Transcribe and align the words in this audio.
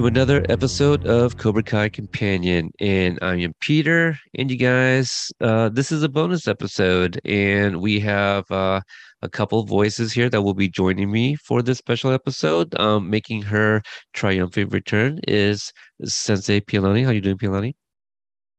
To 0.00 0.06
another 0.06 0.42
episode 0.48 1.06
of 1.06 1.36
Cobra 1.36 1.62
Kai 1.62 1.90
Companion. 1.90 2.72
And 2.80 3.18
I 3.20 3.34
am 3.34 3.52
Peter. 3.60 4.16
And 4.34 4.50
you 4.50 4.56
guys, 4.56 5.30
uh, 5.42 5.68
this 5.68 5.92
is 5.92 6.02
a 6.02 6.08
bonus 6.08 6.48
episode. 6.48 7.20
And 7.26 7.82
we 7.82 8.00
have 8.00 8.50
uh, 8.50 8.80
a 9.20 9.28
couple 9.28 9.62
voices 9.66 10.10
here 10.10 10.30
that 10.30 10.40
will 10.40 10.54
be 10.54 10.70
joining 10.70 11.10
me 11.10 11.36
for 11.36 11.60
this 11.60 11.76
special 11.76 12.12
episode. 12.12 12.74
Um, 12.80 13.10
making 13.10 13.42
her 13.42 13.82
triumphant 14.14 14.72
return 14.72 15.20
is 15.28 15.70
Sensei 16.02 16.60
Pialani. 16.60 17.04
How 17.04 17.10
you 17.10 17.20
doing, 17.20 17.36
Pialani? 17.36 17.74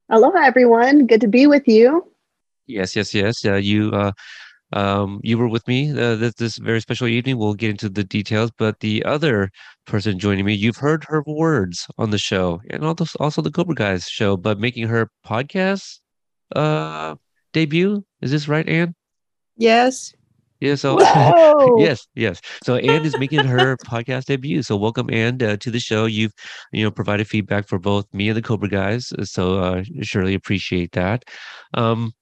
Aloha, 0.09 0.43
everyone. 0.43 1.07
Good 1.07 1.21
to 1.21 1.27
be 1.27 1.47
with 1.47 1.67
you. 1.67 2.05
Yes, 2.67 2.95
yes, 2.95 3.15
yes. 3.15 3.43
Uh, 3.43 3.55
you 3.55 3.89
uh, 3.89 4.11
um, 4.73 5.19
you 5.23 5.37
were 5.37 5.47
with 5.47 5.67
me 5.67 5.91
uh, 5.91 6.15
this, 6.15 6.33
this 6.35 6.57
very 6.57 6.81
special 6.81 7.07
evening. 7.07 7.37
We'll 7.37 7.53
get 7.53 7.71
into 7.71 7.89
the 7.89 8.03
details, 8.03 8.51
but 8.57 8.79
the 8.79 9.03
other 9.03 9.49
person 9.85 10.19
joining 10.19 10.45
me, 10.45 10.53
you've 10.53 10.77
heard 10.77 11.03
her 11.05 11.23
words 11.25 11.87
on 11.97 12.11
the 12.11 12.17
show 12.17 12.61
and 12.69 12.83
also, 12.83 13.05
also 13.19 13.41
the 13.41 13.51
Cobra 13.51 13.75
Guys 13.75 14.07
show, 14.07 14.37
but 14.37 14.59
making 14.59 14.87
her 14.87 15.09
podcast 15.25 15.99
uh, 16.55 17.15
debut. 17.53 18.03
Is 18.21 18.31
this 18.31 18.47
right, 18.47 18.67
Anne? 18.67 18.95
Yes. 19.57 20.13
Yeah, 20.61 20.75
so 20.75 20.99
yes, 21.77 22.07
yes. 22.13 22.39
So 22.63 22.75
Anne 22.75 23.03
is 23.03 23.17
making 23.17 23.43
her 23.45 23.77
podcast 23.85 24.25
debut. 24.25 24.61
So 24.61 24.75
welcome 24.75 25.09
Anne 25.11 25.41
uh, 25.41 25.57
to 25.57 25.71
the 25.71 25.79
show. 25.79 26.05
You've 26.05 26.33
you 26.71 26.83
know 26.83 26.91
provided 26.91 27.27
feedback 27.27 27.67
for 27.67 27.79
both 27.79 28.05
me 28.13 28.29
and 28.29 28.37
the 28.37 28.43
Cobra 28.43 28.69
guys. 28.69 29.11
So 29.23 29.57
uh, 29.57 29.83
surely 30.03 30.35
appreciate 30.35 30.91
that. 30.91 31.23
Um, 31.73 32.13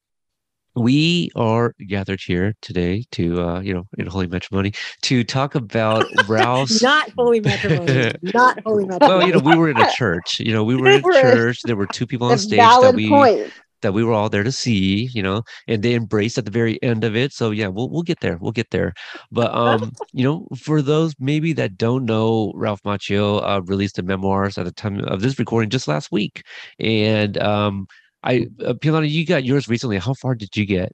we 0.75 1.29
are 1.35 1.73
gathered 1.87 2.19
here 2.25 2.53
today 2.61 3.03
to 3.11 3.41
uh, 3.41 3.59
you 3.59 3.73
know 3.73 3.83
in 3.97 4.05
holy 4.07 4.27
matrimony 4.27 4.73
to 5.01 5.23
talk 5.23 5.55
about 5.55 6.05
Ralph's. 6.27 6.81
Not 6.81 7.09
holy 7.17 7.39
matrimony. 7.39 8.13
Not 8.33 8.59
holy 8.65 8.85
matrimony. 8.85 9.17
well, 9.17 9.27
you 9.27 9.33
know, 9.33 9.39
we 9.39 9.55
were 9.57 9.69
in 9.69 9.77
a 9.79 9.91
church. 9.91 10.39
You 10.39 10.53
know, 10.53 10.63
we 10.63 10.75
were 10.79 10.89
in 10.89 11.01
We're- 11.01 11.21
church. 11.21 11.61
There 11.63 11.75
were 11.75 11.87
two 11.87 12.05
people 12.07 12.27
on 12.27 12.33
A 12.33 12.37
stage 12.37 12.59
that 12.59 12.93
we 12.95 13.09
point. 13.09 13.51
that 13.81 13.93
we 13.93 14.03
were 14.03 14.13
all 14.13 14.29
there 14.29 14.43
to 14.43 14.51
see, 14.51 15.09
you 15.13 15.23
know, 15.23 15.41
and 15.67 15.81
they 15.81 15.95
embraced 15.95 16.37
at 16.37 16.45
the 16.45 16.51
very 16.51 16.81
end 16.83 17.03
of 17.03 17.15
it. 17.15 17.33
So 17.33 17.51
yeah, 17.51 17.67
we'll 17.67 17.89
we'll 17.89 18.03
get 18.03 18.19
there. 18.21 18.37
We'll 18.37 18.51
get 18.51 18.69
there. 18.71 18.93
But 19.31 19.53
um, 19.53 19.91
you 20.13 20.23
know, 20.23 20.47
for 20.57 20.81
those 20.81 21.13
maybe 21.19 21.51
that 21.53 21.77
don't 21.77 22.05
know, 22.05 22.51
Ralph 22.55 22.83
Macchio 22.83 23.41
uh, 23.43 23.61
released 23.63 23.95
the 23.95 24.03
memoirs 24.03 24.57
at 24.57 24.65
the 24.65 24.71
time 24.71 24.99
of 25.05 25.21
this 25.21 25.39
recording 25.39 25.69
just 25.71 25.87
last 25.87 26.11
week, 26.11 26.43
and 26.79 27.37
um, 27.39 27.87
I 28.23 28.47
uh, 28.63 28.73
Pilani, 28.73 29.09
you 29.09 29.25
got 29.25 29.43
yours 29.43 29.67
recently. 29.67 29.97
How 29.97 30.13
far 30.13 30.35
did 30.35 30.55
you 30.55 30.65
get? 30.65 30.93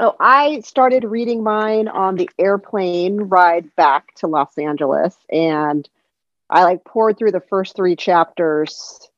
Oh, 0.00 0.14
I 0.20 0.60
started 0.60 1.02
reading 1.04 1.42
mine 1.42 1.88
on 1.88 2.14
the 2.14 2.30
airplane 2.38 3.16
ride 3.22 3.74
back 3.74 4.14
to 4.16 4.28
Los 4.28 4.56
Angeles, 4.56 5.16
and 5.30 5.88
I 6.48 6.62
like 6.62 6.84
poured 6.84 7.18
through 7.18 7.32
the 7.32 7.42
first 7.50 7.74
three 7.74 7.96
chapters, 7.96 9.08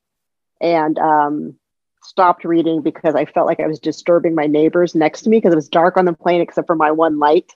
and 0.59 0.97
um, 0.97 1.55
stopped 2.03 2.43
reading 2.43 2.81
because 2.81 3.13
I 3.13 3.25
felt 3.25 3.45
like 3.45 3.59
I 3.59 3.67
was 3.67 3.79
disturbing 3.79 4.33
my 4.33 4.47
neighbors 4.47 4.95
next 4.95 5.21
to 5.21 5.29
me 5.29 5.37
because 5.37 5.53
it 5.53 5.57
was 5.57 5.69
dark 5.69 5.97
on 5.97 6.05
the 6.05 6.13
plane 6.13 6.41
except 6.41 6.67
for 6.67 6.75
my 6.75 6.91
one 6.91 7.19
light. 7.19 7.55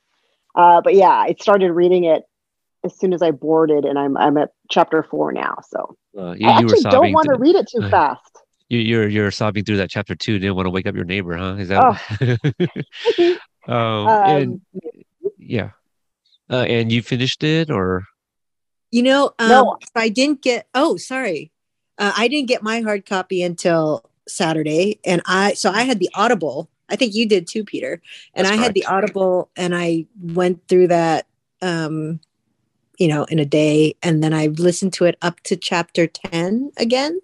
Uh, 0.54 0.82
but 0.82 0.94
yeah, 0.94 1.10
I 1.10 1.36
started 1.40 1.72
reading 1.72 2.04
it 2.04 2.24
as 2.84 2.98
soon 2.98 3.12
as 3.12 3.24
I 3.24 3.32
boarded, 3.32 3.86
and 3.86 3.98
I'm 3.98 4.16
I'm 4.18 4.38
at 4.38 4.52
chapter 4.70 5.02
four 5.02 5.32
now. 5.32 5.58
So 5.68 5.98
Uh, 6.16 6.36
you, 6.38 6.48
I 6.48 6.60
actually 6.60 6.84
don't 6.84 7.12
want 7.12 7.28
to 7.30 7.36
read 7.38 7.56
it 7.56 7.68
too 7.68 7.82
fast. 7.90 8.40
You, 8.70 8.80
you're 8.80 9.08
you're 9.08 9.32
sobbing 9.32 9.64
through 9.64 9.78
that 9.78 9.90
chapter 9.90 10.16
two. 10.16 10.40
Didn't 10.40 10.56
want 10.56 10.66
to 10.66 10.72
wake 10.72 10.88
up 10.88 10.96
your 10.96 11.06
neighbor, 11.06 11.36
huh? 11.36 11.56
Is 11.60 11.68
that? 11.70 13.40
um, 13.68 14.08
and 14.08 14.54
Um, 14.54 14.62
yeah, 15.38 15.70
uh, 16.50 16.64
and 16.64 16.92
you 16.92 17.02
finished 17.02 17.44
it, 17.44 17.70
or 17.70 18.06
You 18.92 19.04
know, 19.04 19.34
um, 19.40 19.50
No. 19.50 19.78
I 19.96 20.10
didn't 20.10 20.42
get. 20.42 20.68
Oh, 20.74 20.98
sorry. 20.98 21.52
Uh, 21.98 22.12
I 22.16 22.28
didn't 22.28 22.48
get 22.48 22.64
my 22.64 22.82
hard 22.82 23.06
copy 23.06 23.42
until 23.42 24.10
Saturday, 24.28 25.00
and 25.06 25.22
I 25.26 25.54
so 25.54 25.72
I 25.72 25.84
had 25.84 26.00
the 26.00 26.10
Audible. 26.16 26.70
I 26.90 26.96
think 26.96 27.16
you 27.16 27.28
did 27.28 27.48
too, 27.48 27.64
Peter. 27.64 28.02
And 28.34 28.46
That's 28.46 28.58
I 28.58 28.62
had 28.62 28.74
the. 28.74 28.86
Audible, 28.86 29.50
and 29.56 29.76
I 29.76 30.06
went 30.22 30.68
through 30.68 30.90
that, 30.90 31.26
um, 31.62 32.20
you 33.00 33.08
know, 33.08 33.24
in 33.26 33.40
a 33.40 33.46
day, 33.46 33.96
and 34.04 34.24
then 34.24 34.34
I 34.34 34.48
listened 34.48 34.94
to 34.94 35.06
it 35.06 35.18
up 35.22 35.40
to 35.42 35.56
chapter 35.56 36.08
ten 36.08 36.72
again. 36.78 37.20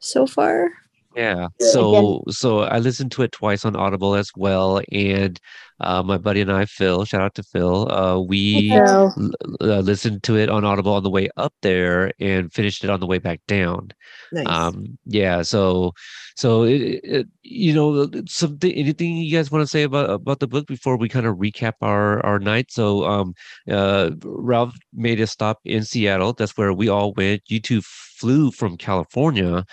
So 0.00 0.26
far, 0.26 0.70
Yeah. 1.18 1.48
So 1.58 2.22
so 2.28 2.60
I 2.60 2.78
listened 2.78 3.10
to 3.12 3.22
it 3.22 3.32
twice 3.32 3.64
on 3.64 3.74
Audible 3.74 4.14
as 4.14 4.30
well, 4.36 4.80
and 4.92 5.38
uh, 5.80 6.02
my 6.04 6.16
buddy 6.16 6.40
and 6.40 6.52
I, 6.52 6.64
Phil, 6.64 7.04
shout 7.04 7.22
out 7.22 7.34
to 7.34 7.42
Phil. 7.42 7.90
Uh, 7.90 8.20
we 8.20 8.84
l- 9.16 9.32
uh, 9.60 9.80
listened 9.80 10.22
to 10.24 10.36
it 10.36 10.48
on 10.48 10.64
Audible 10.64 10.92
on 10.94 11.02
the 11.02 11.10
way 11.10 11.28
up 11.36 11.52
there 11.62 12.12
and 12.20 12.52
finished 12.52 12.84
it 12.84 12.90
on 12.90 13.00
the 13.00 13.06
way 13.06 13.18
back 13.18 13.40
down. 13.48 13.90
nice. 14.30 14.46
Um, 14.46 14.96
yeah. 15.06 15.42
So 15.42 15.92
so 16.36 16.62
it, 16.62 17.00
it, 17.02 17.26
you 17.42 17.74
know 17.74 18.08
something 18.28 18.72
anything 18.72 19.16
you 19.16 19.36
guys 19.36 19.50
want 19.50 19.62
to 19.62 19.68
say 19.68 19.82
about 19.82 20.10
about 20.10 20.38
the 20.38 20.46
book 20.46 20.68
before 20.68 20.96
we 20.96 21.08
kind 21.08 21.26
of 21.26 21.36
recap 21.36 21.74
our 21.82 22.24
our 22.24 22.38
night? 22.38 22.70
So 22.70 23.04
um, 23.04 23.34
uh, 23.68 24.10
Ralph 24.24 24.74
made 24.92 25.20
a 25.20 25.26
stop 25.26 25.58
in 25.64 25.82
Seattle. 25.84 26.32
That's 26.32 26.56
where 26.56 26.72
we 26.72 26.88
all 26.88 27.12
went. 27.14 27.42
You 27.48 27.60
two 27.60 27.82
flew 27.82 28.52
from 28.52 28.76
California. 28.76 29.64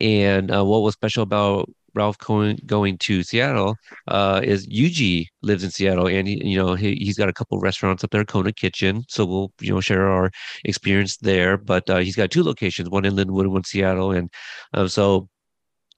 And 0.00 0.50
uh, 0.54 0.64
what 0.64 0.82
was 0.82 0.94
special 0.94 1.22
about 1.22 1.70
Ralph 1.94 2.18
going 2.18 2.58
going 2.66 2.98
to 2.98 3.22
Seattle 3.22 3.76
uh, 4.08 4.40
is 4.42 4.66
Yuji 4.66 5.26
lives 5.42 5.62
in 5.62 5.70
Seattle, 5.70 6.08
and 6.08 6.26
he, 6.26 6.40
you 6.44 6.56
know 6.58 6.74
he 6.74 6.94
he's 6.96 7.16
got 7.16 7.28
a 7.28 7.32
couple 7.32 7.58
restaurants 7.60 8.02
up 8.02 8.10
there, 8.10 8.24
Kona 8.24 8.52
Kitchen. 8.52 9.04
So 9.08 9.24
we'll 9.24 9.52
you 9.60 9.72
know 9.72 9.80
share 9.80 10.08
our 10.08 10.30
experience 10.64 11.16
there. 11.18 11.56
But 11.56 11.88
uh, 11.88 11.98
he's 11.98 12.16
got 12.16 12.30
two 12.32 12.42
locations, 12.42 12.90
one 12.90 13.04
in 13.04 13.14
Lynnwood, 13.14 13.42
and 13.42 13.50
one 13.52 13.58
in 13.58 13.64
Seattle, 13.64 14.10
and 14.12 14.30
um, 14.74 14.88
so. 14.88 15.28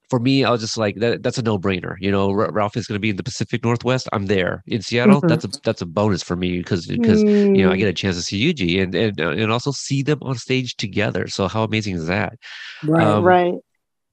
For 0.09 0.21
me, 0.21 0.45
I 0.45 0.51
was 0.51 0.61
just 0.61 0.79
like 0.79 0.95
that. 0.97 1.25
That's 1.25 1.37
a 1.39 1.43
no-brainer. 1.43 1.97
You 1.99 2.13
know, 2.13 2.31
R- 2.31 2.53
Ralph 2.53 2.77
is 2.77 2.87
going 2.87 2.95
to 2.95 3.01
be 3.01 3.11
in 3.11 3.17
the 3.17 3.25
Pacific 3.25 3.65
Northwest. 3.65 4.09
I'm 4.13 4.27
there 4.27 4.63
in 4.67 4.81
Seattle. 4.81 5.23
Mhm. 5.23 5.29
That's 5.29 5.45
a 5.45 5.49
that's 5.65 5.83
a 5.83 5.87
bonus 5.87 6.23
for 6.23 6.37
me 6.37 6.59
because 6.59 6.87
because 6.87 7.25
you 7.53 7.65
know 7.65 7.73
I 7.73 7.77
Mm. 7.77 7.79
get 7.79 7.89
a 7.89 7.93
chance 7.93 8.15
to 8.17 8.23
see 8.23 8.41
Yuji 8.41 8.81
and 8.81 8.95
and 8.95 9.21
uh, 9.21 9.31
and 9.31 9.51
also 9.51 9.73
see 9.73 10.03
them 10.05 10.21
on 10.23 10.37
stage 10.37 10.77
together. 10.77 11.27
So 11.27 11.49
how 11.49 11.65
amazing 11.65 11.97
is 11.97 12.07
that? 12.07 12.35
right. 12.83 13.03
um, 13.05 13.25
right. 13.25 13.55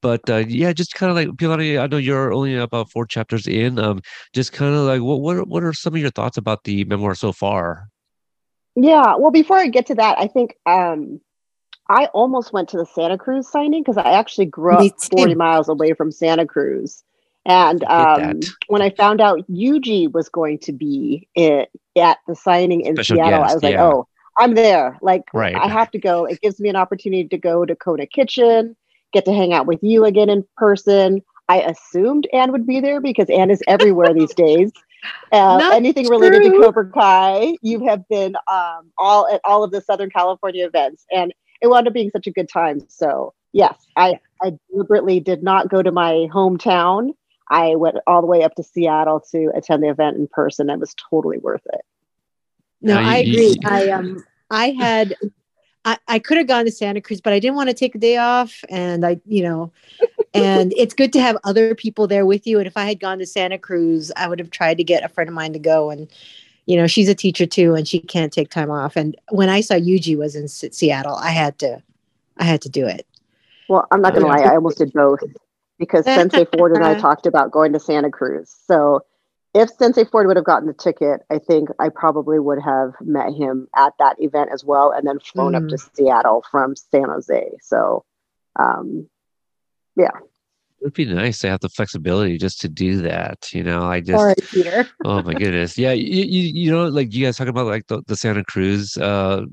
But 0.03 0.29
uh, 0.29 0.43
yeah, 0.47 0.73
just 0.73 0.93
kind 0.93 1.09
of 1.09 1.15
like 1.15 1.29
Pilani, 1.29 1.81
I 1.81 1.87
know 1.87 1.97
you're 1.97 2.31
only 2.33 2.55
about 2.55 2.91
four 2.91 3.07
chapters 3.07 3.47
in. 3.47 3.79
Um, 3.79 4.01
just 4.33 4.51
kind 4.51 4.75
of 4.75 4.81
like 4.81 5.01
what 5.01 5.21
what 5.21 5.37
are- 5.37 5.45
what 5.45 5.63
are 5.63 5.73
some 5.73 5.95
of 5.95 5.99
your 6.01 6.11
thoughts 6.11 6.37
about 6.37 6.65
the 6.65 6.83
memoir 6.83 7.15
so 7.15 7.31
far? 7.31 7.87
Yeah. 8.75 9.15
Well, 9.15 9.31
before 9.31 9.57
I 9.57 9.67
get 9.67 9.85
to 9.87 9.95
that, 9.95 10.19
I 10.19 10.27
think 10.27 10.55
um, 10.65 11.21
I 11.89 12.05
almost 12.07 12.53
went 12.53 12.69
to 12.69 12.77
the 12.77 12.85
Santa 12.85 13.17
Cruz 13.17 13.49
signing 13.49 13.81
because 13.81 13.97
I 13.97 14.11
actually 14.11 14.45
grew 14.47 14.73
up 14.73 14.91
40 15.17 15.35
miles 15.35 15.69
away 15.69 15.93
from 15.93 16.11
Santa 16.11 16.45
Cruz. 16.45 17.03
And 17.45 17.83
um, 17.85 18.39
that. 18.39 18.45
when 18.67 18.81
I 18.81 18.89
found 18.89 19.19
out 19.21 19.39
Yuji 19.49 20.11
was 20.11 20.29
going 20.29 20.59
to 20.59 20.71
be 20.71 21.27
i 21.37 21.67
at 21.97 22.17
the 22.27 22.35
signing 22.35 22.81
in 22.81 22.95
Special 22.95 23.17
Seattle, 23.17 23.43
I 23.43 23.53
was 23.53 23.63
like, 23.63 23.73
yeah. 23.73 23.83
oh, 23.85 24.07
I'm 24.37 24.55
there. 24.55 24.97
Like, 25.01 25.23
Right. 25.33 25.55
I 25.55 25.67
have 25.67 25.91
to 25.91 25.99
go. 25.99 26.25
It 26.25 26.41
gives 26.41 26.59
me 26.59 26.69
an 26.69 26.75
opportunity 26.75 27.27
to 27.27 27.37
go 27.37 27.65
to 27.65 27.75
Kona 27.75 28.07
Kitchen, 28.07 28.75
get 29.13 29.25
to 29.25 29.33
hang 29.33 29.53
out 29.53 29.65
with 29.65 29.79
you 29.83 30.05
again 30.05 30.29
in 30.29 30.45
person. 30.57 31.21
I 31.47 31.61
assumed 31.61 32.27
Anne 32.33 32.51
would 32.51 32.65
be 32.65 32.79
there 32.79 32.99
because 32.99 33.29
Anne 33.29 33.51
is 33.51 33.61
everywhere 33.67 34.13
these 34.13 34.33
days. 34.35 34.71
Uh, 35.31 35.57
Not 35.57 35.73
anything 35.73 36.07
related 36.07 36.43
to. 36.43 36.61
Cobra 36.61 36.89
Kai, 36.89 37.57
you 37.61 37.85
have 37.85 38.07
been 38.07 38.35
um, 38.51 38.91
all 38.97 39.27
at 39.33 39.41
all 39.43 39.63
of 39.63 39.71
the 39.71 39.81
Southern 39.81 40.09
California 40.09 40.65
events, 40.65 41.05
and 41.11 41.33
it 41.61 41.67
wound 41.67 41.87
up 41.87 41.93
being 41.93 42.09
such 42.09 42.27
a 42.27 42.31
good 42.31 42.49
time. 42.49 42.81
So 42.87 43.33
yes, 43.51 43.87
I, 43.95 44.19
I 44.41 44.53
deliberately 44.69 45.19
did 45.19 45.43
not 45.43 45.69
go 45.69 45.81
to 45.81 45.91
my 45.91 46.27
hometown. 46.33 47.11
I 47.49 47.75
went 47.75 47.97
all 48.07 48.21
the 48.21 48.27
way 48.27 48.43
up 48.43 48.55
to 48.55 48.63
Seattle 48.63 49.21
to 49.31 49.51
attend 49.55 49.83
the 49.83 49.89
event 49.89 50.17
in 50.17 50.27
person. 50.27 50.69
It 50.69 50.79
was 50.79 50.95
totally 51.09 51.37
worth 51.39 51.65
it. 51.73 51.81
No, 52.81 52.99
I 52.99 53.17
agree. 53.17 53.59
I 53.65 53.89
um 53.89 54.23
I 54.49 54.71
had 54.71 55.15
I, 55.85 55.97
I 56.07 56.19
could 56.19 56.37
have 56.37 56.47
gone 56.47 56.65
to 56.65 56.71
Santa 56.71 57.01
Cruz, 57.01 57.21
but 57.21 57.33
I 57.33 57.39
didn't 57.39 57.55
want 57.55 57.69
to 57.69 57.75
take 57.75 57.95
a 57.95 57.99
day 57.99 58.17
off 58.17 58.63
and 58.69 59.05
I, 59.05 59.19
you 59.25 59.43
know, 59.43 59.71
and 60.33 60.73
it's 60.77 60.93
good 60.93 61.13
to 61.13 61.21
have 61.21 61.37
other 61.43 61.75
people 61.75 62.07
there 62.07 62.25
with 62.25 62.47
you. 62.47 62.57
And 62.57 62.67
if 62.67 62.77
I 62.77 62.85
had 62.85 62.99
gone 62.99 63.19
to 63.19 63.25
Santa 63.25 63.57
Cruz, 63.57 64.11
I 64.15 64.27
would 64.27 64.39
have 64.39 64.49
tried 64.49 64.77
to 64.77 64.83
get 64.83 65.03
a 65.03 65.09
friend 65.09 65.29
of 65.29 65.33
mine 65.33 65.53
to 65.53 65.59
go 65.59 65.89
and 65.89 66.09
you 66.65 66.77
know, 66.77 66.87
she's 66.87 67.09
a 67.09 67.15
teacher 67.15 67.45
too, 67.45 67.75
and 67.75 67.87
she 67.87 67.99
can't 67.99 68.31
take 68.31 68.49
time 68.49 68.71
off. 68.71 68.95
And 68.95 69.17
when 69.31 69.49
I 69.49 69.61
saw 69.61 69.73
Yuji 69.73 70.17
was 70.17 70.35
in 70.35 70.45
S- 70.45 70.63
Seattle, 70.71 71.15
I 71.15 71.31
had 71.31 71.59
to, 71.59 71.83
I 72.37 72.45
had 72.45 72.61
to 72.61 72.69
do 72.69 72.87
it. 72.87 73.05
Well, 73.67 73.87
I'm 73.91 74.01
not 74.01 74.13
gonna 74.13 74.27
lie, 74.27 74.41
I 74.41 74.55
almost 74.55 74.77
did 74.77 74.93
both 74.93 75.19
because 75.77 76.05
Sensei 76.13 76.45
Ford 76.45 76.71
and 76.71 76.83
I 76.83 76.91
uh-huh. 76.91 77.01
talked 77.01 77.25
about 77.25 77.51
going 77.51 77.73
to 77.73 77.79
Santa 77.79 78.09
Cruz. 78.09 78.55
So 78.65 79.01
if 79.53 79.69
Sensei 79.69 80.03
Ford 80.05 80.27
would 80.27 80.35
have 80.35 80.45
gotten 80.45 80.67
the 80.67 80.73
ticket, 80.73 81.21
I 81.29 81.37
think 81.39 81.69
I 81.79 81.89
probably 81.89 82.39
would 82.39 82.61
have 82.61 82.93
met 83.01 83.33
him 83.33 83.67
at 83.75 83.93
that 83.99 84.15
event 84.19 84.49
as 84.53 84.63
well, 84.63 84.91
and 84.91 85.07
then 85.07 85.19
flown 85.19 85.55
up 85.55 85.67
to 85.69 85.77
Seattle 85.77 86.43
from 86.49 86.75
San 86.75 87.05
Jose. 87.05 87.51
So, 87.61 88.03
um, 88.59 89.07
yeah, 89.95 90.09
It 90.79 90.85
would 90.85 90.93
be 90.93 91.05
nice 91.05 91.39
to 91.39 91.49
have 91.49 91.59
the 91.59 91.69
flexibility 91.69 92.37
just 92.37 92.61
to 92.61 92.67
do 92.69 93.01
that. 93.01 93.53
You 93.53 93.63
know, 93.63 93.83
I 93.83 93.99
just 94.01 94.19
Sorry, 94.19 94.35
Peter. 94.49 94.89
oh 95.05 95.21
my 95.21 95.33
goodness 95.33 95.77
yeah 95.77 95.91
you, 95.91 96.23
you 96.23 96.41
you 96.65 96.71
know 96.71 96.87
like 96.87 97.13
you 97.13 97.25
guys 97.25 97.37
talking 97.37 97.49
about 97.49 97.67
like 97.67 97.85
the, 97.87 98.01
the 98.07 98.15
santa 98.15 98.43
cruz 98.43 98.97
uh 98.97 99.43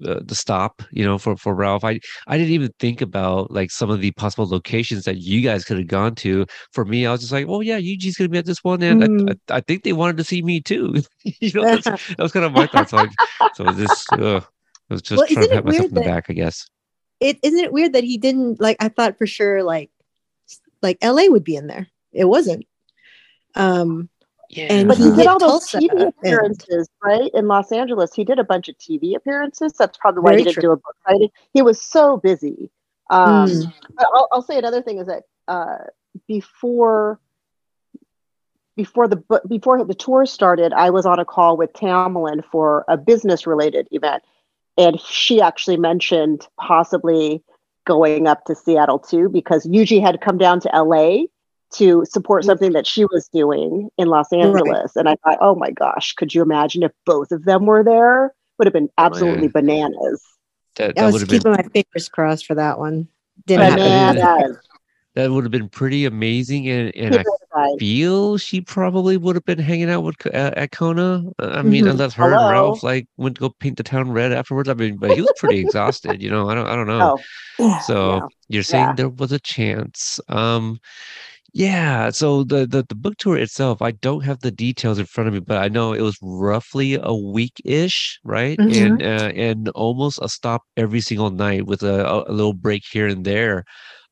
the 0.00 0.34
stop 0.34 0.82
you 0.92 1.04
know 1.04 1.18
for 1.18 1.36
for 1.36 1.54
ralph 1.54 1.84
i 1.84 1.98
i 2.28 2.38
didn't 2.38 2.52
even 2.52 2.70
think 2.78 3.00
about 3.00 3.50
like 3.50 3.70
some 3.70 3.90
of 3.90 4.00
the 4.00 4.10
possible 4.12 4.46
locations 4.46 5.04
that 5.04 5.18
you 5.18 5.40
guys 5.40 5.64
could 5.64 5.76
have 5.78 5.88
gone 5.88 6.14
to 6.14 6.46
for 6.72 6.84
me 6.84 7.04
i 7.04 7.10
was 7.10 7.20
just 7.20 7.32
like 7.32 7.46
oh 7.48 7.60
yeah 7.60 7.78
Yuji's 7.78 8.16
gonna 8.16 8.28
be 8.28 8.38
at 8.38 8.46
this 8.46 8.62
one 8.62 8.82
and 8.82 9.02
Mm. 9.02 9.30
I, 9.30 9.54
I, 9.54 9.56
I 9.56 9.60
think 9.60 9.82
they 9.82 9.92
wanted 9.92 10.16
to 10.18 10.24
see 10.24 10.42
me 10.42 10.60
too 10.60 11.02
you 11.24 11.50
know 11.54 11.62
that's, 11.64 11.84
that 12.08 12.18
was 12.18 12.32
kind 12.32 12.46
of 12.46 12.52
my 12.52 12.66
thoughts 12.66 12.92
like 12.92 13.10
so 13.54 13.72
this 13.72 14.12
uh, 14.12 14.40
I 14.90 14.94
was 14.94 15.02
just 15.02 15.18
Well, 15.18 15.26
trying 15.26 15.48
to 15.48 15.54
pat 15.54 15.64
myself 15.64 15.88
in 15.88 15.94
the 15.94 16.00
back 16.00 16.26
i 16.28 16.32
guess 16.32 16.66
It 17.20 17.38
isn't 17.42 17.58
it 17.58 17.72
weird 17.72 17.92
that 17.94 18.04
he 18.04 18.16
didn't 18.18 18.60
like. 18.60 18.76
I 18.80 18.88
thought 18.88 19.18
for 19.18 19.26
sure 19.26 19.62
like, 19.64 19.90
like 20.82 20.98
L.A. 21.02 21.28
would 21.28 21.44
be 21.44 21.56
in 21.56 21.66
there. 21.66 21.88
It 22.12 22.26
wasn't. 22.26 22.64
Um, 23.56 24.08
yeah 24.48 24.66
And 24.72 24.88
but 24.88 24.96
he 24.96 25.04
he 25.04 25.10
did 25.10 25.16
did 25.18 25.26
all 25.26 25.38
those 25.38 25.68
Tulsa, 25.70 25.78
TV 25.78 25.90
and- 25.92 26.02
appearances, 26.18 26.88
right? 27.02 27.30
In 27.34 27.46
Los 27.48 27.70
Angeles, 27.72 28.14
he 28.14 28.24
did 28.24 28.38
a 28.38 28.44
bunch 28.44 28.68
of 28.68 28.76
TV 28.78 29.14
appearances. 29.14 29.72
That's 29.78 29.96
probably 29.98 30.22
why 30.22 30.30
Very 30.30 30.40
he 30.40 30.44
didn't 30.44 30.54
true. 30.54 30.62
do 30.62 30.72
a 30.72 30.76
book 30.76 30.96
signing. 31.06 31.28
He 31.52 31.62
was 31.62 31.82
so 31.82 32.16
busy. 32.16 32.70
Um, 33.10 33.48
Mm. 33.48 33.72
But 33.96 34.06
I'll, 34.14 34.28
I'll 34.32 34.42
say 34.42 34.58
another 34.58 34.82
thing 34.82 34.98
is 34.98 35.06
that 35.06 35.24
uh, 35.48 35.78
before 36.26 37.18
before 38.76 39.08
the 39.08 39.16
before 39.48 39.82
the 39.84 39.94
tour 39.94 40.24
started, 40.26 40.72
I 40.72 40.90
was 40.90 41.04
on 41.06 41.18
a 41.18 41.24
call 41.24 41.56
with 41.56 41.72
Tamlyn 41.72 42.44
for 42.44 42.84
a 42.88 42.96
business 42.96 43.46
related 43.46 43.88
event, 43.90 44.22
and 44.76 45.00
she 45.00 45.40
actually 45.40 45.76
mentioned 45.78 46.46
possibly 46.60 47.42
going 47.86 48.26
up 48.26 48.44
to 48.44 48.54
Seattle 48.54 48.98
too 48.98 49.28
because 49.30 49.66
Yuji 49.66 50.00
had 50.00 50.20
come 50.20 50.38
down 50.38 50.60
to 50.60 50.68
LA 50.72 51.24
to 51.74 52.04
support 52.08 52.44
something 52.44 52.72
that 52.72 52.86
she 52.86 53.04
was 53.06 53.28
doing 53.32 53.88
in 53.98 54.08
Los 54.08 54.32
Angeles, 54.32 54.96
and 54.96 55.08
I 55.08 55.16
thought, 55.24 55.38
oh 55.40 55.54
my 55.54 55.70
gosh, 55.70 56.14
could 56.14 56.34
you 56.34 56.42
imagine 56.42 56.82
if 56.82 56.92
both 57.04 57.30
of 57.32 57.44
them 57.44 57.66
were 57.66 57.84
there? 57.84 58.34
Would 58.58 58.66
have 58.66 58.72
been 58.72 58.88
absolutely 58.98 59.48
bananas. 59.48 60.22
that, 60.76 60.98
I 60.98 61.04
was 61.06 61.12
would 61.14 61.20
have 61.22 61.28
been 61.28 61.38
keeping 61.40 61.52
my 61.52 61.62
fingers 61.72 62.08
crossed 62.08 62.46
for 62.46 62.54
that 62.54 62.78
one. 62.78 63.08
Didn't 63.46 63.78
I- 63.78 63.84
I 63.84 64.14
happen. 64.14 64.56
that 65.14 65.30
would 65.30 65.44
have 65.44 65.50
been 65.52 65.68
pretty 65.68 66.04
amazing 66.06 66.68
and 66.68 66.94
and 66.96 67.16
i 67.16 67.24
Right. 67.54 67.78
feel 67.80 68.36
she 68.36 68.60
probably 68.60 69.16
would 69.16 69.34
have 69.34 69.44
been 69.44 69.58
hanging 69.58 69.88
out 69.90 70.02
with 70.02 70.14
uh, 70.26 70.52
at 70.56 70.70
Kona. 70.70 71.24
I 71.38 71.62
mean, 71.62 71.86
Mhm. 71.86 71.90
unless 71.92 72.12
her 72.14 72.24
and 72.32 72.50
Ralph 72.52 72.82
like 72.82 73.08
went 73.16 73.36
to 73.36 73.40
go 73.40 73.48
paint 73.58 73.78
the 73.78 73.82
town 73.82 74.12
red 74.12 74.32
afterwards. 74.32 74.68
I 74.68 74.74
mean, 74.74 74.96
but 74.98 75.12
he 75.12 75.22
was 75.22 75.32
pretty 75.38 75.58
exhausted. 75.66 76.22
You 76.22 76.30
know, 76.30 76.48
I 76.50 76.54
don't, 76.54 76.66
I 76.66 76.76
don't 76.76 76.86
know. 76.86 77.18
Oh, 77.58 77.80
so 77.86 78.14
yeah. 78.16 78.20
you're 78.48 78.62
saying 78.62 78.84
Yeah. 78.88 78.92
there 78.94 79.08
was 79.08 79.32
a 79.32 79.40
chance. 79.40 80.20
Um, 80.28 80.78
yeah. 81.52 82.10
So 82.10 82.44
the, 82.44 82.66
the 82.66 82.84
the 82.88 82.94
book 82.94 83.16
tour 83.18 83.36
itself, 83.38 83.80
I 83.82 83.92
don't 83.92 84.22
have 84.24 84.40
the 84.40 84.50
details 84.50 84.98
in 84.98 85.06
front 85.06 85.28
of 85.28 85.34
me, 85.34 85.40
but 85.40 85.58
I 85.58 85.68
know 85.68 85.92
it 85.92 86.02
was 86.02 86.16
roughly 86.22 86.98
a 87.02 87.14
week 87.14 87.54
ish, 87.64 88.18
right? 88.24 88.60
Mhm. 88.60 88.68
And 88.68 89.02
uh, 89.02 89.32
and 89.34 89.68
almost 89.70 90.18
a 90.22 90.28
stop 90.28 90.62
every 90.76 91.00
single 91.00 91.30
night 91.30 91.66
with 91.66 91.82
a, 91.82 92.06
a- 92.06 92.32
little 92.32 92.52
break 92.54 92.82
here 92.90 93.06
and 93.08 93.24
there. 93.24 93.64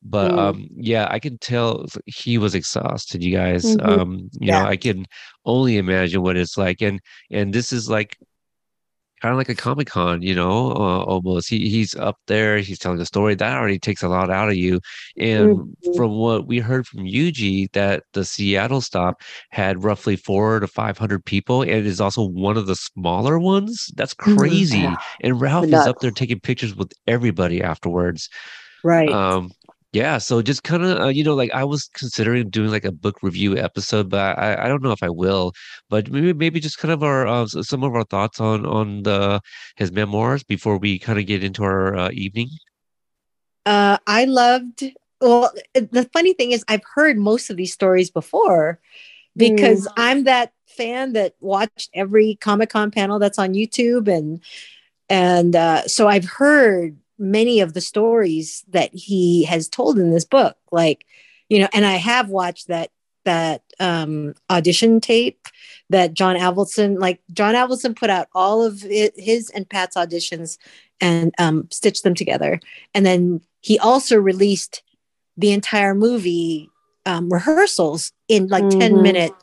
But 0.03 0.31
Mm. 0.31 0.37
um, 0.37 0.67
yeah, 0.75 1.07
I 1.09 1.19
can 1.19 1.37
tell 1.39 1.85
he 2.05 2.37
was 2.37 2.55
exhausted. 2.55 3.23
You 3.23 3.33
guys, 3.35 3.75
Mhm. 3.75 3.77
um, 3.81 4.29
you 4.39 4.51
know, 4.51 4.61
Yeah. 4.61 4.65
I 4.65 4.75
can 4.77 5.05
only 5.45 5.77
imagine 5.77 6.21
what 6.23 6.37
it's 6.37 6.57
like, 6.57 6.81
and 6.81 6.99
and 7.31 7.53
this 7.53 7.71
is 7.73 7.89
like 7.89 8.17
kind 9.21 9.31
of 9.31 9.37
like 9.37 9.49
a 9.49 9.55
comic 9.55 9.87
con 9.87 10.21
you 10.21 10.35
know 10.35 10.71
uh, 10.71 11.01
almost 11.03 11.49
he, 11.49 11.69
he's 11.69 11.95
up 11.95 12.17
there 12.27 12.59
he's 12.59 12.77
telling 12.79 12.99
a 12.99 13.05
story 13.05 13.33
that 13.35 13.57
already 13.57 13.79
takes 13.79 14.03
a 14.03 14.07
lot 14.07 14.29
out 14.29 14.49
of 14.49 14.55
you 14.55 14.79
and 15.17 15.49
Mhm. 15.57 15.95
from 15.95 16.11
what 16.11 16.45
we 16.47 16.59
heard 16.59 16.85
from 16.85 17.01
Yuji 17.05 17.71
that 17.73 18.03
the 18.13 18.23
Seattle 18.23 18.81
stop 18.81 19.21
had 19.49 19.83
roughly 19.83 20.15
four 20.15 20.59
to 20.59 20.67
five 20.67 20.97
hundred 20.97 21.25
people 21.25 21.61
and 21.63 21.85
is 21.85 21.99
also 22.01 22.27
one 22.27 22.57
of 22.57 22.67
the 22.67 22.75
smaller 22.75 23.39
ones 23.39 23.89
that's 23.95 24.13
Mhm. 24.13 24.37
crazy 24.37 24.77
Yeah. 24.79 24.95
and 25.21 25.41
Ralph 25.41 25.65
is 25.65 25.73
up 25.73 25.99
there 25.99 26.11
taking 26.11 26.39
pictures 26.39 26.75
with 26.75 26.91
everybody 27.07 27.61
afterwards 27.63 28.29
Right. 28.83 29.09
um 29.11 29.51
yeah 29.97 30.17
so 30.17 30.41
just 30.41 30.63
kind 30.63 30.83
of 30.83 30.99
uh, 30.99 31.07
you 31.07 31.23
know 31.23 31.33
like 31.33 31.51
i 31.53 31.63
was 31.63 31.89
considering 31.93 32.49
doing 32.49 32.69
like 32.69 32.85
a 32.85 32.91
book 32.91 33.17
review 33.23 33.57
episode 33.57 34.09
but 34.09 34.37
i 34.37 34.65
i 34.65 34.67
don't 34.67 34.83
know 34.83 34.91
if 34.91 35.03
i 35.03 35.09
will 35.09 35.51
but 35.89 36.09
maybe 36.11 36.33
maybe 36.33 36.59
just 36.59 36.77
kind 36.77 36.91
of 36.91 37.01
our 37.03 37.25
uh, 37.25 37.45
some 37.47 37.83
of 37.83 37.95
our 37.95 38.03
thoughts 38.03 38.39
on 38.39 38.65
on 38.65 39.03
the 39.03 39.41
his 39.75 39.91
memoirs 39.91 40.43
before 40.43 40.77
we 40.77 40.99
kind 40.99 41.19
of 41.19 41.25
get 41.25 41.43
into 41.43 41.63
our 41.63 41.95
uh, 41.95 42.09
evening 42.13 42.49
uh, 43.67 43.97
I 44.07 44.23
loved. 44.23 44.85
Well, 45.19 45.51
the 45.73 46.09
funny 46.13 46.33
thing 46.33 46.53
is, 46.53 46.63
I've 46.69 46.85
heard 46.95 47.17
most 47.17 47.49
of 47.49 47.57
these 47.57 47.73
stories 47.73 48.09
before 48.09 48.79
because 49.35 49.87
I'm 49.97 50.23
that 50.23 50.53
fan 50.67 51.13
that 51.13 51.35
watched 51.41 51.89
every 51.93 52.35
Comic 52.35 52.69
Con 52.69 52.91
panel 52.91 53.19
that's 53.19 53.37
on 53.37 53.53
YouTube, 53.53 54.07
and 54.07 54.41
and 55.09 55.53
uh, 55.53 55.85
so 55.85 56.07
I've 56.07 56.23
heard 56.23 56.95
many 57.17 57.59
of 57.59 57.73
the 57.73 57.81
stories 57.81 58.63
that 58.69 58.93
he 58.93 59.43
has 59.45 59.67
told 59.67 59.97
in 59.97 60.11
this 60.11 60.25
book. 60.25 60.55
Like, 60.71 61.05
you 61.49 61.59
know, 61.59 61.67
and 61.73 61.85
I 61.85 61.95
have 61.95 62.29
watched 62.29 62.67
that 62.67 62.91
that 63.25 63.61
um, 63.81 64.33
audition 64.49 65.01
tape 65.01 65.47
that 65.89 66.13
John 66.13 66.37
Avildsen, 66.37 66.97
like 66.99 67.19
John 67.33 67.55
Avildsen, 67.55 67.93
put 67.95 68.09
out 68.09 68.27
all 68.33 68.63
of 68.63 68.85
it, 68.85 69.13
his 69.19 69.49
and 69.49 69.69
Pat's 69.69 69.97
auditions 69.97 70.57
and 71.01 71.33
um, 71.37 71.67
stitched 71.69 72.03
them 72.03 72.15
together, 72.15 72.59
and 72.93 73.05
then 73.05 73.41
he 73.61 73.77
also 73.79 74.17
released 74.17 74.81
the 75.35 75.51
entire 75.51 75.93
movie 75.93 76.69
um, 77.05 77.29
rehearsals 77.31 78.11
in 78.27 78.47
like 78.47 78.69
10 78.69 78.93
Mhm. 78.93 79.01
minute 79.01 79.33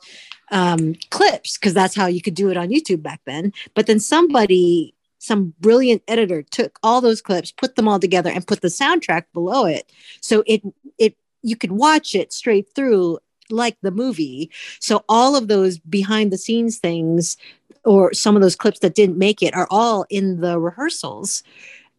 um, 0.50 0.94
clips 1.10 1.56
because 1.58 1.74
that's 1.74 1.94
how 1.94 2.06
you 2.06 2.20
could 2.20 2.34
do 2.34 2.50
it 2.50 2.56
on 2.56 2.68
YouTube 2.68 3.02
back 3.02 3.20
then. 3.26 3.52
But 3.74 3.86
then 3.86 4.00
somebody, 4.00 4.94
some 5.24 5.54
brilliant 5.60 6.02
editor, 6.06 6.42
took 6.42 6.78
all 6.82 7.00
those 7.00 7.22
clips, 7.22 7.52
put 7.52 7.76
them 7.76 7.88
all 7.88 7.98
together, 7.98 8.30
and 8.30 8.46
put 8.46 8.60
the 8.60 8.68
soundtrack 8.68 9.24
below 9.32 9.64
it, 9.64 9.90
so 10.20 10.42
it 10.46 10.62
it 10.98 11.16
you 11.42 11.56
could 11.56 11.72
watch 11.72 12.14
it 12.14 12.32
straight 12.32 12.68
through 12.74 13.18
like 13.50 13.76
the 13.82 13.90
movie. 13.90 14.50
So 14.80 15.04
all 15.08 15.36
of 15.36 15.48
those 15.48 15.78
behind 15.78 16.32
the 16.32 16.38
scenes 16.38 16.78
things, 16.78 17.36
or 17.84 18.12
some 18.14 18.36
of 18.36 18.42
those 18.42 18.56
clips 18.56 18.80
that 18.80 18.94
didn't 18.94 19.18
make 19.18 19.42
it, 19.42 19.54
are 19.54 19.68
all 19.70 20.06
in 20.10 20.40
the 20.40 20.58
rehearsals. 20.58 21.42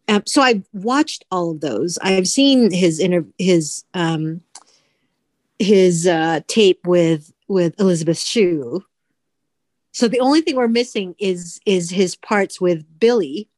Um, 0.08 0.22
so 0.26 0.42
I've 0.42 0.64
watched 0.72 1.24
all 1.30 1.50
of 1.50 1.60
those. 1.60 1.98
I've 1.98 2.28
seen 2.28 2.70
his 2.70 3.00
inter- 3.00 3.26
his 3.38 3.84
um, 3.94 4.42
his 5.58 6.06
uh, 6.06 6.40
tape 6.46 6.86
with 6.86 7.32
with 7.48 7.78
Elizabeth 7.80 8.18
Shue. 8.18 8.84
So 9.96 10.08
the 10.08 10.20
only 10.20 10.42
thing 10.42 10.56
we're 10.56 10.68
missing 10.68 11.14
is 11.18 11.58
is 11.64 11.88
his 11.88 12.16
parts 12.16 12.60
with 12.60 12.84
Billy 13.00 13.48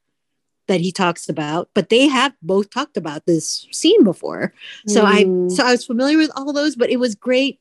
that 0.68 0.80
he 0.80 0.92
talks 0.92 1.28
about, 1.28 1.68
but 1.74 1.88
they 1.88 2.06
have 2.06 2.32
both 2.42 2.70
talked 2.70 2.96
about 2.96 3.26
this 3.26 3.66
scene 3.72 4.04
before. 4.04 4.52
So 4.86 5.04
I 5.04 5.24
Mm. 5.24 5.50
so 5.50 5.66
I 5.66 5.72
was 5.72 5.84
familiar 5.84 6.16
with 6.16 6.30
all 6.36 6.52
those, 6.52 6.76
but 6.76 6.90
it 6.90 7.00
was 7.00 7.16
great 7.16 7.58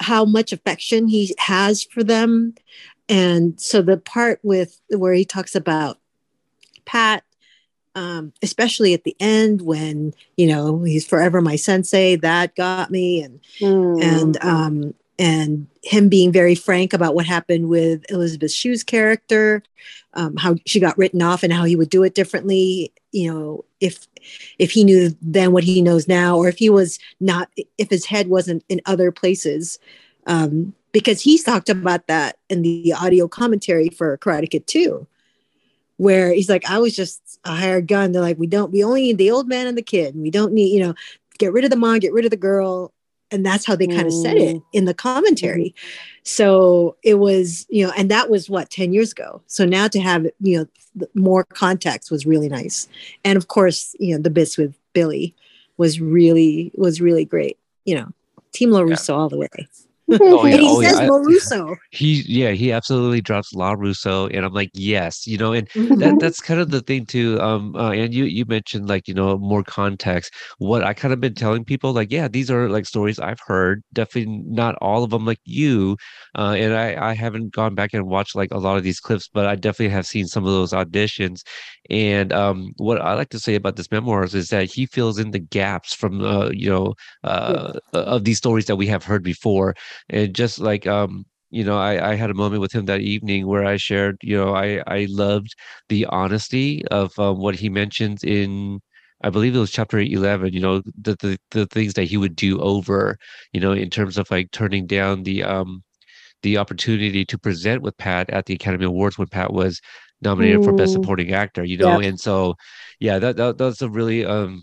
how 0.00 0.24
much 0.24 0.52
affection 0.52 1.06
he 1.06 1.32
has 1.38 1.84
for 1.84 2.02
them. 2.02 2.56
And 3.08 3.60
so 3.60 3.82
the 3.82 3.98
part 3.98 4.40
with 4.42 4.80
where 4.88 5.14
he 5.14 5.24
talks 5.24 5.54
about 5.54 6.00
Pat, 6.84 7.22
um, 7.94 8.32
especially 8.42 8.94
at 8.94 9.04
the 9.04 9.14
end 9.20 9.62
when 9.62 10.12
you 10.36 10.48
know 10.48 10.82
he's 10.82 11.06
forever 11.06 11.40
my 11.40 11.54
sensei, 11.54 12.16
that 12.16 12.56
got 12.56 12.90
me, 12.90 13.22
and 13.22 13.38
Mm. 13.60 14.02
and 14.02 14.44
um, 14.44 14.94
and 15.22 15.68
him 15.84 16.08
being 16.08 16.32
very 16.32 16.56
frank 16.56 16.92
about 16.92 17.14
what 17.14 17.26
happened 17.26 17.68
with 17.68 18.04
Elizabeth 18.10 18.50
Shue's 18.50 18.82
character, 18.82 19.62
um, 20.14 20.36
how 20.36 20.56
she 20.66 20.80
got 20.80 20.98
written 20.98 21.22
off, 21.22 21.44
and 21.44 21.52
how 21.52 21.62
he 21.62 21.76
would 21.76 21.90
do 21.90 22.02
it 22.02 22.16
differently. 22.16 22.92
You 23.12 23.32
know, 23.32 23.64
if 23.80 24.08
if 24.58 24.72
he 24.72 24.82
knew 24.82 25.16
then 25.22 25.52
what 25.52 25.62
he 25.62 25.80
knows 25.80 26.08
now, 26.08 26.36
or 26.36 26.48
if 26.48 26.58
he 26.58 26.68
was 26.68 26.98
not, 27.20 27.48
if 27.78 27.88
his 27.88 28.04
head 28.04 28.26
wasn't 28.26 28.64
in 28.68 28.80
other 28.84 29.12
places, 29.12 29.78
um, 30.26 30.74
because 30.90 31.20
he's 31.20 31.44
talked 31.44 31.68
about 31.68 32.08
that 32.08 32.38
in 32.50 32.62
the 32.62 32.92
audio 32.92 33.28
commentary 33.28 33.90
for 33.90 34.18
Karate 34.18 34.50
Kid 34.50 34.66
2 34.66 35.06
where 35.98 36.32
he's 36.32 36.48
like, 36.48 36.68
I 36.68 36.78
was 36.78 36.96
just 36.96 37.38
a 37.44 37.54
hired 37.54 37.86
gun. 37.86 38.10
They're 38.10 38.20
like, 38.20 38.38
we 38.38 38.48
don't, 38.48 38.72
we 38.72 38.82
only 38.82 39.02
need 39.02 39.18
the 39.18 39.30
old 39.30 39.46
man 39.46 39.68
and 39.68 39.78
the 39.78 39.82
kid. 39.82 40.16
We 40.16 40.32
don't 40.32 40.52
need, 40.52 40.74
you 40.74 40.80
know, 40.80 40.94
get 41.38 41.52
rid 41.52 41.62
of 41.62 41.70
the 41.70 41.76
mom, 41.76 42.00
get 42.00 42.12
rid 42.12 42.24
of 42.24 42.32
the 42.32 42.36
girl. 42.36 42.92
And 43.32 43.44
that's 43.44 43.64
how 43.66 43.74
they 43.74 43.86
kind 43.86 44.06
of 44.06 44.12
said 44.12 44.36
it 44.36 44.56
Mm. 44.56 44.62
in 44.72 44.84
the 44.84 44.94
commentary. 44.94 45.74
So 46.22 46.96
it 47.02 47.14
was 47.14 47.66
you 47.70 47.86
know 47.86 47.92
and 47.96 48.10
that 48.10 48.30
was 48.30 48.48
what 48.48 48.70
10 48.70 48.92
years 48.92 49.12
ago. 49.12 49.40
So 49.46 49.64
now 49.64 49.88
to 49.88 50.00
have 50.00 50.26
you 50.40 50.58
know 50.58 51.06
more 51.14 51.44
context 51.44 52.10
was 52.10 52.26
really 52.26 52.48
nice. 52.48 52.88
And 53.24 53.36
of 53.36 53.48
course 53.48 53.96
you 53.98 54.14
know 54.14 54.22
the 54.22 54.30
bits 54.30 54.56
with 54.58 54.74
billy 54.92 55.34
was 55.78 56.00
really 56.00 56.70
was 56.76 57.00
really 57.00 57.24
great 57.24 57.58
you 57.84 57.94
know. 57.96 58.08
Team 58.52 58.70
larusso 58.70 59.14
all 59.16 59.28
the 59.30 59.38
way 59.38 59.48
Oh, 60.20 60.44
yeah. 60.46 60.54
and 60.54 60.60
he 60.60 60.68
Oh, 60.68 60.80
yeah. 60.80 60.90
says 60.90 61.00
I- 61.00 61.06
larusso 61.06 61.76
he 61.90 62.22
yeah 62.26 62.50
he 62.52 62.72
absolutely 62.72 63.20
drops 63.20 63.52
La 63.54 63.72
Russo, 63.72 64.26
and 64.28 64.44
I'm 64.46 64.52
like 64.52 64.70
yes, 64.74 65.26
you 65.26 65.36
know, 65.38 65.52
and 65.52 65.68
that 65.98 66.18
that's 66.18 66.40
kind 66.40 66.60
of 66.60 66.70
the 66.70 66.80
thing 66.80 67.06
too. 67.06 67.40
Um, 67.40 67.74
uh, 67.76 67.90
and 67.90 68.14
you 68.14 68.24
you 68.24 68.44
mentioned 68.46 68.88
like 68.88 69.08
you 69.08 69.14
know 69.14 69.36
more 69.38 69.62
context. 69.62 70.32
What 70.58 70.82
I 70.84 70.94
kind 70.94 71.12
of 71.12 71.20
been 71.20 71.34
telling 71.34 71.64
people 71.64 71.92
like 71.92 72.10
yeah, 72.12 72.28
these 72.28 72.50
are 72.50 72.68
like 72.68 72.86
stories 72.86 73.18
I've 73.18 73.40
heard. 73.46 73.82
Definitely 73.92 74.42
not 74.46 74.76
all 74.80 75.04
of 75.04 75.10
them 75.10 75.24
like 75.26 75.40
you, 75.44 75.96
uh, 76.36 76.54
and 76.58 76.74
I 76.74 77.10
I 77.10 77.14
haven't 77.14 77.52
gone 77.52 77.74
back 77.74 77.90
and 77.92 78.06
watched 78.06 78.34
like 78.36 78.50
a 78.52 78.58
lot 78.58 78.76
of 78.76 78.82
these 78.84 79.00
clips, 79.00 79.28
but 79.32 79.46
I 79.46 79.54
definitely 79.56 79.90
have 79.94 80.06
seen 80.06 80.26
some 80.26 80.44
of 80.46 80.52
those 80.52 80.72
auditions. 80.72 81.42
And 81.90 82.32
um, 82.32 82.72
what 82.76 83.00
I 83.00 83.14
like 83.14 83.30
to 83.30 83.38
say 83.38 83.54
about 83.54 83.76
this 83.76 83.90
memoirs 83.90 84.34
is 84.34 84.48
that 84.48 84.70
he 84.70 84.86
fills 84.86 85.18
in 85.18 85.30
the 85.30 85.38
gaps 85.38 85.94
from 85.94 86.22
uh, 86.22 86.50
you 86.50 86.68
know 86.70 86.94
uh, 87.24 87.72
of 87.92 88.24
these 88.24 88.38
stories 88.38 88.66
that 88.66 88.76
we 88.76 88.86
have 88.86 89.04
heard 89.04 89.22
before, 89.22 89.74
and 90.10 90.34
just 90.34 90.58
like 90.58 90.86
um 90.86 91.24
you 91.50 91.64
know 91.64 91.78
I, 91.78 92.12
I 92.12 92.14
had 92.14 92.30
a 92.30 92.34
moment 92.34 92.60
with 92.60 92.72
him 92.74 92.86
that 92.86 93.00
evening 93.00 93.46
where 93.46 93.64
i 93.64 93.76
shared 93.76 94.16
you 94.22 94.36
know 94.36 94.54
i 94.54 94.82
i 94.86 95.06
loved 95.10 95.54
the 95.88 96.06
honesty 96.06 96.84
of 96.90 97.16
um, 97.18 97.38
what 97.38 97.54
he 97.56 97.68
mentioned 97.68 98.24
in 98.24 98.80
i 99.22 99.30
believe 99.30 99.54
it 99.54 99.58
was 99.58 99.70
chapter 99.70 99.98
11 99.98 100.52
you 100.52 100.60
know 100.60 100.80
the, 101.00 101.16
the 101.20 101.38
the 101.50 101.66
things 101.66 101.94
that 101.94 102.04
he 102.04 102.16
would 102.16 102.36
do 102.36 102.60
over 102.60 103.16
you 103.52 103.60
know 103.60 103.72
in 103.72 103.90
terms 103.90 104.18
of 104.18 104.30
like 104.30 104.50
turning 104.50 104.86
down 104.86 105.22
the 105.24 105.42
um 105.42 105.82
the 106.42 106.58
opportunity 106.58 107.24
to 107.24 107.38
present 107.38 107.82
with 107.82 107.96
pat 107.98 108.28
at 108.30 108.46
the 108.46 108.54
academy 108.54 108.84
awards 108.84 109.18
when 109.18 109.28
pat 109.28 109.52
was 109.52 109.80
nominated 110.22 110.62
for 110.62 110.72
best 110.72 110.92
Mm. 110.92 110.94
supporting 110.94 111.32
actor 111.32 111.64
you 111.64 111.76
know 111.76 111.98
and 111.98 112.20
so 112.20 112.54
yeah 113.00 113.18
that, 113.18 113.36
that 113.36 113.58
that's 113.58 113.82
a 113.82 113.90
really 113.90 114.24
um 114.24 114.62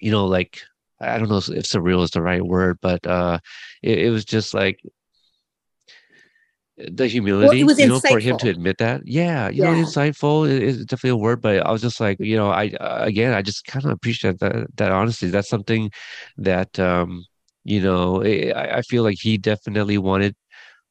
you 0.00 0.10
know 0.10 0.26
like 0.26 0.62
i 1.00 1.18
don't 1.18 1.28
know 1.28 1.38
if 1.38 1.44
surreal 1.64 2.02
is 2.02 2.10
the 2.10 2.22
right 2.22 2.44
word 2.44 2.78
but 2.82 3.04
uh 3.06 3.38
it, 3.82 3.98
it 4.06 4.10
was 4.10 4.24
just 4.24 4.54
like 4.54 4.78
the 6.76 7.06
humility 7.06 7.62
was 7.62 7.80
you 7.80 7.86
know 7.86 8.00
for 8.00 8.18
him 8.18 8.36
to 8.36 8.48
admit 8.48 8.78
that? 8.78 9.02
Yeah 9.06 9.48
you 9.48 9.62
know 9.62 9.70
insightful 9.70 10.48
is 10.48 10.84
definitely 10.84 11.10
a 11.10 11.16
word 11.16 11.40
but 11.40 11.64
i 11.64 11.70
was 11.70 11.80
just 11.82 12.00
like 12.00 12.18
you 12.18 12.36
know 12.36 12.50
i 12.50 12.68
uh, 12.80 12.98
again 13.04 13.32
i 13.32 13.42
just 13.42 13.64
kind 13.66 13.84
of 13.84 13.92
appreciate 13.92 14.38
that 14.40 14.66
that 14.76 14.90
honesty. 14.90 15.28
That's 15.28 15.48
something 15.48 15.90
that 16.36 16.76
um 16.80 17.24
you 17.64 17.80
know 17.80 18.22
i 18.24 18.50
I- 18.54 18.78
I 18.78 18.82
feel 18.82 19.04
like 19.04 19.18
he 19.20 19.38
definitely 19.38 19.98
wanted 19.98 20.34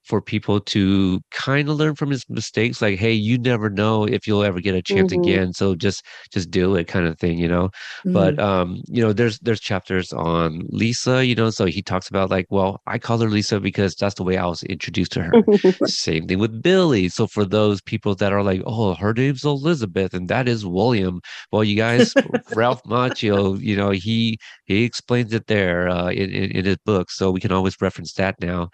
for 0.06 0.22
people 0.22 0.60
to 0.60 1.20
kind 1.32 1.70
of 1.70 1.78
learn 1.78 1.96
from 1.96 2.10
his 2.12 2.24
mistakes 2.30 2.82
like 2.82 3.00
hey 3.00 3.12
you 3.14 3.38
never 3.38 3.70
know 3.70 4.06
if 4.06 4.28
you'll 4.28 4.44
ever 4.44 4.60
get 4.62 4.76
a 4.76 4.82
chance 4.82 5.12
Mhm. 5.12 5.12
again 5.12 5.54
so 5.54 5.76
just 5.76 6.06
just 6.32 6.52
do 6.52 6.76
it 6.76 6.88
kind 6.88 7.08
of 7.08 7.18
thing 7.20 7.38
you 7.38 7.48
know? 7.48 7.70
But 8.12 8.38
um 8.40 8.82
you 8.88 9.02
know 9.04 9.14
there's 9.14 9.40
there's 9.40 9.60
chapters 9.60 10.12
on 10.14 10.62
lisa 10.70 11.26
you 11.26 11.36
know 11.36 11.50
so 11.50 11.66
he 11.66 11.82
talks 11.82 12.10
about 12.10 12.30
like 12.30 12.46
well 12.50 12.82
i 12.88 12.98
call 12.98 13.20
her 13.20 13.30
lisa 13.30 13.60
because 13.60 13.96
that's 13.96 14.16
the 14.16 14.24
way 14.24 14.38
i 14.38 14.46
was 14.46 14.64
introduced 14.64 15.12
to 15.14 15.24
her. 15.24 15.40
Same 15.84 16.28
thing 16.28 16.40
with 16.40 16.62
billy 16.62 17.10
so 17.10 17.28
for 17.28 17.46
those 17.46 17.82
people 17.82 18.16
that 18.16 18.34
are 18.34 18.44
like 18.44 18.62
oh 18.66 18.94
her 18.96 19.14
name's 19.14 19.44
elizabeth 19.44 20.14
and 20.14 20.28
that 20.30 20.48
is 20.48 20.66
william 20.66 21.20
well 21.52 21.64
you 21.64 21.76
guys 21.76 22.16
ralph 22.50 22.82
macchio 22.84 23.60
you 23.62 23.76
know 23.76 23.90
he 23.92 24.38
he 24.66 24.84
explains 24.84 25.34
it 25.34 25.48
there 25.48 25.88
uh, 25.90 26.10
in, 26.10 26.30
in 26.32 26.52
in 26.52 26.66
his 26.66 26.78
book 26.86 27.12
so 27.12 27.32
we 27.32 27.40
can 27.40 27.52
always 27.52 27.76
reference 27.82 28.14
that 28.14 28.36
now. 28.42 28.70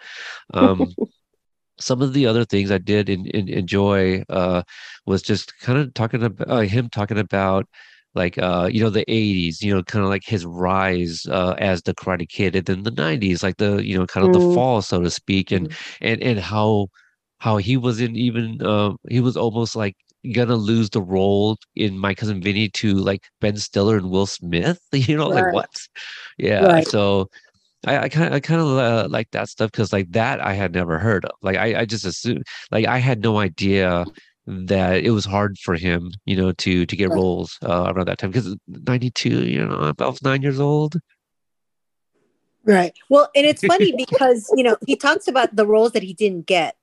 Um 0.54 0.96
some 1.80 2.02
of 2.02 2.12
the 2.14 2.26
other 2.26 2.44
things 2.44 2.70
I 2.70 2.78
did 2.78 3.08
in, 3.08 3.26
in, 3.28 3.48
enjoy 3.48 4.22
uh, 4.28 4.62
was 5.06 5.22
just 5.22 5.58
kind 5.60 5.78
of 5.78 5.94
talking 5.94 6.22
about 6.22 6.48
uh, 6.50 6.60
him 6.60 6.88
talking 6.90 7.18
about 7.18 7.66
like 8.14 8.38
uh, 8.38 8.68
you 8.72 8.80
know 8.82 8.90
the 8.90 9.10
80s 9.12 9.62
you 9.62 9.74
know 9.74 9.82
kind 9.82 10.04
of 10.04 10.10
like 10.10 10.22
his 10.26 10.44
rise 10.46 11.26
uh, 11.30 11.54
as 11.58 11.82
the 11.82 11.94
karate 11.94 12.28
kid 12.28 12.56
and 12.56 12.66
then 12.66 12.82
the 12.84 12.90
90s 12.92 13.42
like 13.42 13.56
the 13.58 13.84
you 13.84 13.98
know 13.98 14.06
kind 14.06 14.24
of 14.26 14.32
the 14.32 14.40
Mm. 14.40 14.40
fall 14.40 14.82
so 14.82 15.00
to 15.02 15.10
speak 15.10 15.50
and 15.52 15.70
and 16.00 16.22
and 16.22 16.38
how 16.40 16.88
how 17.38 17.56
he 17.56 17.76
wasn't 17.76 18.16
even 18.16 18.60
uh, 18.62 18.92
he 19.08 19.20
was 19.20 19.36
almost 19.36 19.76
like 19.76 19.96
gonna 20.34 20.56
lose 20.56 20.90
the 20.90 21.00
role 21.02 21.56
in 21.76 21.98
my 21.98 22.14
cousin 22.14 22.42
Vinny 22.42 22.68
to 22.70 22.94
like 22.94 23.22
Ben 23.40 23.56
Stiller 23.56 23.96
and 23.96 24.10
Will 24.10 24.26
Smith 24.26 24.80
you 24.92 25.16
know 25.16 25.28
like 25.28 25.46
what 25.48 25.66
yeah 26.38 26.68
Right. 26.68 26.86
so 26.86 27.28
I, 27.86 28.08
kind 28.08 28.26
of 28.26 28.32
I 28.34 28.40
kind 28.40 28.60
of 28.60 28.68
uh, 28.76 29.08
like 29.08 29.30
that 29.30 29.48
stuff 29.48 29.72
because 29.72 29.92
like 29.92 30.10
that 30.12 30.44
I 30.44 30.52
had 30.52 30.72
never 30.72 30.98
heard 30.98 31.24
of. 31.24 31.32
Like 31.42 31.56
I, 31.56 31.80
I 31.80 31.84
just 31.86 32.04
assumed 32.04 32.44
like 32.70 32.86
I 32.86 32.98
had 32.98 33.22
no 33.22 33.38
idea 33.38 34.04
that 34.46 35.02
it 35.02 35.10
was 35.10 35.24
hard 35.24 35.58
for 35.58 35.76
him, 35.76 36.12
you 36.24 36.36
know, 36.36 36.52
to 36.52 36.84
to 36.84 36.96
get 36.96 37.10
roles 37.10 37.58
uh, 37.62 37.92
around 37.94 38.08
that 38.08 38.18
time 38.18 38.30
because 38.30 38.54
ninety 38.66 39.10
two, 39.10 39.46
you 39.46 39.64
know, 39.64 39.92
I 39.98 40.06
was 40.06 40.22
nine 40.22 40.42
years 40.42 40.60
old. 40.60 40.96
Right. 42.64 42.92
Well, 43.08 43.30
and 43.34 43.46
it's 43.46 43.64
funny 43.64 43.92
because, 43.96 44.52
you 44.54 44.62
know, 44.62 44.76
he 44.86 44.96
talks 44.96 45.28
about 45.28 45.56
the 45.56 45.66
roles 45.66 45.92
that 45.92 46.02
he 46.02 46.12
didn't 46.12 46.46
get. 46.46 46.76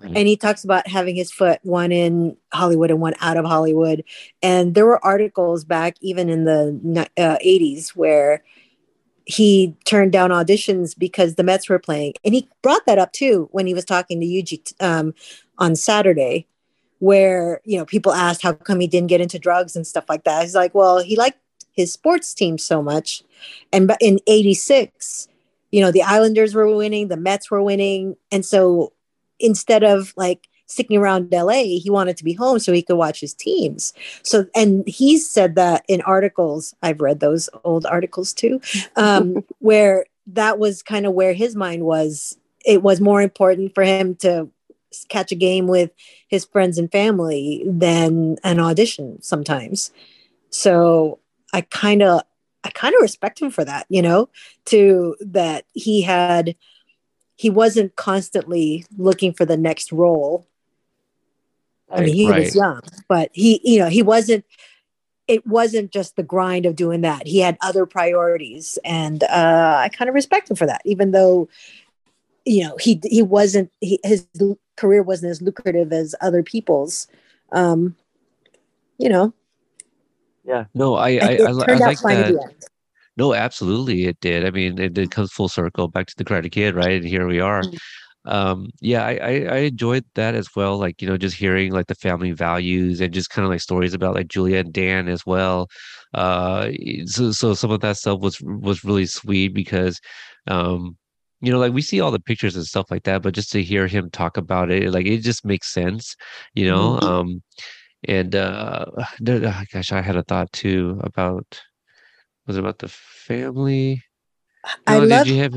Mhm. 0.00 0.16
And 0.16 0.28
he 0.28 0.36
talks 0.36 0.64
about 0.64 0.88
having 0.88 1.14
his 1.14 1.30
foot 1.30 1.60
one 1.62 1.92
in 1.92 2.36
Hollywood 2.54 2.90
and 2.90 3.00
one 3.00 3.14
out 3.20 3.36
of 3.36 3.44
Hollywood. 3.44 4.04
And 4.42 4.74
there 4.74 4.86
were 4.86 5.04
articles 5.04 5.64
back 5.64 5.96
even 6.00 6.30
in 6.30 6.44
the 6.44 7.08
uh, 7.18 7.36
80s 7.44 7.90
where 7.90 8.42
he 9.30 9.76
turned 9.84 10.10
down 10.10 10.30
auditions 10.30 10.98
because 10.98 11.36
the 11.36 11.44
Mets 11.44 11.68
were 11.68 11.78
playing. 11.78 12.14
And 12.24 12.34
he 12.34 12.48
brought 12.62 12.84
that 12.86 12.98
up 12.98 13.12
too 13.12 13.48
when 13.52 13.66
he 13.66 13.74
was 13.74 13.84
talking 13.84 14.20
to 14.20 14.26
Yuji 14.26 14.74
um, 14.80 15.14
on 15.58 15.76
Saturday, 15.76 16.48
where, 16.98 17.60
you 17.64 17.78
know, 17.78 17.84
people 17.84 18.12
asked 18.12 18.42
how 18.42 18.52
come 18.52 18.80
he 18.80 18.88
didn't 18.88 19.08
get 19.08 19.20
into 19.20 19.38
drugs 19.38 19.76
and 19.76 19.86
stuff 19.86 20.06
like 20.08 20.24
that. 20.24 20.42
He's 20.42 20.56
like, 20.56 20.74
well, 20.74 20.98
he 20.98 21.16
liked 21.16 21.38
his 21.72 21.92
sports 21.92 22.34
team 22.34 22.58
so 22.58 22.82
much. 22.82 23.22
And 23.72 23.92
in 24.00 24.18
86, 24.26 25.28
you 25.70 25.80
know, 25.80 25.92
the 25.92 26.02
Islanders 26.02 26.52
were 26.52 26.74
winning, 26.74 27.06
the 27.06 27.16
Mets 27.16 27.52
were 27.52 27.62
winning. 27.62 28.16
And 28.32 28.44
so 28.44 28.92
instead 29.38 29.84
of 29.84 30.12
like 30.16 30.48
sticking 30.70 30.96
around 30.96 31.32
LA, 31.32 31.78
he 31.78 31.88
wanted 31.90 32.16
to 32.16 32.24
be 32.24 32.32
home 32.32 32.58
so 32.58 32.72
he 32.72 32.82
could 32.82 32.96
watch 32.96 33.20
his 33.20 33.34
teams. 33.34 33.92
So, 34.22 34.46
and 34.54 34.86
he 34.86 35.18
said 35.18 35.54
that 35.56 35.84
in 35.88 36.00
articles, 36.02 36.74
I've 36.82 37.00
read 37.00 37.20
those 37.20 37.48
old 37.64 37.84
articles 37.86 38.32
too, 38.32 38.60
um, 38.96 39.44
where 39.58 40.06
that 40.28 40.58
was 40.58 40.82
kind 40.82 41.06
of 41.06 41.12
where 41.12 41.32
his 41.32 41.56
mind 41.56 41.84
was. 41.84 42.36
It 42.64 42.82
was 42.82 43.00
more 43.00 43.22
important 43.22 43.74
for 43.74 43.82
him 43.82 44.14
to 44.16 44.50
catch 45.08 45.32
a 45.32 45.36
game 45.36 45.66
with 45.66 45.90
his 46.28 46.44
friends 46.44 46.78
and 46.78 46.90
family 46.90 47.62
than 47.66 48.36
an 48.44 48.60
audition 48.60 49.20
sometimes. 49.22 49.90
So 50.50 51.20
I 51.52 51.62
kind 51.62 52.02
of, 52.02 52.22
I 52.64 52.70
kind 52.70 52.94
of 52.94 53.00
respect 53.00 53.40
him 53.40 53.50
for 53.50 53.64
that, 53.64 53.86
you 53.88 54.02
know, 54.02 54.28
to 54.66 55.16
that 55.20 55.64
he 55.72 56.02
had, 56.02 56.54
he 57.36 57.48
wasn't 57.48 57.96
constantly 57.96 58.84
looking 58.98 59.32
for 59.32 59.46
the 59.46 59.56
next 59.56 59.92
role. 59.92 60.46
I 61.92 62.02
mean, 62.02 62.14
he 62.14 62.28
Right. 62.28 62.44
was 62.44 62.54
young, 62.54 62.80
but 63.08 63.30
he, 63.32 63.60
you 63.64 63.78
know, 63.78 63.88
he 63.88 64.02
wasn't, 64.02 64.44
it 65.26 65.46
wasn't 65.46 65.92
just 65.92 66.16
the 66.16 66.22
grind 66.22 66.66
of 66.66 66.76
doing 66.76 67.02
that. 67.02 67.26
He 67.26 67.38
had 67.40 67.56
other 67.60 67.86
priorities. 67.86 68.78
And 68.84 69.22
uh, 69.24 69.76
I 69.78 69.88
kind 69.88 70.08
of 70.08 70.14
respect 70.14 70.50
him 70.50 70.56
for 70.56 70.66
that, 70.66 70.82
even 70.84 71.12
though, 71.12 71.48
you 72.44 72.64
know, 72.64 72.76
he, 72.78 73.00
he 73.04 73.22
wasn't, 73.22 73.70
he, 73.80 74.00
his 74.02 74.26
career 74.76 75.02
wasn't 75.02 75.30
as 75.30 75.42
lucrative 75.42 75.92
as 75.92 76.14
other 76.20 76.42
people's. 76.42 77.06
Um, 77.52 77.96
you 78.98 79.08
know, 79.08 79.32
Yeah. 80.44 80.64
No, 80.74 80.94
I 80.94 81.08
I, 81.08 81.12
it 81.12 81.40
I, 81.40 81.50
I 81.50 81.66
turned 81.66 81.82
out 81.82 81.86
like 81.86 81.98
fine 81.98 82.16
that. 82.16 82.26
at 82.26 82.34
the 82.34 82.42
end. 82.42 82.64
No, 83.16 83.34
absolutely, 83.34 84.06
it 84.06 84.18
did. 84.20 84.46
I 84.46 84.50
mean, 84.50 84.78
it, 84.78 84.96
it 84.96 85.10
comes 85.10 85.32
full 85.32 85.48
circle 85.48 85.88
back 85.88 86.06
to 86.06 86.16
the 86.16 86.24
Karate 86.24 86.50
Kid, 86.50 86.74
right? 86.74 87.00
And 87.00 87.04
here 87.04 87.26
we 87.26 87.40
are. 87.40 87.62
Um, 88.30 88.70
yeah, 88.80 89.04
I, 89.04 89.14
I 89.16 89.32
I 89.56 89.56
enjoyed 89.70 90.04
that 90.14 90.34
as 90.34 90.48
well. 90.56 90.78
Like 90.78 91.02
you 91.02 91.08
know, 91.08 91.16
just 91.18 91.36
hearing 91.36 91.72
like 91.72 91.86
the 91.88 91.94
family 91.96 92.32
values 92.32 93.00
and 93.00 93.12
just 93.12 93.30
kind 93.30 93.44
of 93.44 93.50
like 93.50 93.60
stories 93.60 93.94
about 93.94 94.14
like 94.14 94.28
Julia 94.28 94.58
and 94.58 94.72
Dan 94.72 95.08
as 95.08 95.26
well. 95.26 95.68
Uh, 96.14 96.70
so 97.06 97.32
so 97.32 97.54
some 97.54 97.70
of 97.72 97.80
that 97.80 97.96
stuff 97.98 98.20
was 98.20 98.40
was 98.42 98.84
really 98.84 99.06
sweet 99.06 99.48
because, 99.54 100.00
um, 100.48 100.96
you 101.40 101.50
know, 101.52 101.58
like 101.58 101.72
we 101.72 101.82
see 101.82 102.00
all 102.00 102.10
the 102.12 102.20
pictures 102.20 102.56
and 102.56 102.64
stuff 102.66 102.90
like 102.90 103.04
that, 103.04 103.22
but 103.22 103.34
just 103.34 103.52
to 103.52 103.62
hear 103.62 103.86
him 103.86 104.10
talk 104.10 104.36
about 104.36 104.70
it, 104.70 104.90
like 104.92 105.06
it 105.06 105.18
just 105.18 105.44
makes 105.44 105.72
sense, 105.72 106.16
you 106.54 106.66
know. 106.66 106.98
Mhm. 107.00 107.02
Um, 107.02 107.42
and 108.08 108.34
uh, 108.34 108.86
there, 109.20 109.40
ah, 109.46 109.64
gosh, 109.72 109.92
I 109.92 110.02
had 110.02 110.16
a 110.16 110.22
thought 110.24 110.52
too 110.52 111.00
about 111.02 111.60
was 112.46 112.56
it 112.56 112.60
about 112.60 112.78
the 112.78 112.88
family? 112.88 114.02
I 114.86 114.98
love 114.98 115.26
you 115.26 115.38
have 115.42 115.54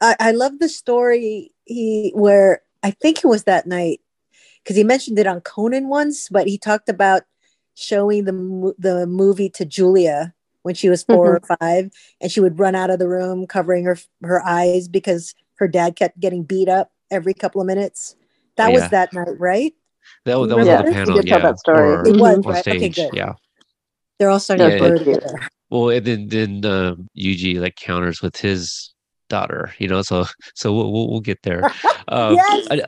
I, 0.00 0.16
I 0.18 0.30
love 0.32 0.58
the 0.58 0.68
story 0.68 1.52
he 1.70 2.12
where 2.14 2.62
I 2.82 2.90
think 2.90 3.18
it 3.18 3.26
was 3.28 3.44
that 3.44 3.66
night 3.66 4.00
because 4.62 4.76
he 4.76 4.84
mentioned 4.84 5.18
it 5.18 5.26
on 5.26 5.40
Conan 5.40 5.88
once, 5.88 6.28
but 6.28 6.46
he 6.46 6.58
talked 6.58 6.88
about 6.88 7.22
showing 7.74 8.24
the 8.24 8.74
the 8.78 9.06
movie 9.06 9.48
to 9.50 9.64
Julia 9.64 10.34
when 10.62 10.74
she 10.74 10.90
was 10.90 11.02
4 11.04 11.36
or 11.36 11.56
five, 11.58 11.90
and 12.20 12.30
she 12.30 12.40
would 12.40 12.58
run 12.58 12.74
out 12.74 12.90
of 12.90 12.98
the 12.98 13.08
room 13.08 13.46
covering 13.46 13.84
her 13.84 13.96
her 14.22 14.44
eyes 14.44 14.88
because 14.88 15.34
her 15.56 15.68
dad 15.68 15.96
kept 15.96 16.20
getting 16.20 16.42
beat 16.42 16.68
up 16.68 16.92
every 17.10 17.32
couple 17.34 17.60
of 17.60 17.66
minutes. 17.66 18.16
That 18.56 18.70
Oh, 18.70 18.72
was 18.72 18.90
that 18.90 19.12
night, 19.12 19.38
right? 19.38 19.74
That, 20.24 20.38
was- 20.38 20.48
that 20.50 20.54
You 20.56 20.58
was 20.60 20.68
remember 20.68 20.72
on 20.72 20.84
the 20.84 20.90
this? 20.90 20.94
You 20.94 21.06
panel, 21.06 21.22
did 21.22 21.28
tell 21.28 21.40
that 21.40 21.58
story. 21.60 21.88
or 21.88 22.06
It 22.06 22.16
was, 22.16 22.36
on 22.44 22.52
right? 22.52 22.66
Okay, 22.68 22.88
good. 22.88 23.10
yeah. 23.14 23.32
They're 24.18 24.28
all 24.30 24.40
starting 24.40 24.66
Yeah, 24.66 24.76
to 24.76 24.82
yeah. 24.82 24.88
blur 24.90 24.98
together. 24.98 25.48
Well, 25.70 25.90
and 25.90 26.04
then 26.04 26.28
then 26.28 26.64
um, 26.66 27.06
Yuji 27.16 27.58
like 27.60 27.76
counters 27.76 28.20
with 28.20 28.36
his 28.36 28.92
daughter, 29.30 29.72
you 29.78 29.88
know. 29.88 30.02
So 30.02 30.26
so 30.54 30.74
we'll 30.74 30.92
we'll, 30.92 31.10
we'll 31.10 31.20
get 31.20 31.38
there. 31.42 31.62
Um, 32.08 32.34
yes. 32.34 32.66
I- 32.72 32.82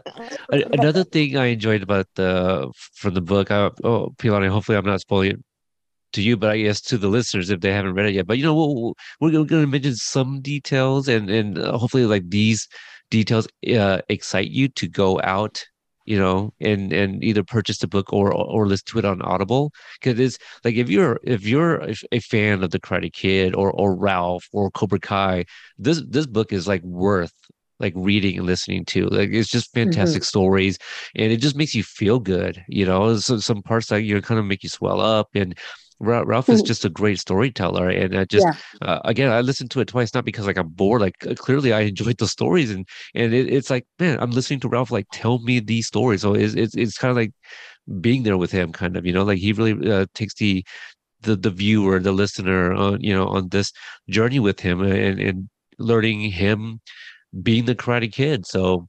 Another 0.73 1.05
thing 1.05 1.37
I 1.37 1.47
enjoyed 1.47 1.83
about 1.83 2.09
the 2.17 2.73
from 2.95 3.15
the 3.15 3.21
book, 3.21 3.53
uh, 3.53 3.71
oh, 3.85 4.11
Pilani, 4.19 4.49
hopefully 4.49 4.77
I'm 4.77 4.85
not 4.85 5.01
spoiling 5.01 5.31
it 5.33 5.41
to 6.15 6.23
you, 6.23 6.37
but 6.37 6.51
I 6.51 6.59
guess 6.61 6.81
to 6.83 6.99
the 6.99 7.07
listeners 7.09 7.49
if 7.51 7.61
they 7.61 7.73
haven't 7.73 7.95
read 7.95 8.07
it 8.07 8.15
yet. 8.15 8.27
But 8.27 8.39
you 8.39 8.45
know, 8.45 8.55
we'll, 8.55 8.95
we're 9.21 9.31
going 9.31 9.47
to 9.49 9.67
mention 9.67 9.95
some 9.95 10.41
details, 10.41 11.07
and 11.07 11.31
and 11.31 11.57
uh, 11.57 11.79
hopefully, 11.79 12.07
like 12.07 12.31
these 12.31 12.67
details 13.11 13.47
uh, 13.79 14.01
excite 14.09 14.51
you 14.51 14.67
to 14.69 14.89
go 14.89 15.21
out, 15.23 15.63
you 16.13 16.19
know, 16.19 16.53
and 16.61 16.93
and 16.93 17.25
either 17.25 17.43
purchase 17.43 17.79
the 17.79 17.89
book 17.89 18.13
or 18.13 18.35
or 18.35 18.67
listen 18.67 18.85
to 18.89 18.99
it 18.99 19.07
on 19.07 19.23
Audible. 19.23 19.73
Because 19.99 20.21
it's 20.21 20.37
like 20.63 20.75
if 20.75 20.91
you're 20.91 21.19
if 21.25 21.47
you're 21.47 21.77
a, 21.77 21.95
a 22.13 22.21
fan 22.21 22.63
of 22.63 22.71
the 22.71 22.79
Karate 22.79 23.11
Kid 23.11 23.55
or 23.55 23.73
or 23.73 23.97
Ralph 23.97 24.47
or 24.53 24.71
Cobra 24.71 25.01
Kai, 25.01 25.47
this 25.79 26.03
this 26.07 26.27
book 26.27 26.53
is 26.53 26.69
like 26.69 26.83
worth 26.83 27.33
like 27.81 27.95
reading 27.97 28.37
and 28.37 28.47
listening 28.47 28.85
to. 28.93 29.07
Like 29.07 29.31
it's 29.33 29.49
just 29.49 29.75
mm-hmm. 29.75 29.91
fantastic 29.91 30.25
stories, 30.25 30.77
and 31.17 31.33
it 31.33 31.39
just 31.39 31.57
makes 31.57 31.75
you 31.75 31.83
feel 31.83 32.19
good. 32.19 32.63
You 32.69 32.85
know, 32.85 33.17
so 33.17 33.39
some 33.39 33.63
parts 33.63 33.87
that 33.87 34.03
you 34.03 34.15
know 34.15 34.21
kind 34.21 34.39
of 34.39 34.45
make 34.45 34.63
you 34.63 34.69
swell 34.69 35.01
up 35.01 35.29
and. 35.35 35.59
Ra- 36.03 36.25
Ralph 36.27 36.51
is 36.51 36.63
Mhm. 36.63 36.67
just 36.67 36.85
a 36.85 36.91
great 36.91 37.19
storyteller, 37.21 37.89
and 37.89 38.19
I 38.19 38.25
just 38.27 38.47
Yeah. 38.47 38.55
uh, 38.83 39.01
again 39.05 39.31
I 39.31 39.41
listened 39.41 39.71
to 39.73 39.81
it 39.81 39.89
twice, 39.89 40.13
not 40.15 40.25
because 40.25 40.47
like 40.47 40.59
I'm 40.59 40.69
bored. 40.69 41.01
Like 41.01 41.19
clearly 41.37 41.73
I 41.73 41.83
enjoyed 41.83 42.19
the 42.19 42.29
stories, 42.29 42.71
and 42.71 42.87
and 43.15 43.33
it, 43.35 43.49
it's 43.53 43.71
like 43.71 43.87
man, 44.01 44.19
I'm 44.21 44.33
listening 44.33 44.61
to 44.61 44.69
Ralph 44.69 44.91
like 44.91 45.07
tell 45.13 45.39
me 45.41 45.61
these 45.61 45.87
stories. 45.87 46.23
So 46.23 46.35
it's 46.35 46.55
it's, 46.55 46.75
it's 46.77 46.99
kind 46.99 47.11
of 47.11 47.17
like 47.17 47.33
being 48.01 48.25
there 48.25 48.37
with 48.39 48.53
him, 48.53 48.73
kind 48.73 48.97
of 48.97 49.07
you 49.07 49.13
know, 49.13 49.25
like 49.25 49.39
he 49.39 49.53
really 49.53 49.91
uh, 49.91 50.07
takes 50.15 50.35
the 50.35 50.65
the 51.23 51.37
the 51.37 51.51
viewer, 51.51 52.01
the 52.01 52.13
listener 52.13 52.73
on 52.75 53.01
you 53.03 53.15
know 53.15 53.29
on 53.29 53.49
this 53.51 53.73
journey 54.11 54.41
with 54.41 54.61
him 54.61 54.83
and 54.83 55.21
and 55.21 55.49
learning 55.79 56.21
him 56.31 56.81
being 57.43 57.65
the 57.67 57.75
Karate 57.75 58.13
Kid. 58.13 58.47
So 58.47 58.89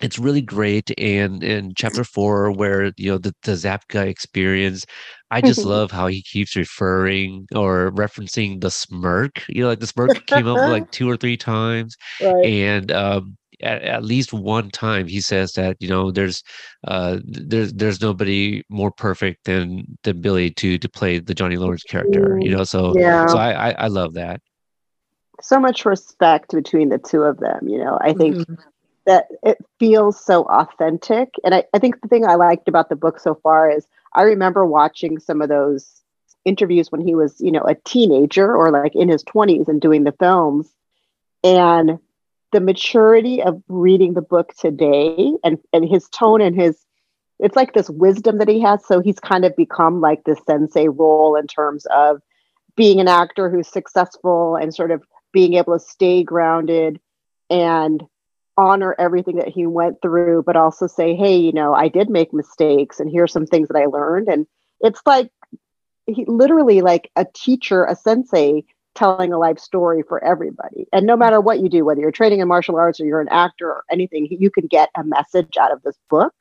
it's 0.00 0.18
really 0.18 0.42
great. 0.42 0.90
And 0.98 1.42
in 1.42 1.72
chapter 1.76 2.04
four, 2.04 2.52
where 2.52 2.92
you 2.96 3.10
know 3.10 3.18
the, 3.18 3.34
the 3.42 3.52
Zabka 3.52 4.06
experience, 4.06 4.84
I 5.30 5.40
just 5.40 5.64
love 5.64 5.90
how 5.90 6.06
he 6.06 6.22
keeps 6.22 6.56
referring 6.56 7.46
or 7.54 7.90
referencing 7.92 8.60
the 8.60 8.70
smirk. 8.70 9.44
You 9.48 9.62
know, 9.62 9.68
like 9.68 9.80
the 9.80 9.86
smirk 9.86 10.26
came 10.26 10.46
up 10.46 10.60
like 10.60 10.84
two 10.92 11.08
or 11.08 11.16
three 11.16 11.36
times, 11.36 11.96
Right. 12.20 12.44
and 12.44 12.92
um, 12.92 13.36
at, 13.62 13.82
at 13.82 14.04
least 14.04 14.32
one 14.34 14.70
time 14.70 15.06
he 15.08 15.20
says 15.20 15.52
that 15.52 15.76
you 15.80 15.88
know 15.88 16.10
there's 16.10 16.42
uh 16.86 17.18
there's 17.24 17.72
there's 17.72 18.00
nobody 18.02 18.62
more 18.68 18.90
perfect 18.90 19.44
than 19.46 19.84
than 20.02 20.20
Billy 20.20 20.50
to 20.52 20.78
to 20.78 20.88
play 20.88 21.18
the 21.18 21.34
Johnny 21.34 21.56
Lawrence 21.56 21.84
character. 21.84 22.38
You 22.42 22.50
know, 22.54 22.64
so 22.64 22.94
Yeah. 22.98 23.26
so 23.26 23.38
I, 23.38 23.70
I 23.70 23.74
I 23.84 23.86
love 23.88 24.14
that. 24.14 24.40
so 25.42 25.60
much 25.60 25.84
respect 25.84 26.50
between 26.52 26.88
the 26.88 26.98
two 26.98 27.22
of 27.22 27.38
them. 27.38 27.68
You 27.68 27.78
know, 27.78 27.98
I 28.00 28.12
think 28.12 28.36
Mhm. 28.36 28.56
That 29.06 29.28
it 29.42 29.58
feels 29.78 30.22
so 30.22 30.42
authentic. 30.44 31.34
And 31.44 31.54
I, 31.54 31.64
I 31.72 31.78
think 31.78 32.00
the 32.00 32.08
thing 32.08 32.26
I 32.26 32.34
liked 32.34 32.68
about 32.68 32.88
the 32.88 32.96
book 32.96 33.18
so 33.20 33.34
far 33.36 33.70
is 33.70 33.86
I 34.12 34.22
remember 34.22 34.66
watching 34.66 35.18
some 35.18 35.40
of 35.40 35.48
those 35.48 36.02
interviews 36.44 36.92
when 36.92 37.00
he 37.00 37.14
was, 37.14 37.40
you 37.40 37.52
know, 37.52 37.62
a 37.62 37.74
teenager 37.74 38.54
or 38.54 38.70
like 38.70 38.94
in 38.94 39.08
his 39.08 39.24
20s 39.24 39.68
and 39.68 39.80
doing 39.80 40.04
the 40.04 40.12
films. 40.12 40.70
And 41.42 41.98
the 42.52 42.60
maturity 42.60 43.42
of 43.42 43.62
reading 43.68 44.14
the 44.14 44.22
book 44.22 44.54
today 44.58 45.32
and, 45.44 45.58
and 45.72 45.88
his 45.88 46.08
tone 46.08 46.40
and 46.40 46.54
his 46.54 46.78
it's 47.38 47.56
like 47.56 47.74
this 47.74 47.90
wisdom 47.90 48.38
that 48.38 48.48
he 48.48 48.60
has. 48.62 48.86
So 48.86 49.00
he's 49.00 49.20
kind 49.20 49.44
of 49.44 49.54
become 49.56 50.00
like 50.00 50.24
this 50.24 50.38
sensei 50.46 50.88
role 50.88 51.36
in 51.36 51.46
terms 51.46 51.84
of 51.86 52.22
being 52.76 52.98
an 52.98 53.08
actor 53.08 53.50
who's 53.50 53.68
successful 53.68 54.56
and 54.56 54.74
sort 54.74 54.90
of 54.90 55.02
being 55.32 55.54
able 55.54 55.78
to 55.78 55.84
stay 55.84 56.22
grounded 56.22 56.98
and 57.50 58.02
honor 58.56 58.94
everything 58.98 59.36
that 59.36 59.48
he 59.48 59.66
went 59.66 60.00
through, 60.00 60.42
but 60.44 60.56
also 60.56 60.86
say, 60.86 61.14
hey, 61.14 61.36
you 61.36 61.52
know, 61.52 61.74
I 61.74 61.88
did 61.88 62.08
make 62.08 62.32
mistakes 62.32 63.00
and 63.00 63.10
here's 63.10 63.32
some 63.32 63.46
things 63.46 63.68
that 63.68 63.76
I 63.76 63.86
learned. 63.86 64.28
And 64.28 64.46
it's 64.80 65.00
like 65.04 65.30
he 66.06 66.24
literally 66.26 66.80
like 66.80 67.10
a 67.16 67.26
teacher, 67.34 67.84
a 67.84 67.94
sensei 67.94 68.64
telling 68.94 69.32
a 69.32 69.38
life 69.38 69.58
story 69.58 70.02
for 70.02 70.22
everybody. 70.24 70.86
And 70.92 71.06
no 71.06 71.16
matter 71.16 71.40
what 71.40 71.60
you 71.60 71.68
do, 71.68 71.84
whether 71.84 72.00
you're 72.00 72.10
training 72.10 72.40
in 72.40 72.48
martial 72.48 72.76
arts 72.76 72.98
or 72.98 73.04
you're 73.04 73.20
an 73.20 73.28
actor 73.28 73.68
or 73.68 73.84
anything, 73.90 74.26
you 74.30 74.50
can 74.50 74.66
get 74.66 74.88
a 74.96 75.04
message 75.04 75.56
out 75.58 75.72
of 75.72 75.82
this 75.82 75.96
book 76.08 76.34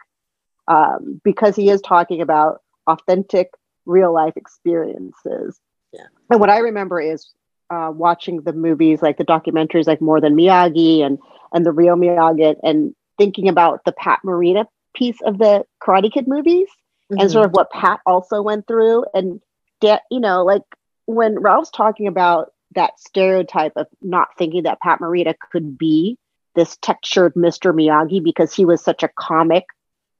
um, 0.68 1.20
because 1.24 1.56
he 1.56 1.70
is 1.70 1.82
talking 1.82 2.22
about 2.22 2.62
authentic 2.88 3.52
real 3.86 4.14
life 4.14 4.38
experiences. 4.38 5.60
Yeah. 5.92 6.06
And 6.30 6.40
what 6.40 6.50
I 6.50 6.60
remember 6.60 7.02
is 7.02 7.30
uh, 7.70 7.92
watching 7.94 8.42
the 8.42 8.54
movies, 8.54 9.02
like 9.02 9.18
the 9.18 9.26
documentaries, 9.26 9.88
like 9.88 10.02
More 10.02 10.22
Than 10.22 10.36
Miyagi 10.36 11.02
and 11.04 11.20
and 11.54 11.66
the 11.66 11.72
real 11.72 11.96
Miyagi, 11.96 12.56
and 12.64 12.94
thinking 13.18 13.48
about 13.48 13.84
the 13.86 13.92
Pat 13.94 14.20
Morita 14.26 14.66
piece 14.94 15.22
of 15.26 15.38
the 15.38 15.66
Karate 15.82 16.12
Kid 16.12 16.28
movies 16.28 16.68
and 17.10 17.20
Mhm. 17.22 17.32
sort 17.32 17.46
of 17.46 17.52
what 17.52 17.72
Pat 17.72 18.00
also 18.06 18.42
went 18.42 18.68
through. 18.68 19.06
And 19.14 19.42
da- 19.82 20.00
you 20.12 20.20
know, 20.20 20.44
like 20.44 20.64
when 21.06 21.40
Ralph's 21.40 21.70
talking 21.70 22.08
about 22.08 22.52
that 22.74 23.00
stereotype 23.00 23.74
of 23.76 23.88
not 24.02 24.30
thinking 24.38 24.64
that 24.64 24.80
Pat 24.82 25.00
Morita 25.00 25.34
could 25.52 25.78
be 25.78 26.18
this 26.56 26.78
textured 26.82 27.34
Mr. 27.36 27.74
Miyagi 27.74 28.24
because 28.24 28.54
he 28.54 28.66
was 28.66 28.82
such 28.84 29.04
a 29.04 29.10
comic. 29.20 29.66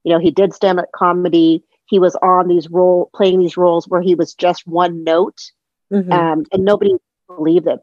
You 0.04 0.12
know, 0.12 0.18
he 0.18 0.30
did 0.30 0.54
stand 0.54 0.78
up 0.78 0.86
comedy. 0.94 1.64
He 1.86 1.98
was 1.98 2.14
on 2.16 2.48
these 2.48 2.70
role 2.70 3.10
playing 3.14 3.40
these 3.40 3.56
roles 3.56 3.88
where 3.88 4.00
he 4.02 4.14
was 4.14 4.34
just 4.34 4.66
one 4.66 5.04
note 5.04 5.50
Mhm. 5.92 6.12
um, 6.12 6.44
and 6.52 6.64
nobody 6.64 6.96
believed 7.28 7.66
that 7.66 7.80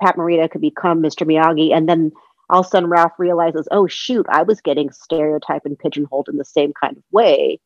Pat 0.00 0.16
Morita 0.16 0.50
could 0.50 0.60
become 0.60 1.02
Mr. 1.02 1.26
Miyagi. 1.26 1.74
And 1.74 1.88
then 1.88 2.12
all 2.50 2.60
of 2.60 2.66
a 2.66 2.68
sudden, 2.68 2.88
Ralph 2.88 3.12
realizes, 3.18 3.66
oh, 3.70 3.86
shoot, 3.86 4.26
I 4.28 4.42
was 4.42 4.60
getting 4.60 4.90
stereotyped 4.90 5.66
and 5.66 5.78
pigeonholed 5.78 6.28
in 6.28 6.36
the 6.36 6.44
same 6.44 6.72
kind 6.80 6.96
of 6.96 7.02
way 7.10 7.60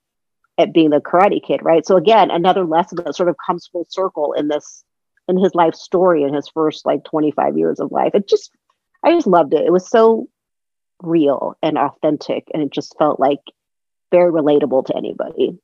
at 0.59 0.73
being 0.73 0.91
the 0.91 1.01
Karate 1.01 1.43
Kid, 1.45 1.61
right? 1.63 1.85
So 1.85 1.97
again, 1.97 2.31
another 2.31 2.65
lesson 2.65 2.97
that 3.05 3.15
sort 3.15 3.29
of 3.29 3.37
comes 3.47 3.67
full 3.71 3.87
circle 3.91 4.33
in 4.33 4.49
this 4.49 4.85
in 5.29 5.37
his 5.37 5.55
life 5.55 5.75
story 5.75 6.23
in 6.23 6.33
his 6.33 6.49
first 6.49 6.87
like 6.87 7.05
25 7.05 7.59
years 7.59 7.81
of 7.81 7.91
life. 7.91 8.13
It 8.15 8.29
just, 8.29 8.51
I 9.05 9.13
just 9.13 9.27
loved 9.27 9.55
it. 9.55 9.67
It 9.67 9.73
was 9.73 9.91
so 9.91 10.29
real 11.03 11.57
and 11.63 11.77
authentic, 11.77 12.45
and 12.55 12.63
it 12.63 12.71
just 12.73 12.95
felt 12.99 13.19
like 13.21 13.41
very 14.13 14.31
relatable 14.31 14.87
to 14.87 14.97
anybody. 14.97 15.59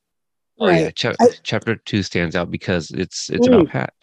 Oh 0.58 0.68
yeah, 0.68 0.84
Right. 0.86 0.94
Cha- 0.96 1.14
I- 1.20 1.28
chapter 1.42 1.76
two 1.76 2.02
stands 2.02 2.34
out 2.36 2.50
because 2.50 2.90
it's 2.90 3.30
it's 3.30 3.46
Mm. 3.48 3.54
about 3.54 3.68
Pat. 3.68 3.94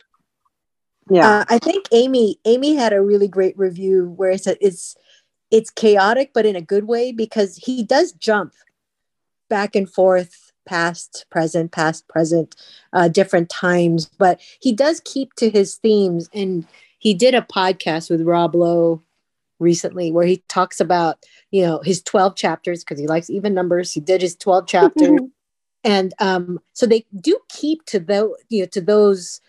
Yeah. 1.10 1.28
Uh, 1.28 1.45
I 1.50 1.58
think 1.58 1.88
Amy 1.91 2.39
Amy 2.45 2.76
had 2.76 2.93
a 2.93 3.02
really 3.02 3.28
great 3.28 3.58
review 3.58 4.13
where 4.15 4.32
it 4.32 4.43
said 4.43 4.58
it's 4.62 4.95
it's 5.52 5.69
chaotic 5.69 6.32
but 6.34 6.45
in 6.45 6.56
a 6.56 6.62
good 6.62 6.88
way 6.88 7.12
because 7.12 7.58
he 7.58 7.84
does 7.84 8.12
jump 8.12 8.54
back 9.50 9.76
and 9.76 9.89
forth 9.89 10.52
past 10.65 11.26
present 11.32 11.72
past 11.72 12.08
present 12.08 12.56
uh, 12.93 13.08
different 13.08 13.50
times 13.50 14.06
but 14.19 14.39
he 14.60 14.72
does 14.72 15.02
keep 15.04 15.34
to 15.34 15.50
his 15.50 15.76
themes. 15.76 16.30
And 16.34 16.67
he 17.00 17.13
did 17.13 17.34
a 17.34 17.41
podcast 17.41 18.10
with 18.10 18.22
Rob 18.22 18.54
Lowe 18.54 19.02
recently 19.58 20.12
where 20.12 20.26
he 20.26 20.43
talks 20.48 20.80
about 20.80 21.26
you 21.52 21.63
know 21.63 21.82
his 21.84 22.02
12 22.04 22.36
chapters 22.36 22.84
because 22.84 23.00
he 23.00 23.08
likes 23.08 23.30
even 23.30 23.54
numbers. 23.54 23.91
He 23.91 24.00
did 24.00 24.22
his 24.22 24.36
12 24.36 24.67
chapters 24.76 25.19
and 25.84 26.13
um, 26.19 26.60
so 26.74 26.86
they 26.86 27.06
do 27.19 27.39
keep 27.50 27.84
to 27.86 28.00
those 28.00 28.36
you 28.50 28.62
know 28.62 28.67
to 28.67 28.82
those 28.82 29.41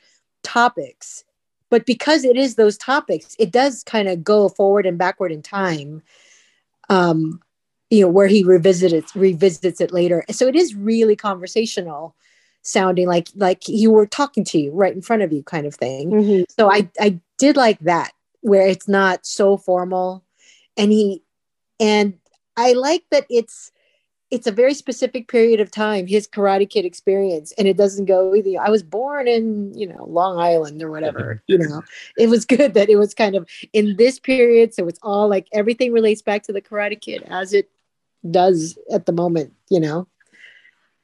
topics 0.42 1.25
but 1.70 1.87
because 1.87 2.24
it 2.24 2.37
is 2.37 2.54
those 2.56 2.76
topics 2.76 3.35
it 3.38 3.50
does 3.50 3.83
kind 3.85 4.09
of 4.09 4.22
go 4.22 4.48
forward 4.48 4.85
and 4.87 4.98
backward 4.98 5.33
in 5.33 5.42
time 5.42 6.02
um 6.88 7.40
you 7.90 8.02
know 8.02 8.09
where 8.09 8.28
he 8.28 8.44
revisits 8.44 9.14
revisits 9.16 9.80
it 9.80 9.92
later. 9.92 10.24
So 10.30 10.46
it 10.46 10.54
is 10.54 10.74
really 10.76 11.16
conversational 11.16 12.14
sounding 12.62 13.09
like 13.09 13.28
like 13.35 13.68
you 13.68 13.90
were 13.90 14.06
talking 14.06 14.44
to 14.44 14.59
you 14.61 14.70
right 14.72 14.94
in 14.94 15.02
front 15.02 15.22
of 15.22 15.33
you 15.33 15.42
kind 15.42 15.66
of 15.66 15.74
thing. 15.74 16.11
Mhm. 16.11 16.44
so 16.48 16.70
i 16.70 16.88
i 17.00 17.18
did 17.38 17.56
like 17.56 17.78
that 17.80 18.12
where 18.42 18.66
it's 18.66 18.87
not 18.88 19.26
so 19.26 19.56
formal. 19.56 20.24
And 20.76 20.92
he 20.92 21.22
and 21.80 22.14
i 22.56 22.72
like 22.74 23.04
that 23.11 23.26
it's 23.28 23.72
it's 24.31 24.47
a 24.47 24.53
very 24.53 24.75
specific 24.75 25.29
period 25.29 25.61
of 25.61 25.71
time 25.71 26.07
his 26.07 26.29
karate 26.29 26.69
kid 26.69 26.85
experience 26.85 27.53
and 27.59 27.66
it 27.66 27.77
doesn't 27.77 28.05
go 28.05 28.35
either. 28.35 28.61
I 28.61 28.71
was 28.71 28.83
born 28.83 29.29
in 29.29 29.73
you 29.75 29.87
know 29.87 30.05
long 30.09 30.38
island 30.38 30.83
or 30.83 30.90
whatever 30.90 31.43
you 31.47 31.59
know. 31.59 31.83
It 32.16 32.29
was 32.29 32.45
good 32.45 32.75
that 32.75 32.88
it 32.88 32.97
was 32.97 33.14
kind 33.14 33.35
of 33.35 33.49
in 33.73 33.97
this 33.97 34.19
period 34.19 34.75
so 34.75 34.87
it's 34.87 35.01
all 35.03 35.29
like 35.29 35.49
everything 35.53 35.93
relates 35.93 36.23
back 36.23 36.43
to 36.45 36.53
the 36.53 36.62
karate 36.62 37.01
kid 37.01 37.25
as 37.29 37.53
it 37.53 37.71
does 38.31 38.79
at 38.93 39.07
the 39.07 39.12
moment 39.12 39.53
you 39.71 39.81
know 39.81 40.07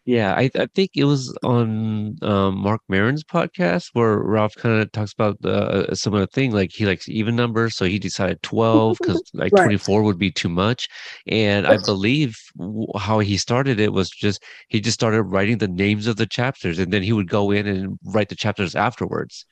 Yeah, 0.09 0.35
I, 0.35 0.49
I 0.55 0.67
think 0.73 0.93
it 0.95 1.03
was 1.05 1.37
on 1.43 2.17
um, 2.23 2.59
Marc 2.59 2.81
Maron's 2.89 3.25
podcast 3.25 3.89
where 3.93 4.19
Ralph 4.19 4.55
kind 4.55 4.81
of 4.81 4.93
talks 4.93 5.13
about 5.13 5.37
uh, 5.45 5.87
a 5.89 5.97
similar 5.97 6.27
thing. 6.29 6.53
Like 6.53 6.71
he 6.73 6.87
likes 6.87 7.09
even 7.09 7.35
numbers, 7.35 7.75
so 7.75 7.87
he 7.87 7.99
decided 7.99 8.41
12 8.45 8.99
because 9.01 9.21
like 9.35 9.53
Right. 9.53 9.65
24 9.65 10.05
would 10.05 10.17
be 10.19 10.31
too 10.31 10.49
much. 10.49 10.87
And 11.27 11.67
I 11.67 11.77
believe 11.79 12.37
w- 12.57 12.87
how 12.97 13.19
he 13.19 13.37
started 13.37 13.81
it 13.81 13.93
was 13.93 14.09
just 14.09 14.45
he 14.69 14.81
just 14.81 14.95
started 14.95 15.23
writing 15.25 15.59
the 15.59 15.67
names 15.67 16.07
of 16.07 16.17
the 16.17 16.27
chapters 16.27 16.79
and 16.79 16.93
then 16.93 17.03
he 17.03 17.13
would 17.13 17.29
go 17.29 17.51
in 17.51 17.67
and 17.67 17.99
write 18.05 18.29
the 18.29 18.37
chapters 18.37 18.77
afterwards. 18.77 19.45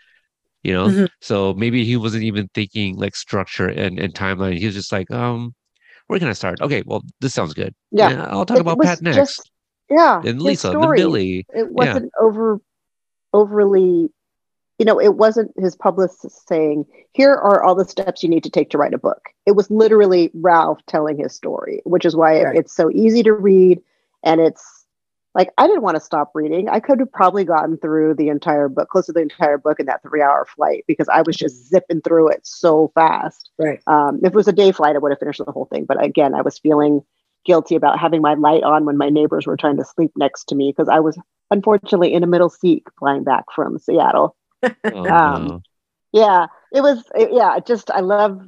You 0.62 0.72
know, 0.72 0.86
Mhm. 0.86 1.08
so 1.20 1.52
maybe 1.54 1.84
he 1.84 1.96
wasn't 1.96 2.22
even 2.22 2.48
thinking 2.54 2.96
like 2.96 3.16
structure 3.16 3.66
and, 3.68 3.98
and 3.98 4.14
timeline. 4.14 4.56
He 4.56 4.66
was 4.66 4.74
just 4.76 4.92
like, 4.92 5.10
um, 5.10 5.52
where 6.06 6.20
can 6.20 6.28
I 6.28 6.32
start? 6.32 6.60
Okay, 6.62 6.84
well, 6.86 7.02
this 7.20 7.34
sounds 7.34 7.54
good. 7.54 7.74
Yeah. 7.90 8.24
I'll 8.30 8.46
talk 8.46 8.58
It 8.58 8.60
about 8.60 8.80
Pat 8.80 9.02
next. 9.02 9.16
just- 9.16 9.50
Yeah. 9.90 10.22
and 10.24 10.40
Lisa, 10.40 10.68
then 10.68 10.80
story. 10.80 10.98
Billy. 10.98 11.46
It 11.54 11.70
wasn't 11.70 12.12
over 12.20 12.60
overly 13.32 14.10
you 14.78 14.84
know, 14.84 15.00
it 15.00 15.14
wasn't 15.14 15.52
his 15.56 15.76
publicist 15.76 16.48
saying, 16.48 16.84
here 17.12 17.32
are 17.32 17.62
all 17.62 17.74
the 17.74 17.84
steps 17.84 18.22
you 18.22 18.28
need 18.28 18.42
to 18.42 18.50
take 18.50 18.70
to 18.70 18.78
write 18.78 18.94
a 18.94 18.98
book. 18.98 19.28
It 19.46 19.52
was 19.52 19.70
literally 19.70 20.30
Ralph 20.34 20.84
telling 20.86 21.16
his 21.16 21.34
story, 21.34 21.80
which 21.84 22.04
is 22.04 22.16
why 22.16 22.42
Right. 22.42 22.56
it's 22.56 22.74
so 22.74 22.90
easy 22.90 23.22
to 23.22 23.32
read. 23.32 23.80
And 24.24 24.40
it's 24.40 24.84
like, 25.34 25.50
I 25.58 25.66
didn't 25.66 25.82
want 25.82 25.96
to 25.96 26.00
stop 26.00 26.32
reading. 26.34 26.68
I 26.68 26.80
could 26.80 26.98
have 26.98 27.12
probably 27.12 27.44
gotten 27.44 27.76
through 27.76 28.14
the 28.14 28.28
entire 28.28 28.68
book, 28.68 28.88
close 28.88 29.06
to 29.06 29.12
the 29.12 29.20
entire 29.20 29.58
book 29.58 29.78
in 29.78 29.86
that 29.86 30.02
three 30.02 30.22
hour 30.22 30.44
flight 30.44 30.84
because 30.88 31.08
I 31.08 31.22
was 31.22 31.36
just 31.36 31.68
zipping 31.68 32.00
through 32.00 32.30
it 32.30 32.40
so 32.44 32.90
fast. 32.94 33.50
Right. 33.58 33.80
Um, 33.86 34.20
if 34.24 34.32
it 34.32 34.34
was 34.34 34.48
a 34.48 34.52
day 34.52 34.72
flight, 34.72 34.96
I 34.96 34.98
would 34.98 35.12
have 35.12 35.20
finished 35.20 35.44
the 35.44 35.52
whole 35.52 35.66
thing. 35.66 35.84
But 35.84 36.02
again, 36.02 36.34
I 36.34 36.42
was 36.42 36.58
feeling 36.58 37.04
guilty 37.44 37.76
about 37.76 37.98
having 37.98 38.22
my 38.22 38.34
light 38.34 38.62
on 38.62 38.84
when 38.84 38.96
my 38.96 39.08
neighbors 39.08 39.46
were 39.46 39.56
trying 39.56 39.76
to 39.76 39.84
sleep 39.84 40.12
next 40.16 40.44
to 40.48 40.54
me 40.54 40.72
because 40.74 40.88
I 40.88 41.00
was 41.00 41.18
unfortunately 41.50 42.12
in 42.12 42.22
a 42.22 42.26
middle 42.26 42.50
seat 42.50 42.84
flying 42.98 43.24
back 43.24 43.44
from 43.54 43.78
Seattle. 43.78 44.36
Oh, 44.62 45.04
Um, 45.04 45.46
no. 45.46 45.62
Yeah, 46.12 46.46
it 46.72 46.80
was. 46.80 47.04
It, 47.14 47.30
yeah, 47.32 47.58
just 47.60 47.90
I 47.90 48.00
love. 48.00 48.40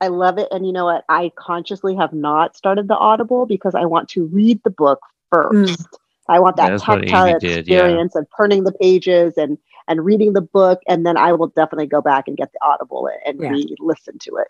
I 0.00 0.08
love 0.08 0.38
it, 0.38 0.48
and 0.50 0.66
you 0.66 0.72
know 0.72 0.84
what? 0.84 1.04
I 1.08 1.32
consciously 1.36 1.94
have 1.96 2.12
not 2.12 2.56
started 2.56 2.88
the 2.88 2.96
Audible 2.96 3.46
because 3.46 3.74
I 3.74 3.86
want 3.86 4.08
to 4.10 4.26
read 4.26 4.60
the 4.62 4.70
book 4.70 5.00
first. 5.32 5.86
I 6.28 6.40
want 6.40 6.56
that 6.56 6.70
That's 6.70 6.86
what 6.86 6.98
Amy 6.98 7.06
tactile 7.10 7.38
did, 7.38 7.68
yeah. 7.68 7.76
experience 7.76 8.14
of 8.16 8.26
turning 8.36 8.64
the 8.64 8.72
pages 8.72 9.36
and 9.36 9.56
and 9.88 10.04
reading 10.04 10.32
the 10.32 10.40
book, 10.42 10.80
and 10.88 11.06
then 11.06 11.16
I 11.16 11.32
will 11.32 11.48
definitely 11.48 11.86
go 11.86 12.02
back 12.02 12.28
and 12.28 12.36
get 12.36 12.52
the 12.52 12.58
Audible 12.62 13.08
and 13.26 13.40
Yeah. 13.40 13.50
read, 13.50 13.76
listen 13.80 14.18
to 14.20 14.36
it. 14.36 14.48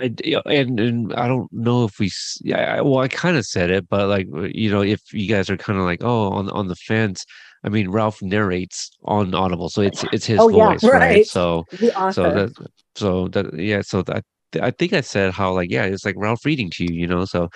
I 0.00 0.14
yeah, 0.24 0.40
and 0.46 0.78
and 0.80 1.14
I 1.14 1.28
don't 1.28 1.52
know 1.52 1.84
if 1.84 1.98
we 1.98 2.10
yeah 2.42 2.76
I- 2.76 2.80
well 2.82 2.98
I 2.98 3.08
kind 3.08 3.36
of 3.36 3.44
said 3.46 3.70
it 3.70 3.88
but 3.88 4.08
like 4.08 4.26
you 4.54 4.70
know 4.70 4.82
if 4.82 5.00
you 5.12 5.28
guys 5.28 5.50
are 5.50 5.56
kind 5.56 5.78
of 5.78 5.84
like 5.84 6.02
oh 6.02 6.30
on 6.30 6.50
on 6.50 6.68
the 6.68 6.76
fence 6.76 7.24
I 7.64 7.68
mean 7.68 7.90
Ralph 7.90 8.20
narrates 8.22 8.90
on 9.04 9.34
Audible 9.34 9.68
so 9.68 9.82
it's 9.82 10.04
it's 10.12 10.26
his 10.26 10.38
Oh, 10.40 10.48
yeah, 10.48 10.72
voice 10.72 10.82
right, 10.84 11.00
right. 11.00 11.26
so 11.26 11.64
so 12.12 12.22
that 12.30 12.68
so 12.96 13.28
that 13.28 13.58
yeah 13.58 13.82
so 13.82 14.02
that 14.02 14.24
I 14.60 14.70
think 14.70 14.92
I 14.92 15.02
said 15.02 15.32
how 15.32 15.52
like 15.52 15.70
yeah 15.70 15.84
it's 15.84 16.04
like 16.04 16.16
Ralph 16.18 16.44
reading 16.44 16.70
to 16.74 16.84
you 16.84 17.00
you 17.00 17.06
know 17.06 17.24
so 17.24 17.48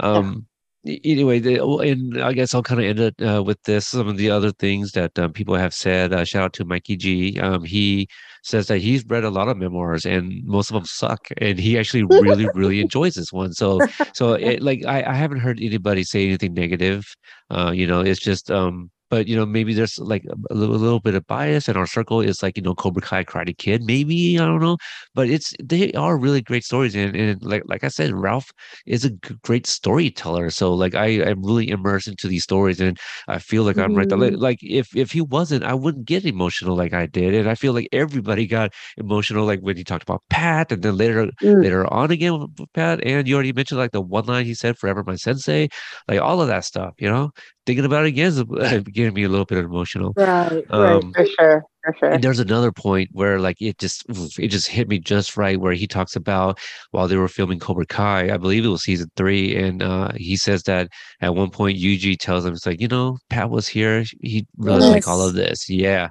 um 0.00 0.46
anyway 0.86 1.38
the, 1.38 1.58
oh, 1.60 1.78
and 1.78 2.22
I 2.22 2.32
guess 2.32 2.54
I'll 2.54 2.62
kind 2.62 2.80
of 2.80 2.86
end 2.86 3.00
it 3.00 3.22
uh, 3.22 3.42
with 3.42 3.62
this 3.64 3.88
some 3.88 4.08
of 4.08 4.16
the 4.16 4.30
other 4.30 4.52
things 4.52 4.92
that 4.92 5.18
um, 5.18 5.32
people 5.32 5.54
have 5.54 5.74
said 5.74 6.12
uh, 6.12 6.24
shout 6.24 6.44
out 6.44 6.52
to 6.54 6.64
Mikey 6.64 6.96
G 6.96 7.40
um 7.40 7.64
he 7.64 8.08
says 8.42 8.68
that 8.68 8.78
he's 8.78 9.04
read 9.06 9.24
a 9.24 9.30
lot 9.30 9.48
of 9.48 9.56
memoirs 9.56 10.06
and 10.06 10.44
most 10.44 10.70
of 10.70 10.74
them 10.74 10.84
suck 10.84 11.28
and 11.38 11.58
he 11.58 11.78
actually 11.78 12.04
really 12.04 12.48
really 12.54 12.80
enjoys 12.86 13.14
this 13.14 13.32
one 13.32 13.52
so 13.52 13.80
so 14.14 14.34
it, 14.34 14.62
like 14.62 14.84
I, 14.86 15.02
I 15.02 15.14
haven't 15.14 15.40
heard 15.40 15.60
anybody 15.60 16.04
say 16.04 16.24
anything 16.24 16.54
negative 16.54 17.04
uh 17.50 17.72
you 17.74 17.86
know 17.86 18.00
it's 18.00 18.20
just 18.20 18.50
um 18.50 18.90
but 19.10 19.26
you 19.26 19.36
know 19.36 19.46
maybe 19.46 19.74
there's 19.74 19.98
like 19.98 20.24
a, 20.50 20.54
little, 20.54 20.74
a 20.74 20.78
little 20.78 21.00
bit 21.00 21.14
of 21.14 21.26
bias 21.26 21.68
and 21.68 21.76
our 21.76 21.86
circle 21.86 22.20
is 22.20 22.42
like 22.42 22.56
you 22.56 22.62
know 22.62 22.74
cobra 22.74 23.02
kai 23.02 23.24
karate 23.24 23.56
kid 23.56 23.82
maybe 23.84 24.38
i 24.38 24.44
don't 24.44 24.60
know 24.60 24.76
but 25.14 25.28
it's 25.28 25.54
they 25.62 25.92
are 25.92 26.18
really 26.18 26.40
great 26.42 26.64
stories 26.64 26.94
and, 26.94 27.14
and 27.16 27.42
like 27.42 27.62
like 27.66 27.84
i 27.84 27.88
said 27.88 28.12
ralph 28.12 28.50
is 28.86 29.04
a 29.04 29.10
great 29.42 29.66
storyteller 29.66 30.50
so 30.50 30.72
like 30.74 30.94
i 30.94 31.06
am 31.06 31.42
really 31.44 31.68
immersed 31.68 32.08
into 32.08 32.28
these 32.28 32.42
stories 32.44 32.80
and 32.80 32.98
i 33.28 33.38
feel 33.38 33.62
like 33.62 33.78
i'm 33.78 33.94
right 33.94 34.08
there 34.08 34.18
like, 34.18 34.34
Mhm. 34.34 34.40
like 34.40 34.58
if 34.62 34.94
if 34.96 35.10
he 35.12 35.20
wasn't 35.20 35.64
i 35.64 35.74
wouldn't 35.74 36.04
get 36.04 36.24
emotional 36.24 36.76
like 36.76 36.92
i 36.92 37.06
did 37.06 37.34
and 37.34 37.48
i 37.48 37.54
feel 37.54 37.72
like 37.72 37.88
everybody 37.92 38.46
got 38.46 38.72
emotional 38.96 39.44
like 39.44 39.60
when 39.60 39.76
he 39.76 39.84
talked 39.84 40.02
about 40.02 40.22
pat 40.30 40.72
and 40.72 40.82
then 40.82 40.96
later 40.96 41.30
Mm. 41.42 41.62
later 41.62 41.86
on 41.92 42.10
again 42.10 42.38
with 42.38 42.72
pat 42.74 43.00
and 43.04 43.26
you 43.28 43.34
already 43.34 43.52
mentioned 43.52 43.78
like 43.78 43.92
the 43.92 44.00
one 44.00 44.24
line 44.26 44.44
he 44.44 44.54
said 44.54 44.78
forever 44.78 45.02
my 45.06 45.16
sensei 45.16 45.68
like 46.08 46.20
all 46.20 46.40
of 46.40 46.48
that 46.48 46.64
stuff 46.64 46.94
you 46.98 47.08
know 47.08 47.30
thinking 47.68 47.84
about 47.84 48.06
it 48.06 48.08
again 48.08 48.28
is 48.28 48.40
uh, 48.40 48.80
getting 48.92 49.12
me 49.12 49.24
a 49.24 49.28
little 49.28 49.44
bit 49.44 49.58
emotional 49.58 50.14
right. 50.16 50.64
right. 50.70 50.70
um 50.70 51.12
For 51.12 51.26
sure, 51.26 51.62
for 51.84 51.94
sure. 51.98 52.10
and 52.12 52.24
there's 52.24 52.38
another 52.38 52.72
point 52.72 53.10
where 53.12 53.38
like 53.38 53.60
it 53.60 53.76
just 53.76 54.06
it 54.38 54.48
just 54.48 54.68
hit 54.68 54.88
me 54.88 54.98
just 54.98 55.36
right 55.36 55.60
where 55.60 55.74
he 55.74 55.86
talks 55.86 56.16
about 56.16 56.58
while 56.92 57.08
they 57.08 57.16
were 57.16 57.28
filming 57.28 57.58
Cobra 57.58 57.84
Kai, 57.84 58.32
I 58.32 58.38
believe 58.38 58.64
it 58.64 58.68
was 58.68 58.84
season 58.84 59.10
three, 59.16 59.54
and 59.54 59.82
uh 59.82 60.12
he 60.16 60.36
says 60.38 60.62
that 60.62 60.88
at 61.20 61.34
one 61.34 61.50
point 61.50 61.78
Yuji 61.78 62.18
tells 62.18 62.46
him 62.46 62.54
it's 62.54 62.64
like, 62.64 62.80
you 62.80 62.88
know, 62.88 63.18
Pat 63.28 63.50
was 63.50 63.68
here, 63.68 64.04
he 64.22 64.46
really 64.56 64.88
like 64.88 65.06
all 65.06 65.20
of 65.20 65.34
this. 65.34 65.68
Yeah. 65.68 66.08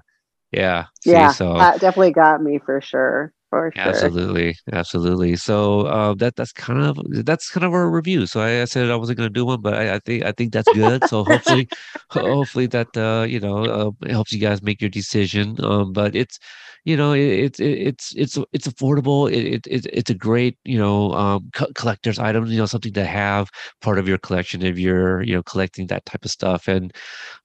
Yeah. 0.51 0.85
See, 1.03 1.11
yeah, 1.11 1.31
so 1.31 1.55
that 1.55 1.81
definitely 1.81 2.11
got 2.13 2.41
me 2.43 2.59
for 2.59 2.79
sure. 2.81 3.33
For 3.49 3.71
sure. 3.75 4.13
Absolutely, 4.29 4.55
absolutely. 4.71 5.35
So 5.35 5.81
uh, 5.81 6.15
that 6.15 6.35
that's 6.35 6.51
kind 6.51 6.81
of 6.81 6.97
that's 7.25 7.49
kind 7.49 7.63
of 7.65 7.73
our 7.73 7.89
review. 7.91 8.25
So 8.25 8.39
I, 8.41 8.61
I 8.63 8.65
said 8.65 8.89
I 8.89 8.95
wasn't 8.95 9.19
going 9.19 9.29
to 9.29 9.33
do 9.33 9.45
one, 9.45 9.61
but 9.61 9.75
I, 9.75 9.95
I 9.95 9.99
think 9.99 10.23
I 10.23 10.31
think 10.31 10.51
that's 10.51 10.69
good. 10.69 11.05
So 11.05 11.23
hopefully, 11.23 11.67
hopefully 12.09 12.65
that 12.67 12.95
uh, 12.97 13.25
you 13.29 13.39
know 13.39 13.65
uh, 14.03 14.09
helps 14.09 14.31
you 14.33 14.39
guys 14.39 14.63
make 14.63 14.81
your 14.81 14.89
decision. 14.89 15.57
Um, 15.63 15.93
but 15.93 16.15
it's 16.15 16.39
you 16.87 16.95
know 16.95 17.11
it's 17.11 17.59
it, 17.59 17.77
it's 17.89 18.15
it's 18.15 18.37
it's 18.53 18.67
affordable. 18.67 19.29
It, 19.29 19.45
it, 19.55 19.67
it 19.67 19.85
it's 19.91 20.09
a 20.09 20.13
great 20.27 20.57
you 20.63 20.77
know 20.77 21.11
um, 21.11 21.49
co- 21.53 21.73
collector's 21.75 22.17
item. 22.17 22.45
You 22.45 22.57
know 22.59 22.65
something 22.65 22.93
to 22.93 23.03
have 23.05 23.49
part 23.81 23.99
of 23.99 24.07
your 24.07 24.17
collection 24.17 24.61
if 24.63 24.79
you're 24.79 25.21
you 25.21 25.35
know 25.35 25.43
collecting 25.43 25.87
that 25.87 26.05
type 26.05 26.23
of 26.23 26.31
stuff. 26.31 26.69
And 26.69 26.93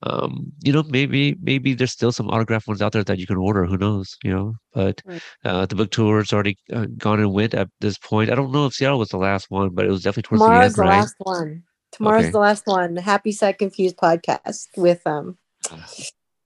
um, 0.05 0.53
you 0.63 0.73
know 0.73 0.85
maybe 0.85 1.37
maybe 1.43 1.75
there's 1.75 1.91
still 1.91 2.13
some 2.13 2.31
autograph 2.31 2.69
ones 2.69 2.81
out 2.81 2.93
there 2.93 3.03
that 3.03 3.19
you 3.19 3.27
can 3.27 3.37
order. 3.37 3.67
Who 3.67 3.77
knows? 3.77 4.17
You 4.23 4.31
know, 4.33 4.55
but 4.73 5.03
Right. 5.05 5.23
uh, 5.45 5.67
the 5.67 5.75
book 5.75 5.91
tour's 5.91 6.33
already 6.33 6.57
uh, 6.73 6.87
gone 6.97 7.19
and 7.19 7.33
went 7.33 7.55
at 7.55 7.69
this 7.81 7.99
point. 7.99 8.31
I 8.31 8.37
don't 8.37 8.53
know 8.53 8.67
if 8.67 8.75
Seattle 8.75 9.01
was 9.01 9.09
the 9.09 9.19
last 9.19 9.51
one, 9.51 9.71
but 9.71 9.85
it 9.87 9.91
was 9.91 10.05
definitely 10.05 10.29
towards 10.29 10.45
Tomorrow's 10.45 10.75
the 10.77 10.83
the 10.83 10.83
end, 10.83 10.91
right? 10.91 10.99
last 11.01 11.17
one. 11.19 11.63
Tomorrow's 11.91 12.23
Okay. 12.23 12.31
the 12.31 12.39
last 12.39 12.67
one. 12.67 12.97
Happy 12.97 13.33
Sad 13.33 13.59
Confused 13.59 13.97
podcast 13.97 14.69
with 14.77 15.05
um 15.05 15.37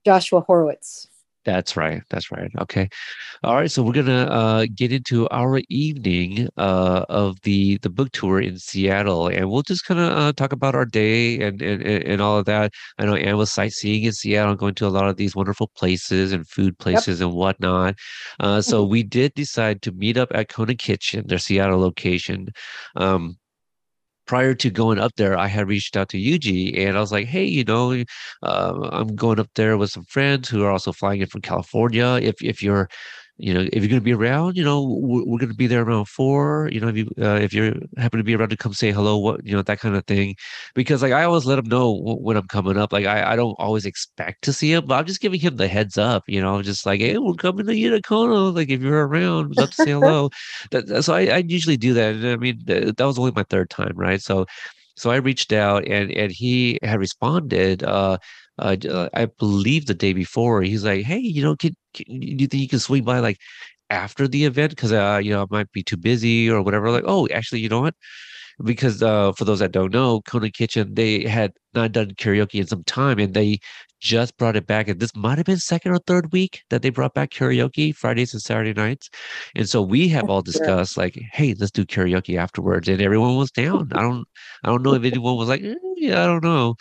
Joshua 0.03 0.41
Horowitz. 0.41 1.07
That's 1.47 1.77
right. 1.77 2.01
That's 2.09 2.29
right. 2.29 2.51
Okay. 2.59 2.89
All 3.41 3.55
right. 3.55 3.71
So 3.71 3.81
we're 3.81 3.93
gonna 3.93 4.25
uh, 4.25 4.65
get 4.75 4.91
into 4.91 5.29
our 5.29 5.61
evening 5.69 6.49
uh, 6.57 7.05
of 7.07 7.39
the 7.43 7.77
the 7.77 7.89
book 7.89 8.11
tour 8.11 8.41
in 8.41 8.59
Seattle, 8.59 9.27
and 9.29 9.49
we'll 9.49 9.61
just 9.61 9.85
kind 9.85 10.01
of 10.01 10.11
uh, 10.11 10.33
talk 10.33 10.51
about 10.51 10.75
our 10.75 10.83
day 10.85 11.39
and, 11.41 11.61
and 11.61 11.81
and 11.81 12.21
all 12.21 12.37
of 12.37 12.45
that. 12.47 12.73
I 12.99 13.05
know 13.05 13.15
Anne 13.15 13.37
was 13.37 13.49
sightseeing 13.49 14.03
in 14.03 14.11
Seattle, 14.11 14.55
going 14.55 14.75
to 14.75 14.87
a 14.87 14.89
lot 14.89 15.07
of 15.07 15.15
these 15.15 15.37
wonderful 15.37 15.67
places 15.73 16.33
and 16.33 16.45
food 16.45 16.77
places 16.79 17.21
and 17.21 17.31
whatnot. 17.31 17.95
Uh, 18.41 18.59
so 18.61 18.83
we 18.83 19.01
did 19.03 19.33
decide 19.33 19.81
to 19.83 19.93
meet 19.93 20.17
up 20.17 20.29
at 20.35 20.49
Kona 20.49 20.75
Kitchen, 20.75 21.27
their 21.27 21.39
Seattle 21.39 21.79
location. 21.79 22.49
Um, 22.97 23.37
prior 24.27 24.53
to 24.55 24.69
going 24.69 24.99
up 24.99 25.13
there, 25.17 25.37
I 25.37 25.47
had 25.47 25.67
reached 25.67 25.97
out 25.97 26.09
to 26.09 26.17
Yuji 26.17 26.77
and 26.77 26.97
I 26.97 27.01
was 27.01 27.11
like, 27.11 27.27
hey, 27.27 27.45
you 27.45 27.63
know, 27.63 28.03
uh, 28.43 28.89
I'm 28.91 29.15
going 29.15 29.39
up 29.39 29.49
there 29.55 29.77
with 29.77 29.91
some 29.91 30.05
friends 30.05 30.49
who 30.49 30.63
are 30.63 30.71
also 30.71 30.91
flying 30.91 31.21
in 31.21 31.27
from 31.27 31.41
California. 31.41 32.19
If 32.21 32.41
if 32.43 32.61
you're, 32.63 32.89
you 33.39 33.53
know, 33.53 33.61
if 33.71 33.83
you're 33.83 33.89
going 33.89 33.99
to 33.99 34.01
be 34.01 34.13
around, 34.13 34.57
you 34.57 34.63
know, 34.63 34.81
we're, 34.81 35.23
we're 35.23 35.37
going 35.37 35.49
to 35.49 35.55
be 35.55 35.67
there 35.67 35.83
around 35.83 36.05
four. 36.05 36.69
You 36.71 36.79
know, 36.79 36.87
if 36.87 36.97
you 36.97 37.09
uh, 37.21 37.35
if 37.35 37.53
you're 37.53 37.73
happen 37.97 38.17
to 38.17 38.23
be 38.23 38.35
around 38.35 38.49
to 38.49 38.57
come 38.57 38.73
say 38.73 38.91
hello, 38.91 39.17
what 39.17 39.45
you 39.45 39.55
know, 39.55 39.61
that 39.61 39.79
kind 39.79 39.95
of 39.95 40.05
thing. 40.05 40.35
Because 40.73 41.01
like 41.03 41.13
I 41.13 41.23
always 41.23 41.45
let 41.45 41.59
him 41.59 41.65
know 41.65 41.91
when 41.93 42.35
I'm 42.35 42.47
coming 42.47 42.77
up. 42.77 42.91
Like 42.91 43.05
I, 43.05 43.33
I 43.33 43.35
don't 43.35 43.55
always 43.59 43.85
expect 43.85 44.43
to 44.45 44.53
see 44.53 44.73
him, 44.73 44.85
but 44.87 44.95
I'm 44.95 45.05
just 45.05 45.21
giving 45.21 45.39
him 45.39 45.57
the 45.57 45.67
heads 45.67 45.97
up. 45.97 46.23
You 46.27 46.41
know, 46.41 46.55
I'm 46.55 46.63
just 46.63 46.85
like 46.85 46.99
hey, 46.99 47.17
we're 47.17 47.33
coming 47.35 47.67
to 47.67 47.73
Unicona. 47.73 48.55
Like 48.55 48.69
if 48.69 48.81
you're 48.81 49.07
around, 49.07 49.49
we'd 49.49 49.59
love 49.59 49.69
to 49.71 49.77
say 49.77 49.91
hello. 49.91 50.29
that, 50.71 51.03
so 51.03 51.13
I, 51.13 51.27
I 51.27 51.37
usually 51.47 51.77
do 51.77 51.93
that. 51.93 52.15
And 52.15 52.27
I 52.27 52.37
mean, 52.37 52.63
th- 52.65 52.95
that 52.95 53.05
was 53.05 53.19
only 53.19 53.33
my 53.35 53.43
third 53.43 53.69
time, 53.69 53.93
right? 53.95 54.21
So 54.21 54.45
so 54.95 55.11
I 55.11 55.17
reached 55.17 55.53
out 55.53 55.87
and 55.87 56.11
and 56.11 56.31
he 56.31 56.79
had 56.83 56.99
responded. 56.99 57.83
Uh, 57.83 58.17
uh, 58.59 58.75
uh, 58.89 59.09
I 59.13 59.25
believe 59.25 59.85
the 59.85 59.93
day 59.93 60.13
before. 60.13 60.61
He's 60.63 60.83
like, 60.85 61.05
"Hey, 61.05 61.19
you 61.19 61.41
know, 61.43 61.55
can, 61.55 61.75
can 61.93 62.05
you 62.21 62.47
think 62.47 62.61
you 62.61 62.67
can 62.69 62.79
swing 62.79 63.03
by 63.03 63.19
like 63.19 63.37
after 63.89 64.27
the 64.27 64.45
event? 64.45 64.71
Because 64.71 64.91
uh, 64.91 65.19
you 65.23 65.31
know, 65.31 65.43
I 65.43 65.45
might 65.49 65.71
be 65.71 65.83
too 65.83 65.97
busy 65.97 66.49
or 66.49 66.61
whatever." 66.61 66.91
Like, 66.91 67.05
oh, 67.07 67.27
actually, 67.33 67.61
you 67.61 67.69
know 67.69 67.81
what? 67.81 67.95
Because 68.63 69.03
uh, 69.03 69.33
for 69.33 69.45
those 69.45 69.59
that 69.59 69.71
don't 69.71 69.93
know, 69.93 70.21
Kona 70.21 70.49
Kitchen 70.49 70.95
they 70.95 71.23
had 71.27 71.53
not 71.75 71.91
done 71.91 72.11
karaoke 72.15 72.59
in 72.59 72.67
some 72.67 72.83
time, 72.85 73.19
and 73.19 73.33
they 73.33 73.59
just 73.99 74.35
brought 74.37 74.55
it 74.55 74.67
back. 74.67 74.87
And 74.87 74.99
this 74.99 75.15
might 75.15 75.37
have 75.37 75.45
been 75.45 75.57
second 75.59 75.91
or 75.91 75.99
third 75.99 76.31
week 76.31 76.61
that 76.69 76.81
they 76.81 76.89
brought 76.89 77.13
back 77.13 77.29
karaoke 77.31 77.95
Fridays 77.95 78.33
and 78.33 78.41
Saturday 78.41 78.73
nights. 78.73 79.09
And 79.55 79.69
so 79.69 79.81
we 79.81 80.07
have 80.09 80.29
all 80.29 80.41
discussed 80.41 80.97
like, 80.97 81.19
hey, 81.33 81.53
let's 81.59 81.71
do 81.71 81.85
karaoke 81.85 82.37
afterwards, 82.37 82.87
and 82.89 83.01
everyone 83.01 83.37
was 83.37 83.51
down. 83.51 83.89
I 83.93 84.01
don't, 84.01 84.27
I 84.63 84.69
don't 84.69 84.83
know 84.83 84.93
if 84.95 85.03
anyone 85.03 85.37
was 85.37 85.49
like, 85.49 85.63
"Eh, 85.63 85.75
yeah, 85.97 86.23
I 86.23 86.25
don't 86.27 86.43
know. 86.43 86.75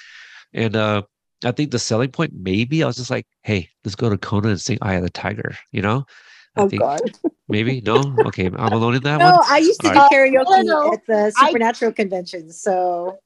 And 0.54 0.76
uh, 0.76 1.02
I 1.44 1.52
think 1.52 1.70
the 1.70 1.78
selling 1.78 2.10
point 2.10 2.32
maybe 2.34 2.82
I 2.82 2.86
was 2.86 2.96
just 2.96 3.10
like, 3.10 3.26
hey, 3.42 3.68
let's 3.84 3.94
go 3.94 4.08
to 4.08 4.16
Kona 4.18 4.48
and 4.48 4.60
sing 4.60 4.78
Eye 4.82 4.94
of 4.94 5.02
the 5.02 5.10
Tiger. 5.10 5.56
You 5.72 5.82
know, 5.82 6.06
I 6.56 6.62
Oh 6.62 6.68
think 6.68 6.80
God. 6.80 7.02
maybe 7.48 7.80
no. 7.82 8.16
Okay, 8.26 8.46
I'm 8.46 8.72
alone 8.72 8.94
in 8.94 9.02
that 9.02 9.18
No, 9.18 9.24
one. 9.26 9.34
No, 9.34 9.42
I 9.46 9.58
used 9.58 9.80
to 9.82 9.88
All 9.88 9.94
do 9.94 9.98
right. 10.00 10.10
karaoke 10.10 10.64
no, 10.64 10.92
at 10.92 11.06
the 11.06 11.32
I- 11.36 11.46
Supernatural 11.48 11.92
conventions, 11.92 12.60
so 12.60 13.18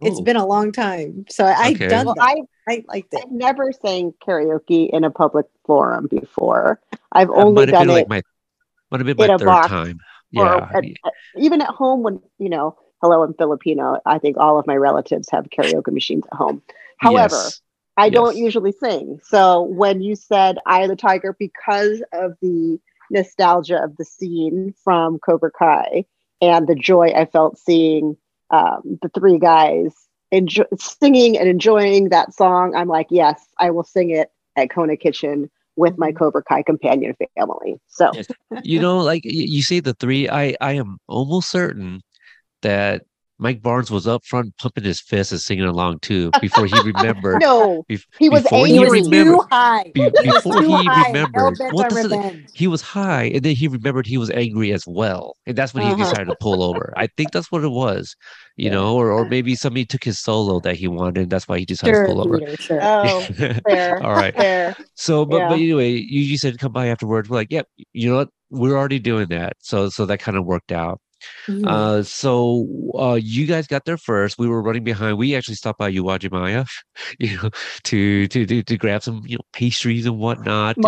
it's 0.00 0.20
been 0.20 0.36
a 0.36 0.46
long 0.46 0.72
time. 0.72 1.26
So 1.28 1.44
I've 1.44 1.78
done 1.78 2.06
Well, 2.06 2.14
that. 2.14 2.22
I 2.22 2.72
I 2.72 2.84
liked 2.88 3.12
it. 3.12 3.20
I've 3.24 3.32
never 3.32 3.72
sang 3.72 4.14
karaoke 4.26 4.88
in 4.90 5.04
a 5.04 5.10
public 5.10 5.46
forum 5.66 6.06
before. 6.08 6.80
I've 7.12 7.28
That 7.28 7.34
only 7.34 7.54
might 7.54 7.68
have 7.68 7.72
done 7.78 7.86
been 7.88 7.90
it 7.90 7.98
like 7.98 8.08
my 8.08 8.22
might 8.90 9.00
have 9.00 9.06
been 9.06 9.16
my 9.16 9.36
third 9.36 9.46
box 9.46 9.68
time. 9.68 9.98
or 10.36 10.44
Yeah, 10.46 10.70
at, 10.74 10.84
at- 10.84 11.12
even 11.36 11.60
at 11.60 11.68
home 11.68 12.02
when 12.02 12.20
you 12.38 12.48
know. 12.48 12.78
Hello, 13.00 13.22
I'm 13.22 13.34
Filipino. 13.34 13.98
I 14.06 14.18
think 14.18 14.36
all 14.38 14.58
of 14.58 14.66
my 14.66 14.76
relatives 14.76 15.28
have 15.30 15.48
karaoke 15.50 15.92
machines 15.92 16.24
at 16.32 16.36
home. 16.36 16.62
However, 16.98 17.36
Yes. 17.36 17.60
I 17.96 18.10
don't 18.10 18.36
usually 18.36 18.72
sing. 18.72 19.20
So 19.24 19.62
when 19.62 20.00
you 20.00 20.14
said 20.14 20.58
"Eye 20.66 20.82
of 20.82 20.88
the 20.88 20.96
Tiger" 20.96 21.34
because 21.38 22.02
of 22.12 22.34
the 22.40 22.78
nostalgia 23.10 23.82
of 23.82 23.96
the 23.96 24.04
scene 24.04 24.74
from 24.84 25.18
Cobra 25.18 25.50
Kai 25.50 26.04
and 26.40 26.66
the 26.68 26.74
joy 26.74 27.08
I 27.14 27.24
felt 27.26 27.58
seeing 27.58 28.16
um, 28.50 28.98
the 29.02 29.08
three 29.08 29.38
guys 29.38 30.08
enjoy, 30.30 30.64
singing 30.78 31.36
and 31.38 31.48
enjoying 31.48 32.10
that 32.10 32.34
song, 32.34 32.74
I'm 32.74 32.88
like, 32.88 33.08
yes, 33.10 33.46
I 33.58 33.70
will 33.70 33.84
sing 33.84 34.10
it 34.10 34.30
at 34.56 34.70
Kona 34.70 34.96
Kitchen 34.96 35.50
with 35.76 35.98
my 35.98 36.12
Cobra 36.12 36.42
Kai 36.42 36.62
companion 36.62 37.14
family. 37.36 37.80
So 37.88 38.12
Yes. 38.12 38.26
you 38.62 38.80
know, 38.80 38.98
like 38.98 39.22
you 39.24 39.62
say 39.62 39.80
the 39.80 39.94
three, 39.94 40.28
I 40.28 40.54
I 40.60 40.72
am 40.74 40.98
almost 41.08 41.50
certain 41.50 42.02
that 42.62 43.02
Mike 43.40 43.62
Barnes 43.62 43.88
was 43.88 44.08
up 44.08 44.24
front 44.24 44.52
pumping 44.58 44.82
his 44.82 45.00
fist 45.00 45.30
and 45.30 45.40
singing 45.40 45.64
along 45.66 46.00
too 46.00 46.32
before 46.40 46.66
he 46.66 46.74
remembered. 46.80 47.40
no, 47.40 47.84
bef- 47.88 48.04
he 48.18 48.28
was 48.28 48.42
before 48.42 48.66
He 48.66 48.72
he 48.72 48.78
angry. 48.82 48.98
was 48.98 49.08
too 49.08 49.40
high. 49.48 49.92
be- 49.94 50.02
He 50.02 50.30
before 50.32 50.60
too 50.60 50.66
he 50.76 50.84
high. 50.84 51.06
remembered, 51.06 51.56
Hell-bent 51.56 51.72
what 51.72 51.84
on 51.84 51.90
does 51.90 52.04
it- 52.12 52.16
revenge. 52.16 52.48
he 52.54 52.66
was 52.66 52.82
high 52.82 53.24
and 53.32 53.44
then 53.44 53.54
he 53.54 53.68
remembered 53.68 54.08
he 54.08 54.18
was 54.18 54.28
angry 54.30 54.72
as 54.72 54.82
well 54.88 55.36
and 55.46 55.56
that's 55.56 55.72
when 55.72 55.84
he 55.84 55.92
Uh-huh. 55.92 56.02
decided 56.02 56.24
to 56.26 56.36
pull 56.40 56.64
over 56.64 56.92
i 56.96 57.06
think 57.16 57.30
that's 57.30 57.52
what 57.52 57.62
it 57.62 57.68
was 57.68 58.16
you 58.56 58.64
Yeah. 58.66 58.72
know 58.72 58.96
or, 58.96 59.12
or 59.12 59.24
maybe 59.28 59.54
somebody 59.54 59.84
took 59.84 60.02
his 60.02 60.18
solo 60.18 60.58
that 60.60 60.74
he 60.74 60.88
wanted 60.88 61.22
and 61.22 61.30
that's 61.30 61.46
why 61.46 61.60
he 61.60 61.64
decided 61.64 61.94
Sure, 61.94 62.06
to 62.06 62.12
pull 62.12 62.20
over 62.26 62.40
Peter, 62.40 62.56
sure. 62.60 62.80
Oh, 62.82 63.20
fair, 63.68 64.02
all 64.02 64.14
right 64.14 64.34
fair. 64.34 64.76
so 64.96 65.24
but, 65.24 65.46
but 65.48 65.52
anyway 65.54 65.90
you, 65.92 66.22
you 66.22 66.38
said 66.38 66.58
come 66.58 66.72
by 66.72 66.88
afterwards 66.88 67.28
we're 67.30 67.36
like 67.36 67.52
yep 67.52 67.68
you 67.92 68.10
know 68.10 68.16
what 68.16 68.28
we're 68.50 68.76
already 68.76 68.98
doing 68.98 69.28
that 69.28 69.52
so 69.60 69.88
so 69.90 70.06
that 70.06 70.18
kind 70.18 70.36
of 70.36 70.44
worked 70.44 70.72
out 70.72 71.00
Mhm. 71.48 71.66
uh 71.66 72.02
so 72.02 72.66
uh 72.98 73.14
you 73.20 73.46
guys 73.46 73.66
got 73.66 73.84
there 73.84 73.96
first 73.96 74.38
we 74.38 74.46
were 74.48 74.62
running 74.62 74.84
behind 74.84 75.18
we 75.18 75.34
actually 75.34 75.54
stopped 75.56 75.78
by 75.78 75.90
Uwajimaya 75.92 76.66
you 77.18 77.36
know 77.36 77.50
to 77.84 78.28
to 78.28 78.46
to, 78.46 78.62
to 78.62 78.76
grab 78.76 79.02
some 79.02 79.22
you 79.26 79.36
know 79.36 79.44
pastries 79.52 80.06
and 80.06 80.18
whatnot 80.18 80.76
and- 80.76 80.84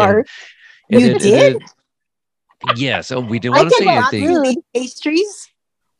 and 0.90 1.00
You 1.00 1.00
then- 1.00 1.18
did? 1.18 1.52
then- 1.54 2.76
yeah, 2.76 3.00
so 3.00 3.20
we 3.20 3.38
didn't 3.38 3.56
want 3.56 3.70
to 3.70 3.74
say 3.76 3.88
anything. 3.88 4.26
food. 4.44 4.56
pastries. 4.74 5.48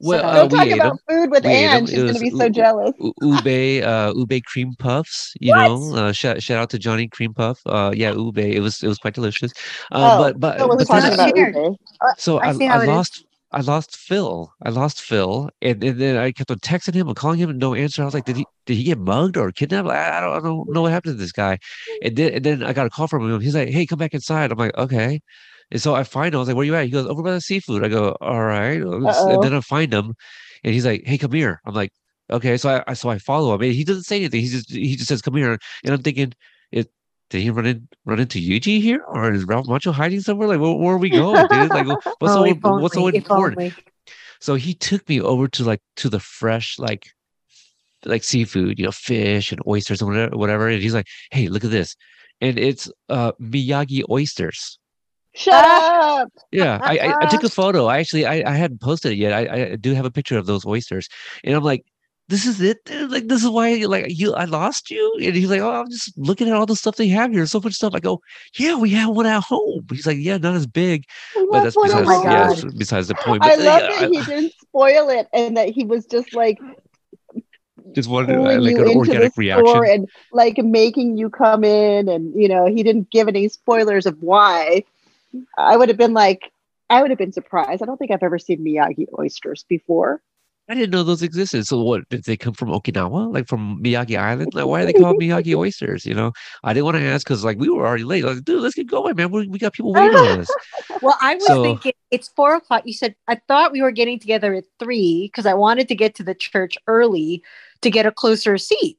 Well, 0.03 0.21
So- 0.21 0.27
uh, 0.29 0.35
Don't 0.35 0.53
we 0.53 0.59
talk 0.59 0.69
about 0.69 0.89
them. 0.89 0.99
food 1.09 1.31
with 1.31 1.45
We 1.45 1.51
ate 1.51 1.65
'em. 1.65 1.77
Anne. 1.77 1.87
She's 1.87 2.03
gonna 2.05 2.19
be 2.19 2.31
so 2.31 2.45
u- 2.45 2.51
jealous. 2.51 2.93
U- 3.01 3.15
Ube, 3.23 3.83
uh, 3.85 4.13
Ube 4.17 4.43
cream 4.45 4.75
puffs. 4.79 5.33
You 5.41 5.55
know, 5.55 5.95
uh, 5.95 6.13
shout 6.13 6.43
shout 6.43 6.59
out 6.59 6.69
to 6.71 6.79
Johnny 6.79 7.09
Cream 7.09 7.33
Puff. 7.33 7.61
Uh, 7.67 7.93
yeah, 7.95 8.13
Ube. 8.13 8.39
It 8.39 8.61
was 8.61 8.83
it 8.83 8.89
was 8.89 8.99
quite 8.99 9.15
delicious. 9.15 9.53
Uh, 9.93 10.17
oh, 10.19 10.23
but 10.23 10.41
but 10.41 10.69
was 10.69 10.87
but 10.89 11.01
then 11.01 11.13
I- 11.21 11.29
about 11.29 11.37
ube. 11.37 11.77
so 12.19 12.39
I 12.39 12.49
I, 12.49 12.51
I, 12.51 12.67
how 12.67 12.81
it 12.81 12.83
is. 12.83 12.89
lost 12.89 13.25
I 13.53 13.63
lost 13.63 13.97
Phil. 13.97 14.53
I 14.63 14.71
lost 14.71 15.01
Phil, 15.03 15.51
and, 15.61 15.83
and 15.83 16.01
then 16.01 16.17
I 16.17 16.31
kept 16.31 16.51
on 16.53 16.59
texting 16.59 16.95
him 16.95 17.09
and 17.09 17.17
calling 17.17 17.39
him 17.39 17.51
and 17.51 17.59
no 17.59 17.75
answer. 17.75 18.03
I 18.03 18.05
was 18.05 18.15
like, 18.15 18.25
did 18.25 18.37
he 18.37 18.47
did 18.67 18.77
he 18.77 18.85
get 18.85 18.99
mugged 18.99 19.37
or 19.37 19.51
kidnapped? 19.51 19.89
I, 19.89 20.19
I 20.19 20.21
don't 20.21 20.37
I 20.37 20.41
don't 20.41 20.73
know 20.73 20.83
what 20.83 20.93
happened 20.93 21.15
to 21.15 21.21
this 21.21 21.33
guy. 21.33 21.59
And 22.03 22.15
then 22.15 22.33
and 22.35 22.45
then 22.45 22.63
I 22.63 22.73
got 22.73 22.87
a 22.87 22.91
call 22.91 23.09
from 23.09 23.29
him. 23.29 23.41
He's 23.41 23.55
like, 23.57 23.71
hey, 23.71 23.87
come 23.87 23.99
back 23.99 24.15
inside. 24.15 24.53
I'm 24.53 24.59
like, 24.59 24.77
okay. 24.79 25.21
And 25.73 25.83
so 25.83 25.95
I 25.95 26.05
find 26.05 26.35
him. 26.35 26.39
I 26.39 26.41
was 26.41 26.49
like, 26.49 26.57
where 26.57 26.67
you 26.67 26.75
at? 26.77 26.85
He 26.85 26.91
goes, 26.91 27.07
over 27.07 27.23
by 27.23 27.33
the 27.33 27.41
seafood. 27.41 27.85
I 27.85 27.89
go, 27.89 28.17
all 28.21 28.45
right. 28.45 28.81
Uh-oh. 28.81 29.35
And 29.35 29.43
then 29.43 29.55
I 29.55 29.61
find 29.61 29.93
him, 29.93 30.15
and 30.65 30.75
he's 30.75 30.87
like, 30.87 31.03
hey, 31.07 31.19
come 31.19 31.33
here. 31.33 31.61
I'm 31.65 31.75
like, 31.75 31.93
okay. 32.31 32.57
So 32.57 32.69
I, 32.71 32.85
I 32.87 32.95
so 32.95 33.09
I 33.09 33.19
follow 33.19 33.55
him. 33.55 33.63
And 33.63 33.73
he 33.73 33.85
doesn't 33.85 34.05
say 34.05 34.17
anything. 34.17 34.43
He 34.43 34.49
just 34.49 34.71
he 34.71 34.97
just 34.97 35.09
says, 35.09 35.23
come 35.23 35.35
here. 35.37 35.59
And 35.85 35.95
I'm 35.95 36.03
thinking, 36.03 36.33
did 37.31 37.43
he 37.43 37.51
run 37.51 37.67
in 37.67 37.89
run 38.05 38.19
into 38.19 38.41
Yuji 38.41 38.83
here, 38.83 39.03
or 39.07 39.33
is 39.33 39.45
Ralph 39.45 39.67
Macchio 39.67 39.93
hiding 39.93 40.21
somewhere? 40.21 40.49
Like, 40.49 40.61
where, 40.61 40.75
where 40.75 40.95
are 40.95 40.99
we 40.99 41.11
going, 41.11 41.47
dude? 41.49 41.71
Like, 41.71 41.87
what's 42.19 42.19
oh, 42.21 42.27
so 42.27 42.45
if 42.45 42.59
what's 42.61 42.95
so 42.95 43.03
only, 43.03 43.19
if 43.19 43.25
important? 43.25 43.73
So 44.41 44.57
he 44.57 44.75
took 44.75 45.09
me 45.09 45.21
over 45.21 45.47
to 45.49 45.65
like 45.65 45.81
to 45.97 46.09
the 46.09 46.19
fresh 46.19 46.79
like 46.79 47.09
like 48.05 48.25
seafood, 48.25 48.79
you 48.79 48.85
know, 48.85 48.91
fish 48.91 49.53
and 49.53 49.61
oysters 49.67 50.03
and 50.03 50.11
whatever, 50.11 50.37
whatever. 50.37 50.69
And 50.69 50.83
he's 50.83 50.95
like, 50.95 51.07
"Hey, 51.31 51.49
look 51.49 51.65
at 51.65 51.71
this," 51.71 51.97
and 52.41 52.59
it's 52.59 52.91
uh 53.09 53.33
Miyagi 53.41 54.03
oysters. 54.11 54.79
Shut 55.33 55.65
up. 55.65 56.33
Yeah, 56.51 56.81
I, 56.83 56.99
I, 56.99 57.15
I 57.21 57.27
took 57.27 57.45
a 57.45 57.49
photo. 57.61 57.87
I 57.87 57.99
actually 57.99 58.27
I, 58.27 58.43
I 58.45 58.55
hadn't 58.55 58.81
posted 58.81 59.13
it 59.13 59.19
yet. 59.19 59.33
I, 59.33 59.73
I 59.73 59.77
do 59.77 59.95
have 59.95 60.05
a 60.05 60.11
picture 60.11 60.37
of 60.37 60.47
those 60.47 60.67
oysters, 60.67 61.09
and 61.45 61.55
I'm 61.55 61.63
like, 61.63 61.85
"This 62.31 62.47
is 62.47 62.61
it. 62.61 62.79
dude? 62.87 63.11
Like 63.11 63.27
this 63.29 63.43
is 63.45 63.51
why 63.51 63.75
like 63.95 64.07
you 64.09 64.33
I 64.35 64.45
lost 64.47 64.91
you." 64.91 65.05
And 65.23 65.35
he's 65.35 65.51
like, 65.51 65.61
"Oh, 65.61 65.73
I'm 65.81 65.91
just 65.91 66.17
looking 66.17 66.49
at 66.49 66.55
all 66.55 66.67
the 66.67 66.77
stuff 66.77 66.97
they 66.97 67.09
have 67.09 67.31
here. 67.33 67.47
So 67.47 67.61
much 67.61 67.75
stuff." 67.75 67.95
I 67.95 68.01
go, 68.01 68.21
"Yeah, 68.59 68.77
we 68.77 68.91
have 68.91 69.11
one 69.11 69.27
at 69.27 69.43
home." 69.43 69.87
He's 69.91 70.07
like, 70.07 70.19
"Yeah, 70.21 70.39
not 70.39 70.55
as 70.55 70.67
big, 70.67 71.05
but 71.35 71.63
that's 71.65 71.77
What 71.77 71.89
besides 71.89 72.09
Oh 72.09 72.23
yeah, 72.23 72.71
besides 72.79 73.09
the 73.09 73.15
point." 73.27 73.43
I 73.45 73.57
But, 73.57 73.61
uh, 73.61 73.65
love 73.71 73.83
yeah, 73.83 73.89
that 73.89 74.05
I- 74.05 74.15
he 74.15 74.23
didn't 74.23 74.53
spoil 74.61 75.09
it 75.11 75.29
and 75.33 75.57
that 75.57 75.69
he 75.71 75.85
was 75.85 76.07
just 76.07 76.33
like 76.35 76.59
just 77.93 78.09
wanted 78.09 78.39
uh, 78.39 78.61
like 78.61 78.75
you 78.75 78.81
an 78.83 78.89
into 78.89 78.99
organic 78.99 79.35
the 79.35 79.41
reaction. 79.41 79.85
and 79.89 80.09
like 80.33 80.59
making 80.59 81.17
you 81.19 81.29
come 81.31 81.65
in 81.65 82.09
and 82.09 82.35
you 82.41 82.49
know 82.49 82.67
he 82.67 82.83
didn't 82.83 83.11
give 83.11 83.27
any 83.27 83.49
spoilers 83.49 84.07
of 84.07 84.23
why 84.23 84.85
i 85.59 85.77
would 85.77 85.89
have 85.89 85.99
been 85.99 86.13
like 86.15 86.53
i 86.89 87.01
would 87.01 87.11
have 87.11 87.19
been 87.19 87.33
surprised 87.33 87.83
i 87.83 87.87
don't 87.87 87.97
think 87.97 88.11
i've 88.13 88.23
ever 88.23 88.39
seen 88.39 88.61
miyagi 88.65 89.07
oysters 89.19 89.65
before 89.69 90.21
I 90.71 90.75
didn't 90.75 90.91
know 90.93 91.03
those 91.03 91.25
existed. 91.25 91.67
So 91.67 91.83
what 91.83 92.09
did 92.11 92.23
they 92.23 92.37
come 92.37 92.55
from 92.55 92.69
Okinawa, 92.69 93.35
like 93.35 93.49
from 93.49 93.83
Miyagi 93.83 94.17
Island? 94.17 94.55
Like 94.55 94.67
why 94.67 94.83
are 94.83 94.87
they 94.87 94.93
called 94.93 95.17
Miyagi 95.21 95.53
oysters? 95.57 96.07
You 96.07 96.15
know, 96.15 96.31
I 96.63 96.73
didn't 96.73 96.85
want 96.85 96.97
to 96.97 97.03
ask 97.03 97.27
because 97.27 97.43
like 97.45 97.59
we 97.59 97.69
were 97.69 97.85
already 97.85 98.05
late. 98.05 98.23
Like, 98.23 98.45
dude, 98.45 98.63
let's 98.63 98.77
get 98.77 98.87
going, 98.87 99.17
man. 99.17 99.33
We, 99.33 99.49
we 99.49 99.59
got 99.59 99.73
people 99.73 99.93
waiting 99.93 100.17
on 100.17 100.41
us. 100.41 100.51
Well, 101.03 101.17
I 101.21 101.35
was 101.35 101.47
So- 101.47 101.63
thinking 101.63 101.93
it's 102.13 102.29
four 102.29 102.55
o'clock. 102.55 102.83
You 102.87 102.93
said 102.93 103.17
I 103.27 103.41
thought 103.49 103.73
we 103.73 103.83
were 103.83 103.91
getting 103.91 104.21
together 104.21 104.55
at 104.55 104.65
three 104.79 105.27
because 105.27 105.45
I 105.45 105.55
wanted 105.55 105.89
to 105.89 105.97
get 105.97 106.15
to 106.17 106.23
the 106.23 106.35
church 106.37 106.79
early 106.87 107.43
to 107.81 107.91
get 107.91 108.07
a 108.07 108.13
closer 108.13 108.57
seat. 108.57 108.97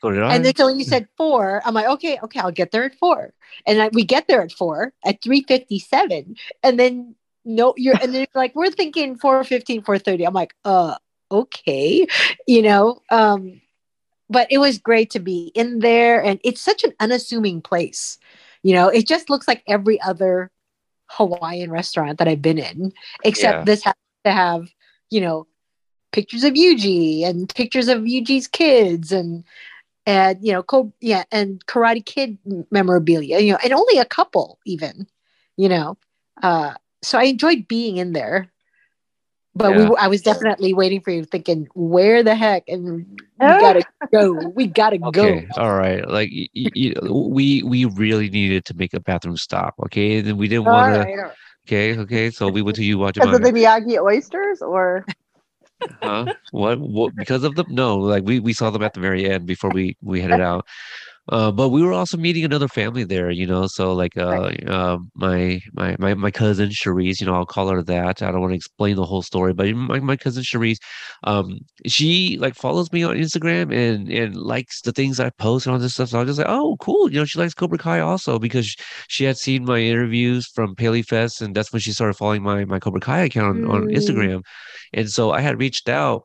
So. 0.00 0.08
And 0.08 0.44
then 0.44 0.54
when 0.58 0.78
you 0.80 0.84
said 0.84 1.06
four, 1.16 1.62
I'm 1.64 1.74
like, 1.74 1.86
okay, 1.86 2.18
okay, 2.24 2.40
I'll 2.40 2.50
get 2.50 2.72
there 2.72 2.82
at 2.82 2.96
four. 2.96 3.32
And 3.64 3.80
I, 3.80 3.88
we 3.92 4.04
get 4.04 4.26
there 4.26 4.42
at 4.42 4.50
four 4.50 4.92
at 5.04 5.22
three 5.22 5.44
fifty 5.46 5.78
seven, 5.78 6.34
and 6.64 6.80
then 6.80 7.14
no, 7.44 7.74
you're 7.76 7.94
and 8.00 8.14
then 8.14 8.26
like, 8.34 8.54
we're 8.54 8.70
thinking 8.70 9.16
4.15, 9.18 9.82
4.30. 9.84 10.26
I'm 10.26 10.34
like, 10.34 10.54
uh, 10.64 10.96
okay, 11.32 12.06
you 12.46 12.62
know. 12.62 13.02
Um, 13.10 13.62
but 14.30 14.48
it 14.50 14.58
was 14.58 14.78
great 14.78 15.10
to 15.12 15.20
be 15.20 15.52
in 15.54 15.80
there, 15.80 16.22
and 16.22 16.40
it's 16.44 16.60
such 16.60 16.84
an 16.84 16.94
unassuming 17.00 17.62
place. 17.62 18.18
You 18.62 18.74
know, 18.74 18.88
it 18.88 19.06
just 19.08 19.30
looks 19.30 19.48
like 19.48 19.62
every 19.68 20.00
other 20.02 20.50
Hawaiian 21.10 21.70
restaurant 21.70 22.18
that 22.18 22.28
I've 22.28 22.42
been 22.42 22.58
in, 22.58 22.92
except 23.24 23.60
Yeah. 23.60 23.64
this 23.64 23.84
has 23.84 23.94
to 24.24 24.32
have, 24.32 24.68
you 25.10 25.20
know, 25.20 25.46
pictures 26.12 26.44
of 26.44 26.54
Yuji 26.54 27.24
and 27.26 27.48
pictures 27.54 27.88
of 27.88 28.00
Yuji's 28.02 28.48
kids 28.48 29.12
and 29.12 29.44
and 30.06 30.38
you 30.42 30.52
know, 30.52 30.62
co- 30.62 30.92
yeah, 31.00 31.24
and 31.32 31.64
Karate 31.66 32.04
Kid 32.04 32.38
memorabilia, 32.70 33.40
you 33.40 33.52
know, 33.52 33.58
and 33.64 33.72
only 33.72 33.98
a 33.98 34.04
couple 34.04 34.58
even, 34.66 35.08
you 35.56 35.68
know. 35.68 35.98
Uh, 36.42 36.74
so 37.02 37.18
I 37.18 37.24
enjoyed 37.24 37.68
being 37.68 37.98
in 37.98 38.12
there, 38.12 38.51
but 39.54 39.72
Yeah. 39.72 39.88
were, 39.90 40.00
I 40.00 40.08
was 40.08 40.22
definitely 40.22 40.72
waiting 40.72 41.00
for 41.00 41.10
you, 41.10 41.24
thinking, 41.24 41.68
where 41.74 42.22
the 42.22 42.34
heck, 42.34 42.64
and 42.68 43.06
we 43.38 43.46
oh. 43.46 43.60
gotta 43.60 43.84
go, 44.12 44.32
we 44.54 44.66
gotta 44.66 44.98
Okay, 45.04 45.46
go. 45.56 45.60
all 45.62 45.76
right. 45.76 46.06
Like 46.08 46.30
y- 46.32 46.48
y- 46.54 46.70
y- 46.74 47.10
we 47.10 47.62
we 47.62 47.84
really 47.84 48.30
needed 48.30 48.64
to 48.66 48.74
make 48.74 48.94
a 48.94 49.00
bathroom 49.00 49.36
stop. 49.36 49.74
Okay, 49.86 50.18
and 50.18 50.26
then 50.26 50.36
we 50.36 50.48
didn't 50.48 50.66
all 50.66 50.72
want 50.72 50.94
to. 50.94 51.00
right 51.00 51.18
all 51.18 51.24
right. 51.24 51.32
Okay, 51.66 51.96
okay. 51.98 52.30
So 52.30 52.48
we 52.48 52.62
went 52.62 52.76
to 52.76 52.84
you 52.84 52.98
watch 52.98 53.14
because 53.14 53.34
of 53.34 53.42
the 53.42 53.52
miyagi 53.52 54.00
oysters 54.02 54.62
or 54.62 55.04
huh? 56.02 56.26
What? 56.50 56.80
What? 56.80 57.16
Because 57.16 57.44
of 57.44 57.54
them? 57.54 57.66
No, 57.68 57.98
like 57.98 58.24
we 58.24 58.40
we 58.40 58.52
saw 58.52 58.70
them 58.70 58.82
at 58.82 58.94
the 58.94 59.00
very 59.00 59.28
end 59.30 59.46
before 59.46 59.70
we 59.70 59.96
we 60.02 60.20
headed 60.20 60.40
out. 60.40 60.66
Uh, 61.28 61.52
but 61.52 61.68
we 61.68 61.82
were 61.82 61.92
also 61.92 62.16
meeting 62.16 62.44
another 62.44 62.66
family 62.68 63.04
there, 63.04 63.30
you 63.30 63.46
know. 63.46 63.66
So 63.68 63.92
like, 63.94 64.16
uh, 64.16 64.50
uh, 64.66 64.98
my 65.14 65.60
my 65.72 65.96
my 65.98 66.14
my 66.14 66.30
cousin 66.32 66.70
Cherise, 66.70 67.20
you 67.20 67.26
know, 67.26 67.34
I'll 67.34 67.46
call 67.46 67.68
her 67.68 67.82
that. 67.84 68.22
I 68.22 68.32
don't 68.32 68.40
want 68.40 68.50
to 68.52 68.56
explain 68.56 68.96
the 68.96 69.04
whole 69.04 69.22
story, 69.22 69.52
but 69.54 69.68
my 69.74 70.00
my 70.00 70.16
cousin 70.16 70.42
Cherise, 70.42 70.78
um, 71.24 71.58
she 71.86 72.38
like 72.38 72.54
follows 72.54 72.92
me 72.92 73.02
on 73.04 73.16
Instagram 73.16 73.72
and 73.72 74.08
and 74.10 74.36
likes 74.36 74.80
the 74.82 74.92
things 74.92 75.20
I 75.20 75.30
post 75.30 75.66
and 75.66 75.72
all 75.74 75.78
this 75.78 75.94
stuff. 75.94 76.08
So 76.10 76.18
I 76.18 76.22
was 76.24 76.30
just 76.30 76.38
like, 76.38 76.48
oh, 76.50 76.76
cool. 76.80 77.10
You 77.10 77.18
know, 77.20 77.24
she 77.24 77.38
likes 77.38 77.54
Cobra 77.54 77.78
Kai 77.78 78.00
also 78.00 78.38
because 78.38 78.74
she 79.08 79.24
had 79.24 79.38
seen 79.38 79.64
my 79.64 79.78
interviews 79.78 80.46
from 80.54 80.74
Paley 80.74 81.02
Fest, 81.02 81.40
and 81.40 81.54
that's 81.54 81.72
when 81.72 81.80
she 81.80 81.92
started 81.92 82.14
following 82.14 82.42
my 82.42 82.64
my 82.64 82.78
Cobra 82.80 83.00
Kai 83.00 83.20
account 83.22 83.64
on, 83.64 83.70
on 83.70 83.82
Mm. 83.82 83.94
Instagram. 83.96 84.42
And 84.92 85.08
so 85.10 85.30
I 85.32 85.40
had 85.40 85.58
reached 85.60 85.88
out 85.88 86.24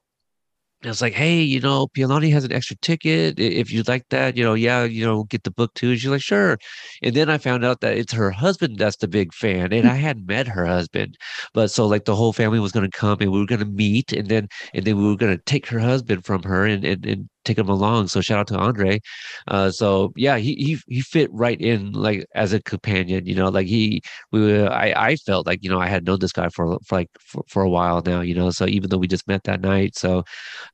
I 0.84 0.90
was 0.90 1.02
like, 1.02 1.14
hey, 1.14 1.42
you 1.42 1.60
know, 1.60 1.88
Pialani 1.88 2.32
has 2.32 2.44
an 2.44 2.52
extra 2.52 2.76
ticket. 2.78 3.40
If 3.40 3.72
you'd 3.74 3.88
like 3.88 4.08
that, 4.10 4.38
you 4.38 4.44
know, 4.44 4.54
yeah, 4.54 4.84
you 4.84 5.04
know, 5.04 5.24
get 5.24 5.44
the 5.44 5.50
book 5.50 5.74
too. 5.74 5.90
And 5.90 6.00
she's 6.00 6.10
like, 6.10 6.22
sure. 6.22 6.60
And 7.02 7.16
then 7.16 7.32
I 7.32 7.40
found 7.40 7.66
out 7.66 7.82
that 7.82 7.98
it's 7.98 8.14
her 8.14 8.30
husband 8.30 8.78
that's 8.78 8.98
the 8.98 9.08
big 9.08 9.34
fan. 9.34 9.74
And 9.74 9.86
hmm. 9.86 9.90
I 9.92 9.96
hadn't 9.96 10.28
met 10.28 10.48
her 10.48 10.66
husband. 10.68 11.18
But 11.54 11.72
so 11.72 11.88
like 11.88 12.06
the 12.06 12.16
whole 12.16 12.32
family 12.32 12.60
was 12.60 12.72
gonna 12.72 12.92
come 12.92 13.18
and 13.22 13.32
we 13.32 13.40
were 13.40 13.48
gonna 13.48 13.66
meet 13.66 14.14
and 14.14 14.30
then 14.30 14.48
and 14.74 14.86
then 14.86 14.98
we 14.98 15.08
were 15.08 15.16
gonna 15.16 15.40
take 15.46 15.68
her 15.68 15.80
husband 15.80 16.26
from 16.26 16.44
her 16.44 16.66
and 16.66 16.86
and, 16.86 17.06
and 17.06 17.30
take 17.48 17.58
him 17.58 17.70
along. 17.70 18.08
So 18.10 18.22
shout 18.22 18.40
out 18.40 18.48
to 18.50 18.58
Andre. 18.58 19.00
Uh 19.48 19.72
so 19.72 20.14
yeah, 20.16 20.38
he 20.38 20.56
he 20.56 20.78
he 20.88 21.02
fit 21.02 21.30
right 21.34 21.60
in 21.62 21.92
like 21.94 22.26
as 22.36 22.54
a 22.54 22.62
companion, 22.62 23.26
you 23.26 23.36
know, 23.36 23.50
like 23.50 23.68
he 23.68 24.02
we 24.32 24.42
were 24.42 24.70
I, 24.72 24.94
I 24.96 25.16
felt 25.18 25.48
like, 25.48 25.64
you 25.64 25.70
know, 25.70 25.80
I 25.82 25.88
had 25.88 26.06
known 26.06 26.20
this 26.20 26.34
guy 26.34 26.50
for 26.50 26.78
for 26.88 26.96
like 26.98 27.10
for, 27.20 27.44
for 27.48 27.64
a 27.64 27.70
while 27.70 28.02
now, 28.06 28.22
you 28.22 28.36
know. 28.36 28.52
So 28.52 28.68
even 28.68 28.90
though 28.90 28.98
we 29.00 29.08
just 29.08 29.28
met 29.28 29.44
that 29.46 29.62
night. 29.62 29.96
So 29.98 30.24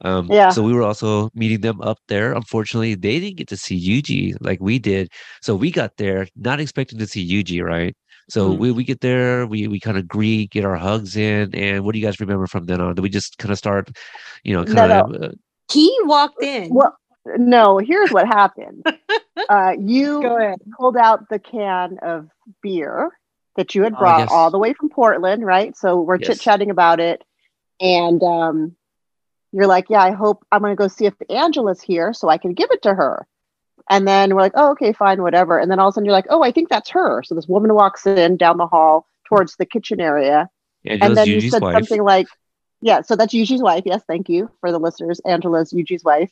um, 0.02 0.36
Yeah. 0.36 0.50
So 0.50 0.64
we 0.64 0.74
were 0.74 0.84
also 0.84 1.30
meeting 1.36 1.62
them 1.62 1.82
up 1.82 2.00
there. 2.08 2.34
Unfortunately, 2.34 2.96
they 2.96 3.20
didn't 3.20 3.38
get 3.38 3.48
to 3.50 3.58
see 3.58 3.78
Yuji 3.80 4.36
like 4.42 4.60
we 4.62 4.80
did. 4.80 5.10
So 5.42 5.56
we 5.56 5.72
got 5.72 5.98
there 5.98 6.28
not 6.36 6.60
expecting 6.60 7.00
to 7.00 7.08
see 7.08 7.26
Yuji, 7.28 7.64
right? 7.64 7.96
So 8.30 8.54
Mm. 8.54 8.58
we, 8.60 8.72
we 8.72 8.84
get 8.86 9.02
there, 9.02 9.46
we 9.48 9.68
we 9.68 9.80
kind 9.80 9.98
of 9.98 10.08
greet, 10.08 10.52
get 10.52 10.66
our 10.66 10.76
hugs 10.78 11.18
in, 11.18 11.54
and 11.56 11.84
what 11.84 11.94
do 11.94 12.00
you 12.00 12.06
guys 12.06 12.20
remember 12.20 12.48
from 12.48 12.66
then 12.66 12.82
on? 12.82 12.96
Did 12.96 13.02
we 13.02 13.10
just 13.10 13.38
kind 13.38 13.52
of 13.52 13.58
start, 13.58 13.90
you 14.44 14.54
know, 14.56 14.66
No, 14.66 14.88
kind 14.88 14.92
of? 14.92 15.22
Uh, 15.24 15.30
He 15.72 15.96
walked 16.04 16.42
in. 16.42 16.70
Well, 16.74 16.98
no, 17.26 17.78
here's 17.78 18.12
what 18.12 18.28
happened. 18.28 18.86
uh, 19.50 19.74
you 19.80 20.22
pulled 20.78 20.98
out 20.98 21.30
the 21.30 21.40
can 21.40 21.98
of 22.02 22.30
beer 22.62 23.12
that 23.56 23.76
you 23.76 23.84
had 23.84 23.94
Oh, 23.94 24.00
brought 24.00 24.20
yes. 24.22 24.30
all 24.32 24.52
the 24.52 24.58
way 24.58 24.74
from 24.74 24.90
Portland, 24.90 25.46
right? 25.46 25.76
So 25.78 26.02
we're 26.02 26.18
Yes. 26.18 26.28
chit 26.28 26.40
chatting 26.42 26.70
about 26.70 27.00
it. 27.00 27.24
And 27.80 28.22
um, 28.24 28.76
you're 29.52 29.68
like, 29.68 29.90
Yeah, 29.90 30.02
I 30.02 30.12
hope 30.12 30.46
I'm 30.52 30.62
going 30.62 30.72
to 30.76 30.76
go 30.82 30.88
see 30.88 31.06
if 31.06 31.14
Angela's 31.30 31.82
here 31.82 32.14
so 32.14 32.30
I 32.30 32.38
can 32.38 32.54
give 32.54 32.70
it 32.72 32.82
to 32.84 32.94
her. 32.94 33.26
And 33.90 34.08
then 34.08 34.34
we're 34.34 34.42
like, 34.42 34.54
Oh, 34.56 34.72
okay, 34.72 34.94
fine, 34.94 35.22
whatever. 35.22 35.60
And 35.60 35.70
then 35.72 35.80
all 35.80 35.88
of 35.90 35.94
a 35.94 35.96
sudden 35.96 36.06
you're 36.06 36.14
like, 36.14 36.28
Oh, 36.30 36.44
I 36.44 36.52
think 36.52 36.70
that's 36.70 36.90
her. 36.92 37.24
So 37.24 37.36
this 37.36 37.48
woman 37.48 37.74
walks 37.74 38.06
in 38.06 38.38
down 38.38 38.58
the 38.58 38.68
hall 38.68 39.08
towards 39.28 39.56
the 39.56 39.66
kitchen 39.66 40.00
area. 40.02 40.50
and 40.86 40.92
Angela's 41.02 41.18
then 41.18 41.28
you 41.28 41.50
said 41.50 41.62
wife. 41.62 41.74
something 41.76 42.04
like, 42.04 42.28
"Yeah, 42.84 43.02
so 43.02 43.16
that's 43.16 43.34
Yuji's 43.34 43.62
wife. 43.62 43.84
Yes, 43.86 44.04
thank 44.08 44.30
you 44.30 44.50
for 44.60 44.72
the 44.72 44.80
listeners. 44.80 45.20
Angela's 45.26 45.72
Yuji's 45.74 46.04
wife, 46.04 46.32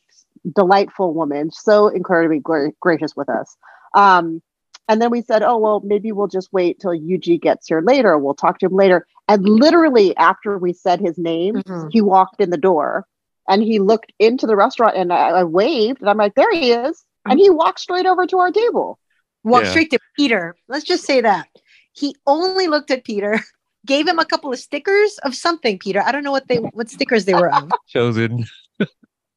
delightful 0.56 1.14
woman, 1.14 1.52
so 1.52 1.88
incredibly 1.88 2.40
gra- 2.40 2.72
gracious 2.80 3.16
with 3.16 3.30
us." 3.30 3.56
Um, 3.96 4.42
and 4.88 5.02
then 5.02 5.12
we 5.12 5.22
said, 5.22 5.42
"Oh 5.44 5.58
well, 5.58 5.80
maybe 5.84 6.12
we'll 6.12 6.28
just 6.28 6.52
wait 6.52 6.80
till 6.80 6.92
Yuji 6.92 7.40
gets 7.42 7.68
here 7.68 7.82
later. 7.82 8.18
We'll 8.18 8.34
talk 8.34 8.60
to 8.60 8.66
him 8.66 8.76
later." 8.76 9.06
And 9.28 9.48
literally 9.48 10.16
after 10.18 10.58
we 10.58 10.74
said 10.74 11.00
his 11.00 11.18
name, 11.18 11.56
Mhm. 11.56 11.90
he 11.92 12.02
walked 12.02 12.42
in 12.42 12.50
the 12.50 12.58
door 12.58 13.06
and 13.48 13.64
he 13.64 13.80
looked 13.80 14.12
into 14.20 14.46
the 14.46 14.56
restaurant, 14.56 14.96
and 14.98 15.12
I, 15.14 15.30
I 15.30 15.44
waved, 15.46 16.02
and 16.02 16.10
I'm 16.10 16.18
like, 16.18 16.36
"There 16.36 16.52
he 16.52 16.72
is!" 16.72 17.06
And 17.26 17.40
he 17.40 17.50
walked 17.50 17.80
straight 17.80 18.06
over 18.06 18.26
to 18.28 18.40
our 18.40 18.52
table. 18.52 18.98
Walked 19.44 19.66
Yeah. 19.66 19.72
straight 19.72 19.92
to 19.92 20.00
Peter. 20.18 20.56
Let's 20.68 20.86
just 20.86 21.06
say 21.06 21.22
that. 21.22 21.48
He 21.94 22.16
only 22.26 22.68
looked 22.68 22.92
at 22.92 23.04
Peter, 23.04 23.40
gave 23.86 24.08
him 24.08 24.20
a 24.20 24.26
couple 24.26 24.52
of 24.52 24.60
stickers 24.60 25.18
of 25.24 25.36
something, 25.36 25.80
Peter. 25.80 26.02
I 26.02 26.12
don't 26.12 26.24
know 26.24 26.32
what 26.32 26.48
they 26.48 26.58
what 26.58 26.90
stickers 26.90 27.26
they 27.26 27.34
were 27.34 27.52
of. 27.54 27.72
Chozen, 27.94 28.46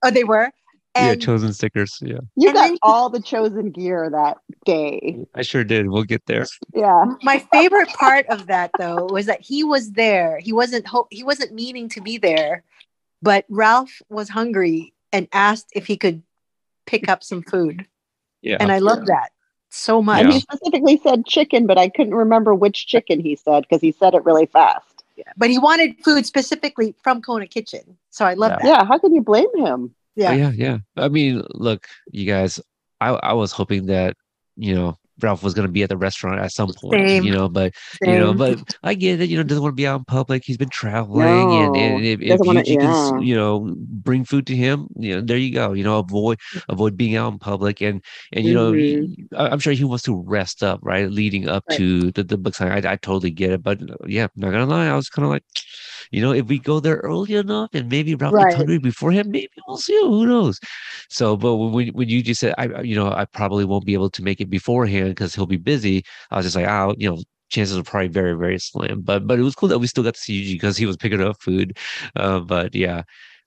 Oh, 0.05 0.11
they 0.11 0.25
were. 0.25 0.51
yeah, 0.97 1.15
Chozen 1.15 1.55
stickers. 1.55 1.99
Yeah, 2.03 2.19
You 2.37 2.49
And 2.49 2.55
got 2.57 2.63
then 2.69 2.79
all 2.83 3.09
the 3.11 3.21
Chozen 3.21 3.73
gear 3.73 4.11
that 4.11 4.37
day. 4.65 5.25
I 5.35 5.43
sure 5.43 5.65
did. 5.65 5.89
We'll 5.89 6.05
get 6.05 6.27
there. 6.27 6.47
Yeah. 6.75 7.05
my 7.23 7.39
favorite 7.53 7.89
part 7.89 8.27
of 8.27 8.47
that 8.49 8.71
though 8.79 9.07
was 9.07 9.27
that 9.27 9.41
he 9.41 9.65
was 9.65 9.93
there. 9.93 10.39
He 10.41 10.53
wasn't 10.53 10.87
ho- 10.87 11.09
he 11.11 11.25
wasn't 11.25 11.53
meaning 11.55 11.89
to 11.91 12.01
be 12.01 12.19
there, 12.19 12.63
but 13.23 13.45
Ralph 13.49 14.03
was 14.11 14.29
hungry 14.29 14.93
and 15.13 15.27
asked 15.33 15.69
if 15.75 15.87
he 15.87 15.97
could 15.97 16.23
pick 16.87 17.09
up 17.09 17.25
some 17.25 17.43
food. 17.43 17.87
Yeah, 18.43 18.59
And 18.61 18.71
I 18.71 18.79
love 18.79 19.07
that 19.07 19.31
so 19.75 20.03
much. 20.03 20.21
And 20.21 20.29
Yeah. 20.29 20.35
he 20.35 20.41
specifically 20.41 21.01
said 21.03 21.27
chicken, 21.27 21.67
but 21.67 21.79
I 21.79 21.89
couldn't 21.89 22.15
remember 22.15 22.55
which 22.55 22.87
chicken 22.87 23.21
he 23.21 23.37
said 23.37 23.63
because 23.63 23.81
he 23.81 23.93
said 23.93 24.15
it 24.15 24.25
really 24.25 24.47
fast. 24.47 25.05
Yeah. 25.17 25.33
But 25.37 25.51
he 25.51 25.59
wanted 25.59 26.03
food 26.05 26.27
specifically 26.27 26.95
from 27.03 27.23
Kona 27.23 27.47
Kitchen. 27.47 27.97
So 28.11 28.25
I 28.25 28.35
love 28.35 28.53
Yeah. 28.53 28.57
that. 28.57 28.65
Yeah, 28.67 28.85
how 28.85 28.99
can 28.99 29.15
you 29.15 29.23
blame 29.23 29.55
him? 29.57 29.95
Yeah. 30.17 30.31
Oh, 30.31 30.35
yeah, 30.35 30.51
yeah. 30.55 30.79
I 30.97 31.09
mean, 31.09 31.43
look, 31.51 31.87
you 32.11 32.27
guys, 32.27 32.61
I 33.01 33.11
I 33.11 33.33
was 33.33 33.53
hoping 33.53 33.87
that 33.87 34.17
you 34.57 34.75
know 34.75 34.97
Ralph 35.23 35.43
was 35.43 35.55
going 35.55 35.67
to 35.67 35.73
be 35.73 35.83
at 35.83 35.89
the 35.89 35.97
restaurant 35.97 36.41
at 36.41 36.51
some 36.53 36.73
point, 36.75 37.07
Same. 37.09 37.23
you 37.25 37.31
know, 37.33 37.49
but 37.49 37.73
you 38.03 38.19
know, 38.19 38.35
but 38.35 38.77
I 38.83 38.95
get 38.95 39.21
it. 39.21 39.29
You 39.31 39.37
know, 39.37 39.43
doesn't 39.45 39.63
want 39.63 39.73
to 39.73 39.77
be 39.77 39.87
out 39.87 39.99
in 40.01 40.05
public. 40.05 40.43
He's 40.45 40.57
been 40.57 40.69
traveling, 40.71 41.29
and, 41.29 41.73
No, 41.73 41.75
and 41.75 42.05
if, 42.05 42.21
if 42.21 42.29
doesn't 42.31 42.47
wanna- 42.47 42.63
Yuji 42.63 42.81
can, 42.81 43.23
you 43.23 43.35
know, 43.37 43.75
bring 43.79 44.25
food 44.25 44.47
to 44.49 44.57
him, 44.57 44.89
you 44.99 45.15
know, 45.15 45.21
there 45.21 45.37
you 45.39 45.53
go. 45.55 45.73
You 45.73 45.85
know, 45.85 45.99
avoid 46.01 46.39
avoid 46.69 46.97
being 46.97 47.15
out 47.17 47.33
in 47.33 47.39
public, 47.39 47.81
and 47.81 48.03
and 48.33 48.45
you 48.45 48.55
know, 48.55 48.73
he- 48.73 48.97
mm-hmm. 48.97 49.37
I- 49.37 49.51
I'm 49.51 49.59
sure 49.61 49.73
he 49.73 49.85
wants 49.85 50.05
to 50.05 50.21
rest 50.27 50.63
up, 50.63 50.81
right, 50.83 51.11
leading 51.11 51.49
up 51.49 51.65
Right. 51.71 51.79
to 51.79 52.11
the 52.11 52.25
the 52.25 52.37
book 52.37 52.55
signing. 52.55 52.85
I, 52.85 52.93
I 52.93 52.97
totally 52.97 53.31
get 53.31 53.53
it, 53.53 53.63
but 53.63 53.79
yeah, 54.07 54.27
not 54.37 54.51
gonna 54.51 54.67
lie, 54.67 54.89
I 54.89 54.97
was 54.97 55.09
kind 55.09 55.25
of 55.25 55.31
like. 55.31 55.45
You 56.11 56.23
know, 56.23 56.33
if 56.33 56.47
we 56.47 56.59
go 56.59 56.81
there 56.81 56.97
early 56.99 57.35
enough 57.35 57.71
and 57.75 57.89
maybe 57.89 58.15
Ralph 58.15 58.37
Right. 58.37 58.53
hungry 58.53 58.79
before 58.79 59.13
him, 59.13 59.31
maybe 59.31 59.49
we'll 59.67 59.77
see. 59.79 59.95
Him, 59.99 60.09
Who 60.09 60.27
knows? 60.27 60.59
So, 61.09 61.37
but 61.37 61.57
when 61.57 61.89
when 61.89 62.09
you 62.09 62.23
just 62.23 62.41
said, 62.41 62.55
I, 62.59 62.67
I- 62.69 62.83
you 62.83 62.95
know, 62.97 63.11
I 63.13 63.25
probably 63.27 63.65
won't 63.65 63.87
be 63.87 63.95
able 63.95 64.11
to 64.11 64.23
make 64.23 64.41
it 64.41 64.51
beforehand 64.51 65.11
because 65.11 65.35
he'll 65.35 65.47
be 65.47 65.57
busy. 65.57 66.05
I 66.31 66.37
was 66.37 66.47
just 66.47 66.57
like, 66.57 66.67
oh, 66.69 66.95
you 66.99 67.11
know, 67.11 67.23
chances 67.51 67.77
are 67.79 67.83
probably 67.83 68.09
very, 68.09 68.35
very 68.37 68.59
slim. 68.59 69.03
But 69.03 69.27
but 69.27 69.39
it 69.39 69.43
was 69.43 69.55
cool 69.55 69.69
that 69.71 69.79
we 69.79 69.87
still 69.87 70.05
got 70.05 70.15
to 70.15 70.21
see 70.21 70.43
Yuji 70.43 70.53
because 70.55 70.77
he 70.77 70.87
was 70.87 70.97
picking 70.97 71.21
up 71.23 71.37
food. 71.43 71.77
Uh, 72.17 72.41
but 72.41 72.75
yeah. 72.75 73.03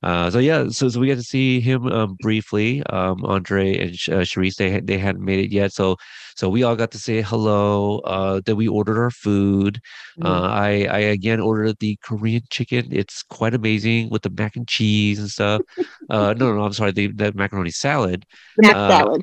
Uh, 0.08 0.32
so 0.32 0.40
yeah, 0.40 0.70
so, 0.70 0.88
so 0.88 1.02
we 1.02 1.08
got 1.08 1.16
to 1.16 1.22
see 1.36 1.60
him 1.60 1.86
um, 1.88 2.16
briefly. 2.22 2.82
Um, 2.84 3.26
Andre 3.26 3.78
and 3.78 3.90
uh, 4.08 4.24
Sharice, 4.24 4.56
they 4.56 4.80
they 4.80 4.98
hadn't 4.98 5.26
made 5.26 5.44
it 5.44 5.52
yet, 5.52 5.74
so 5.74 5.98
so 6.34 6.48
we 6.48 6.64
all 6.64 6.78
got 6.78 6.92
to 6.92 6.98
say 6.98 7.22
hello. 7.22 8.00
Uh, 8.00 8.40
then 8.46 8.56
we 8.56 8.70
ordered 8.70 8.98
our 8.98 9.12
food. 9.12 9.82
Uh, 10.24 10.44
I 10.44 10.88
I 10.90 11.00
again 11.18 11.42
ordered 11.42 11.76
the 11.80 11.98
Korean 12.02 12.44
chicken. 12.50 12.88
It's 12.90 13.22
quite 13.22 13.54
amazing 13.54 14.10
with 14.10 14.22
the 14.22 14.30
mac 14.30 14.56
and 14.56 14.66
cheese 14.66 15.20
and 15.20 15.30
stuff. 15.30 15.62
Uh, 16.10 16.34
no, 16.38 16.56
no, 16.56 16.64
I'm 16.64 16.72
sorry, 16.72 16.94
the, 16.94 17.08
the 17.08 17.34
macaroni 17.34 17.72
salad. 17.72 18.26
Mac 18.58 18.76
Uh, 18.78 18.90
salad. 18.90 19.22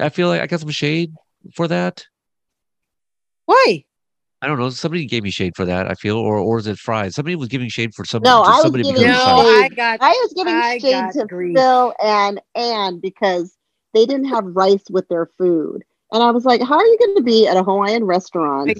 I 0.00 0.08
feel 0.08 0.26
like 0.26 0.40
I 0.40 0.48
got 0.48 0.58
some 0.58 0.70
shade 0.70 1.14
for 1.54 1.68
that. 1.68 2.04
Why? 3.44 3.84
I 4.44 4.46
don't 4.46 4.58
know. 4.58 4.68
Somebody 4.68 5.06
gave 5.06 5.22
me 5.22 5.30
shade 5.30 5.56
for 5.56 5.64
that. 5.64 5.90
I 5.90 5.94
feel, 5.94 6.18
or 6.18 6.36
or 6.36 6.58
is 6.58 6.66
it 6.66 6.76
fries? 6.76 7.14
Somebody 7.14 7.34
was 7.34 7.48
giving 7.48 7.70
shade 7.70 7.94
for 7.94 8.04
some. 8.04 8.22
No, 8.22 8.42
to 8.42 8.50
I 8.50 8.60
was 8.60 8.72
giving 8.72 8.92
because 8.92 9.06
No, 9.06 9.14
shade. 9.14 9.62
I 9.62 9.68
got 9.74 9.98
I 10.02 10.10
was 10.10 10.34
giving 10.34 10.54
I 10.54 10.78
shade 10.78 11.12
to 11.14 11.26
grief. 11.26 11.56
Phil 11.56 11.94
and 12.02 12.42
Anne 12.54 13.00
because 13.00 13.56
they 13.94 14.04
didn't 14.04 14.26
have 14.26 14.44
rice 14.44 14.84
with 14.90 15.08
their 15.08 15.30
food. 15.38 15.82
And 16.12 16.22
I 16.22 16.30
was 16.30 16.44
like, 16.44 16.60
how 16.60 16.76
are 16.76 16.84
you 16.84 16.98
going 16.98 17.16
to 17.16 17.22
be 17.22 17.46
at 17.48 17.56
a 17.56 17.62
Hawaiian 17.62 18.04
restaurant 18.04 18.78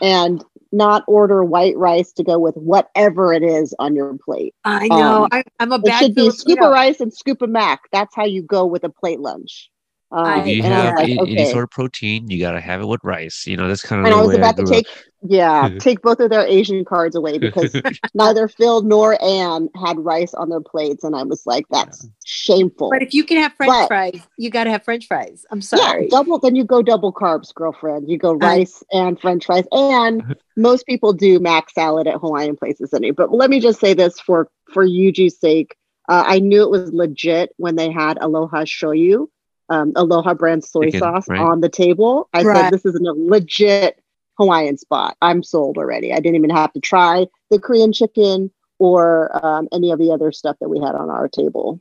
and 0.00 0.42
not 0.72 1.04
order 1.06 1.44
white 1.44 1.76
rice 1.76 2.12
to 2.14 2.24
go 2.24 2.38
with 2.38 2.54
whatever 2.56 3.34
it 3.34 3.42
is 3.42 3.74
on 3.78 3.94
your 3.94 4.16
plate? 4.24 4.54
I 4.64 4.88
know. 4.88 5.24
Um, 5.24 5.28
I, 5.30 5.44
I'm 5.60 5.70
a 5.70 5.78
bad. 5.78 5.86
It 5.86 5.90
bad 5.90 5.98
should 5.98 6.14
be 6.14 6.30
scoop 6.30 6.62
of 6.62 6.70
rice 6.70 7.00
and 7.00 7.12
scoop 7.12 7.42
of 7.42 7.50
mac. 7.50 7.82
That's 7.92 8.14
how 8.16 8.24
you 8.24 8.42
go 8.42 8.64
with 8.64 8.84
a 8.84 8.88
plate 8.88 9.20
lunch. 9.20 9.70
Um, 10.16 10.40
If 10.40 10.46
you 10.46 10.62
and 10.62 10.72
I 10.72 10.76
was 10.78 10.84
have 10.84 10.94
like, 10.94 11.08
any, 11.08 11.36
any 11.40 11.50
sort 11.50 11.64
of 11.64 11.70
protein, 11.70 12.30
you 12.30 12.38
gotta 12.38 12.60
have 12.60 12.80
it 12.80 12.86
with 12.86 13.00
rice. 13.02 13.46
You 13.48 13.56
know, 13.56 13.66
that's 13.66 13.82
kind 13.82 14.00
of 14.00 14.06
and 14.06 14.14
the 14.14 14.18
I 14.18 14.20
was 14.22 14.28
way 14.28 14.36
about 14.36 14.56
to 14.58 14.62
grew 14.62 14.76
up. 14.76 14.84
take, 14.84 15.04
yeah, 15.22 15.68
take 15.80 16.02
both 16.02 16.20
of 16.20 16.30
their 16.30 16.46
Asian 16.46 16.84
cards 16.84 17.16
away 17.16 17.38
because 17.38 17.74
neither 18.14 18.46
Phil 18.46 18.82
nor 18.82 19.20
Anne 19.20 19.68
had 19.74 19.98
rice 19.98 20.32
on 20.32 20.50
their 20.50 20.60
plates, 20.60 21.02
and 21.02 21.16
I 21.16 21.24
was 21.24 21.44
like, 21.46 21.64
"That's 21.68 22.06
shameful." 22.24 22.90
But 22.90 23.02
if 23.02 23.12
you 23.12 23.24
can 23.24 23.38
have 23.38 23.54
French 23.54 23.70
But- 23.72 23.88
fries, 23.88 24.20
you 24.38 24.50
got 24.50 24.64
to 24.64 24.70
have 24.70 24.84
French 24.84 25.08
fries. 25.08 25.44
I'm 25.50 25.58
yeah, 25.58 25.62
sorry. 25.64 26.08
double. 26.08 26.38
Then 26.38 26.54
you 26.54 26.62
go 26.64 26.80
double 26.80 27.12
carbs, 27.12 27.52
girlfriend. 27.52 28.08
You 28.08 28.16
go 28.16 28.38
I- 28.40 28.46
rice 28.58 28.84
and 28.92 29.20
French 29.20 29.46
fries, 29.46 29.64
and 29.72 30.36
most 30.56 30.86
people 30.86 31.12
do 31.12 31.40
mac 31.40 31.70
salad 31.70 32.06
at 32.06 32.20
Hawaiian 32.20 32.56
places. 32.56 32.94
Anyway, 32.94 33.14
but 33.16 33.32
let 33.32 33.50
me 33.50 33.58
just 33.58 33.80
say 33.80 33.94
this 33.94 34.20
for 34.20 34.48
for 34.72 34.86
Yuji's 34.86 35.40
sake. 35.40 35.74
Uh, 36.08 36.22
I 36.26 36.38
knew 36.38 36.62
it 36.62 36.70
was 36.70 36.92
legit 36.92 37.50
when 37.56 37.76
they 37.76 37.90
had 37.90 38.18
Aloha 38.20 38.64
Shoyu, 38.64 39.26
um, 39.68 39.92
Aloha 39.96 40.34
brand 40.34 40.64
soy 40.64 40.86
Chicken, 40.86 41.00
sauce 41.00 41.28
right? 41.28 41.40
on 41.40 41.60
the 41.60 41.68
table. 41.68 42.28
I 42.34 42.42
Right. 42.42 42.64
said, 42.64 42.72
"This 42.72 42.84
is 42.84 42.94
a 42.94 43.12
legit 43.16 44.00
Hawaiian 44.38 44.76
spot. 44.76 45.16
I'm 45.22 45.42
sold 45.42 45.78
already. 45.78 46.12
I 46.12 46.16
didn't 46.20 46.36
even 46.36 46.50
have 46.50 46.72
to 46.74 46.80
try 46.80 47.26
the 47.50 47.58
Korean 47.58 47.92
chicken 47.92 48.50
or 48.78 49.30
um, 49.44 49.68
any 49.72 49.90
of 49.90 49.98
the 49.98 50.10
other 50.10 50.32
stuff 50.32 50.56
that 50.60 50.68
we 50.68 50.78
had 50.80 50.94
on 50.94 51.10
our 51.10 51.28
table." 51.28 51.80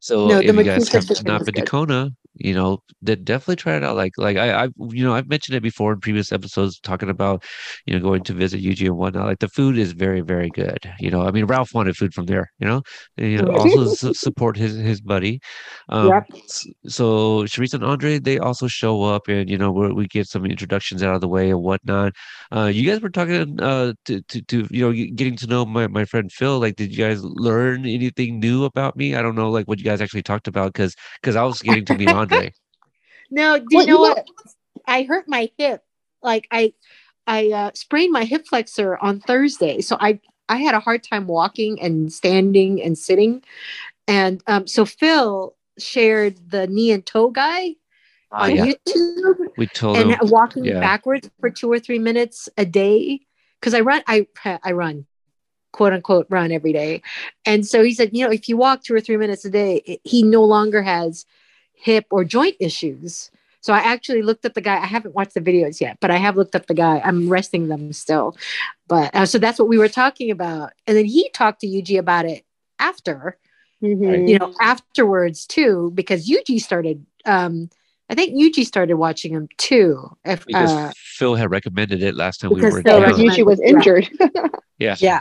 So 0.00 0.28
No, 0.28 0.40
the 0.40 0.48
if 0.48 0.56
you 0.56 0.64
guys 0.64 0.88
have 0.90 1.26
not 1.26 1.44
been 1.44 1.54
to. 1.54 1.62
Kona, 1.62 2.10
you 2.34 2.54
know, 2.54 2.78
that 3.02 3.24
definitely 3.24 3.56
try 3.56 3.76
it 3.76 3.84
out. 3.84 3.96
Like, 3.96 4.12
like 4.16 4.36
I, 4.36 4.64
I, 4.64 4.68
you 4.90 5.04
know, 5.04 5.14
I've 5.14 5.28
mentioned 5.28 5.56
it 5.56 5.62
before 5.62 5.92
in 5.92 6.00
previous 6.00 6.32
episodes, 6.32 6.78
talking 6.80 7.10
about, 7.10 7.44
you 7.86 7.94
know, 7.94 8.00
going 8.00 8.22
to 8.24 8.32
visit 8.32 8.62
Yuji 8.62 8.86
and 8.86 8.96
whatnot. 8.96 9.26
Like, 9.26 9.40
the 9.40 9.48
food 9.48 9.76
is 9.78 9.92
very, 9.92 10.20
very 10.22 10.50
good. 10.50 10.78
You 11.00 11.10
know, 11.10 11.22
I 11.22 11.30
mean, 11.32 11.44
Ralph 11.46 11.74
wanted 11.74 11.96
food 11.96 12.14
from 12.14 12.26
there. 12.26 12.50
You 12.58 12.66
know, 12.68 12.82
and, 13.18 13.30
you 13.30 13.38
know, 13.38 13.50
also 13.52 13.86
su- 13.86 14.14
support 14.14 14.56
his 14.56 14.76
his 14.76 15.00
buddy. 15.00 15.40
Um, 15.88 16.08
Yep. 16.08 16.26
So 16.86 17.44
Sharice 17.44 17.74
and 17.74 17.84
Andre, 17.84 18.18
they 18.18 18.38
also 18.38 18.66
show 18.66 19.02
up, 19.02 19.28
and 19.28 19.48
you 19.50 19.58
know, 19.58 19.70
we 19.72 19.92
we 19.92 20.06
get 20.06 20.26
some 20.28 20.44
introductions 20.46 21.02
out 21.02 21.14
of 21.14 21.20
the 21.20 21.28
way 21.28 21.50
and 21.50 21.60
whatnot. 21.62 22.12
Uh, 22.54 22.66
you 22.72 22.88
guys 22.88 23.00
were 23.00 23.10
talking 23.10 23.60
uh 23.60 23.92
to, 24.06 24.20
to 24.22 24.42
to 24.42 24.66
you 24.70 24.82
know 24.86 24.92
getting 25.14 25.36
to 25.36 25.46
know 25.46 25.64
my 25.64 25.86
my 25.88 26.04
friend 26.04 26.30
Phil. 26.32 26.58
Like, 26.60 26.76
did 26.76 26.90
you 26.92 26.98
guys 26.98 27.22
learn 27.22 27.86
anything 27.86 28.40
new 28.40 28.64
about 28.64 28.96
me? 28.96 29.14
I 29.14 29.22
don't 29.22 29.34
know, 29.36 29.50
like 29.50 29.66
what 29.68 29.78
you 29.78 29.84
guys 29.90 30.00
actually 30.00 30.22
talked 30.22 30.48
about, 30.48 30.72
because 30.72 30.94
because 31.20 31.36
I 31.36 31.42
was 31.42 31.60
getting 31.62 31.84
to 31.86 31.96
meet 31.96 32.08
Andre. 32.08 32.52
No, 33.32 33.58
do 33.58 33.66
Well, 33.72 33.86
you 33.86 33.92
know 33.92 34.02
you 34.02 34.08
know- 34.08 34.14
what? 34.14 34.26
I 34.86 35.02
hurt 35.04 35.28
my 35.28 35.50
hip. 35.56 35.82
Like 36.20 36.48
I, 36.50 36.72
I 37.28 37.50
uh, 37.50 37.70
sprained 37.74 38.12
my 38.12 38.24
hip 38.24 38.44
flexor 38.48 38.96
on 38.98 39.20
Thursday, 39.20 39.80
so 39.82 39.96
I 40.00 40.20
I 40.48 40.56
had 40.56 40.74
a 40.74 40.80
hard 40.80 41.04
time 41.04 41.28
walking 41.28 41.80
and 41.80 42.12
standing 42.12 42.82
and 42.82 42.98
sitting, 42.98 43.42
and 44.08 44.42
um, 44.48 44.66
so 44.66 44.84
Phil 44.84 45.54
shared 45.78 46.38
the 46.50 46.66
knee 46.66 46.90
and 46.90 47.06
toe 47.06 47.30
guy 47.30 47.76
Ah, 48.32 48.44
on 48.44 48.56
yeah, 48.56 48.64
YouTube 48.66 49.36
we 49.56 49.66
told 49.68 49.96
and 49.96 50.10
him. 50.10 50.18
walking 50.24 50.64
yeah. 50.64 50.80
backwards 50.80 51.30
for 51.40 51.50
two 51.50 51.70
or 51.70 51.78
three 51.78 51.98
minutes 52.00 52.48
a 52.58 52.64
day 52.64 53.20
because 53.60 53.74
I 53.74 53.80
run 53.80 54.02
I 54.08 54.26
I 54.44 54.72
run 54.72 55.06
quote 55.72 55.92
unquote 55.92 56.26
run 56.30 56.52
every 56.52 56.72
day. 56.72 57.02
And 57.44 57.66
so 57.66 57.82
he 57.82 57.94
said 57.94 58.10
you 58.12 58.24
know 58.24 58.30
if 58.32 58.48
you 58.48 58.56
walk 58.56 58.82
two 58.82 58.94
or 58.94 59.00
three 59.00 59.16
minutes 59.16 59.44
a 59.44 59.50
day 59.50 59.82
it, 59.86 60.00
he 60.04 60.22
no 60.22 60.44
longer 60.44 60.82
has 60.82 61.26
hip 61.74 62.06
or 62.10 62.24
joint 62.24 62.56
issues. 62.60 63.30
So 63.62 63.72
I 63.74 63.78
actually 63.78 64.22
looked 64.22 64.44
up 64.46 64.54
the 64.54 64.60
guy. 64.62 64.76
I 64.82 64.86
haven't 64.86 65.14
watched 65.14 65.34
the 65.34 65.40
videos 65.40 65.80
yet 65.80 65.98
but 66.00 66.10
I 66.10 66.16
have 66.16 66.36
looked 66.36 66.54
up 66.54 66.66
the 66.66 66.74
guy. 66.74 67.00
I'm 67.04 67.28
resting 67.28 67.68
them 67.68 67.92
still. 67.92 68.36
But 68.88 69.14
uh, 69.14 69.26
so 69.26 69.38
that's 69.38 69.58
what 69.58 69.68
we 69.68 69.78
were 69.78 69.88
talking 69.88 70.30
about. 70.30 70.72
And 70.86 70.96
then 70.96 71.04
he 71.04 71.28
talked 71.30 71.60
to 71.60 71.66
Yuji 71.66 71.98
about 71.98 72.24
it 72.26 72.44
after 72.78 73.38
Mhm. 73.82 74.28
you 74.28 74.38
know 74.38 74.50
afterwards 74.60 75.46
too 75.46 75.90
because 75.94 76.28
Yuji 76.28 76.60
started 76.60 77.04
um 77.26 77.70
I 78.10 78.14
think 78.14 78.34
Yuji 78.34 78.64
started 78.66 78.96
watching 78.96 79.32
him 79.32 79.48
too 79.56 80.10
if 80.24 80.44
because 80.44 80.70
uh, 80.70 80.92
Phil 80.96 81.36
had 81.36 81.50
recommended 81.50 82.02
it 82.02 82.16
last 82.16 82.40
time 82.40 82.50
we 82.52 82.60
were 82.60 82.78
in 82.78 82.82
Phil 82.82 82.92
So 82.94 83.00
town. 83.00 83.02
recommended- 83.10 83.38
Yuji 83.38 83.46
was 83.46 83.60
injured. 83.60 84.08
Yeah, 84.78 84.96
yeah 84.98 85.20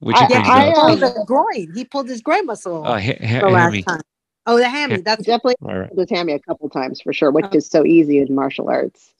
which 0.00 0.16
I- 0.16 0.26
Yeah, 0.30 0.42
I, 0.46 0.68
uh, 0.70 0.74
pulled 0.86 1.00
the 1.00 1.24
groin. 1.26 1.72
He 1.74 1.84
pulled 1.84 2.08
his 2.08 2.22
groin 2.22 2.46
muscle 2.46 2.84
Uh, 2.86 2.98
ha- 2.98 3.18
ha- 3.20 3.40
the 3.40 3.48
last 3.50 3.64
hammy. 3.72 3.82
time. 3.82 4.00
Oh, 4.46 4.56
the 4.56 4.68
hammy. 4.68 4.94
Ha- 4.96 5.00
That's 5.04 5.26
Definitely 5.26 5.56
Right, 5.60 5.78
right. 5.80 5.94
with 5.94 6.08
Tammy 6.08 6.32
a 6.32 6.38
couple 6.40 6.68
times 6.70 7.00
for 7.02 7.12
sure, 7.12 7.30
which 7.30 7.44
Oh. 7.52 7.56
is 7.56 7.66
so 7.66 7.84
easy 7.84 8.18
in 8.18 8.34
martial 8.34 8.68
arts. 8.70 9.12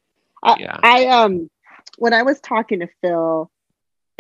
I, 0.42 0.56
Yeah. 0.58 0.76
I 0.82 1.06
um 1.06 1.50
when 1.98 2.14
I 2.14 2.22
was 2.22 2.40
talking 2.40 2.80
to 2.80 2.88
Phil, 3.02 3.50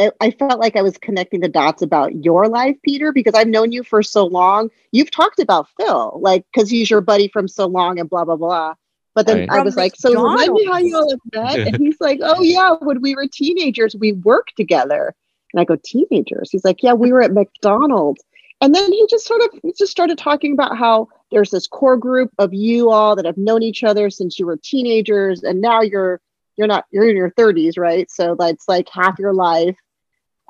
I, 0.00 0.10
I 0.20 0.30
felt 0.30 0.58
like 0.58 0.76
I 0.76 0.82
was 0.82 0.96
connecting 0.98 1.40
the 1.40 1.48
dots 1.48 1.82
about 1.82 2.24
your 2.24 2.48
life, 2.48 2.76
Peter, 2.82 3.12
because 3.12 3.34
I've 3.34 3.48
known 3.48 3.72
you 3.72 3.82
for 3.84 4.02
so 4.02 4.26
long. 4.26 4.70
You've 4.92 5.10
talked 5.10 5.40
about 5.40 5.68
Phil, 5.76 6.18
like 6.20 6.46
because 6.52 6.70
he's 6.70 6.90
your 6.90 7.00
buddy 7.02 7.28
from 7.28 7.48
so 7.48 7.66
long 7.66 7.98
and 7.98 8.08
blah 8.08 8.24
blah 8.24 8.36
blah. 8.36 8.74
But 9.14 9.26
then 9.26 9.40
Right. 9.40 9.50
I 9.50 9.56
From 9.56 9.64
was 9.64 9.76
like, 9.76 9.96
so 9.96 10.10
remind 10.12 10.52
me 10.52 10.66
how 10.66 10.78
you 10.78 10.96
all 10.96 11.14
met. 11.32 11.58
And 11.66 11.76
he's 11.76 12.00
like, 12.00 12.20
oh 12.22 12.42
yeah, 12.42 12.76
when 12.80 13.02
we 13.02 13.14
were 13.14 13.26
teenagers, 13.26 13.94
we 13.96 14.12
worked 14.12 14.56
together. 14.56 15.14
And 15.52 15.60
I 15.60 15.64
go, 15.64 15.76
teenagers? 15.82 16.50
He's 16.50 16.64
like, 16.64 16.82
yeah, 16.82 16.92
we 16.92 17.12
were 17.12 17.22
at 17.22 17.32
McDonald's. 17.32 18.22
And 18.60 18.74
then 18.74 18.92
he 18.92 19.06
just 19.08 19.26
sort 19.26 19.42
of 19.42 19.58
he 19.62 19.72
just 19.76 19.90
started 19.90 20.18
talking 20.18 20.52
about 20.52 20.76
how 20.76 21.08
there's 21.30 21.50
this 21.50 21.66
core 21.66 21.96
group 21.96 22.30
of 22.38 22.52
you 22.54 22.90
all 22.90 23.16
that 23.16 23.24
have 23.24 23.38
known 23.38 23.62
each 23.62 23.82
other 23.82 24.10
since 24.10 24.38
you 24.38 24.46
were 24.46 24.56
teenagers, 24.56 25.42
and 25.42 25.60
now 25.60 25.80
you're 25.80 26.20
you're 26.56 26.66
not 26.66 26.84
you're 26.90 27.08
in 27.08 27.16
your 27.16 27.30
30s, 27.30 27.78
right? 27.78 28.10
So 28.10 28.36
that's 28.38 28.68
like 28.68 28.88
half 28.90 29.18
your 29.18 29.32
life. 29.32 29.78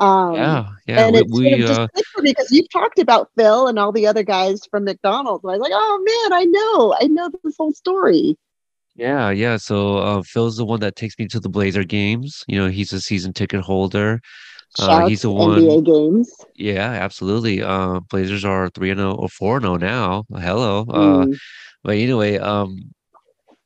Um, 0.00 0.34
yeah, 0.34 0.66
yeah. 0.86 1.06
and 1.06 1.12
we, 1.30 1.48
it 1.48 1.66
sort 1.66 1.70
of 1.70 1.78
uh, 1.78 1.88
clicked 1.88 2.08
for 2.08 2.22
me 2.22 2.30
because 2.32 2.50
you've 2.50 2.70
talked 2.72 2.98
about 2.98 3.30
Phil 3.36 3.66
and 3.68 3.78
all 3.78 3.92
the 3.92 4.06
other 4.06 4.22
guys 4.22 4.60
from 4.70 4.84
McDonald's. 4.84 5.44
I 5.44 5.48
was 5.48 5.60
like, 5.60 5.72
oh 5.74 6.28
man, 6.30 6.38
I 6.40 6.44
know, 6.44 6.96
I 7.00 7.06
know 7.06 7.30
this 7.44 7.56
whole 7.58 7.72
story. 7.72 8.36
yeah, 8.96 9.30
yeah. 9.30 9.56
So 9.58 9.98
uh, 9.98 10.22
Phil's 10.22 10.56
the 10.56 10.64
one 10.64 10.80
that 10.80 10.96
takes 10.96 11.18
me 11.18 11.26
to 11.28 11.40
the 11.40 11.48
Blazer 11.50 11.84
games. 11.84 12.42
You 12.48 12.58
know, 12.58 12.68
he's 12.68 12.92
a 12.92 13.00
season 13.00 13.32
ticket 13.32 13.60
holder. 13.60 14.20
Uh, 14.78 15.06
he's 15.08 15.22
the 15.22 15.30
one- 15.30 15.60
NBA 15.60 15.84
games. 15.84 16.32
Yeah, 16.54 16.90
absolutely. 16.92 17.60
Uh, 17.62 18.00
Blazers 18.08 18.44
are 18.44 18.68
three 18.70 18.90
and 18.90 18.98
zero 19.00 19.14
or 19.14 19.28
four 19.28 19.56
and 19.56 19.64
zero 19.64 19.76
now. 19.76 20.24
Hello. 20.32 20.86
Uh, 20.88 21.24
Mm. 21.26 21.36
but 21.82 21.96
anyway, 21.96 22.38
um, 22.38 22.78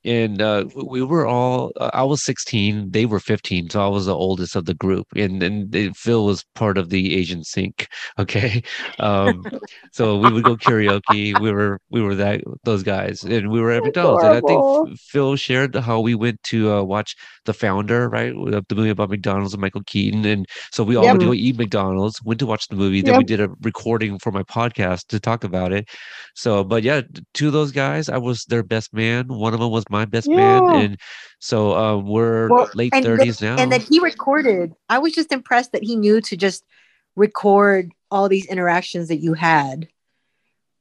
and 0.04 0.40
uh, 0.42 0.64
we 0.74 1.02
were 1.02 1.26
all. 1.26 1.72
Uh, 1.80 1.90
I 1.94 2.02
was 2.04 2.22
sixteen. 2.24 2.90
They 2.90 3.06
were 3.06 3.20
fifteen, 3.20 3.70
so 3.70 3.84
I 3.84 3.88
was 3.88 4.06
the 4.06 4.14
oldest 4.14 4.56
of 4.56 4.64
the 4.66 4.74
group. 4.74 5.06
And 5.16 5.42
and 5.42 5.96
Phil 5.96 6.24
was 6.26 6.44
part 6.54 6.78
of 6.78 6.90
the 6.90 7.14
Asian 7.16 7.44
sync. 7.44 7.88
Okay, 8.18 8.62
um, 8.98 9.48
so 9.92 10.18
we 10.18 10.30
would 10.30 10.44
go 10.44 10.56
karaoke. 10.56 11.36
We 11.36 11.52
were 11.52 11.78
we 11.90 12.00
were 12.02 12.14
that 12.14 12.42
those 12.64 12.82
guys, 12.82 13.22
and 13.24 13.50
we 13.50 13.60
were 13.60 13.70
at 13.72 13.82
McDonald's. 13.84 14.22
And 14.22 14.34
I 14.34 14.40
think 14.40 14.66
Phil 14.98 15.36
shared 15.36 15.74
how 15.74 16.00
we 16.00 16.14
went 16.14 16.42
to 16.44 16.72
uh, 16.72 16.82
watch 16.82 17.16
The 17.44 17.52
Founder, 17.54 18.08
right, 18.08 18.32
the 18.34 18.74
movie 18.74 18.90
about 18.90 19.10
McDonald's 19.10 19.54
and 19.54 19.60
Michael 19.60 19.82
Keaton, 19.86 20.24
and 20.24 20.46
so 20.72 20.84
we 20.84 20.96
all 20.96 21.08
Yep. 21.08 21.10
went 21.10 21.20
to 21.20 21.26
go 21.26 21.32
eat 21.34 21.56
McDonald's. 21.58 22.20
Went 22.24 22.40
to 22.40 22.46
watch 22.46 22.68
the 22.68 22.76
movie. 22.76 23.02
Then 23.02 23.16
we 23.16 23.24
did 23.24 23.40
a 23.40 23.48
recording 23.62 24.18
for 24.18 24.30
my 24.32 24.42
podcast 24.44 25.06
to 25.08 25.20
talk 25.20 25.44
about 25.44 25.72
it. 25.72 25.88
So, 26.34 26.64
but 26.64 26.82
yeah, 26.82 27.02
two 27.34 27.48
of 27.48 27.52
those 27.52 27.72
guys, 27.72 28.08
I 28.08 28.18
was 28.18 28.44
their 28.44 28.62
best 28.62 28.92
man. 28.92 29.26
One 29.28 29.54
of 29.54 29.60
them 29.60 29.70
was 29.70 29.84
my 29.94 30.04
best 30.04 30.28
man, 30.28 30.62
and 30.74 30.92
so 31.38 31.74
um, 31.76 32.06
we're 32.06 32.48
Well, 32.48 32.68
late 32.74 32.92
thirties 32.92 33.40
now. 33.40 33.56
and 33.58 33.70
that 33.72 33.82
he 33.82 34.00
recorded. 34.00 34.74
I 34.88 34.98
was 34.98 35.12
just 35.14 35.30
impressed 35.32 35.70
that 35.72 35.84
he 35.84 35.94
knew 35.94 36.20
to 36.22 36.36
just 36.36 36.64
record 37.16 37.92
all 38.10 38.28
these 38.28 38.46
interactions 38.46 39.06
that 39.08 39.18
you 39.22 39.34
had 39.34 39.88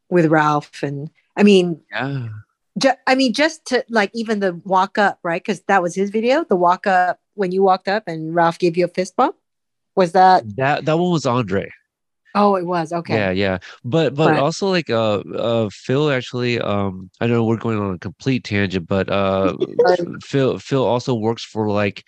with 0.10 0.26
Ralph. 0.28 0.82
And 0.82 1.10
I 1.38 1.44
mean, 1.44 1.82
yeah, 1.92 2.30
ju- 2.78 3.00
I 3.06 3.14
mean, 3.16 3.34
just 3.34 3.66
to 3.66 3.86
like 3.90 4.10
even 4.14 4.40
the 4.40 4.54
walk 4.66 4.98
up, 4.98 5.20
right? 5.24 5.42
Because 5.42 5.62
that 5.68 5.82
was 5.82 5.94
his 5.96 6.10
video. 6.10 6.44
The 6.44 6.56
walk 6.56 6.88
up 6.88 7.20
when 7.36 7.52
you 7.52 7.62
walked 7.64 7.88
up 7.88 8.04
and 8.08 8.34
Ralph 8.34 8.58
gave 8.58 8.78
you 8.78 8.86
a 8.86 8.90
fist 8.90 9.16
bump. 9.16 9.36
Was 9.96 10.14
that? 10.14 10.44
that 10.58 10.86
that 10.86 10.98
one 10.98 11.12
was 11.12 11.26
Andre. 11.26 11.70
Oh, 12.36 12.56
it 12.56 12.66
was 12.66 12.92
okay. 12.94 13.14
Yeah, 13.16 13.32
yeah. 13.32 13.58
But 13.84 14.16
but 14.16 14.34
Right. 14.34 14.40
also 14.40 14.70
like 14.70 14.90
uh 14.90 15.20
uh 15.36 15.70
Phil 15.72 16.10
actually 16.12 16.60
um 16.60 17.10
I 17.20 17.28
know 17.28 17.44
we're 17.44 17.58
going 17.58 17.80
on 17.80 17.96
a 17.96 18.00
complete 18.00 18.44
tangent, 18.46 18.88
but 18.88 19.10
uh 19.10 19.56
Phil 20.24 20.58
Phil 20.60 20.84
also 20.86 21.14
works 21.16 21.44
for 21.44 21.70
like 21.70 22.04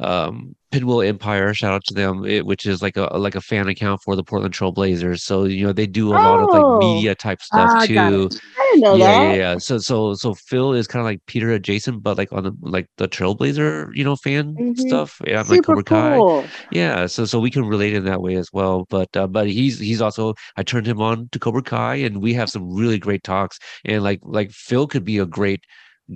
um 0.00 0.54
Pinwheel 0.72 1.02
Empire, 1.02 1.54
shout 1.54 1.72
out 1.72 1.84
to 1.86 1.94
them, 1.94 2.24
it, 2.26 2.44
which 2.44 2.66
is 2.66 2.82
like 2.82 2.96
a 2.96 3.04
like 3.18 3.34
a 3.34 3.40
fan 3.40 3.68
account 3.68 4.00
for 4.04 4.16
the 4.16 4.24
Portland 4.24 4.52
Trail 4.54 4.72
Blazers. 4.72 5.24
So 5.24 5.44
you 5.44 5.66
know 5.66 5.72
they 5.72 5.86
do 5.86 6.12
a 6.12 6.16
lot 6.16 6.40
of 6.40 6.48
Oh. 6.48 6.52
like 6.52 6.66
media 6.68 7.14
type 7.14 7.40
stuff 7.42 7.74
Ah, 7.74 7.78
too. 7.78 8.30
I 8.58 8.76
know 8.76 8.98
yeah, 8.98 9.12
that. 9.12 9.12
yeah, 9.12 9.36
yeah. 9.36 9.56
So 9.58 9.78
so 9.78 10.14
so 10.14 10.34
Phil 10.34 10.72
is 10.74 10.86
kind 10.86 11.00
of 11.00 11.06
like 11.06 11.20
Peter 11.26 11.50
adjacent, 11.52 12.02
but 12.02 12.18
like 12.18 12.32
on 12.32 12.44
the 12.44 12.52
like 12.60 12.88
the 12.98 13.08
Trailblazer, 13.08 13.88
you 13.94 14.04
know, 14.04 14.16
fan 14.16 14.60
Mhm. 14.60 14.74
stuff. 14.74 15.20
Yeah, 15.26 15.40
I'm 15.40 15.48
like 15.48 15.62
Super 15.62 15.62
Cobra 15.62 15.84
Kai. 15.84 16.24
cool. 16.24 16.52
Yeah, 16.70 17.06
so 17.06 17.24
so 17.24 17.40
we 17.40 17.50
can 17.50 17.66
relate 17.66 17.94
in 17.94 18.04
that 18.04 18.20
way 18.22 18.36
as 18.36 18.48
well. 18.52 18.86
But 18.90 19.16
uh, 19.16 19.26
but 19.26 19.48
he's 19.48 19.78
he's 19.78 20.00
also 20.02 20.34
I 20.56 20.62
turned 20.62 20.86
him 20.86 21.00
on 21.00 21.28
to 21.32 21.38
Cobra 21.38 21.62
Kai, 21.62 21.96
and 21.96 22.22
we 22.22 22.34
have 22.34 22.50
some 22.50 22.70
really 22.74 22.98
great 22.98 23.22
talks. 23.24 23.58
And 23.84 24.02
like 24.02 24.20
like 24.22 24.50
Phil 24.52 24.86
could 24.86 25.04
be 25.04 25.18
a 25.18 25.26
great 25.26 25.62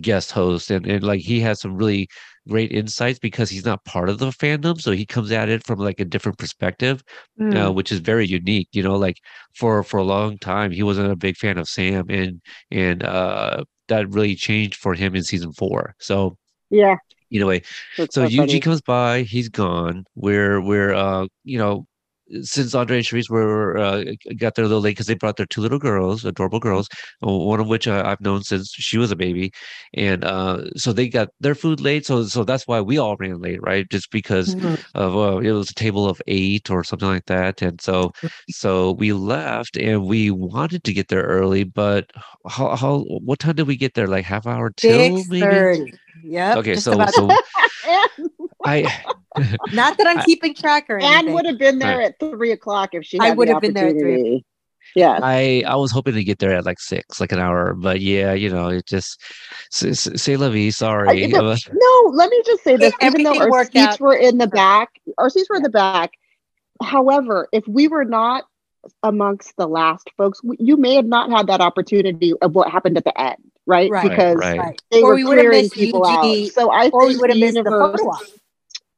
guest 0.00 0.32
host, 0.32 0.70
and 0.70 0.86
and 0.86 1.02
like 1.02 1.20
he 1.20 1.40
has 1.40 1.60
some 1.60 1.76
really 1.76 2.08
great 2.48 2.72
insights 2.72 3.18
because 3.18 3.50
he's 3.50 3.64
not 3.64 3.84
part 3.84 4.08
of 4.08 4.18
the 4.18 4.26
fandom, 4.30 4.80
so 4.80 4.92
he 4.92 5.06
comes 5.06 5.30
at 5.32 5.48
it 5.48 5.64
from 5.66 5.78
like 5.78 6.00
a 6.00 6.04
different 6.04 6.38
perspective, 6.38 7.02
Mm. 7.38 7.66
uh, 7.66 7.72
which 7.72 7.92
is 7.92 8.00
very 8.00 8.26
unique. 8.26 8.68
You 8.72 8.82
know, 8.82 8.96
like 8.96 9.16
for 9.56 9.82
for 9.84 9.98
a 9.98 10.04
long 10.04 10.38
time 10.38 10.70
he 10.72 10.82
wasn't 10.82 11.10
a 11.12 11.16
big 11.16 11.36
fan 11.36 11.58
of 11.58 11.68
Sam, 11.68 12.06
and 12.10 12.40
and 12.70 13.02
uh 13.04 13.64
that 13.88 14.08
really 14.10 14.34
changed 14.36 14.76
for 14.76 14.94
him 14.94 15.14
in 15.16 15.22
season 15.24 15.52
four. 15.52 15.94
So 15.98 16.36
Yeah. 16.70 16.96
anyway, 17.32 17.62
so 17.98 18.06
so 18.06 18.28
funny. 18.30 18.60
Yuji 18.60 18.62
comes 18.62 18.80
by, 18.82 19.22
he's 19.22 19.48
gone. 19.48 20.04
We're 20.14 20.60
we're 20.60 20.94
uh 20.94 21.26
you 21.44 21.58
know 21.58 21.86
since 22.42 22.74
Andre 22.74 22.98
and 22.98 23.06
Sharice 23.06 23.30
were 23.30 23.76
uh, 23.78 24.04
got 24.38 24.54
there 24.54 24.64
a 24.64 24.68
little 24.68 24.82
late 24.82 24.92
because 24.92 25.06
they 25.06 25.14
brought 25.14 25.36
their 25.36 25.46
two 25.46 25.60
little 25.60 25.78
girls, 25.78 26.24
adorable 26.24 26.60
girls, 26.60 26.88
one 27.20 27.60
of 27.60 27.66
which 27.68 27.86
uh, 27.88 28.02
I've 28.06 28.20
known 28.20 28.42
since 28.42 28.70
she 28.72 28.98
was 28.98 29.10
a 29.10 29.16
baby, 29.16 29.52
and 29.94 30.24
uh, 30.24 30.64
so 30.76 30.92
they 30.92 31.08
got 31.08 31.28
their 31.40 31.54
food 31.54 31.80
late. 31.80 32.06
So 32.06 32.24
so 32.24 32.44
that's 32.44 32.66
why 32.66 32.80
we 32.80 32.98
all 32.98 33.16
ran 33.16 33.40
late, 33.40 33.60
right? 33.62 33.88
Just 33.90 34.10
because 34.10 34.54
Mhm. 34.56 34.84
of 34.94 35.16
uh, 35.16 35.38
it 35.38 35.52
was 35.52 35.70
a 35.70 35.74
table 35.74 36.08
of 36.08 36.20
eight 36.26 36.70
or 36.70 36.84
something 36.84 37.08
like 37.08 37.26
that, 37.26 37.62
and 37.62 37.80
so 37.80 38.12
so 38.48 38.92
we 38.92 39.12
left 39.12 39.76
and 39.76 40.04
we 40.06 40.30
wanted 40.30 40.84
to 40.84 40.92
get 40.92 41.08
there 41.08 41.22
early, 41.22 41.64
but 41.64 42.10
how 42.48 42.76
how 42.76 43.00
what 43.24 43.38
time 43.38 43.54
did 43.56 43.66
we 43.66 43.76
get 43.76 43.94
there? 43.94 44.06
Like 44.06 44.24
half 44.24 44.46
hour 44.46 44.70
till 44.76 45.24
maybe. 45.24 45.64
Yep. 46.22 46.60
Okay, 46.60 46.76
so 46.76 47.06
so 47.06 47.34
I. 48.64 49.02
not 49.72 49.96
that 49.98 50.06
I'm 50.06 50.18
I- 50.18 50.24
keeping 50.24 50.54
track 50.54 50.86
or 50.88 50.98
Anne 50.98 51.12
anything. 51.12 51.34
would 51.34 51.46
have 51.46 51.58
been 51.58 51.78
there 51.78 52.02
at 52.02 52.18
three 52.18 52.52
o'clock 52.52 52.90
if 52.94 53.04
she 53.04 53.18
I 53.18 53.30
would 53.30 53.48
the 53.48 53.54
have 53.54 53.62
been 53.62 53.74
there 53.74 53.88
at 53.88 53.98
three. 53.98 54.44
Yeah. 54.96 55.18
I 55.22 55.62
I 55.66 55.76
was 55.76 55.92
hoping 55.92 56.14
to 56.14 56.24
get 56.24 56.38
there 56.40 56.54
at 56.54 56.64
like 56.64 56.80
six, 56.80 57.20
like 57.20 57.32
an 57.32 57.38
hour, 57.38 57.74
but 57.74 58.00
yeah, 58.00 58.32
you 58.32 58.50
know, 58.50 58.68
it 58.68 58.86
just 58.86 59.22
say, 59.70 59.92
say 59.92 60.36
la 60.36 60.48
vie. 60.48 60.70
Sorry. 60.70 61.26
no, 61.28 61.38
no, 61.72 62.10
let 62.12 62.30
me 62.30 62.42
just 62.44 62.64
say 62.64 62.76
this. 62.76 62.92
Even 63.00 63.22
though 63.22 63.30
Everything 63.30 63.42
our 63.42 63.50
worked 63.50 63.72
seats 63.72 63.94
out. 63.94 64.00
were 64.00 64.16
in 64.16 64.38
the 64.38 64.48
back, 64.48 64.88
our 65.18 65.30
seats 65.30 65.48
were 65.48 65.56
in 65.56 65.62
the 65.62 65.70
back. 65.70 66.10
However, 66.82 67.48
if 67.52 67.66
we 67.68 67.88
were 67.88 68.04
not 68.04 68.44
amongst 69.02 69.56
the 69.56 69.68
last 69.68 70.10
folks, 70.16 70.40
you 70.58 70.76
may 70.76 70.94
have 70.94 71.04
not 71.04 71.30
had 71.30 71.46
that 71.48 71.60
opportunity 71.60 72.32
of 72.40 72.54
what 72.54 72.70
happened 72.70 72.96
at 72.96 73.04
the 73.04 73.20
end, 73.20 73.36
right? 73.70 73.90
Right, 73.90 74.10
because 74.10 74.36
right. 74.36 74.58
Right. 74.58 74.82
they 74.90 75.02
Or 75.02 75.10
were 75.10 75.14
we 75.14 75.24
would 75.24 75.38
have 75.38 75.46
clearing 75.46 75.62
missed 75.62 75.74
people 75.74 76.04
UG, 76.04 76.10
out. 76.10 76.52
So 76.52 76.70
I 76.70 76.88
or 76.88 77.06
we 77.06 77.16
would 77.16 77.30
have 77.30 77.38
the 77.38 77.46
missed 77.46 77.54
the 77.54 77.70
photo 77.70 78.10
op. 78.10 78.20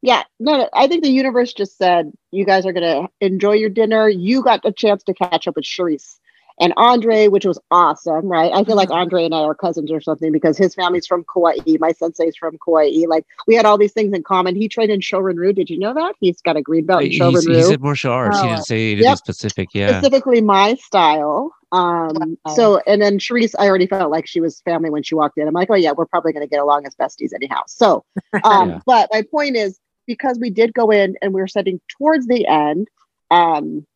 Yeah, 0.00 0.24
no, 0.40 0.56
no, 0.56 0.68
I 0.72 0.88
think 0.88 1.04
the 1.04 1.10
universe 1.10 1.52
just 1.52 1.78
said 1.78 2.12
you 2.32 2.44
guys 2.44 2.66
are 2.66 2.72
gonna 2.72 3.08
enjoy 3.20 3.52
your 3.52 3.70
dinner. 3.70 4.08
You 4.08 4.42
got 4.42 4.64
a 4.64 4.72
chance 4.72 5.04
to 5.04 5.14
catch 5.14 5.46
up 5.46 5.54
with 5.54 5.64
Sharice 5.64 6.18
and 6.61 6.72
Andre, 6.76 7.28
which 7.28 7.44
was 7.44 7.59
awesome, 7.70 8.26
right? 8.28 8.53
I 8.53 8.64
feel 8.64 8.76
like 8.76 8.88
Mhm. 8.90 8.96
Andre 8.96 9.24
and 9.24 9.34
I 9.34 9.38
are 9.40 9.55
cousins 9.55 9.90
or 9.90 10.00
something 10.00 10.32
because 10.32 10.57
his 10.59 10.74
family's 10.74 11.07
from 11.07 11.24
Kauai, 11.32 11.55
my 11.80 11.92
sensei's 11.92 12.36
from 12.36 12.59
Kauai. 12.64 13.05
Like 13.09 13.24
we 13.46 13.55
had 13.55 13.64
all 13.66 13.78
these 13.78 13.92
things 13.92 14.12
in 14.12 14.22
common. 14.22 14.55
He 14.55 14.68
trained 14.68 14.90
in 14.92 15.00
Shorin-ryu. 15.00 15.53
Did 15.53 15.70
you 15.70 15.78
know 15.78 15.94
that? 15.94 16.14
He's 16.20 16.40
got 16.42 16.57
a 16.57 16.62
green 16.62 16.86
belt 16.86 17.03
in 17.03 17.11
he, 17.11 17.18
he 17.18 17.20
Shorin-ryu 17.20 17.62
said 17.62 17.80
martial 17.82 18.12
arts. 18.12 18.40
He 18.40 18.46
Oh. 18.46 18.50
didn't 18.50 18.64
say 18.66 18.94
Yep. 18.94 19.18
specific. 19.18 19.68
Yeah. 19.74 19.98
specifically 19.98 20.40
my 20.40 20.74
style. 20.76 21.53
Um, 21.72 22.36
Wow. 22.44 22.55
so 22.55 22.78
and 22.86 23.00
then 23.00 23.18
Sharice, 23.18 23.55
I 23.59 23.66
already 23.66 23.86
felt 23.86 24.11
like 24.11 24.26
she 24.26 24.40
was 24.40 24.61
family 24.61 24.90
when 24.90 25.03
she 25.03 25.14
walked 25.14 25.38
in. 25.38 25.48
I'm 25.48 25.55
like, 25.55 25.70
oh 25.70 25.74
yeah, 25.74 25.92
we're 25.96 26.07
probably 26.07 26.32
gonna 26.34 26.46
get 26.46 26.61
along 26.61 26.86
as 26.86 26.94
besties 26.94 27.32
anyhow. 27.34 27.62
So 27.66 28.05
um, 28.44 28.68
Yeah. 28.70 28.80
but 28.84 29.09
my 29.12 29.22
point 29.22 29.57
is 29.57 29.78
because 30.07 30.38
we 30.38 30.50
did 30.50 30.74
go 30.74 30.90
in 30.90 31.16
and 31.22 31.32
we 31.32 31.40
were 31.40 31.48
sitting 31.48 31.80
towards 31.96 32.26
the 32.26 32.46
end, 32.46 32.88
um, 33.30 33.86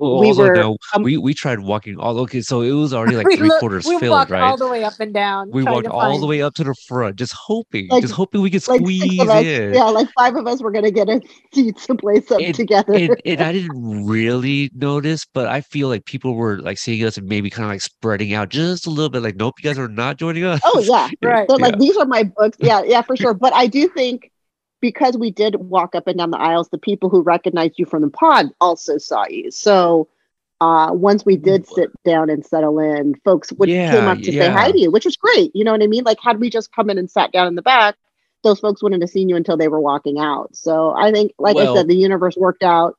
Well, 0.00 0.18
we 0.18 0.28
also 0.28 0.42
were, 0.44 0.76
um, 0.94 1.02
we 1.02 1.16
we 1.18 1.34
tried 1.34 1.60
walking 1.60 1.98
all 1.98 2.18
okay, 2.20 2.40
so 2.40 2.62
it 2.62 2.72
was 2.72 2.94
already 2.94 3.16
like 3.22 3.26
three 3.36 3.48
look- 3.48 3.58
quarters 3.60 3.84
we 3.86 3.98
filled, 3.98 4.10
walked 4.12 4.30
right? 4.30 4.40
all 4.42 4.56
the 4.56 4.66
way 4.66 4.82
up 4.82 4.94
and 4.98 5.12
down. 5.12 5.50
we 5.52 5.62
walked 5.62 5.86
all 5.86 6.18
the 6.18 6.26
way 6.26 6.40
up 6.40 6.54
to 6.54 6.64
the 6.64 6.74
front, 6.88 7.16
just 7.16 7.34
hoping, 7.34 7.88
Like- 7.88 8.02
just 8.02 8.14
hoping 8.14 8.40
we 8.40 8.50
could 8.50 8.66
like 8.66 8.80
squeeze 8.82 9.18
six 9.18 9.28
us, 9.30 9.44
in. 9.44 9.74
yeah, 9.74 9.84
like 9.84 10.08
five 10.18 10.34
of 10.36 10.46
us 10.46 10.62
were 10.62 10.70
gonna 10.70 10.90
get 10.90 11.08
a 11.10 11.20
seat 11.52 11.76
to 11.78 11.94
place 11.94 12.30
up 12.30 12.40
And- 12.40 12.54
together. 12.54 12.94
and, 12.94 13.20
and 13.26 13.40
I 13.42 13.52
didn't 13.58 14.06
really 14.06 14.70
notice, 14.74 15.26
but 15.34 15.46
I 15.48 15.60
feel 15.60 15.88
like 15.88 16.06
people 16.06 16.34
were 16.34 16.60
like 16.60 16.78
seeing 16.78 17.04
us 17.04 17.18
and 17.18 17.28
maybe 17.28 17.50
kind 17.50 17.64
of 17.66 17.70
like 17.70 17.82
spreading 17.82 18.32
out 18.32 18.48
just 18.48 18.86
a 18.86 18.90
little 18.90 19.10
bit. 19.10 19.22
Like, 19.22 19.36
nope, 19.36 19.54
you 19.58 19.68
guys 19.68 19.78
are 19.78 19.88
not 19.88 20.16
joining 20.16 20.44
us. 20.44 20.60
oh 20.64 20.80
yeah, 20.80 21.08
Right. 21.22 21.48
So 21.50 21.56
like 21.56 21.78
these 21.78 21.96
are 21.98 22.06
my 22.06 22.22
books. 22.22 22.56
Yeah, 22.60 22.82
yeah, 22.84 23.02
for 23.02 23.16
sure. 23.16 23.34
But 23.34 23.52
I 23.54 23.66
do 23.66 23.88
think 23.88 24.29
because 24.80 25.16
we 25.16 25.30
did 25.30 25.56
walk 25.56 25.94
up 25.94 26.06
and 26.06 26.18
down 26.18 26.30
the 26.30 26.38
aisles, 26.38 26.68
the 26.68 26.78
people 26.78 27.08
who 27.10 27.22
recognized 27.22 27.78
you 27.78 27.86
from 27.86 28.02
the 28.02 28.10
pod 28.10 28.50
also 28.60 28.98
saw 28.98 29.26
you. 29.28 29.50
So 29.50 30.08
uh, 30.60 30.90
once 30.92 31.24
we 31.24 31.36
did 31.36 31.66
sit 31.66 31.90
down 32.04 32.28
and 32.28 32.44
settle 32.44 32.78
in, 32.78 33.14
folks 33.24 33.52
would 33.52 33.68
Yeah, 33.68 33.90
came 33.90 34.08
up 34.08 34.18
to 34.18 34.32
say 34.32 34.48
hi 34.50 34.70
to 34.70 34.78
you, 34.78 34.90
which 34.90 35.04
was 35.04 35.16
great. 35.16 35.50
You 35.54 35.64
know 35.64 35.72
what 35.72 35.82
I 35.82 35.86
mean? 35.86 36.04
Like 36.04 36.18
had 36.22 36.38
we 36.40 36.50
just 36.50 36.72
come 36.72 36.90
in 36.90 36.98
and 36.98 37.10
sat 37.10 37.32
down 37.32 37.46
in 37.46 37.54
the 37.54 37.62
back, 37.62 37.96
those 38.42 38.60
folks 38.60 38.82
wouldn't 38.82 39.02
have 39.02 39.10
seen 39.10 39.28
you 39.28 39.36
until 39.36 39.56
they 39.56 39.68
were 39.68 39.80
walking 39.80 40.18
out. 40.18 40.54
So 40.56 40.94
I 40.96 41.12
think, 41.12 41.32
like 41.38 41.56
I 41.56 41.72
said, 41.74 41.88
the 41.88 41.94
universe 41.94 42.36
worked 42.36 42.62
out 42.62 42.96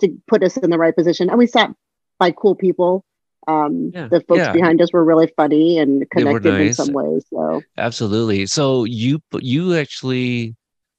to 0.00 0.16
put 0.26 0.42
us 0.42 0.56
in 0.56 0.70
the 0.70 0.78
right 0.78 0.94
position, 0.94 1.28
and 1.28 1.38
we 1.38 1.46
sat 1.46 1.74
by 2.18 2.30
cool 2.30 2.54
people. 2.54 3.04
Um, 3.48 3.90
Yeah, 3.92 4.08
the 4.08 4.20
folks 4.20 4.46
yeah. 4.46 4.52
behind 4.52 4.80
us 4.80 4.92
were 4.92 5.04
really 5.04 5.32
funny 5.36 5.78
and 5.78 6.08
connected 6.10 6.60
in 6.60 6.74
some 6.74 6.92
ways. 6.92 7.24
So 7.28 7.62
Absolutely. 7.76 8.46
So 8.46 8.84
you 8.84 9.20
you 9.40 9.74
actually 9.76 10.54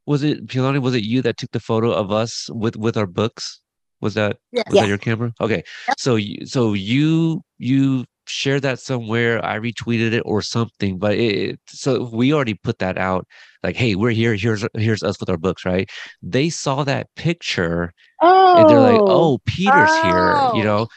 was 0.05 0.23
it 0.23 0.47
Pilani? 0.47 0.81
Was 0.81 0.95
it 0.95 1.03
you 1.03 1.21
that 1.21 1.37
took 1.37 1.51
the 1.51 1.59
photo 1.59 1.91
of 1.91 2.11
us 2.11 2.49
with 2.51 2.75
with 2.75 2.97
our 2.97 3.07
books? 3.07 3.61
Was 4.01 4.15
that 4.15 4.37
Yes. 4.51 4.65
was 4.69 4.79
that 4.79 4.87
your 4.87 4.97
camera? 4.97 5.31
Okay. 5.39 5.63
So 5.97 6.15
you 6.15 6.45
so 6.45 6.73
you 6.73 7.41
you 7.57 8.05
shared 8.25 8.61
that 8.61 8.79
somewhere. 8.79 9.43
I 9.45 9.59
retweeted 9.59 10.13
it 10.13 10.21
or 10.25 10.41
something, 10.41 10.97
but 10.97 11.13
it 11.17 11.59
so 11.67 12.09
we 12.13 12.33
already 12.33 12.53
put 12.55 12.79
that 12.79 12.97
out. 12.97 13.25
Like, 13.63 13.75
hey, 13.77 13.95
we're 13.95 14.11
here. 14.11 14.35
Here's 14.35 14.65
here's 14.75 15.03
us 15.03 15.19
with 15.19 15.29
our 15.29 15.37
books, 15.37 15.65
right? 15.65 15.89
They 16.21 16.49
saw 16.49 16.83
that 16.83 17.07
picture 17.15 17.93
oh, 18.21 18.55
and 18.57 18.69
they're 18.69 18.79
like, 18.79 18.99
"Oh, 19.01 19.33
oh 19.35 19.37
Peter's 19.45 19.95
here," 20.01 20.35
Oh. 20.37 20.53
you 20.55 20.63
know. 20.63 20.87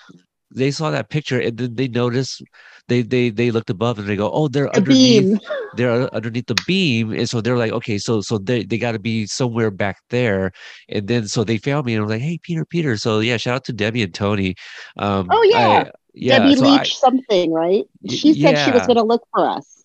They 0.54 0.70
saw 0.70 0.90
that 0.90 1.10
picture 1.10 1.38
and 1.40 1.58
then 1.58 1.74
they 1.74 1.88
noticed 1.88 2.42
they 2.88 3.02
they 3.02 3.30
they 3.30 3.50
looked 3.50 3.70
above 3.70 3.98
and 3.98 4.08
they 4.08 4.16
go, 4.16 4.30
"Oh, 4.30 4.48
they're 4.48 4.70
the 4.70 4.76
underneath 4.76 5.28
beam. 5.30 5.40
they're 5.76 6.14
underneath 6.14 6.46
the 6.46 6.54
beam 6.66 7.12
and 7.12 7.28
so 7.28 7.40
they're 7.40 7.56
like 7.58 7.72
okay 7.72 7.98
so 7.98 8.20
so 8.20 8.38
they, 8.38 8.64
they 8.64 8.78
got 8.78 8.92
to 8.92 8.98
be 8.98 9.26
somewhere 9.26 9.70
back 9.70 9.98
there 10.10 10.52
and 10.88 11.06
then 11.08 11.28
so 11.28 11.44
they 11.44 11.58
found 11.58 11.84
me 11.86 11.94
and 11.94 12.00
I 12.00 12.04
was 12.04 12.12
like 12.12 12.22
hey 12.22 12.38
peter 12.42 12.64
peter 12.64 12.96
so 12.96 13.20
yeah 13.20 13.36
shout 13.36 13.56
out 13.56 13.64
to 13.64 13.72
debbie 13.72 14.02
and 14.02 14.14
tony 14.14 14.54
um 14.96 15.28
Oh, 15.30 15.42
yeah. 15.42 15.58
I- 15.58 15.90
yeah 16.14 16.38
Debbie 16.38 16.56
so 16.56 16.66
I- 16.66 16.78
Leach 16.78 16.96
something, 16.96 17.52
right? 17.52 17.84
She 18.08 18.32
said 18.40 18.56
she 18.58 18.70
was 18.70 18.86
going 18.86 18.96
to 18.96 19.02
look 19.02 19.22
for 19.34 19.46
us 19.46 19.84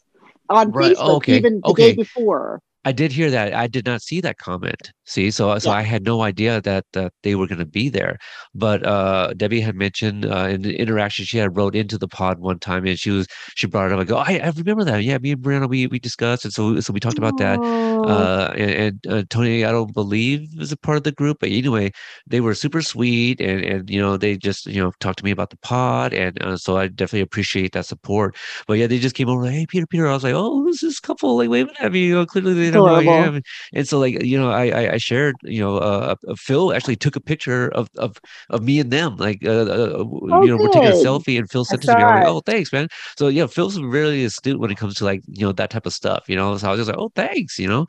on 0.49 0.72
Right. 0.72 0.95
Facebook 0.95 1.10
Oh, 1.10 1.16
okay. 1.18 1.38
even 1.38 1.62
the 1.66 1.72
Okay. 1.72 1.89
day 1.91 1.95
before. 1.97 2.62
I 2.84 2.92
did 2.92 3.12
hear 3.12 3.30
that. 3.30 3.54
I 3.54 3.68
did 3.68 3.86
not 3.86 4.02
see 4.02 4.22
that 4.22 4.38
comment. 4.38 4.92
See, 5.06 5.30
so 5.32 5.58
so 5.60 5.70
Yeah. 5.70 5.78
I 5.78 5.82
had 5.84 6.04
no 6.04 6.22
idea 6.22 6.62
that 6.62 6.86
that 6.94 7.14
they 7.24 7.36
were 7.36 7.48
going 7.48 7.60
to 7.60 7.66
be 7.66 7.90
there. 7.90 8.18
But 8.56 8.86
uh, 8.86 9.34
Debbie 9.36 9.62
had 9.62 9.76
mentioned 9.76 10.26
uh, 10.26 10.48
in 10.48 10.62
the 10.64 10.76
interaction 10.80 11.26
she 11.26 11.38
had 11.38 11.56
wrote 11.56 11.76
into 11.76 11.98
the 11.98 12.08
pod 12.08 12.40
one 12.40 12.60
time, 12.60 12.86
and 12.86 12.98
she 12.98 13.12
was 13.12 13.28
she 13.56 13.68
brought 13.68 13.88
it 13.88 13.94
up. 13.94 14.00
I 14.00 14.04
go, 14.06 14.18
I, 14.18 14.40
I 14.44 14.50
remember 14.56 14.84
that. 14.86 15.04
Yeah, 15.04 15.18
me 15.20 15.32
and 15.34 15.42
Brianna 15.42 15.70
we 15.70 15.88
we 15.88 16.00
discussed, 16.00 16.46
and 16.46 16.54
so 16.54 16.80
so 16.80 16.94
we 16.94 17.00
talked 17.00 17.18
about 17.20 17.38
that. 17.38 17.62
Oh, 17.62 18.04
Uh, 18.04 18.54
and, 18.58 18.72
and 18.72 19.08
uh, 19.14 19.24
Tony, 19.30 19.64
I 19.66 19.72
don't 19.72 19.94
believe 19.94 20.48
is 20.60 20.72
a 20.72 20.78
part 20.78 20.98
of 20.98 21.04
the 21.04 21.12
group, 21.12 21.38
but 21.40 21.50
anyway, 21.50 21.92
they 22.28 22.42
were 22.42 22.56
super 22.56 22.82
sweet, 22.82 23.40
and 23.42 23.64
and 23.64 23.90
you 23.90 24.00
know 24.02 24.18
they 24.18 24.38
just 24.38 24.66
you 24.66 24.82
know 24.82 24.92
talked 25.00 25.20
to 25.20 25.26
me 25.26 25.32
about 25.32 25.50
the 25.52 25.58
pod, 25.58 26.14
and 26.14 26.42
uh, 26.42 26.58
so 26.58 26.78
I 26.78 26.88
definitely 26.88 27.22
appreciate 27.22 27.74
that 27.74 27.86
support. 27.86 28.36
But 28.68 28.78
yeah, 28.80 28.88
they 28.88 29.00
just 29.00 29.16
came 29.16 29.30
over, 29.30 29.44
like, 29.44 29.54
hey 29.54 29.66
Peter, 29.68 29.88
Peter. 29.88 30.08
I 30.08 30.14
was 30.14 30.24
like, 30.24 30.34
oh, 30.34 30.64
who's 30.64 30.80
this 30.82 31.00
couple 31.00 31.38
like 31.38 31.50
waving 31.50 31.76
at 31.80 31.92
me? 31.92 32.08
You 32.08 32.16
know, 32.16 32.26
clearly 32.26 32.54
they 32.54 32.70
know 32.72 32.88
I 32.89 33.03
Adorable. 33.03 33.03
am. 33.03 33.41
And 33.74 33.88
so 33.88 33.99
like 33.99 34.24
you 34.24 34.38
know, 34.39 34.51
I 34.51 34.65
I, 34.69 34.93
I 34.93 34.97
shared, 34.97 35.38
you 35.43 35.59
know, 35.61 35.78
uh, 35.78 36.15
uh, 36.28 36.36
Phil 36.38 36.74
actually 36.74 36.95
took 36.95 37.15
a 37.15 37.22
picture 37.22 37.69
of 37.69 37.89
of 37.97 38.17
of 38.49 38.63
me 38.63 38.80
and 38.80 38.91
them, 38.91 39.17
like 39.17 39.39
uh, 39.45 39.49
uh, 39.49 40.03
Oh, 40.30 40.41
you 40.41 40.49
know, 40.49 40.57
we're 40.57 40.69
taking 40.69 40.89
a 40.89 40.93
selfie, 40.93 41.38
and 41.38 41.49
Phil 41.49 41.65
sent 41.65 41.84
it 41.84 41.89
to 41.89 41.95
me. 41.95 42.03
I'm 42.03 42.13
like, 42.13 42.26
oh, 42.26 42.41
thanks, 42.45 42.72
man. 42.74 42.88
So 43.17 43.28
yeah, 43.28 43.47
Phil's 43.47 43.80
really 43.80 44.24
astute 44.26 44.59
when 44.59 44.72
it 44.72 44.78
comes 44.78 44.95
to 44.95 45.05
like 45.05 45.22
you 45.28 45.45
know 45.45 45.51
that 45.53 45.69
type 45.72 45.86
of 45.86 45.93
stuff, 45.93 46.26
you 46.28 46.36
know. 46.36 46.57
So 46.57 46.67
I 46.67 46.72
was 46.72 46.80
just 46.80 46.89
like, 46.89 46.97
oh, 46.99 47.11
thanks, 47.15 47.59
you 47.59 47.67
know. 47.67 47.86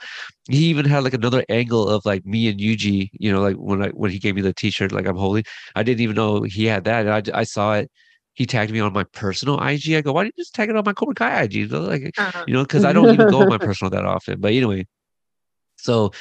He 0.51 0.67
even 0.67 0.85
had 0.87 1.05
like 1.05 1.15
another 1.15 1.45
angle 1.49 1.89
of 1.89 2.05
like 2.05 2.25
me 2.27 2.49
and 2.49 2.59
Yuji, 2.59 3.11
you 3.13 3.33
know, 3.33 3.41
like 3.41 3.57
when 3.57 3.83
I 3.83 3.89
when 3.91 4.11
he 4.11 4.19
gave 4.19 4.35
me 4.35 4.43
the 4.43 4.53
T-shirt, 4.53 4.93
like 4.93 5.07
I'm 5.07 5.17
holding. 5.17 5.45
I 5.75 5.83
didn't 5.83 6.01
even 6.01 6.17
know 6.17 6.43
he 6.43 6.67
had 6.67 6.85
that, 6.85 7.07
and 7.07 7.31
I 7.35 7.41
I 7.41 7.45
saw 7.45 7.75
it. 7.75 7.91
He 8.35 8.47
tagged 8.47 8.73
me 8.73 8.81
on 8.81 8.93
my 8.93 9.05
personal 9.05 9.59
IG. 9.61 9.97
I 9.97 10.01
go, 10.01 10.13
why 10.13 10.25
didn't 10.25 10.37
you 10.39 10.43
just 10.45 10.55
tag 10.55 10.71
it 10.71 10.77
on 10.77 10.85
my 10.87 10.93
Cobra 10.95 11.15
Kai 11.15 11.43
IG? 11.43 11.55
You 11.55 11.69
know, 11.69 11.81
like 11.83 12.13
Uh-huh. 12.17 12.47
you 12.47 12.55
know, 12.55 12.63
because 12.63 12.85
I 12.85 12.93
don't 12.93 13.11
even 13.11 13.27
go 13.27 13.43
on 13.43 13.49
my 13.49 13.59
personal 13.59 13.91
that 13.91 14.05
often. 14.07 14.41
But 14.41 14.53
anyway, 14.53 14.87
so 15.77 16.13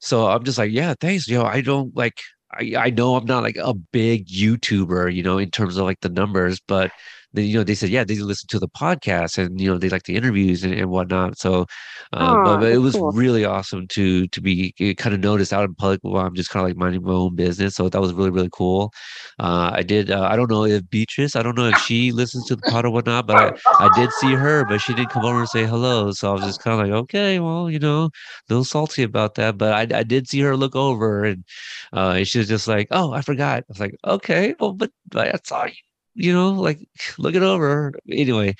so 0.00 0.28
I'm 0.28 0.44
just 0.44 0.58
like, 0.58 0.72
yeah, 0.72 0.94
thanks, 1.00 1.28
yo. 1.28 1.44
I 1.44 1.60
don't 1.62 1.96
like. 1.96 2.20
I, 2.52 2.74
I 2.78 2.90
know 2.90 3.16
I'm 3.16 3.26
not 3.26 3.42
like 3.42 3.56
a 3.56 3.74
big 3.74 4.28
YouTuber, 4.28 5.14
you 5.14 5.22
know, 5.22 5.38
in 5.38 5.50
terms 5.50 5.76
of 5.78 5.84
like 5.84 6.00
the 6.00 6.08
numbers, 6.10 6.60
but 6.66 6.92
then 7.36 7.46
you 7.46 7.56
know 7.56 7.64
they 7.64 7.74
said 7.74 7.90
yeah 7.90 8.04
they 8.04 8.16
listen 8.16 8.48
to 8.48 8.58
the 8.58 8.68
podcast 8.68 9.38
and 9.38 9.60
you 9.60 9.70
know 9.70 9.78
they 9.78 9.88
like 9.88 10.04
the 10.04 10.16
interviews 10.16 10.64
and, 10.64 10.74
and 10.74 10.90
whatnot. 10.90 11.38
So, 11.38 11.66
uh, 12.12 12.36
Aw, 12.36 12.44
but, 12.44 12.60
but 12.60 12.72
it 12.72 12.78
was 12.78 12.96
cool. 12.96 13.12
really 13.12 13.44
awesome 13.44 13.86
to 13.88 14.26
to 14.28 14.40
be 14.40 14.72
kind 14.98 15.14
of 15.14 15.20
noticed 15.20 15.52
out 15.52 15.64
in 15.64 15.74
public 15.74 16.00
while 16.02 16.26
I'm 16.26 16.34
just 16.34 16.50
kind 16.50 16.64
of 16.64 16.70
like 16.70 16.76
minding 16.78 17.02
my 17.04 17.12
own 17.12 17.36
business. 17.36 17.74
So 17.76 17.88
that 17.88 18.00
was 18.00 18.12
really 18.12 18.30
really 18.30 18.50
cool. 18.52 18.92
Uh, 19.38 19.70
I 19.74 19.82
did. 19.82 20.10
Uh, 20.10 20.22
I 20.30 20.36
don't 20.36 20.50
know 20.50 20.64
if 20.64 20.88
Beatrice. 20.90 21.36
I 21.36 21.42
don't 21.42 21.56
know 21.56 21.68
if 21.68 21.78
she 21.78 22.12
listens 22.12 22.46
to 22.46 22.56
the 22.56 22.62
pod 22.64 22.86
or 22.86 22.90
whatnot, 22.90 23.26
but 23.26 23.36
I, 23.36 23.86
I 23.86 23.88
did 23.88 24.12
see 24.12 24.34
her, 24.34 24.64
but 24.64 24.80
she 24.80 24.94
didn't 24.94 25.10
come 25.10 25.24
over 25.24 25.40
and 25.40 25.48
say 25.48 25.66
hello. 25.66 26.12
So 26.12 26.30
I 26.30 26.34
was 26.34 26.44
just 26.44 26.60
kind 26.60 26.80
of 26.80 26.86
like, 26.86 26.94
okay, 27.04 27.38
well, 27.40 27.70
you 27.70 27.78
know, 27.78 28.04
a 28.04 28.10
little 28.48 28.64
salty 28.64 29.02
about 29.02 29.34
that. 29.36 29.58
But 29.58 29.72
I, 29.92 29.98
I 29.98 30.02
did 30.04 30.28
see 30.28 30.40
her 30.40 30.56
look 30.56 30.74
over 30.76 31.24
and 31.24 31.44
uh, 31.92 32.14
and 32.18 32.28
she 32.28 32.38
was 32.38 32.48
just 32.48 32.68
like, 32.68 32.88
oh, 32.90 33.12
I 33.12 33.20
forgot. 33.22 33.58
I 33.60 33.64
was 33.68 33.80
like, 33.80 33.96
okay, 34.06 34.54
well, 34.60 34.72
but, 34.72 34.90
but 35.10 35.34
I 35.34 35.38
saw 35.44 35.66
you, 35.66 35.72
you 36.16 36.32
know, 36.32 36.50
like 36.52 36.80
look 37.18 37.34
it 37.36 37.42
over. 37.42 37.92
Anyway, 38.10 38.54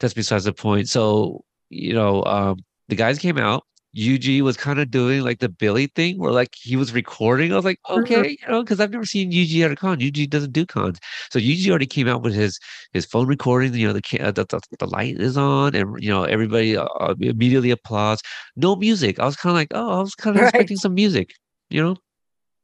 that's 0.00 0.14
besides 0.14 0.44
the 0.44 0.52
point. 0.52 0.88
So, 0.88 1.44
you 1.70 1.94
know, 1.94 2.24
um, 2.24 2.58
the 2.88 2.96
guys 2.96 3.18
came 3.18 3.38
out. 3.38 3.64
Yuji 3.96 4.40
was 4.42 4.56
kind 4.56 4.80
of 4.80 4.90
doing 4.90 5.22
like 5.22 5.38
the 5.40 5.48
Billy 5.48 5.86
thing 5.86 6.18
where 6.18 6.32
like 6.32 6.50
he 6.60 6.76
was 6.76 6.92
recording. 6.92 7.52
I 7.52 7.56
was 7.56 7.64
like, 7.64 7.80
okay, 7.88 8.36
you 8.40 8.48
know, 8.48 8.62
because 8.62 8.80
I've 8.80 8.90
never 8.90 9.04
seen 9.06 9.30
Yuji 9.32 9.64
at 9.64 9.70
a 9.72 9.76
con. 9.76 10.00
Yuji 10.00 10.28
doesn't 10.28 10.52
do 10.52 10.66
cons. 10.66 10.98
So 11.30 11.38
Yuji 11.38 11.70
already 11.70 11.86
came 11.86 12.08
out 12.08 12.22
with 12.22 12.34
his 12.34 12.58
his 12.92 13.06
phone 13.06 13.28
recording. 13.28 13.74
You 13.74 13.88
know, 13.88 13.92
the 13.94 14.02
the, 14.32 14.44
the, 14.48 14.60
the 14.80 14.86
light 14.88 15.20
is 15.20 15.36
on, 15.36 15.76
and 15.76 15.96
you 16.02 16.10
know 16.10 16.24
everybody 16.24 16.76
uh, 16.76 16.84
uh, 16.84 17.14
immediately 17.20 17.70
applauds. 17.70 18.22
No 18.56 18.76
music. 18.76 19.20
I 19.20 19.26
was 19.26 19.36
kind 19.36 19.52
of 19.52 19.56
like, 19.56 19.68
oh, 19.72 19.98
I 19.98 20.00
was 20.00 20.14
kind 20.16 20.36
of 20.36 20.42
Right. 20.42 20.48
expecting 20.48 20.76
some 20.76 20.94
music. 20.94 21.32
You 21.70 21.82
know, 21.82 21.96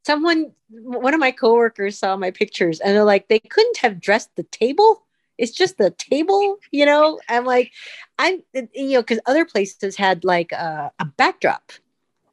Someone, 0.07 0.53
one 0.71 1.15
of 1.15 1.21
my 1.21 1.31
coworkers 1.31 1.99
saw 1.99 2.17
my 2.17 2.31
pictures 2.31 2.81
and 2.81 2.95
they're 2.95 3.05
like, 3.05 3.29
they 3.29 3.39
couldn't 3.41 3.79
have 3.79 4.01
dressed 4.01 4.31
the 4.37 4.45
table. 4.45 5.05
It's 5.39 5.53
just 5.53 5.79
the 5.79 5.91
table, 5.91 6.59
you 6.71 6.85
know. 6.85 7.19
I'm 7.29 7.45
like, 7.47 7.73
I'm, 8.19 8.43
you 8.75 8.93
know, 8.93 9.01
because 9.01 9.21
other 9.27 9.45
places 9.45 9.97
had 9.97 10.25
like 10.25 10.53
a, 10.53 10.93
a 10.99 11.05
backdrop, 11.05 11.73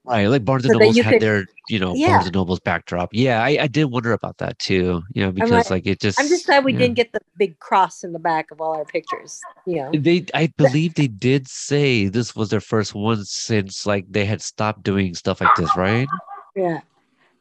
Right, 0.03 0.27
like 0.27 0.45
Barnes 0.45 0.63
and 0.63 0.71
So 0.73 0.79
that 0.79 0.85
Nobles 0.85 1.03
had 1.03 1.11
could- 1.13 1.21
their, 1.21 1.45
you 1.67 1.79
know, 1.79 1.93
Yeah. 1.93 2.11
Barnes 2.11 2.27
and 2.27 2.35
Nobles 2.35 2.59
backdrop. 2.61 3.09
Yeah, 3.11 3.43
I, 3.43 3.57
I 3.63 3.67
did 3.67 3.85
wonder 3.85 4.13
about 4.13 4.37
that 4.37 4.57
too. 4.57 5.03
You 5.13 5.25
know, 5.25 5.31
because 5.33 5.51
like- 5.51 5.69
like, 5.69 5.85
it 5.87 5.99
just. 5.99 6.17
I'm 6.17 6.29
just 6.29 6.45
glad 6.45 6.63
we 6.63 6.71
yeah. 6.71 6.79
didn't 6.79 6.95
get 6.95 7.11
the 7.11 7.19
big 7.37 7.59
cross 7.59 8.05
in 8.05 8.13
the 8.13 8.19
back 8.19 8.51
of 8.51 8.61
all 8.61 8.73
our 8.77 8.85
pictures. 8.85 9.41
You 9.65 9.75
know, 9.77 9.91
They, 9.93 10.25
I 10.33 10.47
believe 10.55 10.93
they 10.95 11.07
did 11.07 11.47
say 11.49 12.07
this 12.07 12.35
was 12.37 12.49
their 12.49 12.61
first 12.61 12.95
one 12.95 13.25
since 13.25 13.85
like 13.85 14.05
they 14.09 14.23
had 14.25 14.41
stopped 14.41 14.83
doing 14.83 15.13
stuff 15.13 15.41
like 15.41 15.55
this, 15.57 15.75
right? 15.75 16.07
yeah. 16.55 16.79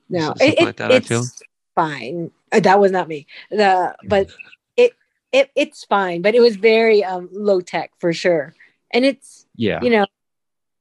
No, 0.08 0.34
it, 0.40 0.60
like 0.62 0.76
that, 0.76 0.90
it's 0.90 1.42
fine. 1.74 2.30
Uh, 2.52 2.60
That 2.60 2.80
was 2.80 2.92
not 2.92 3.08
me. 3.08 3.26
The 3.50 3.94
but 4.04 4.28
it 4.76 4.92
it 5.32 5.50
it's 5.56 5.84
fine. 5.84 6.22
But 6.22 6.34
it 6.34 6.40
was 6.40 6.56
very 6.56 7.04
um 7.04 7.28
low 7.32 7.60
tech 7.60 7.92
for 7.98 8.12
sure. 8.12 8.54
And 8.92 9.04
it's 9.04 9.46
Yeah. 9.56 9.82
you 9.82 9.90
know 9.90 10.06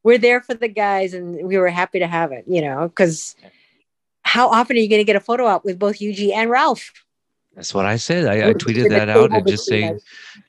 we're 0.04 0.20
there 0.20 0.42
for 0.42 0.54
the 0.54 0.68
guys, 0.68 1.14
and 1.14 1.48
we 1.48 1.58
were 1.58 1.70
happy 1.70 2.00
to 2.00 2.08
have 2.08 2.32
it. 2.32 2.46
You 2.48 2.62
know, 2.62 2.88
because 2.88 3.36
how 4.22 4.50
often 4.50 4.76
are 4.76 4.80
you 4.80 4.90
going 4.90 5.00
to 5.00 5.06
get 5.06 5.16
a 5.16 5.20
photo 5.22 5.46
op 5.46 5.66
with 5.66 5.80
both 5.80 6.00
Yuji 6.00 6.34
and 6.34 6.50
Ralph? 6.50 6.92
That's 7.56 7.74
what 7.74 7.86
I 7.86 7.96
said. 7.96 8.26
I, 8.28 8.50
I 8.50 8.54
tweeted 8.54 8.90
that 8.90 9.08
out 9.08 9.32
and 9.32 9.48
just 9.48 9.66
saying, 9.66 9.98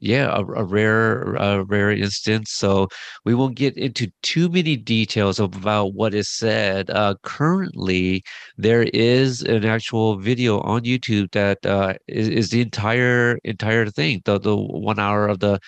yeah, 0.01 0.27
a, 0.37 0.41
a 0.41 0.65
rare, 0.65 1.35
a 1.37 1.63
rare 1.63 1.93
instance. 1.93 2.51
So 2.51 2.89
we 3.25 3.33
won't 3.33 3.55
get 3.55 3.77
into 3.77 4.11
too 4.23 4.49
many 4.49 4.77
details 4.77 5.39
about 5.39 5.95
what 5.95 6.15
is 6.15 6.29
said. 6.29 6.91
Uh, 6.91 7.15
currently, 7.23 8.25
there 8.59 8.83
is 8.93 9.43
an 9.43 9.65
actual 9.65 10.19
video 10.19 10.61
on 10.63 10.83
YouTube 10.83 11.31
that 11.31 11.65
uh, 11.65 11.95
is, 12.09 12.29
is 12.29 12.51
the 12.51 12.61
entire 12.61 13.39
entire 13.45 13.89
thing, 13.89 14.23
the 14.25 14.41
the 14.41 14.57
one 14.57 14.99
hour 14.99 15.29
of 15.29 15.39
the 15.39 15.61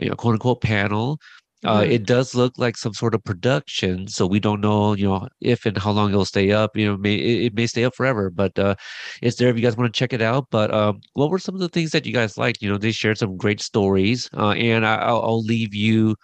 you 0.00 0.08
know, 0.08 0.16
quote 0.16 0.32
unquote 0.34 0.60
panel. 0.60 1.18
Uh, 1.64 1.82
Mhm. 1.82 1.90
it 1.90 2.06
does 2.06 2.34
look 2.34 2.56
like 2.58 2.76
some 2.76 2.94
sort 2.94 3.14
of 3.14 3.22
production, 3.24 4.08
so 4.08 4.26
we 4.26 4.40
don't 4.40 4.60
know, 4.62 4.94
you 4.94 5.06
know, 5.06 5.28
if 5.40 5.66
and 5.66 5.76
how 5.78 5.90
long 5.90 6.10
it'll 6.10 6.24
stay 6.24 6.52
up. 6.52 6.76
You 6.76 6.86
know, 6.86 6.96
may 6.96 7.14
it, 7.16 7.44
it 7.46 7.54
may 7.54 7.66
stay 7.66 7.84
up 7.84 7.94
forever, 7.94 8.30
but 8.30 8.58
uh, 8.58 8.76
it's 9.22 9.36
there 9.36 9.48
if 9.50 9.56
you 9.56 9.62
guys 9.62 9.76
want 9.76 9.92
to 9.92 9.98
check 9.98 10.12
it 10.14 10.22
out. 10.22 10.46
But 10.50 10.72
um, 10.72 11.00
what 11.14 11.30
were 11.30 11.38
some 11.38 11.54
of 11.54 11.60
the 11.60 11.68
things 11.68 11.90
that 11.92 12.06
you 12.06 12.12
guys 12.14 12.38
liked? 12.38 12.62
You 12.62 12.70
know, 12.70 12.78
they 12.78 12.92
shared 12.92 13.18
some 13.18 13.36
great 13.36 13.60
stories, 13.60 14.28
uh, 14.36 14.50
and 14.52 14.86
I, 14.86 14.96
I'll, 14.96 15.22
I'll 15.22 15.42
leave 15.42 15.74
you 15.74 16.16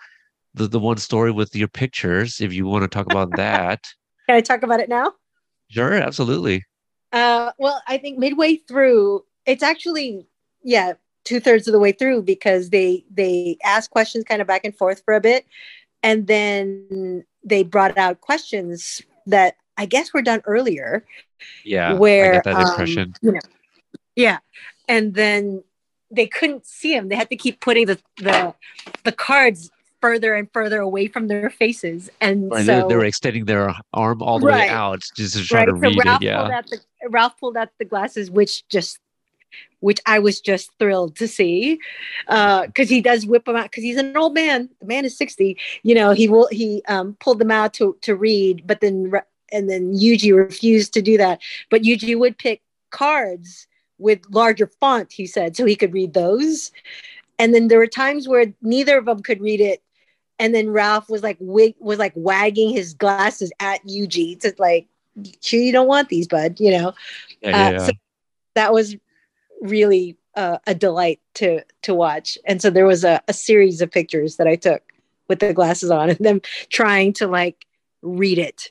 the 0.54 0.68
the 0.68 0.80
one 0.80 0.98
story 0.98 1.32
with 1.32 1.54
your 1.56 1.68
pictures 1.68 2.40
if 2.40 2.52
you 2.54 2.66
want 2.66 2.84
to 2.84 2.88
talk 2.88 3.06
about 3.06 3.34
that. 3.36 3.84
Can 4.28 4.36
I 4.36 4.40
talk 4.40 4.62
about 4.62 4.80
it 4.80 4.88
now? 4.88 5.14
Sure, 5.68 5.92
absolutely. 5.94 6.64
Uh, 7.12 7.52
well, 7.58 7.82
I 7.86 7.98
think 7.98 8.18
midway 8.18 8.56
through, 8.56 9.24
it's 9.46 9.62
actually 9.62 10.26
yeah, 10.62 10.94
two 11.26 11.40
thirds 11.40 11.68
of 11.68 11.72
the 11.72 11.78
way 11.78 11.92
through 11.92 12.22
because 12.22 12.70
they 12.70 13.04
they 13.12 13.58
asked 13.62 13.90
questions 13.90 14.24
kind 14.24 14.40
of 14.40 14.46
back 14.46 14.62
and 14.64 14.74
forth 14.74 15.02
for 15.04 15.14
a 15.14 15.20
bit, 15.20 15.44
and 16.02 16.26
then 16.26 17.24
they 17.44 17.62
brought 17.62 17.98
out 17.98 18.22
questions 18.22 19.02
that 19.26 19.56
I 19.76 19.84
guess 19.84 20.14
were 20.14 20.22
done 20.22 20.40
earlier. 20.46 21.04
Yeah, 21.64 21.94
where 21.94 22.40
that 22.44 22.54
um, 22.54 22.62
impression. 22.62 23.12
you 23.20 23.32
know, 23.32 23.40
yeah, 24.14 24.38
and 24.88 25.14
then 25.14 25.62
they 26.10 26.26
couldn't 26.26 26.64
see 26.64 26.94
him. 26.94 27.08
They 27.08 27.16
had 27.16 27.28
to 27.30 27.36
keep 27.36 27.60
putting 27.60 27.86
the 27.86 27.98
the 28.18 28.54
the 29.04 29.12
cards 29.12 29.70
further 30.00 30.34
and 30.34 30.48
further 30.52 30.80
away 30.80 31.08
from 31.08 31.26
their 31.26 31.50
faces, 31.50 32.08
and 32.20 32.50
Right, 32.50 32.64
so 32.64 32.82
they, 32.82 32.88
they 32.88 32.96
were 32.96 33.04
extending 33.04 33.44
their 33.44 33.74
arm 33.92 34.22
all 34.22 34.38
the 34.38 34.46
Right. 34.46 34.68
way 34.70 34.74
out 34.74 35.02
just 35.16 35.36
to 35.36 35.44
try 35.44 35.60
right. 35.60 35.66
to 35.66 35.72
So 35.72 35.80
read 35.80 36.06
Ralph 36.06 36.22
it. 36.22 36.26
Yeah. 36.26 36.60
pulled 36.60 36.70
the 36.70 37.08
Ralph 37.10 37.40
pulled 37.40 37.56
out 37.56 37.68
the 37.78 37.84
glasses, 37.84 38.30
which 38.30 38.66
just 38.68 38.98
which 39.80 40.00
I 40.06 40.18
was 40.18 40.40
just 40.40 40.70
thrilled 40.78 41.16
to 41.16 41.28
see, 41.28 41.78
because 42.26 42.88
he 42.88 43.00
does 43.00 43.26
whip 43.26 43.44
them 43.44 43.56
out. 43.56 43.64
Because 43.64 43.84
he's 43.84 43.98
an 43.98 44.16
old 44.16 44.34
man. 44.34 44.68
The 44.80 44.86
man 44.86 45.04
is 45.04 45.16
sixty. 45.16 45.58
You 45.82 45.94
know, 45.94 46.12
he 46.12 46.28
will 46.28 46.48
he 46.50 46.82
um, 46.88 47.16
pulled 47.20 47.38
them 47.38 47.50
out 47.50 47.74
to 47.74 47.96
to 48.02 48.14
read, 48.14 48.66
but 48.66 48.80
then 48.80 49.12
and 49.52 49.70
then 49.70 49.94
Yuji 49.94 50.34
refused 50.36 50.92
to 50.94 51.02
do 51.02 51.16
that. 51.18 51.40
But 51.70 51.82
Yuji 51.82 52.18
would 52.18 52.38
pick 52.38 52.62
cards 52.90 53.66
with 53.98 54.20
larger 54.30 54.70
font. 54.80 55.12
He 55.12 55.26
said 55.26 55.56
so 55.56 55.64
he 55.64 55.76
could 55.76 55.92
read 55.92 56.14
those. 56.14 56.72
And 57.38 57.54
then 57.54 57.68
there 57.68 57.78
were 57.78 57.86
times 57.86 58.26
where 58.26 58.52
neither 58.62 58.96
of 58.96 59.04
them 59.04 59.22
could 59.22 59.40
read 59.40 59.60
it. 59.60 59.82
And 60.38 60.54
then 60.54 60.70
Ralph 60.70 61.08
was 61.08 61.22
like 61.22 61.36
wig- 61.40 61.76
was 61.78 61.98
like 61.98 62.12
wagging 62.14 62.70
his 62.70 62.94
glasses 62.94 63.52
at 63.60 63.84
Yuji 63.86 64.40
to 64.40 64.54
like, 64.58 64.86
sure 65.42 65.60
you 65.60 65.72
don't 65.72 65.86
want 65.86 66.08
these, 66.08 66.26
bud. 66.28 66.60
You 66.60 66.72
know, 66.72 66.94
Yeah, 67.40 67.50
uh, 67.50 67.70
yeah, 67.72 67.86
so 67.86 67.92
that 68.54 68.72
was 68.72 68.96
really 69.60 70.16
uh, 70.34 70.58
a 70.66 70.74
delight 70.74 71.20
to 71.34 71.62
to 71.82 71.94
watch. 71.94 72.38
And 72.44 72.60
so 72.60 72.70
there 72.70 72.86
was 72.86 73.04
a, 73.04 73.20
a 73.28 73.32
series 73.32 73.80
of 73.80 73.90
pictures 73.90 74.36
that 74.36 74.46
I 74.46 74.56
took 74.56 74.82
with 75.28 75.40
the 75.40 75.52
glasses 75.52 75.90
on 75.90 76.10
and 76.10 76.18
them 76.18 76.40
trying 76.68 77.12
to 77.14 77.26
like 77.26 77.66
read 78.02 78.38
it. 78.38 78.70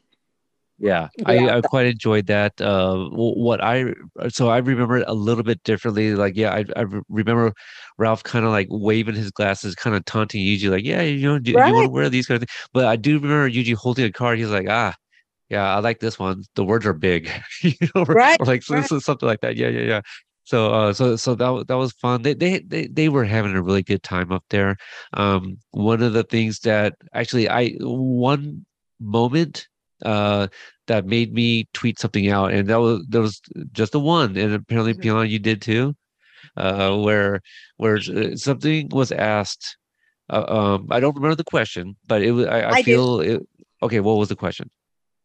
Yeah, 0.78 1.08
I, 1.26 1.50
I 1.50 1.62
quite 1.62 1.86
enjoyed 1.86 2.28
that. 2.28 2.60
Uh, 2.60 3.08
what 3.10 3.64
I 3.64 3.94
so 4.28 4.50
I 4.50 4.58
remember 4.58 4.98
it 4.98 5.06
a 5.08 5.14
little 5.14 5.44
bit 5.44 5.64
differently. 5.64 6.14
Like, 6.16 6.36
yeah, 6.36 6.54
I 6.54 6.66
I 6.76 6.86
remember 7.08 7.54
Ralph 7.98 8.24
kind 8.24 8.44
of 8.44 8.52
like 8.52 8.68
waving 8.70 9.16
his 9.16 9.32
glasses, 9.32 9.74
kind 9.74 9.96
of 9.96 10.04
taunting 10.04 10.42
Yuji, 10.42 10.70
like, 10.70 10.84
yeah, 10.84 11.02
you 11.02 11.28
know, 11.30 11.40
do, 11.40 11.52
you 11.52 11.58
want 11.58 11.86
to 11.86 11.90
wear 11.90 12.10
these 12.10 12.28
kind 12.28 12.44
of 12.44 12.50
things? 12.50 12.68
But 12.74 12.86
I 12.88 12.98
do 12.98 13.16
remember 13.20 13.50
Yuji 13.50 13.74
holding 13.74 14.04
a 14.04 14.12
card. 14.12 14.38
He's 14.38 14.50
like, 14.50 14.68
ah, 14.70 14.94
yeah, 15.48 15.76
I 15.76 15.80
like 15.80 16.00
this 16.00 16.20
one. 16.20 16.44
The 16.56 16.66
words 16.66 16.86
are 16.86 16.94
big, 16.94 17.32
you 17.62 17.74
know, 17.96 18.04
or, 18.04 18.14
Right, 18.14 18.42
or 18.42 18.46
like 18.46 18.64
right. 18.70 18.86
something 18.86 19.28
like 19.28 19.40
that. 19.42 19.56
Yeah, 19.56 19.70
yeah, 19.70 19.82
yeah. 19.82 20.02
So, 20.46 20.74
uh, 20.74 20.94
so, 20.94 21.16
so 21.16 21.36
that 21.36 21.66
that 21.68 21.78
was 21.78 21.92
fun. 21.94 22.22
They, 22.22 22.34
they, 22.34 22.60
they, 22.60 22.88
they 22.88 23.10
were 23.10 23.26
having 23.26 23.54
a 23.54 23.62
really 23.64 23.84
good 23.84 24.04
time 24.04 24.32
up 24.32 24.46
there. 24.50 24.78
Um, 25.14 25.58
one 25.72 26.02
of 26.04 26.14
the 26.14 26.24
things 26.24 26.60
that 26.62 26.94
actually, 27.14 27.50
I 27.50 27.72
one 27.80 28.66
moment, 29.00 29.68
uh, 30.04 30.48
that 30.88 31.06
made 31.06 31.34
me 31.34 31.68
tweet 31.74 32.00
something 32.00 32.30
out, 32.30 32.54
and 32.54 32.70
that 32.70 32.80
was 32.80 33.06
there 33.10 33.22
was 33.22 33.42
just 33.72 33.92
the 33.92 34.00
one, 34.00 34.38
and 34.38 34.54
apparently, 34.54 34.94
Mhm. 34.94 35.02
Pion, 35.02 35.30
you 35.30 35.40
did 35.40 35.62
too, 35.62 35.96
uh, 36.58 36.96
where 36.98 37.42
where 37.78 37.98
uh, 37.98 38.36
something 38.36 38.90
was 38.90 39.12
asked. 39.12 39.78
Uh, 40.30 40.46
um, 40.48 40.88
I 40.92 41.00
don't 41.00 41.16
remember 41.16 41.36
the 41.36 41.44
question, 41.44 41.96
but 42.08 42.22
it 42.22 42.32
was. 42.32 42.46
I, 42.48 42.62
I, 42.62 42.70
I 42.72 42.82
do. 42.82 42.84
feel 42.84 43.20
it. 43.22 43.42
Okay, 43.84 44.00
what 44.00 44.18
was 44.18 44.30
the 44.30 44.36
question? 44.36 44.70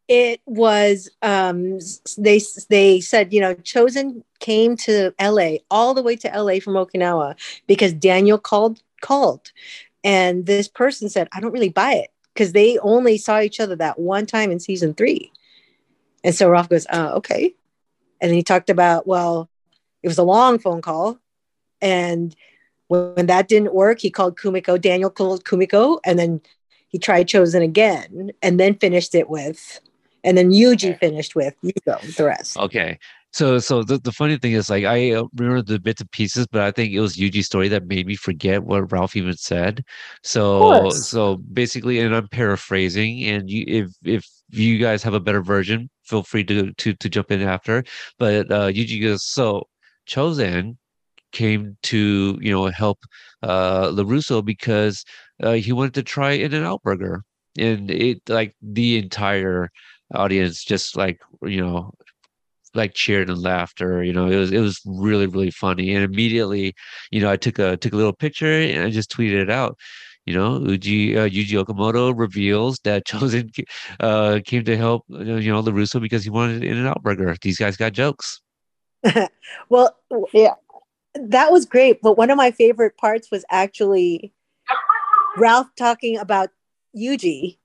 It 0.07 0.41
was 0.45 1.09
um 1.21 1.79
they 2.17 2.41
they 2.69 2.99
said 2.99 3.33
you 3.33 3.39
know 3.39 3.55
Chozen 3.55 4.23
came 4.39 4.75
to 4.77 5.13
la 5.19 5.51
all 5.69 5.93
the 5.93 6.03
way 6.03 6.15
to 6.17 6.27
la 6.41 6.59
from 6.59 6.73
okinawa 6.73 7.35
because 7.67 7.93
daniel 7.93 8.37
called 8.37 8.81
called. 9.01 9.51
And 10.03 10.45
this 10.45 10.67
person 10.67 11.09
said 11.09 11.29
i 11.31 11.39
don't 11.39 11.53
really 11.53 11.69
buy 11.69 11.93
it 11.93 12.09
because 12.33 12.51
they 12.51 12.77
only 12.79 13.17
saw 13.17 13.39
each 13.39 13.59
other 13.59 13.75
that 13.77 13.99
one 13.99 14.25
time 14.25 14.51
in 14.51 14.59
season 14.59 14.93
three. 14.93 15.31
And 16.23 16.35
so 16.35 16.49
ralph 16.49 16.69
goes 16.69 16.87
uh, 16.89 17.13
okay. 17.15 17.55
And 18.19 18.29
then 18.29 18.35
he 18.35 18.43
talked 18.43 18.69
about 18.69 19.07
well 19.07 19.49
it 20.03 20.07
was 20.07 20.17
a 20.17 20.23
long 20.23 20.59
phone 20.59 20.81
call. 20.81 21.19
And 21.81 22.35
when 22.87 23.27
that 23.27 23.47
didn't 23.47 23.73
work 23.73 24.01
he 24.01 24.09
called 24.09 24.37
kumiko 24.37 24.79
daniel 24.79 25.09
called 25.09 25.45
kumiko 25.45 25.99
and 26.03 26.19
then 26.19 26.41
he 26.89 26.99
tried 26.99 27.27
Chozen 27.27 27.63
again 27.63 28.31
and 28.41 28.59
then 28.59 28.75
finished 28.75 29.15
it 29.15 29.29
with 29.29 29.79
and 30.23 30.37
then 30.37 30.51
Yuji 30.51 30.97
finished 30.99 31.35
with 31.35 31.55
you 31.61 31.73
go 31.85 31.97
the 32.17 32.25
rest. 32.25 32.57
Okay. 32.57 32.97
So, 33.33 33.59
so 33.59 33.81
the, 33.81 33.97
the 33.97 34.11
funny 34.11 34.37
thing 34.37 34.51
is, 34.51 34.69
like, 34.69 34.83
I 34.83 35.13
uh, 35.13 35.23
remember 35.37 35.61
the 35.61 35.79
bits 35.79 36.01
and 36.01 36.11
pieces, 36.11 36.47
but 36.47 36.63
I 36.63 36.71
think 36.71 36.91
it 36.91 36.99
was 36.99 37.15
Yuji's 37.15 37.45
story 37.45 37.69
that 37.69 37.87
made 37.87 38.05
me 38.05 38.15
forget 38.15 38.63
what 38.63 38.91
Ralph 38.91 39.15
even 39.15 39.37
said. 39.37 39.85
So, 40.21 40.89
so 40.89 41.37
basically, 41.37 41.99
and 41.99 42.13
I'm 42.13 42.27
paraphrasing, 42.27 43.23
and 43.23 43.49
you, 43.49 43.63
if 43.67 43.91
if 44.03 44.27
you 44.49 44.79
guys 44.79 45.01
have 45.03 45.13
a 45.13 45.19
better 45.21 45.41
version, 45.41 45.89
feel 46.03 46.23
free 46.23 46.43
to 46.43 46.73
to 46.73 46.93
to 46.93 47.09
jump 47.09 47.31
in 47.31 47.41
after. 47.41 47.85
But 48.19 48.51
uh, 48.51 48.67
Yuji 48.67 49.01
goes, 49.01 49.23
so 49.23 49.67
Chozen 50.05 50.75
came 51.31 51.77
to 51.83 52.37
you 52.41 52.51
know 52.51 52.65
help 52.65 52.99
uh 53.41 53.87
Larusso 53.91 54.43
because 54.43 55.05
uh, 55.41 55.53
he 55.53 55.71
wanted 55.71 55.93
to 55.93 56.03
try 56.03 56.31
In 56.31 56.53
and 56.53 56.65
Out 56.65 56.83
Burger, 56.83 57.23
and 57.57 57.89
it 57.89 58.21
like 58.27 58.55
the 58.61 58.97
entire 58.97 59.69
audience 60.13 60.63
just 60.63 60.95
like 60.95 61.19
you 61.43 61.61
know 61.61 61.91
like 62.73 62.93
cheered 62.93 63.29
and 63.29 63.41
laughter 63.41 64.03
you 64.03 64.13
know 64.13 64.27
it 64.27 64.37
was 64.37 64.51
it 64.51 64.59
was 64.59 64.81
really 64.85 65.27
really 65.27 65.51
funny 65.51 65.93
and 65.93 66.03
immediately 66.03 66.73
you 67.11 67.19
know 67.19 67.29
i 67.29 67.35
took 67.35 67.59
a 67.59 67.77
took 67.77 67.93
a 67.93 67.97
little 67.97 68.13
picture 68.13 68.61
and 68.61 68.83
i 68.83 68.89
just 68.89 69.11
tweeted 69.11 69.41
it 69.41 69.49
out 69.49 69.77
you 70.25 70.33
know 70.33 70.59
Yuji 70.59 71.17
uh, 71.17 71.63
okumoto 71.63 72.13
reveals 72.15 72.79
that 72.83 73.05
Chozen 73.07 73.49
uh 73.99 74.39
came 74.45 74.63
to 74.63 74.77
help 74.77 75.03
you 75.09 75.51
know 75.51 75.61
larusso 75.61 76.01
because 76.01 76.23
he 76.23 76.29
wanted 76.29 76.63
in 76.63 76.77
and 76.77 76.87
out 76.87 77.03
burger 77.03 77.35
these 77.41 77.57
guys 77.57 77.75
got 77.75 77.93
jokes 77.93 78.41
well, 79.69 79.97
Yeah. 80.33 80.55
that 81.15 81.51
was 81.51 81.65
great. 81.65 82.01
But 82.01 82.17
one 82.17 82.29
of 82.29 82.37
my 82.37 82.51
favorite 82.51 82.97
parts 82.97 83.29
was 83.31 83.45
actually 83.49 84.33
Ralph 85.37 85.67
talking 85.77 86.17
about 86.17 86.49
Yuji, 86.95 87.57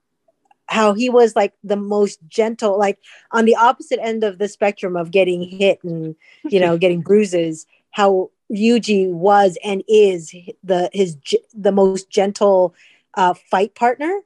how 0.66 0.94
he 0.94 1.08
was 1.08 1.36
like 1.36 1.52
the 1.62 1.76
most 1.76 2.18
gentle, 2.28 2.78
like 2.78 2.98
on 3.32 3.44
the 3.44 3.56
opposite 3.56 4.00
end 4.02 4.24
of 4.24 4.38
the 4.38 4.48
spectrum 4.48 4.96
of 4.96 5.10
getting 5.10 5.42
hit 5.42 5.82
and 5.84 6.16
you 6.44 6.60
know 6.60 6.76
getting 6.78 7.00
bruises. 7.08 7.66
How 7.90 8.30
Yuji 8.52 9.10
was 9.10 9.56
and 9.64 9.82
is 9.88 10.34
the 10.62 10.90
his 10.92 11.16
the 11.54 11.72
most 11.72 12.10
gentle 12.10 12.74
uh, 13.14 13.34
fight 13.34 13.74
partner. 13.74 14.20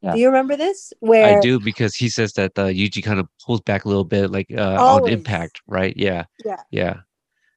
Yeah. 0.00 0.12
Do 0.12 0.20
you 0.20 0.26
remember 0.28 0.56
this? 0.56 0.92
Where 1.00 1.38
I 1.38 1.40
do 1.40 1.58
because 1.58 1.94
he 1.96 2.08
says 2.08 2.34
that 2.34 2.56
uh, 2.56 2.66
Yuji 2.66 3.02
kind 3.02 3.18
of 3.18 3.28
pulls 3.44 3.60
back 3.62 3.84
a 3.84 3.88
little 3.88 4.04
bit, 4.04 4.30
like 4.30 4.46
uh, 4.56 4.76
on 4.78 5.08
impact, 5.08 5.60
right? 5.66 5.92
Yeah, 5.96 6.26
Yeah. 6.44 6.62
yeah. 6.70 6.96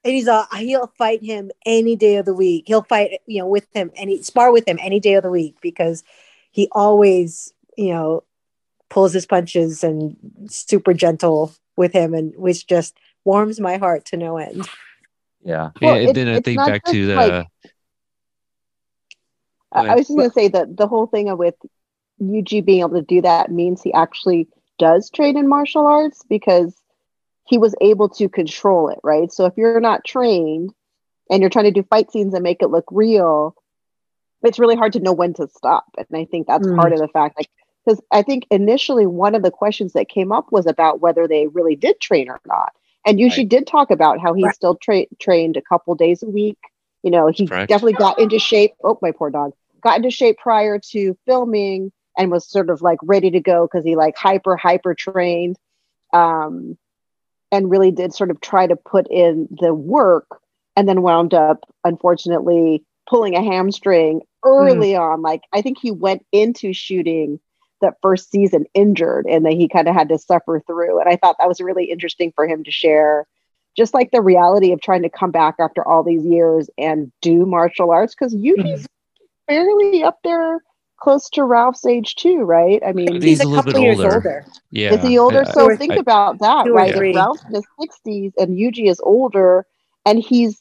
and 0.03 0.13
he's 0.15 0.27
uh 0.27 0.45
he'll 0.57 0.91
fight 0.97 1.23
him 1.23 1.51
any 1.67 1.95
day 1.95 2.15
of 2.15 2.25
the 2.25 2.33
week. 2.33 2.63
He'll 2.65 2.81
fight, 2.81 3.19
you 3.27 3.39
know, 3.39 3.47
with 3.47 3.67
him 3.75 3.91
and 3.95 4.09
he 4.09 4.23
spar 4.23 4.51
with 4.51 4.67
him 4.67 4.79
any 4.81 4.99
day 4.99 5.13
of 5.13 5.23
the 5.23 5.29
week 5.29 5.57
because 5.61 6.03
he 6.49 6.67
always, 6.71 7.53
you 7.77 7.93
know, 7.93 8.23
pulls 8.89 9.13
his 9.13 9.25
punches 9.25 9.83
and 9.83 10.15
super 10.47 10.93
gentle 10.93 11.53
with 11.77 11.93
him 11.93 12.13
and 12.13 12.33
which 12.35 12.67
just 12.67 12.97
warms 13.23 13.59
my 13.59 13.77
heart 13.77 14.05
to 14.05 14.17
no 14.17 14.37
end. 14.37 14.67
Yeah. 15.43 15.71
Well, 15.81 15.95
and 15.95 16.09
it- 16.09 16.13
then 16.15 16.27
I 16.27 16.39
think 16.41 16.57
back 16.57 16.83
to 16.85 17.05
the 17.07 17.15
like- 17.15 17.47
I, 19.71 19.87
I 19.87 19.95
was 19.95 20.07
just 20.07 20.17
going 20.17 20.29
to 20.29 20.33
say 20.33 20.47
that 20.49 20.75
the 20.75 20.87
whole 20.87 21.07
thing 21.07 21.35
with 21.37 21.55
Yuji 22.21 22.63
being 22.63 22.81
able 22.81 22.95
to 22.99 23.01
do 23.01 23.21
that 23.21 23.51
means 23.51 23.81
he 23.81 23.93
actually 23.93 24.47
does 24.77 25.09
train 25.09 25.37
in 25.37 25.47
martial 25.47 25.85
arts 25.87 26.23
because 26.27 26.75
he 27.47 27.57
was 27.57 27.73
able 27.79 28.09
to 28.09 28.27
control 28.27 28.89
it, 28.89 28.99
right? 29.03 29.31
So 29.31 29.45
if 29.45 29.53
you're 29.55 29.79
not 29.79 30.03
trained 30.03 30.73
and 31.29 31.39
you're 31.41 31.49
trying 31.49 31.65
to 31.65 31.71
do 31.71 31.83
fight 31.83 32.11
scenes 32.11 32.33
and 32.33 32.43
make 32.43 32.61
it 32.61 32.67
look 32.69 32.85
real, 32.91 33.55
it's 34.43 34.59
really 34.59 34.75
hard 34.75 34.93
to 34.93 34.99
know 34.99 35.13
when 35.13 35.33
to 35.35 35.47
stop. 35.47 35.85
And 35.97 36.07
I 36.13 36.25
think 36.25 36.47
that's 36.47 36.67
Mm. 36.67 36.77
part 36.77 36.91
of 36.91 36.99
the 36.99 37.07
fact, 37.07 37.37
like, 37.39 37.49
because 37.85 38.01
I 38.11 38.21
think 38.21 38.45
initially 38.51 39.05
one 39.05 39.35
of 39.35 39.43
the 39.43 39.51
questions 39.51 39.93
that 39.93 40.09
came 40.09 40.31
up 40.31 40.51
was 40.51 40.65
about 40.67 41.01
whether 41.01 41.27
they 41.27 41.47
really 41.47 41.75
did 41.75 41.99
train 41.99 42.29
or 42.29 42.39
not. 42.45 42.73
And 43.05 43.17
Yuji 43.17 43.47
did 43.47 43.65
talk 43.65 43.89
about 43.91 44.19
how 44.19 44.33
he 44.33 44.43
Right. 44.43 44.55
still 44.55 44.75
tra- 44.75 45.05
trained 45.19 45.57
a 45.57 45.61
couple 45.61 45.95
days 45.95 46.21
a 46.21 46.29
week. 46.29 46.57
You 47.03 47.11
know, 47.11 47.27
he 47.27 47.45
definitely 47.47 47.93
got 47.93 48.19
into 48.19 48.37
shape. 48.39 48.73
Oh, 48.83 48.97
my 49.01 49.11
poor 49.11 49.29
dog 49.31 49.53
got 49.81 49.97
into 49.97 50.11
shape 50.11 50.37
prior 50.37 50.79
to 50.91 51.17
filming 51.25 51.91
and 52.17 52.31
was 52.31 52.47
sort 52.47 52.69
of 52.69 52.81
like 52.81 52.99
ready 53.03 53.31
to 53.31 53.39
go 53.39 53.65
because 53.67 53.83
he 53.83 53.95
like 53.95 54.15
hyper 54.15 54.55
hyper 54.55 54.93
trained 54.93 55.57
um 56.13 56.77
and 57.51 57.69
really 57.69 57.91
did 57.91 58.13
sort 58.13 58.29
of 58.31 58.39
try 58.41 58.67
to 58.67 58.75
put 58.75 59.07
in 59.09 59.47
the 59.59 59.73
work 59.73 60.27
and 60.75 60.87
then 60.87 61.01
wound 61.01 61.33
up 61.33 61.63
unfortunately 61.83 62.83
pulling 63.09 63.35
a 63.35 63.43
hamstring 63.43 64.21
early 64.45 64.95
on 64.95 65.21
like 65.21 65.41
i 65.51 65.61
think 65.61 65.77
he 65.79 65.91
went 65.91 66.25
into 66.31 66.73
shooting 66.73 67.39
that 67.81 67.95
first 68.01 68.31
season 68.31 68.65
injured 68.73 69.25
and 69.27 69.45
that 69.45 69.53
he 69.53 69.67
kind 69.67 69.87
of 69.87 69.93
had 69.93 70.09
to 70.09 70.17
suffer 70.17 70.61
through 70.65 70.99
and 70.99 71.09
i 71.09 71.15
thought 71.15 71.35
that 71.39 71.47
was 71.47 71.59
really 71.61 71.85
interesting 71.85 72.31
for 72.35 72.47
him 72.47 72.63
to 72.63 72.71
share 72.71 73.25
just 73.77 73.93
like 73.93 74.11
the 74.11 74.21
reality 74.21 74.71
of 74.73 74.81
trying 74.81 75.01
to 75.01 75.09
come 75.09 75.31
back 75.31 75.55
after 75.59 75.85
all 75.87 76.03
these 76.03 76.25
years 76.25 76.69
and 76.77 77.11
do 77.21 77.45
martial 77.45 77.89
arts 77.91 78.13
because 78.13 78.35
Yuji's 78.35 78.85
fairly 79.47 80.03
up 80.03 80.19
there 80.23 80.59
close 80.97 81.29
to 81.31 81.43
Ralph's 81.43 81.85
age 81.85 82.15
too, 82.15 82.39
right? 82.39 82.81
I 82.85 82.91
mean, 82.91 83.13
He's 83.15 83.23
He's, 83.23 83.39
a 83.39 83.43
a 83.43 83.47
little 83.47 83.63
couple 83.63 83.81
years 83.81 83.97
older. 83.99 84.13
older. 84.15 84.45
yeah. 84.71 84.93
is 84.93 85.01
he 85.03 85.17
older? 85.17 85.41
I- 85.47 85.51
so 85.51 85.61
Two 85.61 85.73
or 85.73 85.77
think 85.77 85.93
I- 85.93 85.95
about 85.95 86.39
that, 86.39 86.65
two 86.65 86.73
right? 86.73 86.93
three. 86.93 87.11
If 87.11 87.15
Ralph's 87.15 87.43
in 87.45 87.55
his 87.55 87.63
sixties 87.79 88.33
and 88.37 88.57
Yuji 88.57 88.89
is 88.89 88.99
older, 89.03 89.65
and 90.05 90.19
he's 90.19 90.59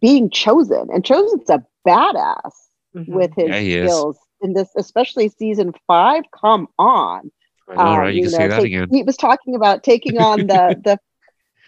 being 0.00 0.28
Chozen, 0.30 0.88
and 0.94 1.02
Chozen's 1.04 1.48
a 1.50 1.64
badass 1.88 2.52
Mhm. 2.94 3.08
with 3.08 3.32
his 3.34 3.48
Yeah, 3.48 3.58
he 3.60 3.74
is. 3.76 3.90
skills 3.90 4.18
in 4.42 4.52
this, 4.52 4.68
especially 4.76 5.28
season 5.28 5.72
five. 5.86 6.24
Come 6.38 6.68
on, 6.78 7.30
I 7.68 7.74
Um, 7.74 7.98
right? 7.98 8.14
You 8.14 8.22
can 8.22 8.30
say 8.30 8.48
that 8.48 8.60
so 8.60 8.64
again. 8.64 8.88
He 8.90 9.02
was 9.02 9.16
talking 9.16 9.54
about 9.54 9.82
taking 9.82 10.18
on 10.18 10.46
the 10.46 10.80
the 10.84 10.98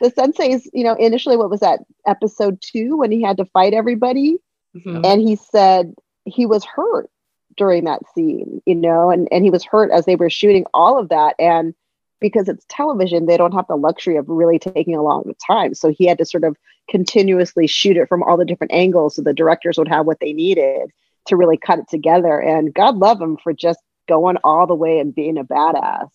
the 0.00 0.10
senseis. 0.12 0.66
You 0.72 0.84
know, 0.84 0.94
initially, 0.94 1.36
what 1.36 1.50
was 1.50 1.60
that 1.60 1.80
episode 2.06 2.60
two 2.60 2.96
when 2.96 3.10
he 3.10 3.22
had 3.22 3.36
to 3.38 3.44
fight 3.46 3.74
everybody? 3.74 4.38
Mhm. 4.76 5.04
and 5.04 5.20
he 5.22 5.36
said 5.36 5.94
he 6.24 6.44
was 6.46 6.64
hurt 6.64 7.10
during 7.56 7.84
that 7.84 8.02
scene 8.14 8.60
you 8.66 8.74
know 8.74 9.10
and, 9.10 9.26
and 9.32 9.42
he 9.42 9.50
was 9.50 9.64
hurt 9.64 9.90
as 9.90 10.04
they 10.04 10.14
were 10.14 10.30
shooting 10.30 10.64
all 10.74 10.98
of 10.98 11.08
that 11.08 11.34
and 11.38 11.74
because 12.20 12.48
it's 12.48 12.66
television 12.68 13.24
they 13.26 13.38
don't 13.38 13.54
have 13.54 13.66
the 13.66 13.76
luxury 13.76 14.16
of 14.16 14.28
really 14.28 14.58
taking 14.58 14.94
a 14.94 15.02
long 15.02 15.32
time 15.44 15.74
so 15.74 15.90
he 15.90 16.06
had 16.06 16.18
to 16.18 16.24
sort 16.26 16.44
of 16.44 16.56
continuously 16.88 17.66
shoot 17.66 17.96
it 17.96 18.08
from 18.08 18.22
all 18.22 18.36
the 18.36 18.44
different 18.44 18.72
angles 18.72 19.16
so 19.16 19.22
the 19.22 19.32
directors 19.32 19.78
would 19.78 19.88
have 19.88 20.06
what 20.06 20.20
they 20.20 20.34
needed 20.34 20.90
to 21.28 21.36
really 21.36 21.56
cut 21.56 21.78
it 21.78 21.88
together 21.88 22.40
and 22.40 22.74
god 22.74 22.96
love 22.96 23.20
him 23.20 23.36
for 23.42 23.52
just 23.52 23.80
going 24.08 24.36
all 24.42 24.66
the 24.66 24.74
way 24.74 24.98
and 24.98 25.14
being 25.14 25.38
a 25.38 25.44
badass 25.44 26.08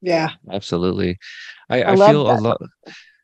Yeah. 0.00 0.30
Absolutely. 0.50 1.18
I, 1.68 1.82
I 1.82 1.90
I, 1.92 1.94
love 1.94 2.10
feel 2.10 2.30
a 2.30 2.36
lot. 2.40 2.60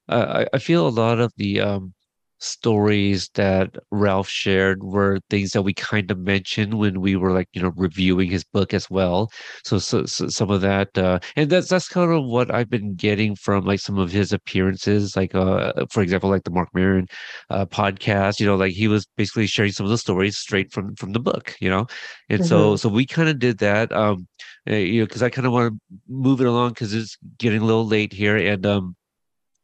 Uh, 0.08 0.44
I, 0.52 0.56
I 0.56 0.58
feel 0.58 0.86
a 0.86 0.90
lot 0.90 1.18
of 1.18 1.32
the 1.36 1.60
um, 1.60 1.94
stories 2.38 3.30
that 3.34 3.76
Ralph 3.90 4.28
shared 4.28 4.82
were 4.82 5.20
things 5.30 5.52
that 5.52 5.62
we 5.62 5.74
kind 5.74 6.10
of 6.10 6.18
mentioned 6.18 6.74
when 6.74 7.00
we 7.00 7.16
were 7.16 7.32
like 7.32 7.48
you 7.52 7.62
know 7.62 7.72
reviewing 7.76 8.30
his 8.30 8.44
book 8.44 8.74
as 8.74 8.90
well. 8.90 9.30
So, 9.64 9.78
so, 9.78 10.04
so 10.06 10.28
some 10.28 10.50
of 10.50 10.60
that, 10.62 10.96
uh, 10.98 11.18
and 11.36 11.50
that's 11.50 11.68
that's 11.68 11.88
kind 11.88 12.12
of 12.12 12.24
what 12.24 12.52
I've 12.54 12.70
been 12.70 12.94
getting 12.94 13.34
from 13.36 13.64
like 13.64 13.80
some 13.80 13.98
of 13.98 14.10
his 14.12 14.32
appearances, 14.32 15.16
like 15.16 15.34
uh, 15.34 15.72
for 15.90 16.02
example, 16.02 16.30
like 16.30 16.44
the 16.44 16.50
Marc 16.50 16.68
Maron 16.74 17.06
uh, 17.50 17.66
podcast. 17.66 18.40
You 18.40 18.46
know, 18.46 18.56
like 18.56 18.72
he 18.72 18.88
was 18.88 19.06
basically 19.16 19.46
sharing 19.46 19.72
some 19.72 19.86
of 19.86 19.90
the 19.90 19.98
stories 19.98 20.36
straight 20.36 20.72
from 20.72 20.94
from 20.96 21.12
the 21.12 21.20
book. 21.20 21.54
You 21.60 21.70
know, 21.70 21.86
and 22.28 22.44
so 22.44 22.76
so 22.76 22.88
we 22.88 23.06
kind 23.06 23.28
of 23.28 23.38
did 23.38 23.58
that. 23.58 23.92
Um, 23.92 24.26
uh, 24.68 24.74
you 24.74 25.00
know, 25.00 25.06
because 25.06 25.22
I 25.22 25.30
kind 25.30 25.46
of 25.46 25.52
want 25.52 25.72
to 25.72 25.96
move 26.08 26.40
it 26.40 26.46
along 26.46 26.70
because 26.70 26.92
it's 26.94 27.16
getting 27.38 27.62
a 27.62 27.64
little 27.64 27.86
late 27.86 28.12
here, 28.12 28.36
and 28.36 28.64
um, 28.66 28.96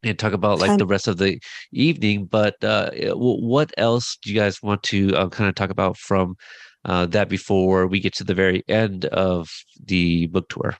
and 0.02 0.18
talk 0.18 0.32
about 0.32 0.58
like 0.58 0.78
the 0.78 0.86
rest 0.86 1.08
of 1.08 1.16
the 1.18 1.38
evening. 1.72 2.26
But 2.26 2.62
uh, 2.64 2.90
what 3.14 3.72
else 3.76 4.18
do 4.22 4.32
you 4.32 4.38
guys 4.38 4.62
want 4.62 4.82
to 4.84 5.14
uh, 5.16 5.28
kind 5.28 5.48
of 5.48 5.54
talk 5.54 5.70
about 5.70 5.96
from 5.96 6.36
uh, 6.84 7.06
that 7.06 7.28
before 7.28 7.86
we 7.86 8.00
get 8.00 8.14
to 8.14 8.24
the 8.24 8.34
very 8.34 8.64
end 8.68 9.04
of 9.06 9.48
the 9.84 10.26
book 10.26 10.48
tour? 10.48 10.76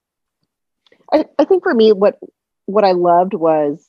I, 1.12 1.26
I 1.38 1.44
think 1.44 1.62
for 1.62 1.74
me, 1.74 1.92
what 1.92 2.18
what 2.66 2.84
I 2.84 2.92
loved 2.92 3.34
was 3.34 3.88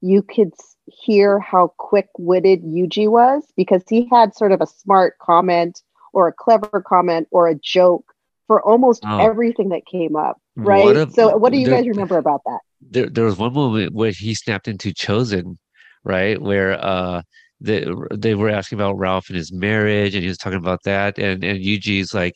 you 0.00 0.22
could 0.22 0.52
hear 0.86 1.38
how 1.40 1.72
quick 1.78 2.08
witted 2.18 2.62
Yuji 2.62 3.08
was 3.08 3.42
because 3.56 3.82
he 3.88 4.08
had 4.10 4.34
sort 4.34 4.52
of 4.52 4.60
a 4.60 4.66
smart 4.66 5.18
comment 5.18 5.82
or 6.12 6.28
a 6.28 6.32
clever 6.32 6.82
comment 6.86 7.28
or 7.30 7.48
a 7.48 7.54
joke 7.54 8.04
for 8.46 8.62
almost 8.62 9.02
Oh. 9.04 9.18
everything 9.18 9.70
that 9.70 9.84
came 9.86 10.16
up. 10.16 10.40
What 10.54 10.66
Right. 10.66 10.96
a- 10.96 11.10
so, 11.10 11.36
what 11.36 11.52
do 11.52 11.58
you 11.58 11.68
guys 11.68 11.86
remember 11.86 12.16
about 12.16 12.42
that? 12.46 12.60
There 12.80 13.08
there 13.08 13.24
was 13.24 13.36
one 13.38 13.54
moment 13.54 13.94
where 13.94 14.12
he 14.12 14.34
snapped 14.34 14.68
into 14.68 14.92
Chozen 14.92 15.56
right? 16.04 16.40
Where 16.40 16.72
uh 16.84 17.22
they, 17.60 17.86
they 18.12 18.34
were 18.36 18.50
asking 18.50 18.78
about 18.78 18.98
ralph 18.98 19.28
and 19.28 19.36
his 19.36 19.52
marriage 19.52 20.14
and 20.14 20.22
he 20.22 20.28
was 20.28 20.38
talking 20.38 20.58
about 20.58 20.82
that 20.84 21.18
and 21.18 21.42
and 21.44 21.58
yuji's 21.60 22.14
like 22.14 22.34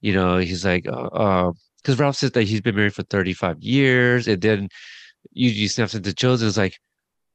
you 0.00 0.14
know 0.14 0.38
he's 0.38 0.64
like 0.64 0.86
uh 0.88 1.50
because 1.78 1.98
ralph 1.98 2.16
says 2.16 2.30
that 2.32 2.44
he's 2.44 2.60
been 2.60 2.76
married 2.76 2.94
for 2.94 3.02
35 3.04 3.58
years 3.60 4.28
and 4.28 4.40
then 4.42 4.68
yuji 5.36 5.70
snaps 5.70 5.94
into 5.94 6.10
Chozen 6.10 6.44
is 6.44 6.56
like 6.56 6.78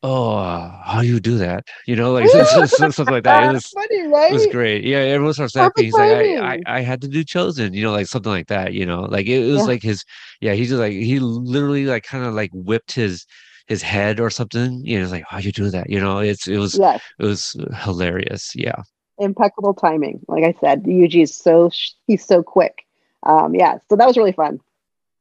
oh 0.03 0.39
how 0.83 1.01
do 1.01 1.07
you 1.07 1.19
do 1.19 1.37
that 1.37 1.65
you 1.85 1.95
know 1.95 2.13
like 2.13 2.29
something 2.67 3.07
like 3.07 3.23
that 3.23 3.43
it 3.43 3.49
was 3.49 3.65
funny, 3.73 4.01
right? 4.07 4.31
it 4.31 4.33
was 4.33 4.45
great. 4.47 4.83
Yeah, 4.83 4.97
everyone 4.99 5.33
starts 5.33 5.55
laughing. 5.55 5.85
He's 5.85 5.97
like, 5.97 6.11
I, 6.11 6.35
I. 6.39 6.59
I 6.65 6.81
had 6.81 7.01
to 7.01 7.07
do 7.07 7.23
Chozen, 7.23 7.73
you 7.73 7.81
know, 7.83 7.91
like 7.91 8.07
something 8.07 8.31
like 8.31 8.47
that, 8.47 8.73
you 8.73 8.85
know, 8.85 9.01
like 9.03 9.25
it, 9.27 9.47
it 9.47 9.51
was 9.51 9.65
Yeah. 9.65 9.67
like 9.67 9.81
his, 9.83 10.03
yeah, 10.41 10.53
he's 10.53 10.69
just 10.69 10.79
like, 10.79 10.91
he 10.93 11.19
literally 11.19 11.85
like 11.85 12.03
kind 12.03 12.25
of 12.25 12.33
like 12.33 12.51
whipped 12.53 12.91
his, 12.93 13.25
his 13.67 13.81
head 13.81 14.19
or 14.19 14.29
something. 14.29 14.81
You 14.85 14.97
know, 14.97 15.03
it's 15.03 15.11
like, 15.13 15.23
how 15.29 15.37
you 15.39 15.51
do 15.53 15.69
that? 15.71 15.89
You 15.89 16.01
know, 16.01 16.19
it's, 16.19 16.47
it 16.47 16.57
was, 16.57 16.79
Yes, 16.79 17.01
it 17.19 17.25
was 17.25 17.55
hilarious. 17.83 18.53
Yeah. 18.55 18.83
impeccable 19.17 19.73
timing. 19.73 20.19
Like 20.27 20.43
I 20.43 20.55
said, 20.59 20.83
Yuji 20.83 21.23
is 21.23 21.35
so 21.35 21.69
he's 22.07 22.25
so 22.25 22.43
quick. 22.43 22.85
Um, 23.23 23.55
yeah, 23.55 23.79
so 23.89 23.95
that 23.95 24.05
was 24.07 24.17
really 24.17 24.31
fun. 24.31 24.59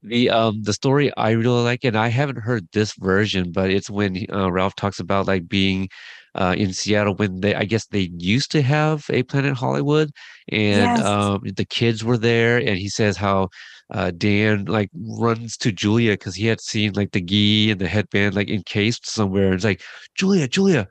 The, 0.06 0.30
um, 0.30 0.62
the 0.62 0.72
story 0.72 1.12
I 1.16 1.30
really 1.32 1.62
like, 1.62 1.84
and 1.84 1.96
I 1.96 2.08
haven't 2.08 2.38
heard 2.38 2.68
this 2.72 2.94
version, 2.94 3.52
but 3.52 3.70
it's 3.70 3.90
when 3.90 4.26
uh, 4.32 4.50
Ralph 4.52 4.76
talks 4.76 5.00
about 5.00 5.26
like 5.26 5.48
being, 5.48 5.88
uh, 6.34 6.54
in 6.56 6.72
Seattle 6.72 7.14
when 7.14 7.40
they, 7.40 7.54
I 7.54 7.64
guess 7.64 7.86
they 7.86 8.10
used 8.16 8.50
to 8.52 8.62
have 8.62 9.06
a 9.10 9.22
Planet 9.24 9.56
Hollywood, 9.56 10.10
and 10.52 10.98
Yes. 10.98 11.04
um, 11.04 11.40
the 11.44 11.64
kids 11.64 12.04
were 12.04 12.18
there, 12.18 12.58
and 12.58 12.76
he 12.78 12.88
says 12.88 13.16
how 13.16 13.48
uh, 13.90 14.10
Dan 14.16 14.64
like 14.66 14.90
runs 14.94 15.56
to 15.58 15.72
Julia 15.72 16.12
because 16.12 16.34
he 16.34 16.46
had 16.46 16.60
seen 16.60 16.92
like 16.92 17.12
the 17.12 17.20
gi 17.20 17.70
and 17.70 17.80
the 17.80 17.88
headband 17.88 18.34
like 18.34 18.50
encased 18.50 19.08
somewhere. 19.08 19.46
And 19.46 19.54
it's 19.54 19.64
like, 19.64 19.82
Julia, 20.14 20.48
Julia, 20.48 20.88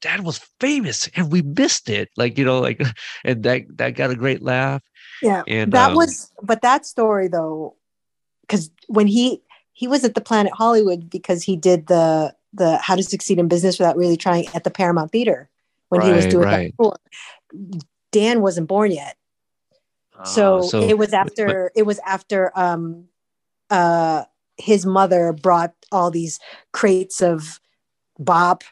Dad 0.00 0.20
was 0.20 0.40
famous, 0.60 1.08
and 1.16 1.32
we 1.32 1.42
missed 1.42 1.88
it. 1.90 2.08
Like 2.16 2.38
you 2.38 2.44
know, 2.44 2.60
like, 2.60 2.80
and 3.24 3.42
that 3.42 3.62
that 3.76 3.90
got 3.90 4.10
a 4.10 4.16
great 4.16 4.42
laugh. 4.42 4.82
Yeah. 5.22 5.42
And 5.46 5.72
that 5.72 5.90
um, 5.90 5.96
was 5.96 6.30
but 6.42 6.62
that 6.62 6.86
story 6.86 7.28
though 7.28 7.74
because 8.48 8.70
when 8.86 9.06
he 9.06 9.42
he 9.72 9.86
was 9.86 10.02
at 10.04 10.14
the 10.14 10.20
planet 10.20 10.52
hollywood 10.52 11.08
because 11.10 11.42
he 11.42 11.56
did 11.56 11.86
the 11.86 12.34
the 12.52 12.78
how 12.78 12.96
to 12.96 13.02
succeed 13.02 13.38
in 13.38 13.46
business 13.46 13.78
without 13.78 13.96
really 13.96 14.16
trying 14.16 14.46
at 14.54 14.64
the 14.64 14.70
paramount 14.70 15.12
theater 15.12 15.48
when 15.90 16.00
he 16.00 16.12
was 16.12 16.26
doing 16.26 16.44
right. 16.44 16.74
that 16.78 16.82
tour 16.82 16.96
dan 18.10 18.40
wasn't 18.40 18.66
born 18.66 18.90
yet 18.90 19.16
so, 20.24 20.68
uh, 20.74 20.80
it 20.80 20.98
was 20.98 21.10
but- 21.10 21.18
after 21.18 21.70
it 21.76 21.84
was 21.84 22.00
after 22.04 22.50
um 22.58 23.04
uh 23.70 24.24
his 24.56 24.84
mother 24.84 25.32
brought 25.32 25.72
all 25.92 26.10
these 26.10 26.40
crates 26.72 27.22
of 27.22 27.60
bop 28.18 28.64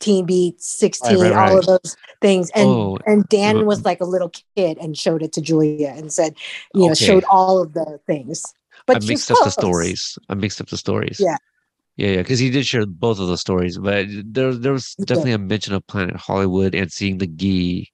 Teen 0.00 0.26
Beat 0.26 0.60
16, 0.60 1.18
right, 1.18 1.32
all 1.32 1.36
right. 1.38 1.58
of 1.58 1.66
those 1.66 1.96
things. 2.20 2.50
And 2.50 2.68
Oh, 2.68 2.98
and 3.06 3.26
Dan 3.30 3.64
was 3.64 3.86
like 3.86 4.02
a 4.02 4.04
little 4.04 4.30
kid 4.54 4.76
and 4.76 4.98
showed 4.98 5.22
it 5.22 5.32
to 5.32 5.40
Julia 5.40 5.94
and 5.96 6.12
said, 6.12 6.34
you 6.74 6.82
know, 6.82 6.90
Okay. 6.92 7.06
showed 7.06 7.24
all 7.30 7.62
of 7.62 7.72
the 7.72 7.98
things. 8.06 8.44
But 8.86 8.96
I 9.02 9.06
mixed 9.06 9.30
up 9.30 9.38
the 9.44 9.50
stories. 9.50 10.18
I 10.28 10.34
mixed 10.34 10.60
up 10.60 10.68
the 10.68 10.76
stories. 10.76 11.18
Yeah. 11.20 11.36
Yeah, 11.96 12.08
yeah, 12.10 12.16
because 12.22 12.40
he 12.40 12.50
did 12.50 12.66
share 12.66 12.86
both 12.86 13.20
of 13.20 13.28
the 13.28 13.38
stories, 13.38 13.78
but 13.78 14.06
there 14.24 14.52
there 14.54 14.72
was 14.72 14.94
definitely 15.04 15.32
a 15.32 15.38
mention 15.38 15.74
of 15.74 15.86
Planet 15.86 16.16
Hollywood 16.16 16.74
and 16.74 16.90
seeing 16.90 17.18
the 17.18 17.28
gi. 17.28 17.88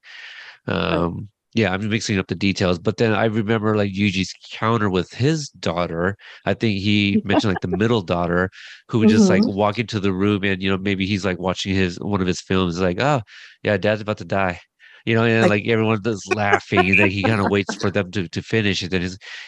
Um, 0.67 1.29
yeah, 1.55 1.73
I'm 1.73 1.89
mixing 1.89 2.19
up 2.19 2.29
the 2.29 2.35
details, 2.37 2.79
but 2.79 2.97
then 2.97 3.13
I 3.13 3.25
remember 3.25 3.77
like 3.77 3.93
Yuji's 3.93 4.33
counter 4.53 4.89
with 4.89 5.11
his 5.13 5.49
daughter. 5.51 6.17
I 6.47 6.55
think 6.55 6.81
he 6.81 7.21
mentioned 7.25 7.51
like 7.51 7.61
the 7.61 7.69
middle 7.69 8.03
daughter 8.03 8.51
who 8.89 9.01
would 9.01 9.09
just 9.09 9.29
like 9.29 9.45
Mm-hmm. 9.45 9.57
walk 9.57 9.79
into 9.79 9.99
the 10.01 10.13
room 10.13 10.45
and 10.45 10.63
you 10.63 10.71
know 10.71 10.79
maybe 10.79 11.07
he's 11.07 11.25
like 11.25 11.39
watching 11.39 11.75
his 11.75 11.99
one 12.01 12.21
of 12.21 12.27
his 12.27 12.41
films 12.41 12.81
like 12.81 13.01
oh 13.01 13.21
yeah 13.63 13.77
dad's 13.77 14.01
about 14.01 14.19
to 14.19 14.25
die 14.25 14.61
you 15.05 15.15
know 15.15 15.25
and 15.25 15.49
Like- 15.49 15.51
like 15.51 15.67
everyone 15.69 16.01
is 16.07 16.27
laughing 16.27 16.89
and 16.91 16.99
then 16.99 17.11
he 17.11 17.25
kind 17.25 17.41
of 17.41 17.49
waits 17.49 17.75
for 17.75 17.91
them 17.91 18.11
to, 18.13 18.29
to 18.29 18.43
finish 18.43 18.83
and 18.83 18.91
then 18.91 19.03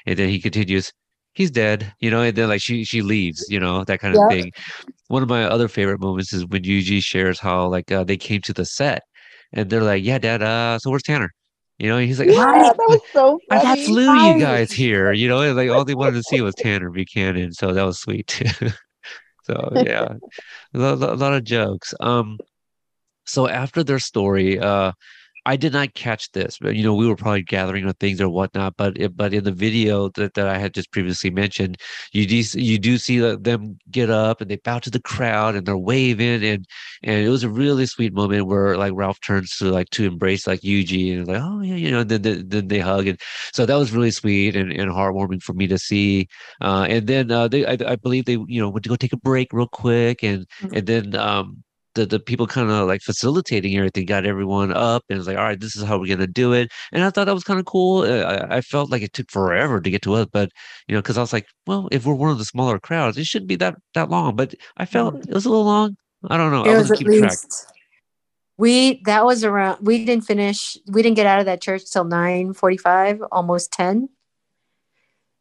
and 0.06 0.18
then 0.18 0.28
he 0.28 0.40
continues 0.40 0.92
he's 1.34 1.50
dead 1.50 1.92
you 2.00 2.10
know 2.10 2.22
and 2.22 2.36
then 2.36 2.48
like 2.48 2.60
she 2.62 2.84
she 2.84 3.02
leaves 3.02 3.46
you 3.48 3.58
know 3.60 3.84
that 3.84 4.00
kind 4.00 4.14
of 4.14 4.20
Yep. 4.20 4.28
thing 4.28 4.50
one 5.08 5.22
of 5.22 5.28
my 5.28 5.44
other 5.44 5.68
favorite 5.68 6.00
moments 6.00 6.32
is 6.32 6.46
when 6.46 6.62
Yuji 6.62 7.02
shares 7.02 7.40
how 7.40 7.66
like 7.68 7.90
uh, 7.92 8.04
they 8.04 8.16
came 8.16 8.40
to 8.42 8.52
the 8.52 8.64
set 8.64 9.02
and 9.52 9.70
they're 9.70 9.82
like 9.82 10.04
yeah 10.04 10.18
dad 10.18 10.42
uh 10.42 10.78
so 10.78 10.90
where's 10.90 11.02
Tanner 11.02 11.30
you 11.78 11.88
know 11.88 11.98
he's 11.98 12.18
like 12.18 12.28
Yeah, 12.28 12.34
"Hi, 12.34 12.62
that 12.62 12.78
was 12.88 13.00
so 13.12 13.40
I 13.50 13.60
funny. 13.60 13.84
flew 13.84 14.12
Right. 14.12 14.14
you 14.14 14.34
guys 14.40 14.72
here, 14.72 15.12
you 15.12 15.28
know, 15.28 15.40
and 15.42 15.56
like 15.56 15.70
all 15.70 15.84
they 15.84 15.94
wanted 15.94 16.14
to 16.14 16.22
see 16.22 16.40
was 16.40 16.54
Tanner 16.54 16.90
Buchanan, 16.90 17.52
so 17.52 17.72
that 17.72 17.82
was 17.84 18.00
sweet. 18.00 18.42
so 19.44 19.72
yeah, 19.76 20.14
a 20.74 20.78
lot, 20.78 21.02
a 21.02 21.14
lot 21.14 21.34
of 21.34 21.44
jokes. 21.44 21.94
Um, 22.00 22.40
so 23.26 23.48
after 23.48 23.84
their 23.84 23.98
story, 23.98 24.58
uh, 24.58 24.92
I 25.44 25.56
did 25.56 25.72
not 25.72 25.94
catch 25.94 26.30
this, 26.32 26.58
but 26.60 26.76
you 26.76 26.84
know, 26.84 26.94
we 26.94 27.08
were 27.08 27.16
probably 27.16 27.42
gathering 27.42 27.84
on 27.84 27.94
things 27.94 28.20
or 28.20 28.28
whatnot. 28.28 28.76
But 28.76 28.96
it, 28.96 29.16
but 29.16 29.34
in 29.34 29.42
the 29.42 29.50
video 29.52 30.08
that, 30.10 30.34
that 30.34 30.46
I 30.46 30.56
had 30.58 30.72
just 30.72 30.92
previously 30.92 31.30
mentioned, 31.30 31.78
you 32.12 32.26
do 32.26 32.36
you 32.60 32.78
do 32.78 32.96
see 32.98 33.18
them 33.18 33.76
get 33.90 34.08
up 34.08 34.40
and 34.40 34.48
they 34.50 34.56
bow 34.56 34.78
to 34.80 34.90
the 34.90 35.00
crowd 35.00 35.56
and 35.56 35.66
they're 35.66 35.76
waving 35.76 36.44
and 36.44 36.64
and 37.02 37.24
it 37.24 37.28
was 37.28 37.42
a 37.42 37.48
really 37.48 37.86
sweet 37.86 38.12
moment 38.14 38.46
where 38.46 38.76
like 38.76 38.92
Ralph 38.94 39.20
turns 39.20 39.56
to 39.56 39.64
like 39.70 39.90
to 39.90 40.04
embrace 40.06 40.46
like 40.46 40.60
Yuji 40.60 41.16
and 41.18 41.26
like 41.26 41.40
oh 41.42 41.60
yeah 41.60 41.74
you 41.74 41.90
know 41.90 42.00
and 42.00 42.10
then 42.10 42.22
then, 42.22 42.48
then 42.48 42.68
they 42.68 42.78
hug 42.78 43.06
and 43.08 43.20
so 43.52 43.66
that 43.66 43.74
was 43.76 43.92
really 43.92 44.10
sweet 44.12 44.54
and, 44.56 44.72
and 44.72 44.90
heartwarming 44.92 45.42
for 45.42 45.54
me 45.54 45.66
to 45.66 45.78
see. 45.78 46.28
Uh, 46.60 46.86
and 46.88 47.06
then 47.06 47.30
uh, 47.30 47.48
they 47.48 47.66
I, 47.66 47.76
I 47.92 47.96
believe 47.96 48.26
they 48.26 48.38
you 48.46 48.60
know 48.60 48.68
went 48.70 48.84
to 48.84 48.88
go 48.88 48.96
take 48.96 49.12
a 49.12 49.16
break 49.16 49.52
real 49.52 49.66
quick 49.68 50.22
and 50.22 50.46
Mhm. 50.62 50.76
and 50.76 50.86
then 50.86 51.14
um 51.16 51.62
the, 51.94 52.06
the 52.06 52.18
people 52.20 52.46
kind 52.46 52.70
of 52.70 52.86
like 52.88 53.02
facilitating 53.02 53.76
everything 53.76 54.06
got 54.06 54.24
everyone 54.26 54.72
up 54.72 55.04
and 55.08 55.18
it's 55.18 55.26
like 55.28 55.36
all 55.36 55.44
right 55.44 55.60
this 55.60 55.76
is 55.76 55.82
how 55.84 55.98
we're 55.98 56.06
gonna 56.08 56.26
do 56.26 56.52
it. 56.52 56.70
And 56.92 57.04
i 57.04 57.10
thought 57.10 57.26
that 57.26 57.34
was 57.34 57.44
kind 57.44 57.60
of 57.60 57.66
cool 57.66 58.02
Uh, 58.02 58.22
I, 58.50 58.56
I 58.58 58.60
felt 58.60 58.90
like 58.90 59.02
it 59.02 59.12
took 59.12 59.30
forever 59.30 59.80
to 59.80 59.90
get 59.90 60.02
to 60.02 60.14
us 60.14 60.26
but 60.32 60.50
you 60.88 60.94
know 60.94 61.02
because 61.02 61.18
i 61.18 61.20
was 61.20 61.32
like 61.32 61.46
well 61.66 61.88
if 61.92 62.04
we're 62.06 62.14
one 62.14 62.30
of 62.30 62.38
the 62.38 62.44
smaller 62.44 62.78
crowds 62.78 63.18
it 63.18 63.26
shouldn't 63.26 63.48
be 63.48 63.56
that 63.56 63.76
that 63.94 64.10
long 64.10 64.36
but 64.36 64.54
i 64.76 64.84
felt 64.84 65.14
it 65.16 65.34
was 65.34 65.44
a 65.44 65.50
little 65.50 65.64
long 65.64 65.96
i 66.30 66.36
don't 66.36 66.50
know 66.52 66.64
i 66.64 66.68
It 66.68 66.78
was 66.78 66.90
wasn't 66.90 67.00
at 67.00 67.06
keeping 67.06 67.20
track. 67.20 67.38
we 68.56 69.02
that 69.04 69.24
was 69.24 69.44
around 69.44 69.78
we 69.86 70.04
didn't 70.04 70.24
finish 70.24 70.76
we 70.88 71.02
didn't 71.02 71.16
get 71.16 71.26
out 71.26 71.40
of 71.40 71.46
that 71.46 71.60
church 71.60 71.82
till 71.90 72.04
9 72.04 72.54
45 72.54 73.22
almost 73.30 73.72
10 73.72 74.08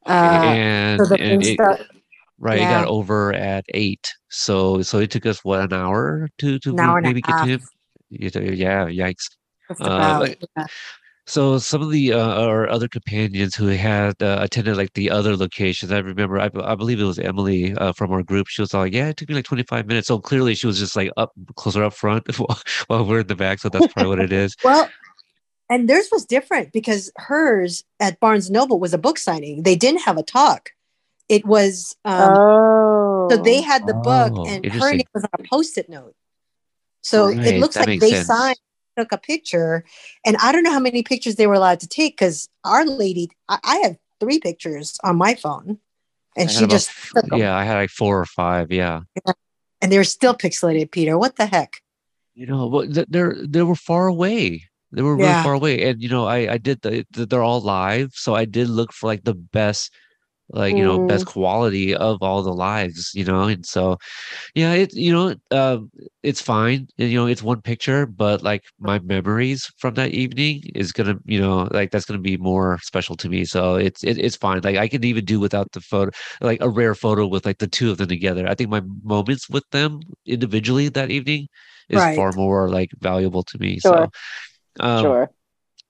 uh 0.05 0.09
and, 0.11 0.99
so 1.01 1.05
the 1.15 1.21
and 1.21 1.43
it, 1.43 1.59
right 2.41 2.57
it 2.57 2.61
yeah. 2.61 2.81
got 2.81 2.87
over 2.87 3.33
at 3.33 3.63
eight 3.69 4.11
so 4.29 4.81
so 4.81 4.99
it 4.99 5.09
took 5.09 5.25
us 5.25 5.43
what 5.45 5.61
an 5.61 5.73
hour 5.73 6.27
to 6.37 6.59
to 6.59 6.77
hour 6.77 7.01
maybe 7.01 7.21
get 7.21 7.37
to 7.37 7.45
him 7.45 7.59
half. 7.59 7.69
You 8.09 8.29
know, 8.35 8.41
yeah 8.41 8.85
yikes 8.87 9.29
uh, 9.79 10.17
like- 10.21 10.43
yeah. 10.57 10.65
So 11.27 11.59
some 11.59 11.81
of 11.81 11.91
the 11.91 12.13
uh, 12.13 12.43
our 12.43 12.67
other 12.67 12.87
companions 12.87 13.55
who 13.55 13.67
had 13.67 14.21
uh, 14.21 14.39
attended 14.41 14.75
like 14.75 14.91
the 14.93 15.11
other 15.11 15.37
locations, 15.37 15.91
I 15.91 15.99
remember, 15.99 16.39
I, 16.39 16.49
I 16.61 16.75
believe 16.75 16.99
it 16.99 17.05
was 17.05 17.19
Emily 17.19 17.73
uh, 17.75 17.93
from 17.93 18.11
our 18.11 18.23
group. 18.23 18.47
She 18.47 18.61
was 18.61 18.73
like, 18.73 18.93
"Yeah, 18.93 19.09
it 19.09 19.17
took 19.17 19.29
me 19.29 19.35
like 19.35 19.45
25 19.45 19.85
minutes." 19.85 20.07
So 20.07 20.19
clearly, 20.19 20.55
she 20.55 20.67
was 20.67 20.79
just 20.79 20.95
like 20.95 21.11
up 21.17 21.31
closer 21.55 21.83
up 21.83 21.93
front 21.93 22.37
while, 22.39 22.59
while 22.87 23.05
we're 23.05 23.19
in 23.19 23.27
the 23.27 23.35
back. 23.35 23.59
So 23.59 23.69
that's 23.69 23.93
probably 23.93 24.09
what 24.09 24.19
it 24.19 24.31
is. 24.43 24.55
Well, 24.63 24.89
and 25.69 25.87
theirs 25.87 26.09
was 26.11 26.25
different 26.25 26.73
because 26.73 27.11
hers 27.15 27.85
at 27.99 28.19
Barnes 28.19 28.49
Noble 28.49 28.79
was 28.79 28.93
a 28.93 28.97
book 28.97 29.17
signing. 29.17 29.63
They 29.63 29.75
didn't 29.75 30.01
have 30.01 30.17
a 30.17 30.23
talk. 30.23 30.71
It 31.29 31.45
was 31.45 31.95
um, 32.05 32.35
oh. 32.35 33.27
so 33.31 33.37
they 33.37 33.61
had 33.61 33.87
the 33.87 33.93
book 33.93 34.33
Oh, 34.35 34.45
and 34.45 34.65
her 34.65 34.91
name 34.91 35.07
was 35.13 35.23
on 35.23 35.29
a 35.33 35.43
post-it 35.47 35.89
note. 35.89 36.15
So 37.01 37.27
Right, 37.27 37.47
it 37.47 37.59
looks 37.59 37.75
that 37.75 37.87
like 37.87 37.99
they 37.99 38.11
sense. 38.11 38.27
signed, 38.27 38.57
took 38.97 39.11
a 39.11 39.17
picture, 39.17 39.83
and 40.25 40.37
I 40.37 40.51
don't 40.51 40.63
know 40.63 40.71
how 40.71 40.79
many 40.79 41.03
pictures 41.03 41.35
they 41.35 41.47
were 41.47 41.55
allowed 41.55 41.79
to 41.81 41.87
take 41.87 42.13
because 42.17 42.47
our 42.63 42.85
lady, 42.85 43.29
I, 43.49 43.59
I 43.63 43.77
have 43.77 43.97
three 44.19 44.39
pictures 44.39 44.97
on 45.03 45.15
my 45.17 45.33
phone, 45.35 45.79
and 46.37 46.49
had 46.49 46.59
she 46.59 46.67
just 46.67 46.89
f- 46.89 47.11
took 47.15 47.33
'em. 47.33 47.39
yeah, 47.39 47.55
I 47.55 47.63
had 47.63 47.75
like 47.75 47.89
four 47.89 48.19
or 48.19 48.25
five. 48.25 48.71
Yeah, 48.71 49.01
and 49.81 49.91
they 49.91 49.97
were 49.97 50.03
still 50.03 50.35
pixelated. 50.35 50.91
Peter, 50.91 51.17
what 51.17 51.37
the 51.37 51.45
heck? 51.47 51.73
you 52.33 52.45
know, 52.45 52.69
but 52.69 53.09
they're 53.09 53.35
they 53.47 53.63
were 53.63 53.75
far 53.75 54.07
away. 54.07 54.63
They 54.91 55.01
were 55.01 55.15
really 55.15 55.29
Yeah. 55.29 55.43
far 55.43 55.53
away, 55.53 55.89
and 55.89 56.01
you 56.01 56.09
know, 56.09 56.25
I 56.25 56.53
I 56.53 56.57
did 56.57 56.81
the 56.81 57.05
th- 57.13 57.29
they're 57.29 57.43
all 57.43 57.61
live, 57.61 58.11
so 58.13 58.35
I 58.35 58.45
did 58.45 58.69
look 58.69 58.93
for 58.93 59.07
like 59.07 59.23
the 59.23 59.33
best, 59.33 59.91
like 60.53 60.77
you 60.77 60.83
know, 60.83 60.99
best 60.99 61.25
quality 61.25 61.95
of 61.95 62.17
all 62.21 62.41
the 62.43 62.53
lives, 62.53 63.11
you 63.13 63.25
know, 63.25 63.43
and 63.43 63.65
so 63.65 63.97
yeah, 64.55 64.73
it 64.73 64.93
you 64.93 65.11
know, 65.13 65.35
um, 65.51 65.91
it's 66.23 66.41
fine, 66.41 66.87
you 66.97 67.15
know, 67.15 67.27
it's 67.27 67.43
one 67.43 67.61
picture, 67.61 68.05
but 68.05 68.43
like 68.43 68.63
my 68.79 68.99
memories 68.99 69.69
from 69.77 69.95
that 69.95 70.11
evening 70.11 70.61
is 70.75 70.91
gonna, 70.91 71.15
you 71.25 71.39
know, 71.41 71.67
like 71.71 71.91
that's 71.91 72.05
gonna 72.05 72.19
be 72.19 72.37
more 72.37 72.79
special 72.83 73.15
to 73.17 73.29
me. 73.29 73.45
So 73.45 73.75
it's 73.75 74.03
it, 74.03 74.17
it's 74.17 74.35
fine. 74.35 74.61
Like 74.63 74.77
I 74.77 74.87
can 74.87 75.03
even 75.03 75.25
do 75.25 75.39
without 75.39 75.71
the 75.71 75.81
photo, 75.81 76.11
like 76.41 76.61
a 76.61 76.69
rare 76.69 76.95
photo 76.95 77.27
with 77.27 77.45
like 77.45 77.59
the 77.59 77.67
two 77.67 77.91
of 77.91 77.97
them 77.97 78.07
together. 78.09 78.47
I 78.47 78.55
think 78.55 78.69
my 78.69 78.81
moments 79.03 79.49
with 79.49 79.63
them 79.71 80.01
individually 80.25 80.89
that 80.89 81.11
evening 81.11 81.47
is 81.89 82.05
Right. 82.05 82.15
far 82.15 82.31
more 82.33 82.69
like 82.69 82.89
valuable 82.99 83.43
to 83.43 83.57
me. 83.59 83.79
Sure. 83.79 84.07
So. 84.07 84.09
Um, 84.79 85.03
sure. 85.03 85.31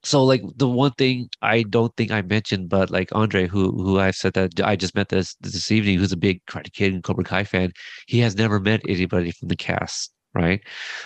So 0.03 0.23
like 0.23 0.41
the 0.55 0.67
one 0.67 0.91
thing 0.91 1.29
I 1.41 1.63
don't 1.63 1.95
think 1.95 2.11
I 2.11 2.21
mentioned, 2.21 2.69
but 2.69 2.89
like 2.89 3.09
Andre, 3.13 3.47
who 3.47 3.71
who 3.71 3.99
I 3.99 4.11
said 4.11 4.33
that 4.33 4.59
I 4.63 4.75
just 4.75 4.95
met 4.95 5.09
this 5.09 5.35
this 5.41 5.71
evening, 5.71 5.99
who's 5.99 6.11
a 6.11 6.17
big 6.17 6.43
Karate 6.45 6.73
Kid 6.73 6.93
and 6.93 7.03
Cobra 7.03 7.23
Kai 7.23 7.43
fan, 7.43 7.71
he 8.07 8.19
has 8.19 8.35
never 8.35 8.59
met 8.59 8.81
anybody 8.87 9.31
from 9.31 9.47
the 9.49 9.55
cast, 9.55 10.11
right? 10.33 10.61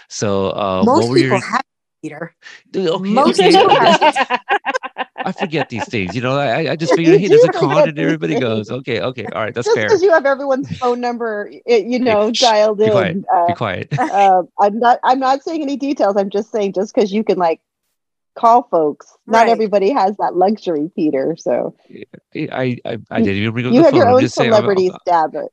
So 0.09 0.51
uh, 0.51 0.83
Most 0.85 1.13
people 1.13 1.37
your 1.37 1.39
have 1.39 1.61
Peter. 2.01 2.35
okay, 2.75 3.13
most 3.13 3.39
okay, 3.39 3.51
people 3.51 3.71
okay. 3.71 4.13
I 5.25 5.31
forget 5.31 5.69
these 5.69 5.85
things, 5.87 6.15
you 6.15 6.21
know. 6.21 6.37
I 6.37 6.71
I 6.71 6.75
just 6.75 6.91
You 6.97 6.97
figured, 6.97 7.19
hey, 7.19 7.27
there's 7.27 7.43
a 7.43 7.49
con 7.49 7.89
and 7.89 7.97
everybody 7.97 8.39
goes, 8.39 8.69
okay, 8.69 9.01
okay, 9.01 9.25
all 9.33 9.43
right, 9.43 9.53
that's 9.53 9.65
Just 9.65 9.75
fair. 9.75 9.87
because 9.87 10.03
you 10.03 10.11
have 10.11 10.25
everyone's 10.25 10.69
phone 10.77 11.01
number, 11.01 11.51
you 11.65 11.99
know, 11.99 12.31
dialed 12.31 12.77
be 12.77 12.89
quiet, 12.91 13.15
in. 13.17 13.25
Uh, 13.33 13.47
Be 13.47 13.53
quiet. 13.55 13.99
uh, 13.99 14.43
I'm 14.59 14.79
not. 14.79 14.99
I'm 15.03 15.19
not 15.19 15.43
saying 15.43 15.61
any 15.63 15.77
details. 15.77 16.15
I'm 16.15 16.29
just 16.29 16.51
saying, 16.51 16.73
just 16.73 16.93
because 16.93 17.11
you 17.11 17.23
can 17.23 17.39
like 17.39 17.59
call 18.35 18.67
folks, 18.69 19.07
not 19.27 19.47
everybody 19.47 19.91
has 19.91 20.15
that 20.17 20.35
luxury, 20.35 20.91
Peter. 20.95 21.35
So 21.37 21.75
I 22.33 22.77
I, 22.85 22.97
I 23.09 23.19
didn't 23.21 23.35
even 23.35 23.53
bring 23.53 23.65
up 23.67 23.73
you 23.73 23.79
the 23.79 23.83
have 23.85 23.91
phone. 23.91 23.99
your 23.99 24.07
I'm 24.09 24.13
own 24.15 24.21
just 24.21 24.35
saying, 24.35 24.53
I'm- 24.53 24.61
celebrity 24.61 24.91
status. 25.01 25.47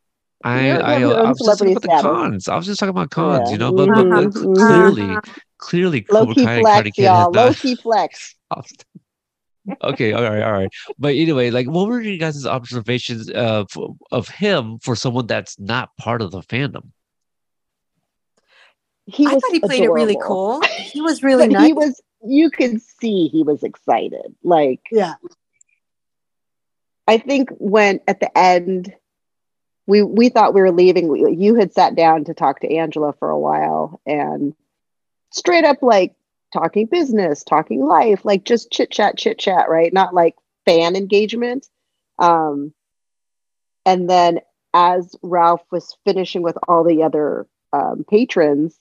I, 0.45 0.71
I, 0.71 1.03
I 1.03 1.23
was 1.31 1.39
just 1.39 1.57
talking 1.61 1.71
about 1.71 1.83
the 1.83 2.03
cons. 2.03 2.49
I 2.49 2.57
was 2.57 2.67
just 2.67 2.81
talking 2.81 2.91
about 2.91 3.11
cons, 3.11 3.49
Yeah. 3.49 3.53
you 3.53 3.59
know. 3.59 3.71
But, 3.73 3.87
but, 3.95 4.09
but 4.11 4.25
Mhm, 4.25 4.33
cl- 4.35 4.45
mhm. 4.47 4.57
clearly, 4.59 5.19
clearly, 5.59 6.07
Low 6.11 6.21
Cobra 6.27 6.35
key 6.35 6.45
Kai 6.45 6.53
and 6.55 6.63
flex, 6.63 6.79
Karate 6.89 6.95
Kid 6.95 7.03
y'all. 7.05 7.31
Low 7.31 7.47
not. 7.47 7.57
key 7.59 7.77
flex. 7.77 8.35
okay, 9.85 10.13
all 10.13 10.23
right, 10.25 10.43
all 10.43 10.53
right. 10.53 10.69
But 10.99 11.15
anyway, 11.15 11.51
like, 11.51 11.69
what 11.69 11.87
were 11.87 12.01
you 12.01 12.19
guys' 12.19 12.45
observations 12.45 13.31
of 13.31 13.69
of 14.11 14.29
him 14.29 14.81
for 14.81 14.97
someone 14.97 15.29
that's 15.29 15.61
not 15.61 15.97
part 15.97 16.21
of 16.23 16.33
the 16.33 16.41
fandom? 16.41 16.91
He 19.07 19.27
I 19.27 19.31
thought 19.31 19.43
he 19.53 19.61
played 19.61 19.83
it 19.85 19.91
really 19.91 20.19
cool. 20.21 20.61
He 20.93 21.01
was 21.01 21.23
really 21.23 21.47
nice. 21.49 21.67
he 21.67 21.73
was. 21.73 22.01
You 22.25 22.51
could 22.51 22.81
see 22.81 23.29
he 23.29 23.43
was 23.43 23.63
excited. 23.63 24.35
Like 24.43 24.81
yeah. 24.91 25.15
I 27.07 27.19
think 27.19 27.51
when 27.59 28.01
at 28.07 28.21
the 28.21 28.37
end, 28.37 28.95
we 29.87 30.03
we 30.03 30.29
thought 30.29 30.55
we 30.55 30.61
were 30.61 30.71
leaving. 30.73 31.09
we- 31.09 31.35
You 31.37 31.57
had 31.57 31.73
sat 31.73 31.95
down 31.97 32.25
to 32.25 32.35
talk 32.35 32.61
to 32.61 32.75
Angela 32.77 33.13
for 33.19 33.31
a 33.31 33.39
while, 33.39 34.01
and 34.07 34.55
straight 35.31 35.65
up 35.65 35.83
like 35.83 36.15
talking 36.53 36.87
business, 36.87 37.43
talking 37.43 37.85
life, 37.85 38.25
like 38.25 38.45
just 38.45 38.71
chit 38.71 38.91
chat, 38.91 39.17
chit 39.17 39.39
chat, 39.39 39.69
right? 39.69 39.93
Not 39.93 40.15
like 40.15 40.37
fan 40.65 40.97
engagement. 40.97 41.67
Um, 42.19 42.73
and 43.85 44.09
then 44.09 44.41
as 44.75 45.17
Ralph 45.23 45.63
was 45.71 45.97
finishing 46.05 46.43
with 46.43 46.57
all 46.69 46.85
the 46.85 47.03
other 47.03 47.47
um, 47.73 48.05
patrons, 48.09 48.79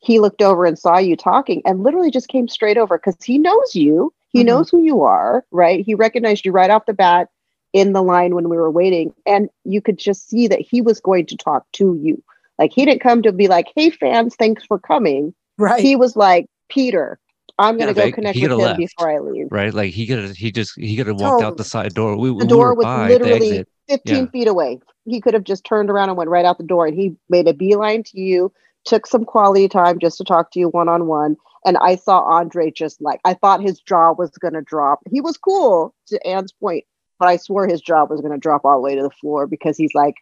he 0.00 0.18
looked 0.20 0.42
over 0.42 0.64
and 0.66 0.78
saw 0.78 0.98
you 0.98 1.16
talking, 1.16 1.62
and 1.64 1.82
literally 1.82 2.10
just 2.10 2.28
came 2.28 2.48
straight 2.48 2.78
over 2.78 2.98
because 2.98 3.16
he 3.24 3.38
knows 3.38 3.74
you. 3.74 4.12
He 4.32 4.42
Mhm. 4.42 4.44
knows 4.44 4.70
who 4.70 4.82
you 4.82 5.02
are, 5.02 5.44
right? 5.50 5.84
He 5.84 5.94
recognized 5.94 6.44
you 6.46 6.52
right 6.52 6.70
off 6.70 6.86
the 6.86 6.94
bat 6.94 7.28
in 7.72 7.92
the 7.92 8.02
line 8.02 8.34
when 8.34 8.48
we 8.48 8.56
were 8.56 8.70
waiting 8.70 9.14
and 9.26 9.48
you 9.64 9.80
could 9.80 9.96
just 9.98 10.28
see 10.28 10.48
that 10.48 10.60
he 10.60 10.80
was 10.82 11.00
going 11.00 11.26
to 11.26 11.36
talk 11.36 11.64
to 11.72 11.94
you 12.02 12.22
Like 12.58 12.72
he 12.72 12.84
didn't 12.84 13.00
come 13.00 13.22
to 13.22 13.32
be 13.32 13.46
like, 13.48 13.66
"Hey 13.76 13.90
fans, 13.90 14.34
thanks 14.36 14.64
for 14.64 14.78
coming." 14.78 15.34
Right. 15.58 15.80
He 15.82 15.96
was 15.96 16.16
like, 16.16 16.46
"Peter, 16.68 17.18
I'm 17.58 17.78
gonna 17.78 17.94
Yeah, 17.94 17.94
go 17.94 18.02
like, 18.04 18.14
connect 18.14 18.42
with 18.42 18.52
him 18.52 18.58
left. 18.58 18.76
before 18.76 19.10
I 19.10 19.18
leave." 19.20 19.50
right? 19.50 19.72
Like 19.74 19.92
he 19.92 20.06
could 20.06 20.18
have, 20.18 20.36
he 20.36 20.50
just, 20.52 20.74
he 20.76 20.96
could 20.96 21.06
have 21.06 21.16
walked 21.16 21.42
out 21.42 21.56
the 21.56 21.64
side 21.64 21.94
door. 21.94 22.16
We, 22.16 22.30
we 22.30 22.44
The 22.44 22.46
door 22.46 22.68
were 22.68 22.74
was 22.74 22.88
literally 22.94 23.64
15 23.88 24.26
Yeah. 24.26 24.28
feet 24.28 24.48
away. 24.48 24.80
He 25.06 25.20
could 25.20 25.34
have 25.34 25.44
just 25.44 25.64
turned 25.64 25.90
around 25.90 26.08
and 26.08 26.18
went 26.18 26.30
right 26.30 26.44
out 26.44 26.58
the 26.58 26.64
door, 26.64 26.86
and 26.86 26.96
he 26.96 27.16
made 27.28 27.48
a 27.48 27.54
beeline 27.54 28.02
to 28.04 28.20
you. 28.20 28.52
Took 28.84 29.06
some 29.06 29.24
quality 29.24 29.68
time 29.68 29.98
just 29.98 30.18
to 30.18 30.24
talk 30.24 30.50
to 30.52 30.58
you 30.58 30.68
one 30.68 30.88
on 30.88 31.06
one. 31.06 31.36
And 31.64 31.76
I 31.76 31.96
saw 31.96 32.20
Andre 32.20 32.70
just 32.70 33.00
like 33.00 33.20
I 33.24 33.34
thought 33.34 33.62
his 33.62 33.80
jaw 33.80 34.12
was 34.12 34.30
gonna 34.30 34.62
drop. 34.62 35.00
He 35.10 35.20
was 35.20 35.36
cool 35.36 35.94
to 36.06 36.26
Anne's 36.26 36.52
point, 36.52 36.84
but 37.18 37.28
I 37.28 37.36
swore 37.36 37.66
his 37.66 37.80
jaw 37.80 38.04
was 38.04 38.20
gonna 38.20 38.38
drop 38.38 38.64
all 38.64 38.76
the 38.76 38.80
way 38.80 38.94
to 38.94 39.02
the 39.02 39.10
floor 39.10 39.46
because 39.46 39.76
he's 39.76 39.94
like, 39.94 40.14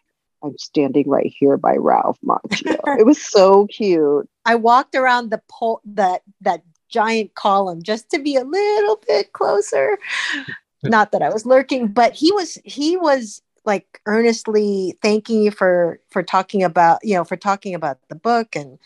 I'm 0.43 0.57
standing 0.57 1.09
right 1.09 1.33
here 1.37 1.57
by 1.57 1.75
Ralph 1.75 2.17
Macchio. 2.25 2.77
it 2.99 3.05
was 3.05 3.21
so 3.21 3.67
cute. 3.67 4.29
I 4.45 4.55
walked 4.55 4.95
around 4.95 5.29
the 5.29 5.41
pole 5.49 5.81
that 5.85 6.21
that 6.41 6.63
giant 6.89 7.35
column 7.35 7.83
just 7.83 8.09
to 8.11 8.19
be 8.19 8.35
a 8.35 8.43
little 8.43 9.01
bit 9.07 9.33
closer. 9.33 9.97
Not 10.83 11.11
that 11.11 11.21
I 11.21 11.29
was 11.29 11.45
lurking, 11.45 11.87
but 11.87 12.13
he 12.13 12.31
was 12.31 12.57
he 12.63 12.95
was 12.95 13.41
like 13.65 14.01
earnestly 14.05 14.97
thanking 15.01 15.41
you 15.43 15.51
for 15.51 15.99
for 16.09 16.23
talking 16.23 16.63
about 16.63 16.99
you 17.03 17.15
know 17.15 17.23
for 17.23 17.37
talking 17.37 17.75
about 17.75 17.97
the 18.09 18.15
book 18.15 18.55
and 18.55 18.79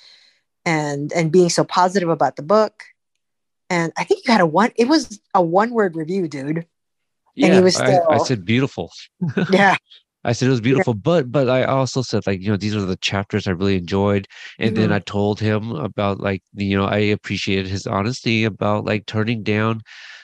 and 0.66 1.12
and 1.14 1.32
being 1.32 1.50
so 1.50 1.64
positive 1.64 2.10
about 2.10 2.36
the 2.36 2.44
book. 2.44 2.84
And 3.70 3.92
I 3.98 4.04
think 4.04 4.26
you 4.26 4.32
had 4.32 4.42
a 4.42 4.46
one. 4.46 4.72
It 4.76 4.88
was 4.88 5.20
a 5.34 5.42
one 5.42 5.72
word 5.72 5.96
review, 5.96 6.28
dude. 6.28 6.66
Yeah, 7.36 7.48
And 7.48 7.56
he 7.56 7.62
was 7.62 7.80
I, 7.80 8.00
I 8.10 8.18
said 8.20 8.46
beautiful. 8.46 8.92
Yeah, 9.52 9.76
I 10.24 10.32
said 10.34 10.48
it 10.48 10.52
was 10.52 10.62
beautiful, 10.62 10.94
but 10.94 11.32
but 11.32 11.50
I 11.50 11.64
also 11.64 12.02
said 12.02 12.26
like 12.28 12.42
you 12.42 12.50
know 12.50 12.58
these 12.58 12.76
are 12.76 12.82
the 12.82 12.98
chapters 12.98 13.48
I 13.48 13.52
really 13.52 13.78
enjoyed, 13.78 14.28
and 14.60 14.76
then 14.76 14.90
Mhm. 14.90 14.96
I 14.96 15.00
told 15.00 15.40
him 15.40 15.72
about 15.72 16.20
like 16.20 16.42
you 16.54 16.78
know 16.78 16.86
I 16.86 16.98
appreciated 17.00 17.68
his 17.68 17.88
honesty 17.88 18.44
about 18.44 18.86
like 18.86 19.06
turning 19.06 19.44
down, 19.44 19.82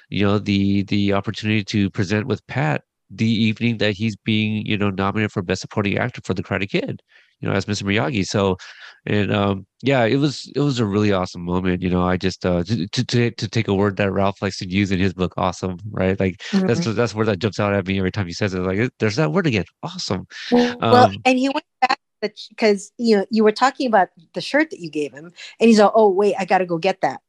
you 0.09 0.25
know 0.25 0.39
the 0.39 0.83
the 0.83 1.13
opportunity 1.13 1.63
to 1.65 1.89
present 1.89 2.27
with 2.27 2.45
Pat 2.47 2.83
the 3.10 3.30
evening 3.30 3.78
that 3.78 3.93
he's 3.95 4.16
being 4.16 4.66
you 4.66 4.78
know 4.78 4.89
nominated 4.89 5.32
for 5.32 5.41
best 5.41 5.62
supporting 5.62 5.97
actor 5.97 6.22
for 6.24 6.34
The 6.34 6.43
Karate 6.43 6.70
Kid, 6.70 7.01
you 7.39 7.47
know 7.49 7.55
as 7.55 7.66
Mr. 7.66 7.84
Miyagi. 7.86 8.26
So, 8.26 8.57
and 9.05 9.32
um 9.34 9.66
yeah, 9.82 10.03
it 10.05 10.18
was 10.18 10.51
it 10.55 10.60
was 10.60 10.80
a 10.80 10.86
really 10.86 11.12
awesome 11.12 11.43
moment. 11.43 11.82
You 11.82 11.89
know 11.89 12.03
I 12.03 12.18
just 12.18 12.45
uh 12.45 12.64
to 12.64 12.88
to 12.88 13.32
to, 13.32 13.47
take 13.47 13.68
a 13.68 13.74
word 13.74 13.97
that 13.97 14.12
Ralph 14.12 14.41
likes 14.41 14.57
to 14.60 14.70
use 14.70 14.91
in 14.91 14.99
his 14.99 15.14
book, 15.14 15.34
awesome, 15.38 15.78
right? 15.91 16.20
Like 16.20 16.41
that's 16.68 16.82
Mhm. 16.82 16.95
that's 16.95 17.16
where 17.16 17.26
that 17.26 17.39
jumps 17.39 17.60
out 17.60 17.74
at 17.74 17.88
me 17.88 17.97
every 17.97 18.12
time 18.12 18.28
he 18.28 18.34
says 18.34 18.53
it. 18.53 18.60
Like 18.60 18.91
there's 18.99 19.16
that 19.16 19.32
word 19.32 19.47
again, 19.47 19.66
awesome. 19.84 20.28
well, 20.51 20.78
Um, 20.82 21.18
and 21.26 21.39
he 21.39 21.49
went 21.49 21.66
back 21.82 21.99
because 22.22 22.91
you 22.97 23.18
know 23.18 23.26
you 23.30 23.43
were 23.43 23.51
talking 23.51 23.88
about 23.88 24.10
the 24.34 24.41
shirt 24.41 24.70
that 24.72 24.80
you 24.80 24.89
gave 24.89 25.14
him, 25.14 25.32
and 25.60 25.68
he's 25.68 25.80
like, 25.80 25.91
"Oh 25.95 26.10
wait, 26.10 26.36
I 26.38 26.45
got 26.45 26.60
to 26.60 26.66
go 26.66 26.78
get 26.78 27.01
that." 27.01 27.22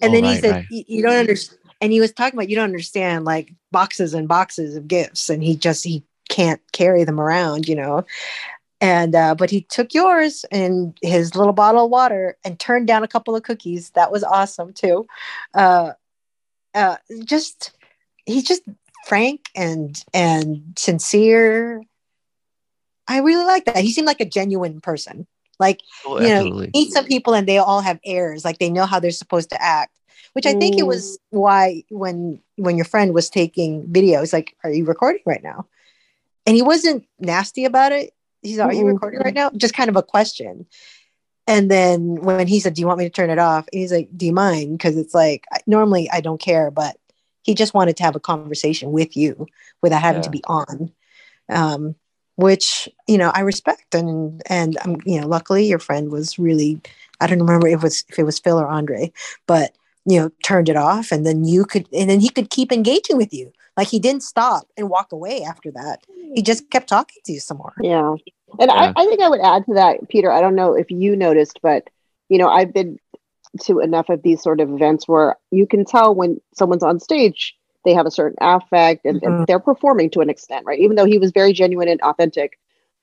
And 0.00 0.10
Oh, 0.10 0.14
then 0.14 0.24
he 0.24 0.36
said, 0.36 0.50
right. 0.50 0.66
"You 0.70 0.84
you 0.88 1.02
don't 1.02 1.14
understand." 1.16 1.61
And 1.82 1.92
he 1.92 2.00
was 2.00 2.12
talking 2.12 2.38
about 2.38 2.48
you 2.48 2.56
don't 2.56 2.64
understand 2.64 3.24
like 3.24 3.52
boxes 3.72 4.14
and 4.14 4.28
boxes 4.28 4.76
of 4.76 4.88
gifts, 4.88 5.28
and 5.28 5.42
he 5.42 5.56
just 5.56 5.84
he 5.84 6.04
can't 6.28 6.60
carry 6.72 7.04
them 7.04 7.20
around, 7.20 7.68
you 7.68 7.74
know. 7.74 8.06
And 8.80 9.14
uh, 9.14 9.34
but 9.34 9.50
he 9.50 9.62
took 9.62 9.92
yours 9.92 10.44
and 10.50 10.96
his 11.02 11.36
little 11.36 11.52
bottle 11.52 11.84
of 11.84 11.90
water 11.90 12.36
and 12.44 12.58
turned 12.58 12.86
down 12.86 13.04
a 13.04 13.08
couple 13.08 13.36
of 13.36 13.42
cookies. 13.42 13.90
That 13.90 14.10
was 14.10 14.24
awesome 14.24 14.72
too. 14.72 15.06
Uh, 15.54 15.92
uh, 16.74 16.96
just 17.24 17.72
he's 18.26 18.44
just 18.44 18.62
frank 19.06 19.50
and 19.54 20.02
and 20.14 20.62
sincere. 20.76 21.82
I 23.08 23.18
really 23.18 23.44
like 23.44 23.66
that. 23.66 23.78
He 23.78 23.92
seemed 23.92 24.06
like 24.06 24.20
a 24.20 24.24
genuine 24.24 24.80
person. 24.80 25.26
Like 25.58 25.80
Oh, 26.04 26.20
you 26.20 26.28
know, 26.28 26.66
meet 26.74 26.92
some 26.92 27.04
people 27.04 27.34
and 27.34 27.46
they 27.46 27.58
all 27.58 27.80
have 27.80 28.00
airs, 28.04 28.44
like 28.44 28.58
they 28.58 28.70
know 28.70 28.86
how 28.86 28.98
they're 28.98 29.10
supposed 29.10 29.50
to 29.50 29.62
act. 29.62 29.92
Which 30.34 30.46
I 30.46 30.54
think 30.54 30.78
it 30.78 30.84
Mm. 30.84 30.88
was 30.88 31.18
why 31.30 31.84
when 31.90 32.40
when 32.56 32.76
your 32.76 32.84
friend 32.86 33.12
was 33.12 33.28
taking 33.28 33.86
videos, 33.88 34.32
like, 34.32 34.56
"Are 34.64 34.70
you 34.70 34.84
recording 34.84 35.22
right 35.26 35.42
now?" 35.42 35.66
And 36.46 36.56
he 36.56 36.62
wasn't 36.62 37.04
nasty 37.18 37.64
about 37.64 37.92
it. 37.92 38.14
He's, 38.40 38.58
"Are 38.58 38.72
you 38.72 38.86
recording 38.86 39.20
right 39.20 39.34
now?" 39.34 39.50
Just 39.50 39.74
kind 39.74 39.90
of 39.90 39.96
a 39.96 40.02
question. 40.02 40.66
And 41.46 41.70
then 41.70 42.16
when 42.22 42.46
he 42.46 42.60
said, 42.60 42.74
"Do 42.74 42.80
you 42.80 42.86
want 42.86 42.98
me 42.98 43.04
to 43.04 43.10
turn 43.10 43.30
it 43.30 43.38
off?" 43.38 43.68
And 43.72 43.80
he's 43.80 43.92
like, 43.92 44.08
"Do 44.16 44.24
you 44.26 44.32
mind?" 44.32 44.78
Because 44.78 44.96
it's 44.96 45.14
like 45.14 45.44
normally 45.66 46.08
I 46.10 46.20
don't 46.20 46.40
care, 46.40 46.70
but 46.70 46.96
he 47.42 47.54
just 47.54 47.74
wanted 47.74 47.96
to 47.98 48.04
have 48.04 48.16
a 48.16 48.20
conversation 48.20 48.92
with 48.92 49.16
you 49.16 49.46
without 49.82 50.00
having 50.00 50.22
to 50.22 50.30
be 50.30 50.42
on. 50.44 50.92
Um, 51.48 51.96
which 52.36 52.88
you 53.06 53.18
know 53.18 53.30
I 53.34 53.40
respect 53.40 53.94
and 53.94 54.40
and 54.46 54.78
um, 54.84 54.96
you 55.04 55.20
know 55.20 55.26
luckily 55.26 55.66
your 55.66 55.78
friend 55.78 56.10
was 56.10 56.38
really 56.38 56.80
I 57.20 57.26
don't 57.26 57.40
remember 57.40 57.68
if 57.68 57.74
it 57.74 57.82
was 57.82 58.04
if 58.08 58.18
it 58.18 58.22
was 58.24 58.38
Phil 58.38 58.58
or 58.58 58.66
Andre, 58.66 59.12
but 59.46 59.76
you 60.04 60.18
know 60.20 60.30
turned 60.44 60.68
it 60.68 60.76
off 60.76 61.12
and 61.12 61.24
then 61.26 61.44
you 61.44 61.64
could 61.64 61.86
and 61.92 62.10
then 62.10 62.20
he 62.20 62.28
could 62.28 62.50
keep 62.50 62.72
engaging 62.72 63.16
with 63.16 63.32
you 63.32 63.52
like 63.76 63.88
he 63.88 63.98
didn't 63.98 64.22
stop 64.22 64.66
and 64.76 64.88
walk 64.90 65.12
away 65.12 65.42
after 65.42 65.70
that 65.70 66.00
he 66.34 66.42
just 66.42 66.68
kept 66.70 66.88
talking 66.88 67.20
to 67.24 67.32
you 67.32 67.40
some 67.40 67.58
more 67.58 67.74
Yeah. 67.80 68.14
And 68.60 68.70
Yeah. 68.70 68.92
I, 68.96 69.02
I 69.02 69.06
think 69.06 69.20
I 69.22 69.28
would 69.30 69.40
add 69.40 69.64
to 69.66 69.74
that, 69.74 70.08
Peter. 70.10 70.30
I 70.30 70.40
don't 70.42 70.54
know 70.54 70.74
if 70.74 70.90
you 70.90 71.16
noticed, 71.16 71.60
but 71.62 71.88
you 72.28 72.36
know, 72.38 72.48
I've 72.48 72.72
been 72.72 72.98
to 73.62 73.80
enough 73.80 74.08
of 74.08 74.22
these 74.22 74.42
sort 74.42 74.60
of 74.60 74.70
events 74.70 75.06
where 75.08 75.36
you 75.50 75.66
can 75.66 75.84
tell 75.84 76.14
when 76.14 76.40
someone's 76.54 76.82
on 76.82 76.98
stage, 77.00 77.54
they 77.84 77.94
have 77.94 78.06
a 78.06 78.10
certain 78.10 78.36
affect 78.40 79.04
and, 79.04 79.22
and 79.22 79.34
Mhm. 79.34 79.46
they're 79.46 79.58
performing 79.58 80.10
to 80.10 80.20
an 80.20 80.30
extent, 80.30 80.64
right? 80.66 80.78
Even 80.78 80.96
though 80.96 81.04
he 81.06 81.18
was 81.18 81.30
very 81.32 81.52
genuine 81.52 81.88
and 81.88 82.00
authentic. 82.02 82.58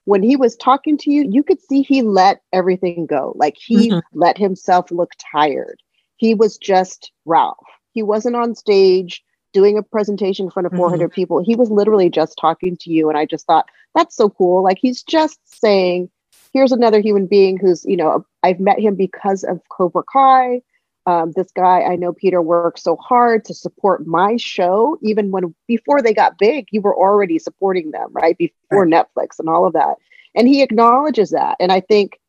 When 0.05 0.23
he 0.23 0.35
was 0.35 0.55
talking 0.55 0.97
to 0.99 1.11
you, 1.11 1.27
you 1.29 1.43
could 1.43 1.61
see 1.61 1.81
he 1.81 2.01
let 2.01 2.41
everything 2.53 3.05
go. 3.05 3.33
Like 3.35 3.55
he 3.57 3.91
Mhm. 3.91 4.01
let 4.13 4.37
himself 4.37 4.89
look 4.91 5.11
tired. 5.31 5.81
He 6.19 6.33
was 6.33 6.57
just 6.57 7.11
Ralph. 7.25 7.57
He 7.93 8.03
wasn't 8.03 8.35
on 8.35 8.53
stage 8.53 9.23
doing 9.53 9.77
a 9.77 9.83
presentation 9.83 10.45
in 10.45 10.51
front 10.51 10.67
of 10.67 10.73
Mhm. 10.73 10.77
400 10.77 11.11
people. 11.11 11.41
He 11.41 11.55
was 11.55 11.71
literally 11.71 12.09
just 12.09 12.37
talking 12.39 12.77
to 12.81 12.91
you. 12.91 13.09
And 13.09 13.17
I 13.17 13.25
just 13.25 13.47
thought, 13.47 13.67
that's 13.95 14.15
so 14.15 14.29
cool. 14.29 14.61
Like 14.61 14.77
he's 14.79 15.01
just 15.01 15.39
saying, 15.59 16.09
here's 16.53 16.73
another 16.73 16.99
human 16.99 17.25
being 17.25 17.57
who's, 17.57 17.83
you 17.85 17.97
know, 17.97 18.25
I've 18.43 18.59
met 18.59 18.79
him 18.79 18.95
because 18.95 19.43
of 19.43 19.61
Cobra 19.69 20.03
Kai. 20.11 20.61
Um, 21.05 21.31
this 21.35 21.49
guy, 21.55 21.81
I 21.83 21.95
know 21.95 22.11
Peter 22.13 22.41
worked 22.41 22.79
so 22.79 22.97
hard 22.97 23.45
to 23.45 23.53
support 23.53 24.05
my 24.05 24.35
show, 24.35 24.97
even 25.01 25.31
when 25.31 25.55
before 25.67 26.01
they 26.01 26.13
got 26.13 26.37
big, 26.37 26.67
you 26.71 26.81
were 26.81 26.95
already 26.95 27.39
supporting 27.39 27.91
them, 27.91 28.09
right? 28.11 28.37
Before 28.37 28.85
Netflix 28.85 29.39
and 29.39 29.49
all 29.49 29.65
of 29.65 29.73
that. 29.73 29.95
And 30.35 30.47
he 30.47 30.61
acknowledges 30.61 31.31
that. 31.31 31.55
And 31.61 31.71
I 31.71 31.79
think 31.79 32.19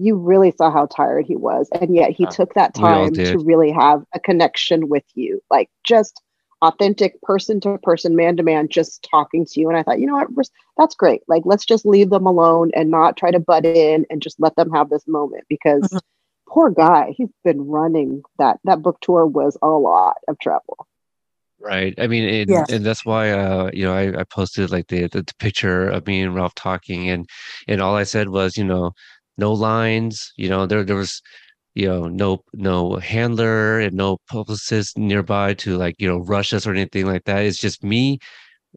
you 0.00 0.16
really 0.16 0.52
saw 0.52 0.72
how 0.72 0.86
tired 0.86 1.26
he 1.26 1.36
was. 1.36 1.70
And 1.74 1.94
yet 1.94 2.10
he 2.12 2.26
Yeah, 2.26 2.32
took 2.32 2.54
that 2.54 2.74
time 2.74 3.20
to 3.26 3.38
really 3.38 3.70
have 3.72 4.04
a 4.14 4.20
connection 4.20 4.88
with 4.88 5.04
you, 5.14 5.42
like 5.50 5.70
just 5.84 6.22
authentic 6.62 7.20
person 7.22 7.60
to 7.62 7.78
person, 7.78 8.16
man 8.16 8.36
to 8.36 8.42
man, 8.42 8.68
just 8.68 9.06
talking 9.10 9.44
to 9.46 9.60
you. 9.60 9.68
And 9.68 9.76
I 9.78 9.82
thought, 9.82 10.00
you 10.00 10.06
know 10.06 10.14
what, 10.14 10.36
Res- 10.36 10.50
that's 10.76 10.94
great. 10.94 11.22
Like, 11.28 11.42
let's 11.46 11.64
just 11.66 11.86
leave 11.86 12.10
them 12.10 12.26
alone 12.26 12.70
and 12.74 12.90
not 12.90 13.16
try 13.16 13.30
to 13.30 13.40
butt 13.40 13.64
in 13.66 14.06
and 14.10 14.22
just 14.22 14.40
let 14.40 14.56
them 14.56 14.70
have 14.70 14.88
this 14.90 15.06
moment 15.06 15.44
because 15.48 15.90
Mhm. 15.92 16.00
poor 16.48 16.70
guy, 16.70 17.12
he's 17.16 17.30
been 17.44 17.68
running 17.68 18.22
that. 18.38 18.58
That 18.64 18.82
book 18.82 18.98
tour 19.00 19.26
was 19.26 19.56
a 19.62 19.68
lot 19.68 20.16
of 20.28 20.38
travel. 20.38 20.86
Right. 21.60 21.94
I 21.98 22.06
mean, 22.06 22.26
and, 22.28 22.60
Yeah. 22.60 22.66
and 22.68 22.84
that's 22.84 23.04
why, 23.04 23.30
uh, 23.30 23.70
you 23.72 23.84
know, 23.84 23.92
I, 23.94 24.20
I 24.20 24.24
posted 24.24 24.70
like 24.70 24.86
the, 24.88 25.08
the 25.08 25.22
the 25.22 25.34
picture 25.38 25.88
of 25.88 26.06
me 26.06 26.22
and 26.22 26.34
Ralph 26.34 26.54
talking, 26.54 27.08
and 27.10 27.28
and 27.68 27.80
all 27.82 27.94
I 27.96 28.04
said 28.04 28.28
was, 28.30 28.56
you 28.56 28.64
know, 28.64 28.92
no 29.40 29.52
lines. 29.54 30.32
You 30.36 30.50
know, 30.50 30.66
there 30.66 30.84
there 30.84 30.96
was, 30.96 31.22
you 31.74 31.88
know, 31.88 32.08
no 32.08 32.44
no 32.54 32.96
handler 32.96 33.80
and 33.80 33.94
no 33.96 34.18
publicist 34.28 34.98
nearby 34.98 35.54
to 35.54 35.76
like 35.78 35.96
you 36.00 36.08
know 36.08 36.18
rush 36.20 36.54
us 36.54 36.66
or 36.66 36.72
anything 36.72 37.06
like 37.06 37.24
that. 37.26 37.44
It's 37.44 37.58
just 37.58 37.84
me, 37.84 38.20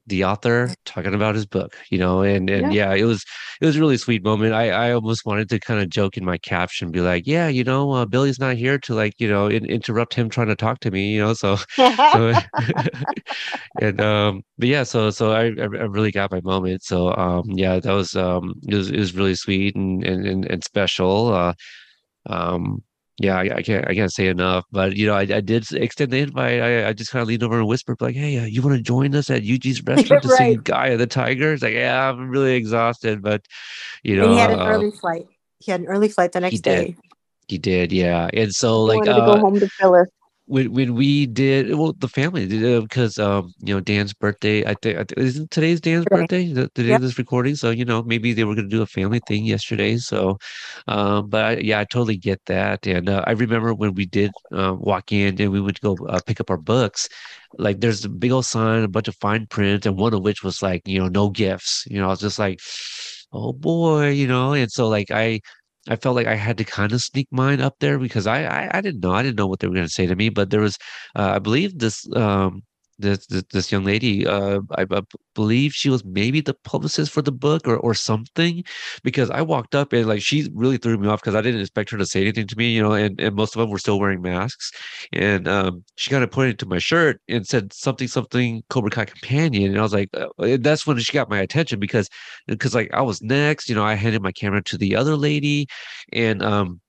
the 0.07 0.25
author, 0.25 0.73
talking 0.85 1.13
about 1.13 1.35
his 1.35 1.45
book. 1.45 1.75
You 1.89 1.97
know, 1.97 2.21
and 2.21 2.49
and 2.49 2.73
yeah, 2.73 2.93
it 2.93 3.03
was 3.05 3.23
it 3.61 3.65
was 3.65 3.75
a 3.77 3.79
really 3.79 3.97
sweet 3.97 4.23
moment. 4.23 4.53
I 4.53 4.69
I 4.69 4.93
almost 4.93 5.25
wanted 5.25 5.49
to 5.49 5.59
kind 5.59 5.81
of 5.81 5.89
joke 5.89 6.17
in 6.17 6.25
my 6.25 6.37
caption, 6.37 6.91
be 6.91 7.01
like, 7.01 7.27
yeah, 7.27 7.47
you 7.47 7.63
know, 7.63 7.91
uh, 7.91 8.05
Billy's 8.05 8.39
not 8.39 8.55
here 8.57 8.77
to 8.79 8.93
like 8.93 9.13
you 9.19 9.29
know 9.29 9.47
in, 9.47 9.65
interrupt 9.65 10.13
him 10.13 10.29
trying 10.29 10.47
to 10.47 10.55
talk 10.55 10.79
to 10.81 10.91
me. 10.91 11.13
You 11.13 11.21
know, 11.21 11.33
so 11.33 11.55
so 11.75 12.33
and 13.81 14.01
um 14.01 14.41
but 14.57 14.67
yeah 14.67 14.83
so 14.83 15.09
so 15.09 15.31
I, 15.31 15.45
I 15.45 15.63
I 15.63 15.85
really 15.85 16.11
got 16.11 16.31
my 16.31 16.41
moment 16.41 16.83
so 16.83 17.13
um 17.15 17.43
yeah 17.51 17.79
that 17.79 17.91
was 17.93 18.15
um 18.15 18.53
it 18.67 18.75
was 18.75 18.89
it 18.89 18.97
was 18.97 19.15
really 19.15 19.35
sweet 19.35 19.75
and 19.75 20.03
and 20.03 20.25
and, 20.27 20.45
and 20.45 20.63
special 20.63 21.33
uh 21.33 21.53
um 22.27 22.83
yeah 23.19 23.37
I, 23.37 23.57
I 23.57 23.61
can't 23.61 23.87
I 23.87 23.93
can't 23.93 24.11
say 24.11 24.27
enough 24.27 24.65
but 24.71 24.95
you 24.95 25.05
know 25.05 25.13
I, 25.13 25.21
I 25.21 25.41
did 25.41 25.71
extend 25.73 26.11
the 26.11 26.19
invite 26.19 26.61
I, 26.61 26.87
I 26.89 26.93
just 26.93 27.11
kind 27.11 27.21
of 27.21 27.27
leaned 27.27 27.43
over 27.43 27.59
and 27.59 27.67
whispered 27.67 28.01
like 28.01 28.15
hey 28.15 28.39
uh, 28.39 28.45
you 28.45 28.61
want 28.61 28.75
to 28.75 28.81
join 28.81 29.15
us 29.15 29.29
at 29.29 29.43
Yuji's 29.43 29.83
restaurant 29.85 30.23
to 30.23 30.29
see 30.29 30.57
Right. 30.57 30.71
Eye 30.71 30.87
of 30.89 30.99
the 30.99 31.07
Tiger 31.07 31.53
it's 31.53 31.63
like 31.63 31.73
yeah 31.73 32.09
I'm 32.09 32.29
really 32.29 32.55
exhausted 32.55 33.21
but 33.21 33.45
you 34.03 34.15
know 34.15 34.25
and 34.25 34.33
he 34.33 34.39
had 34.39 34.51
an 34.51 34.59
uh, 34.59 34.65
early 34.65 34.91
flight 34.91 35.27
he 35.59 35.71
had 35.71 35.81
an 35.81 35.87
early 35.87 36.09
flight 36.09 36.31
the 36.31 36.39
next 36.39 36.61
did. 36.61 36.63
day 36.63 36.95
he 37.47 37.57
did 37.57 37.91
yeah 37.91 38.29
and 38.33 38.51
so 38.53 38.83
he 38.83 38.89
like 38.89 38.97
wanted 38.99 39.13
to 39.13 39.21
uh, 39.21 39.33
go 39.35 39.39
home 39.39 39.59
to 39.59 39.67
Phyllis. 39.67 40.09
When 40.45 40.71
when 40.73 40.93
we 40.95 41.25
did 41.25 41.73
well 41.75 41.93
the 41.99 42.07
family 42.07 42.45
did 42.47 42.83
because 42.83 43.17
um 43.19 43.53
you 43.59 43.73
know 43.73 43.79
dan's 43.79 44.13
birthday 44.13 44.65
i 44.65 44.75
think 44.81 45.11
isn't 45.17 45.49
today's 45.51 45.79
dan's 45.81 46.05
Today. 46.05 46.27
birthday 46.27 46.51
the, 46.51 46.69
the 46.75 46.83
day 46.83 46.91
Yep. 46.91 46.95
of 46.95 47.01
this 47.01 47.17
recording 47.17 47.55
so 47.55 47.69
you 47.69 47.85
know 47.85 48.03
maybe 48.03 48.33
they 48.33 48.43
were 48.43 48.53
going 48.55 48.69
to 48.69 48.75
do 48.75 48.81
a 48.81 48.85
family 48.87 49.19
thing 49.19 49.45
yesterday 49.45 49.97
so 49.97 50.37
um 50.87 51.29
but 51.29 51.45
I, 51.45 51.55
yeah 51.57 51.79
i 51.79 51.85
totally 51.85 52.17
get 52.17 52.41
that 52.47 52.85
and 52.87 53.09
uh, 53.09 53.23
i 53.27 53.31
remember 53.31 53.73
when 53.73 53.93
we 53.93 54.05
did 54.05 54.33
uh, 54.53 54.75
walk 54.77 55.11
in 55.11 55.39
and 55.41 55.51
we 55.51 55.61
would 55.61 55.79
go 55.81 55.97
uh, 56.09 56.19
pick 56.25 56.39
up 56.41 56.49
our 56.49 56.57
books 56.57 57.07
like 57.57 57.79
there's 57.79 58.03
a 58.05 58.09
big 58.09 58.31
old 58.31 58.45
sign 58.45 58.83
a 58.83 58.87
bunch 58.87 59.07
of 59.07 59.15
fine 59.17 59.45
print 59.47 59.85
and 59.85 59.97
one 59.97 60.13
of 60.13 60.21
which 60.23 60.43
was 60.43 60.61
like 60.61 60.81
you 60.85 60.99
know 60.99 61.07
no 61.07 61.29
gifts 61.29 61.85
you 61.89 61.97
know 61.99 62.05
i 62.07 62.09
was 62.09 62.19
just 62.19 62.39
like 62.39 62.59
oh 63.33 63.53
boy 63.53 64.09
you 64.09 64.27
know 64.27 64.53
and 64.53 64.71
so 64.71 64.87
like 64.87 65.11
i 65.11 65.39
I 65.89 65.95
felt 65.97 66.15
like 66.15 66.27
I 66.27 66.35
had 66.35 66.57
to 66.59 66.63
kind 66.63 66.91
of 66.93 67.01
sneak 67.01 67.27
mine 67.31 67.61
up 67.61 67.75
there 67.79 67.99
because 67.99 68.27
I 68.27 68.43
I, 68.45 68.77
I 68.77 68.81
didn't 68.81 69.01
know 69.01 69.11
I 69.13 69.23
didn't 69.23 69.37
know 69.37 69.47
what 69.47 69.59
they 69.59 69.67
were 69.67 69.73
going 69.75 69.85
to 69.87 69.93
say 69.93 70.05
to 70.07 70.15
me. 70.15 70.29
But 70.29 70.49
there 70.49 70.61
was, 70.61 70.77
uh, 71.15 71.33
I 71.35 71.39
believe 71.39 71.79
this 71.79 72.07
um 72.15 72.63
this 73.03 73.27
this, 73.27 73.43
this 73.51 73.71
young 73.71 73.83
lady, 73.85 74.25
uh, 74.27 74.61
I, 74.77 74.85
I 74.91 75.01
believe 75.35 75.73
she 75.73 75.89
was 75.89 76.03
maybe 76.05 76.41
the 76.41 76.53
publicist 76.55 77.11
for 77.11 77.21
the 77.21 77.31
book 77.31 77.67
or 77.67 77.77
or 77.77 77.93
something, 77.93 78.63
because 79.03 79.29
I 79.29 79.41
walked 79.41 79.75
up 79.75 79.93
and 79.93 80.07
like 80.07 80.21
she 80.21 80.49
really 80.53 80.77
threw 80.77 80.97
me 80.97 81.07
off 81.07 81.21
because 81.21 81.35
I 81.35 81.41
didn't 81.41 81.61
expect 81.61 81.89
her 81.91 81.97
to 81.97 82.05
say 82.05 82.21
anything 82.21 82.47
to 82.47 82.57
me, 82.57 82.71
you 82.73 82.81
know, 82.81 82.93
and 82.93 83.19
and 83.21 83.35
most 83.35 83.55
of 83.55 83.59
them 83.61 83.69
were 83.69 83.79
still 83.79 83.99
wearing 83.99 84.21
masks, 84.21 84.71
and 85.13 85.47
um 85.47 85.83
she 85.97 86.09
kind 86.09 86.23
of 86.23 86.31
pointed 86.31 86.59
to 86.59 86.65
my 86.65 86.79
shirt 86.79 87.21
and 87.27 87.45
said 87.47 87.73
something 87.73 88.07
something 88.07 88.63
Cobra 88.69 88.89
Kai 88.91 89.05
companion, 89.05 89.71
and 89.71 89.79
I 89.79 89.83
was 89.83 89.93
like, 89.93 90.09
uh, 90.15 90.57
that's 90.59 90.87
when 90.87 90.97
she 90.99 91.13
got 91.13 91.29
my 91.29 91.39
attention 91.39 91.79
because 91.79 92.09
because 92.47 92.73
like 92.75 92.89
I 92.93 93.01
was 93.01 93.21
next, 93.21 93.69
you 93.69 93.75
know, 93.75 93.83
I 93.83 93.95
handed 93.95 94.21
my 94.21 94.31
camera 94.31 94.63
to 94.63 94.77
the 94.77 94.95
other 94.95 95.15
lady. 95.15 95.67
And 96.11 96.41
um 96.43 96.81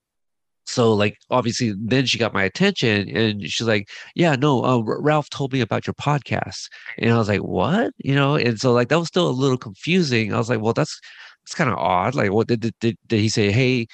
so 0.64 0.92
like 0.92 1.18
obviously 1.30 1.74
then 1.78 2.06
she 2.06 2.18
got 2.18 2.34
my 2.34 2.42
attention 2.42 3.08
and 3.16 3.42
she's 3.42 3.66
like 3.66 3.88
yeah 4.14 4.34
no 4.34 4.64
uh, 4.64 4.78
ralph 4.80 5.28
told 5.30 5.52
me 5.52 5.60
about 5.60 5.86
your 5.86 5.94
podcast 5.94 6.68
and 6.98 7.12
i 7.12 7.18
was 7.18 7.28
like 7.28 7.40
what 7.40 7.92
you 7.98 8.14
know 8.14 8.36
and 8.36 8.60
so 8.60 8.72
like 8.72 8.88
that 8.88 8.98
was 8.98 9.08
still 9.08 9.28
a 9.28 9.30
little 9.30 9.58
confusing 9.58 10.32
i 10.32 10.38
was 10.38 10.48
like 10.48 10.60
well 10.60 10.72
that's 10.72 11.00
it's 11.42 11.54
kind 11.54 11.70
of 11.70 11.76
odd 11.76 12.14
like 12.14 12.32
what 12.32 12.48
did, 12.48 12.60
did, 12.60 12.74
did, 12.80 12.96
did 13.06 13.20
he 13.20 13.28
say 13.28 13.50
hey 13.50 13.86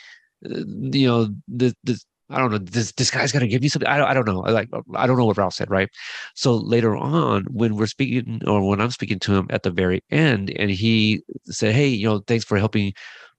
uh, 0.46 0.62
you 0.92 1.06
know 1.06 1.28
this, 1.48 1.74
this 1.84 2.04
I 2.30 2.38
don't 2.38 2.52
know. 2.52 2.58
This 2.58 2.92
this 2.92 3.10
guy's 3.10 3.32
gonna 3.32 3.48
give 3.48 3.62
me 3.62 3.68
something. 3.68 3.88
I 3.88 3.98
don't. 3.98 4.08
I 4.08 4.14
don't 4.14 4.26
know. 4.26 4.40
Like. 4.40 4.68
I 4.94 5.06
don't 5.06 5.18
know 5.18 5.24
what 5.24 5.36
Ralph 5.36 5.54
said. 5.54 5.70
Right. 5.70 5.88
So 6.34 6.54
later 6.54 6.96
on, 6.96 7.44
when 7.50 7.76
we're 7.76 7.86
speaking, 7.86 8.40
or 8.46 8.66
when 8.66 8.80
I'm 8.80 8.90
speaking 8.90 9.18
to 9.20 9.34
him 9.34 9.46
at 9.50 9.64
the 9.64 9.70
very 9.70 10.02
end, 10.10 10.50
and 10.56 10.70
he 10.70 11.22
said, 11.46 11.74
"Hey, 11.74 11.88
you 11.88 12.06
know, 12.06 12.20
thanks 12.26 12.44
for 12.44 12.56
helping 12.58 12.92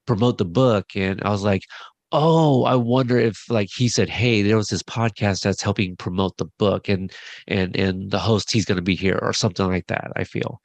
promote 0.05 0.38
the 0.38 0.45
book," 0.45 0.88
and 0.95 1.21
I 1.23 1.29
was 1.29 1.43
like, 1.43 1.63
oh 2.12 2.64
i 2.66 2.76
wonder 2.76 3.18
if 3.18 3.49
like 3.49 3.70
he 3.70 3.88
said 3.88 4.09
hey 4.09 4.41
there 4.41 4.57
was 4.57 4.68
this 4.70 4.84
podcast 4.84 5.41
that's 5.41 5.62
helping 5.62 5.95
promote 5.95 6.36
the 6.38 6.45
book 6.57 6.89
and 6.89 7.12
and 7.47 7.76
and 7.76 8.12
the 8.12 8.20
host 8.20 8.51
he's 8.51 8.66
going 8.66 8.76
to 8.76 8.82
be 8.82 8.95
here 8.95 9.20
or 9.22 9.34
something 9.34 9.68
like 9.68 9.88
that 9.88 10.12
i 10.16 10.24
feel. 10.24 10.62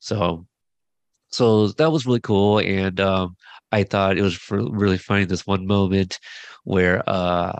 So 0.00 0.46
so 1.30 1.68
that 1.68 1.90
was 1.92 2.06
really 2.06 2.20
cool 2.20 2.58
and 2.58 3.00
um 3.00 3.36
i 3.72 3.82
thought 3.82 4.18
it 4.18 4.22
was 4.22 4.50
really 4.50 4.98
funny 4.98 5.24
this 5.24 5.46
one 5.46 5.66
moment 5.66 6.18
where 6.64 7.02
uh 7.08 7.58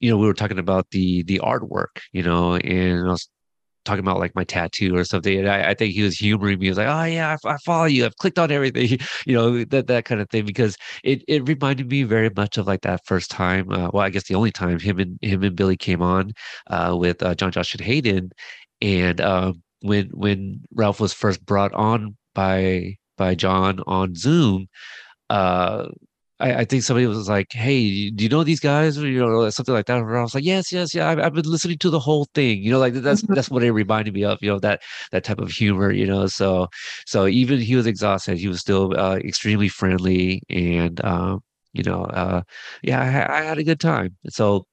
you 0.00 0.10
know 0.10 0.16
we 0.18 0.26
were 0.26 0.34
talking 0.34 0.58
about 0.58 0.88
the 0.90 1.22
the 1.24 1.40
artwork 1.44 2.00
you 2.12 2.22
know 2.22 2.54
and 2.56 3.06
i 3.06 3.10
was 3.10 3.28
talking 3.84 4.04
about 4.04 4.18
like 4.18 4.34
my 4.34 4.44
tattoo 4.44 4.96
or 4.96 5.04
something. 5.04 5.38
And 5.38 5.48
I, 5.48 5.70
I 5.70 5.74
think 5.74 5.94
he 5.94 6.02
was 6.02 6.16
humoring 6.16 6.58
me. 6.58 6.66
He 6.66 6.70
was 6.70 6.78
like, 6.78 6.88
"Oh 6.88 7.04
yeah, 7.04 7.36
I, 7.44 7.50
I 7.50 7.56
follow 7.58 7.84
you. 7.84 8.04
I've 8.04 8.16
clicked 8.16 8.38
on 8.38 8.50
everything," 8.50 8.98
you 9.26 9.34
know, 9.34 9.64
that 9.64 9.86
that 9.86 10.04
kind 10.04 10.20
of 10.20 10.28
thing. 10.30 10.44
Because 10.46 10.76
it 11.02 11.22
it 11.28 11.46
reminded 11.48 11.90
me 11.90 12.02
very 12.04 12.30
much 12.36 12.58
of 12.58 12.66
like 12.66 12.82
that 12.82 13.06
first 13.06 13.30
time. 13.30 13.70
Uh, 13.70 13.90
well, 13.92 14.04
I 14.04 14.10
guess 14.10 14.24
the 14.24 14.34
only 14.34 14.50
time 14.50 14.78
him 14.78 14.98
and 14.98 15.18
him 15.22 15.42
and 15.42 15.56
Billy 15.56 15.76
came 15.76 16.02
on 16.02 16.32
uh, 16.68 16.96
with 16.98 17.22
uh, 17.22 17.34
John 17.34 17.52
Josh 17.52 17.74
and 17.74 17.80
Hayden, 17.82 18.30
and 18.82 19.20
um, 19.20 19.62
when 19.82 20.08
when 20.14 20.62
Ralph 20.74 21.00
was 21.00 21.12
first 21.12 21.44
brought 21.44 21.72
on 21.74 22.16
by 22.34 22.96
by 23.16 23.34
John 23.34 23.80
on 23.86 24.14
Zoom. 24.14 24.68
Uh, 25.30 25.86
I, 26.40 26.54
I 26.60 26.64
think 26.64 26.82
somebody 26.82 27.06
was 27.06 27.28
like, 27.28 27.52
"Hey, 27.52 28.10
do 28.10 28.24
you 28.24 28.28
know 28.30 28.44
these 28.44 28.60
guys?" 28.60 28.98
Or, 28.98 29.06
you 29.08 29.20
know, 29.20 29.48
something 29.50 29.74
like 29.74 29.86
that. 29.86 29.98
And 29.98 30.16
I 30.16 30.22
was 30.22 30.34
like, 30.34 30.44
"Yes, 30.44 30.72
yes, 30.72 30.94
yeah. 30.94 31.08
I've, 31.08 31.18
I've 31.18 31.34
been 31.34 31.44
listening 31.50 31.78
to 31.78 31.90
the 31.90 32.00
whole 32.00 32.26
thing." 32.34 32.62
You 32.62 32.72
know, 32.72 32.78
like 32.80 32.94
that's 32.94 33.22
Mhm. 33.22 33.34
that's 33.34 33.50
what 33.50 33.62
it 33.62 33.72
reminded 33.72 34.14
me 34.14 34.24
of. 34.24 34.38
You 34.42 34.50
know, 34.52 34.58
that 34.60 34.82
that 35.12 35.24
type 35.24 35.38
of 35.40 35.50
humor. 35.50 35.90
You 35.92 36.06
know, 36.06 36.26
so 36.26 36.68
so 37.06 37.26
even 37.26 37.60
he 37.60 37.76
was 37.76 37.86
exhausted, 37.86 38.38
he 38.38 38.48
was 38.48 38.60
still 38.60 38.98
uh, 38.98 39.16
extremely 39.16 39.68
friendly, 39.68 40.42
and 40.50 41.02
um, 41.04 41.40
you 41.72 41.82
know, 41.84 42.04
uh, 42.04 42.42
yeah, 42.82 43.00
I, 43.28 43.38
I 43.40 43.42
had 43.42 43.58
a 43.58 43.64
good 43.64 43.80
time. 43.80 44.16
So 44.28 44.66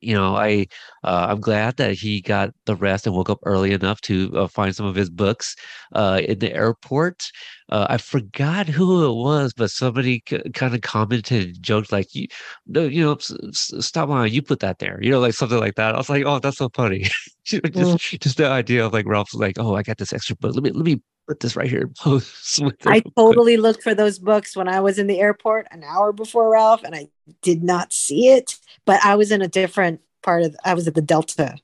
you 0.00 0.14
know, 0.14 0.36
I 0.36 0.66
uh, 1.04 1.26
I'm 1.30 1.40
glad 1.40 1.76
that 1.78 1.92
he 1.94 2.20
got 2.20 2.50
the 2.66 2.76
rest 2.76 3.06
and 3.06 3.14
woke 3.16 3.30
up 3.30 3.38
early 3.44 3.72
enough 3.72 4.00
to 4.02 4.32
uh, 4.36 4.46
find 4.48 4.74
some 4.74 4.86
of 4.86 4.94
his 4.94 5.10
books 5.10 5.56
uh, 5.94 6.20
in 6.26 6.38
the 6.38 6.52
airport. 6.54 7.24
Uh, 7.70 7.86
I 7.90 7.98
forgot 7.98 8.66
who 8.68 9.04
it 9.10 9.14
was, 9.22 9.52
but 9.54 9.70
somebody 9.70 10.22
c- 10.28 10.40
kind 10.54 10.74
of 10.74 10.80
commented, 10.82 11.48
and 11.48 11.62
joked 11.62 11.92
like, 11.92 12.14
"You, 12.14 12.26
no, 12.66 12.84
you 12.84 13.02
know, 13.04 13.14
s- 13.14 13.32
s- 13.48 13.72
stop 13.86 14.08
lying, 14.08 14.32
you 14.32 14.42
put 14.42 14.60
that 14.60 14.78
there," 14.78 14.98
you 15.02 15.10
know, 15.10 15.20
like 15.20 15.34
something 15.34 15.58
like 15.58 15.74
that. 15.76 15.94
I 15.94 15.98
was 15.98 16.08
like, 16.08 16.24
"Oh, 16.26 16.38
that's 16.38 16.58
so 16.58 16.70
funny." 16.74 17.06
just 17.44 17.98
just 18.20 18.36
the 18.38 18.46
idea 18.48 18.84
of 18.86 18.92
like 18.92 19.06
Ralph's 19.06 19.34
like, 19.34 19.58
"Oh, 19.58 19.74
I 19.76 19.82
got 19.82 19.98
this 19.98 20.12
extra 20.12 20.36
book. 20.36 20.54
Let 20.54 20.62
me 20.64 20.70
let 20.70 20.84
me 20.84 21.00
put 21.28 21.40
this 21.40 21.54
right 21.54 21.68
here 21.68 21.82
and 21.82 21.94
post 21.94 22.58
with 22.62 22.74
I 22.86 22.94
real 22.94 23.02
quick." 23.02 23.14
totally 23.16 23.56
looked 23.58 23.82
for 23.82 23.94
those 23.94 24.18
books 24.18 24.56
when 24.56 24.66
I 24.66 24.80
was 24.80 24.98
in 24.98 25.06
the 25.06 25.20
airport 25.20 25.68
an 25.70 25.84
hour 25.84 26.12
before 26.12 26.50
Ralph, 26.50 26.82
and 26.82 26.94
I 26.94 27.08
did 27.42 27.62
not 27.62 27.92
see 27.92 28.28
it. 28.28 28.56
But 28.84 29.04
I 29.04 29.14
was 29.14 29.30
in 29.30 29.42
a 29.42 29.48
different 29.48 30.00
part 30.22 30.42
of. 30.42 30.56
I 30.64 30.74
was 30.74 30.88
at 30.88 30.94
the 30.94 31.02
Delta 31.02 31.56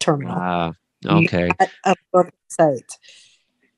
terminal 0.00 0.34
Ah, 0.36 0.72
okay. 1.04 1.50
a 1.84 1.94
book 2.12 2.30
site. 2.48 2.98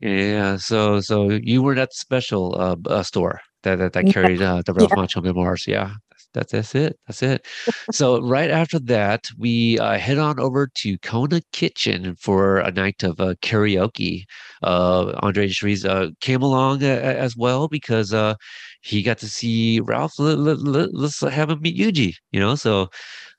Yeah, 0.01 0.57
so 0.57 1.01
so 1.01 1.29
you 1.29 1.63
were 1.63 1.75
at 1.75 1.91
the 1.91 1.97
special 1.97 2.55
uh, 2.59 2.77
uh 2.87 3.03
store 3.03 3.41
that 3.65 3.77
that, 3.77 3.93
that 3.95 4.07
carried 4.07 4.41
uh, 4.41 4.63
the 4.65 4.73
Ralph 4.73 4.93
Macchio 4.93 5.23
memoirs. 5.23 5.67
Yeah, 5.67 5.95
that's 6.39 6.53
that's 6.53 6.75
it. 6.75 6.99
That's 7.07 7.23
it. 7.23 7.47
So 7.91 8.21
right 8.23 8.51
after 8.51 8.79
that, 8.81 9.25
we 9.37 9.79
uh, 9.79 9.99
head 9.99 10.19
on 10.19 10.39
over 10.41 10.69
to 10.77 10.99
Kona 10.99 11.41
Kitchen 11.53 12.15
for 12.17 12.59
a 12.59 12.71
night 12.71 13.03
of 13.03 13.21
uh, 13.21 13.35
karaoke. 13.43 14.23
Uh, 14.63 15.13
Andre 15.23 15.49
Shrees 15.49 15.85
uh, 15.85 16.11
came 16.21 16.43
along 16.43 16.83
a- 16.83 16.87
as 16.87 17.37
well 17.37 17.69
because 17.69 18.13
uh, 18.15 18.35
he 18.83 19.03
got 19.03 19.19
to 19.19 19.29
see 19.29 19.81
Ralph. 19.81 20.19
Let, 20.19 20.59
let's 20.95 21.21
have 21.21 21.51
him 21.51 21.61
meet 21.61 21.77
Yuji. 21.77 22.15
You 22.33 22.41
know, 22.41 22.55
so 22.55 22.89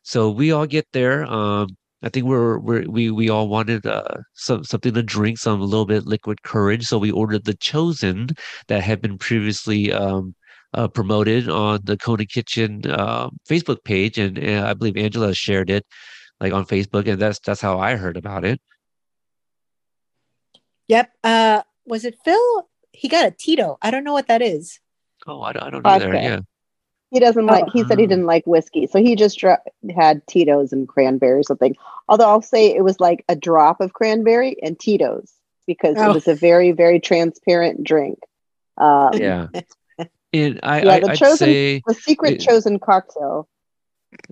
so 0.04 0.30
we 0.30 0.52
all 0.52 0.66
get 0.68 0.88
there. 0.94 1.26
Um, 1.26 1.70
I 2.02 2.10
think 2.10 2.26
we're, 2.26 2.60
we're 2.60 2.84
we 2.90 3.12
we 3.12 3.30
all 3.30 3.50
wanted 3.50 3.86
uh, 3.86 4.04
some 4.34 4.64
something 4.64 4.94
to 4.94 5.04
drink, 5.04 5.38
some 5.38 5.62
a 5.62 5.66
little 5.66 5.86
bit 5.86 6.06
liquid 6.06 6.44
courage. 6.44 6.86
So 6.86 6.98
we 6.98 7.12
ordered 7.12 7.46
the 7.46 7.56
Chozen 7.56 8.38
that 8.68 8.84
had 8.84 9.02
been 9.02 9.18
previously 9.18 9.92
um, 9.92 10.34
uh, 10.74 10.88
promoted 10.88 11.50
on 11.50 11.80
the 11.84 11.98
Kona 11.98 12.26
Kitchen 12.26 12.82
uh, 12.90 13.30
Facebook 13.50 13.84
page, 13.84 14.18
and 14.18 14.38
uh, 14.38 14.66
I 14.68 14.74
believe 14.74 14.98
Angela 14.98 15.34
shared 15.34 15.70
it 15.70 15.86
like 16.40 16.54
on 16.54 16.66
Facebook, 16.66 17.08
and 17.08 17.22
that's 17.22 17.40
that's 17.40 17.62
how 17.62 17.80
I 17.80 17.96
heard 17.96 18.18
about 18.18 18.46
it. 18.46 18.62
Yep. 20.88 21.12
Uh, 21.24 21.62
was 21.86 22.06
it 22.06 22.16
Phil? 22.24 22.70
He 22.92 23.08
got 23.08 23.26
a 23.28 23.32
Tito. 23.32 23.78
I 23.82 23.92
don't 23.92 24.04
know 24.04 24.14
what 24.14 24.28
that 24.28 24.42
is. 24.42 24.80
Oh, 25.28 25.42
I 25.42 25.54
don't, 25.54 25.64
I 25.64 25.70
don't 25.70 25.84
know 25.86 26.00
there. 26.00 26.12
Vodka. 26.12 26.24
Yeah, 26.24 26.40
He 27.12 27.20
doesn't 27.20 27.46
like. 27.46 27.66
He 27.74 27.84
said 27.84 28.00
he 28.00 28.06
Oh. 28.06 28.08
didn't 28.08 28.26
like 28.26 28.46
whiskey, 28.48 28.88
so 28.88 29.00
he 29.00 29.16
just 29.16 29.38
dra- 29.40 29.62
had 29.96 30.26
Tito's 30.28 30.72
and 30.74 30.88
cranberry 30.88 31.40
or 31.40 31.44
something. 31.44 31.76
Although 32.08 32.28
I'll 32.30 32.42
say 32.42 32.74
it 32.76 32.84
was 32.84 33.00
like 33.00 33.24
a 33.30 33.36
drop 33.36 33.82
of 33.82 33.94
cranberry 33.94 34.58
and 34.64 34.80
Tito's 34.80 35.32
because 35.68 35.96
Oh. 35.98 36.10
it 36.10 36.14
was 36.14 36.28
a 36.28 36.34
very 36.36 36.72
very 36.72 37.00
transparent 37.00 37.84
drink. 37.84 38.20
Um, 38.78 39.12
yeah. 39.16 39.48
And 40.34 40.60
I, 40.64 40.84
Yeah, 40.84 41.00
the 41.00 41.12
I'd 41.12 41.18
Chozen- 41.20 41.38
say 41.38 41.82
the 41.88 41.94
secret 41.94 42.34
It- 42.34 42.42
Chozen 42.42 42.80
cocktail. 42.80 43.48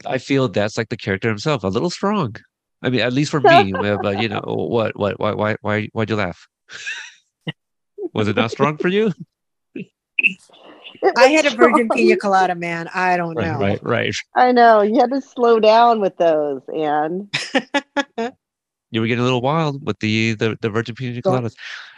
I 0.06 0.18
feel 0.18 0.48
that's 0.48 0.78
like 0.78 0.90
the 0.90 0.98
character 0.98 1.30
himself, 1.30 1.64
a 1.64 1.68
little 1.68 1.90
strong. 1.92 2.36
I 2.82 2.90
mean, 2.90 3.02
at 3.02 3.14
least 3.14 3.32
for 3.32 3.40
me. 3.42 3.74
uh, 3.84 3.98
But 3.98 4.18
you 4.20 4.30
know, 4.30 4.42
what, 4.46 4.98
what, 4.98 5.20
why, 5.20 5.34
why, 5.34 5.56
why, 5.62 5.90
why'd 5.94 6.10
you 6.10 6.16
laugh? 6.16 6.48
Was 8.14 8.28
it 8.28 8.36
not 8.36 8.52
strong 8.52 8.78
for 8.78 8.88
you? 8.88 9.12
I 11.16 11.28
was 11.28 11.32
had 11.32 11.46
a 11.46 11.56
virgin 11.56 11.90
pina 11.90 12.16
colada, 12.18 12.56
man. 12.56 12.90
I 12.94 13.18
don't 13.18 13.36
Right, 13.36 13.52
know. 13.52 13.60
right, 13.60 13.80
right. 13.84 14.16
I 14.36 14.52
know 14.52 14.82
you 14.82 15.00
had 15.00 15.12
to 15.12 15.22
slow 15.22 15.60
down 15.60 16.00
with 16.02 16.18
those, 16.18 16.62
and 16.70 17.32
You 18.92 19.02
were 19.02 19.08
getting 19.08 19.20
a 19.22 19.24
little 19.24 19.42
wild 19.42 19.86
with 19.86 20.00
the 20.00 20.34
the, 20.34 20.58
the 20.62 20.70
virgin 20.70 20.96
pina 20.96 21.22
coladas. 21.22 21.54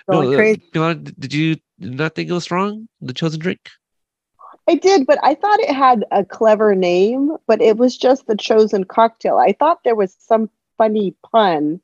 going 0.10 0.34
uh, 0.34 0.38
crazy. 0.38 0.62
Pilana, 0.74 1.13
did 1.17 1.34
you 1.34 1.55
not 1.78 2.16
think 2.16 2.30
it 2.30 2.34
was 2.34 2.43
strong? 2.43 2.89
The 3.00 3.13
Chozen 3.13 3.39
drink? 3.39 3.59
I 4.68 4.76
did, 4.76 5.08
but 5.08 5.20
I 5.24 5.36
thought 5.36 5.60
it 5.60 5.74
had 5.74 6.06
a 6.12 6.24
clever 6.24 6.76
name, 6.76 7.36
but 7.48 7.62
it 7.62 7.78
was 7.78 7.98
just 7.98 8.28
the 8.28 8.36
Chozen 8.36 8.88
cocktail. 8.88 9.38
I 9.38 9.54
thought 9.54 9.84
there 9.84 9.96
was 9.96 10.16
some 10.20 10.50
funny 10.78 11.16
pun. 11.32 11.82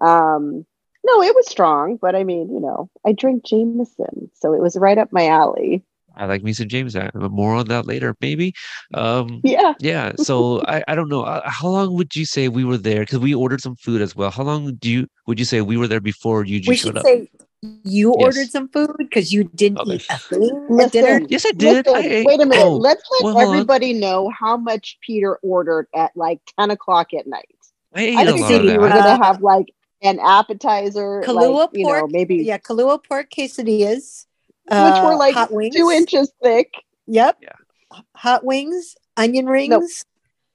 Um, 0.00 0.64
no, 1.04 1.22
it 1.22 1.34
was 1.34 1.48
strong, 1.48 1.96
but 1.96 2.14
I 2.14 2.24
mean, 2.24 2.52
you 2.52 2.60
know, 2.60 2.90
I 3.04 3.12
drink 3.12 3.44
Jameson, 3.44 4.30
so 4.34 4.52
it 4.54 4.60
was 4.60 4.76
right 4.76 4.98
up 4.98 5.12
my 5.12 5.26
alley. 5.26 5.82
I 6.16 6.26
like 6.26 6.42
me 6.42 6.52
some 6.52 6.68
James. 6.68 6.96
I, 6.96 7.10
more 7.14 7.54
on 7.54 7.66
that 7.68 7.86
later, 7.86 8.14
maybe. 8.20 8.52
Um, 8.94 9.40
Yeah. 9.44 9.74
yeah. 9.80 10.12
So 10.16 10.62
I, 10.66 10.82
I 10.88 10.94
don't 10.94 11.08
know. 11.08 11.22
Uh, 11.22 11.48
how 11.48 11.68
long 11.68 11.94
would 11.94 12.14
you 12.14 12.26
say 12.26 12.48
we 12.48 12.64
were 12.64 12.76
there? 12.76 13.00
Because 13.00 13.20
we 13.20 13.34
ordered 13.34 13.60
some 13.60 13.76
food 13.76 14.02
as 14.02 14.14
well. 14.14 14.30
How 14.30 14.42
long 14.42 14.74
do 14.74 14.90
you 14.90 15.06
would 15.26 15.38
you 15.38 15.44
say 15.44 15.60
we 15.60 15.76
were 15.76 15.88
there 15.88 16.00
before 16.00 16.44
you 16.44 16.56
we 16.66 16.74
just 16.74 16.82
showed 16.82 16.98
up? 16.98 17.04
say 17.04 17.30
you 17.62 18.14
Yes. 18.18 18.24
ordered 18.26 18.50
some 18.50 18.68
food 18.68 18.94
because 18.98 19.32
you 19.32 19.44
didn't 19.44 19.80
Okay. 19.80 19.94
eat 19.96 20.06
a 20.10 20.18
thing 20.18 20.80
at 20.80 20.92
dinner. 20.92 21.26
Yes, 21.28 21.44
I 21.46 21.52
did. 21.52 21.86
I 21.86 21.92
listen, 21.92 22.12
ate- 22.12 22.26
wait 22.26 22.40
a 22.40 22.46
minute. 22.46 22.64
oh, 22.64 22.76
Let's 22.76 23.02
let 23.12 23.24
well, 23.24 23.32
hold 23.34 23.44
on. 23.48 23.54
everybody 23.54 23.92
know 23.92 24.30
how 24.30 24.56
much 24.56 24.98
Peter 25.02 25.36
ordered 25.42 25.86
at 25.94 26.16
like 26.16 26.40
10 26.58 26.70
o'clock 26.70 27.12
at 27.12 27.26
night. 27.26 27.54
I 27.94 28.00
ate 28.02 28.16
I 28.16 28.22
a 28.22 28.26
figured 28.32 28.40
lot 28.40 28.54
of 28.54 28.62
we 28.62 28.78
were 28.78 28.88
going 28.88 29.02
to 29.18 29.24
have 29.24 29.42
like 29.42 29.66
an 30.02 30.18
appetizer, 30.20 31.22
Kalua 31.22 31.52
like, 31.66 31.70
you 31.74 31.84
know, 31.84 32.00
pork, 32.00 32.10
maybe 32.12 32.36
yeah, 32.36 32.56
Kalua 32.58 33.02
pork 33.04 33.30
quesadillas, 33.30 34.26
which 34.64 34.72
uh, 34.72 35.02
were 35.04 35.16
like 35.16 35.34
hot 35.34 35.52
wings. 35.52 35.74
two 35.76 35.90
inches 35.90 36.32
thick. 36.42 36.72
Yep. 37.08 37.38
Yeah. 37.42 37.98
Hot 38.16 38.44
wings, 38.44 38.94
onion 39.16 39.46
rings. 39.46 40.04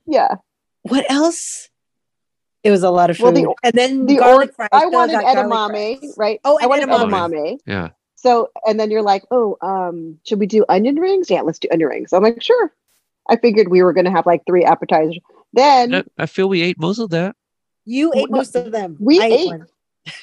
Yeah. 0.08 0.36
What 0.84 1.06
else? 1.12 1.70
It 2.66 2.72
was 2.72 2.84
a 2.84 2.90
lot 2.90 3.10
of 3.12 3.18
food. 3.18 3.24
Well, 3.24 3.34
the- 3.34 3.56
and 3.64 3.74
then 3.74 4.06
The 4.08 4.16
garlic 4.18 4.50
or- 4.50 4.54
fries. 4.54 4.70
I 4.74 4.86
wanted 4.88 5.18
edamame, 5.18 6.00
fries. 6.00 6.16
right? 6.18 6.40
Oh, 6.44 6.58
I 6.62 6.66
wanted 6.68 6.90
edamame. 6.90 7.12
edamame. 7.32 7.60
Yeah. 7.68 7.90
So, 8.16 8.50
and 8.68 8.80
then 8.80 8.90
you're 8.90 9.04
like, 9.04 9.24
oh, 9.30 9.56
um, 9.62 10.20
should 10.26 10.40
we 10.40 10.48
do 10.48 10.66
onion 10.68 10.96
rings? 11.00 11.30
Yeah, 11.30 11.42
let's 11.42 11.60
do 11.60 11.68
onion 11.72 11.90
rings. 11.90 12.12
I'm 12.12 12.24
like, 12.24 12.42
sure. 12.42 12.74
I 13.30 13.36
figured 13.36 13.68
we 13.70 13.84
were 13.84 13.94
going 13.94 14.06
to 14.06 14.12
have 14.12 14.26
like 14.26 14.42
three 14.48 14.64
appetizers. 14.64 15.20
Then 15.54 15.94
I, 15.96 16.04
I 16.18 16.26
feel 16.26 16.50
we 16.50 16.62
ate 16.64 16.80
most 16.80 16.98
of 16.98 17.12
that. 17.12 17.36
You 17.86 18.12
ate 18.16 18.30
Well, 18.32 18.40
most 18.40 18.56
of 18.56 18.72
them. 18.72 18.98
we 19.00 19.22
I 19.22 19.26
ate- 19.26 19.48
one. 19.48 19.68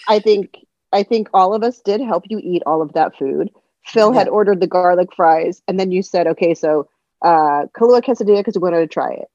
I 0.08 0.18
think 0.18 0.58
I 0.92 1.04
think 1.04 1.28
all 1.32 1.54
of 1.54 1.62
us 1.62 1.80
did 1.80 2.00
help 2.00 2.24
you 2.28 2.40
eat 2.42 2.62
all 2.66 2.82
of 2.82 2.92
that 2.94 3.16
food. 3.16 3.50
Phil 3.84 4.12
had 4.12 4.28
ordered 4.28 4.60
the 4.60 4.66
garlic 4.66 5.08
fries, 5.14 5.62
and 5.68 5.78
then 5.80 5.90
you 5.90 6.02
said, 6.02 6.26
okay, 6.26 6.54
so 6.54 6.88
uh, 7.24 7.66
Kalua 7.76 8.02
quesadilla 8.02 8.38
because 8.38 8.54
we 8.56 8.60
wanted 8.60 8.80
to 8.80 8.86
try 8.88 9.10
it. 9.12 9.28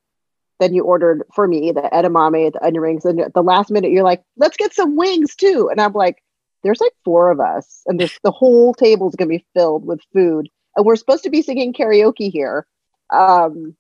Then 0.60 0.74
you 0.74 0.84
ordered 0.84 1.24
for 1.36 1.48
me 1.48 1.72
the 1.72 1.82
edamame, 1.94 2.52
the 2.52 2.64
onion 2.66 2.82
rings, 2.82 3.06
and 3.06 3.20
at 3.22 3.34
the 3.34 3.44
last 3.44 3.70
minute 3.70 3.92
you're 3.92 4.04
like, 4.04 4.24
let's 4.38 4.58
get 4.58 4.74
some 4.74 4.96
wings 4.96 5.36
too. 5.36 5.70
And 5.72 5.80
I'm 5.80 5.94
like, 5.94 6.24
there's 6.64 6.82
like 6.82 6.94
four 7.06 7.30
of 7.32 7.40
us, 7.40 7.82
and 7.86 8.00
there's 8.00 8.18
the 8.24 8.32
whole 8.32 8.74
table's 8.74 9.16
gonna 9.16 9.30
be 9.30 9.46
filled 9.54 9.86
with 9.86 10.00
food, 10.14 10.50
and 10.76 10.86
we're 10.86 10.96
supposed 10.96 11.24
to 11.24 11.30
be 11.30 11.42
singing 11.44 11.74
karaoke 11.74 12.32
here. 12.32 12.66
Um, 13.12 13.76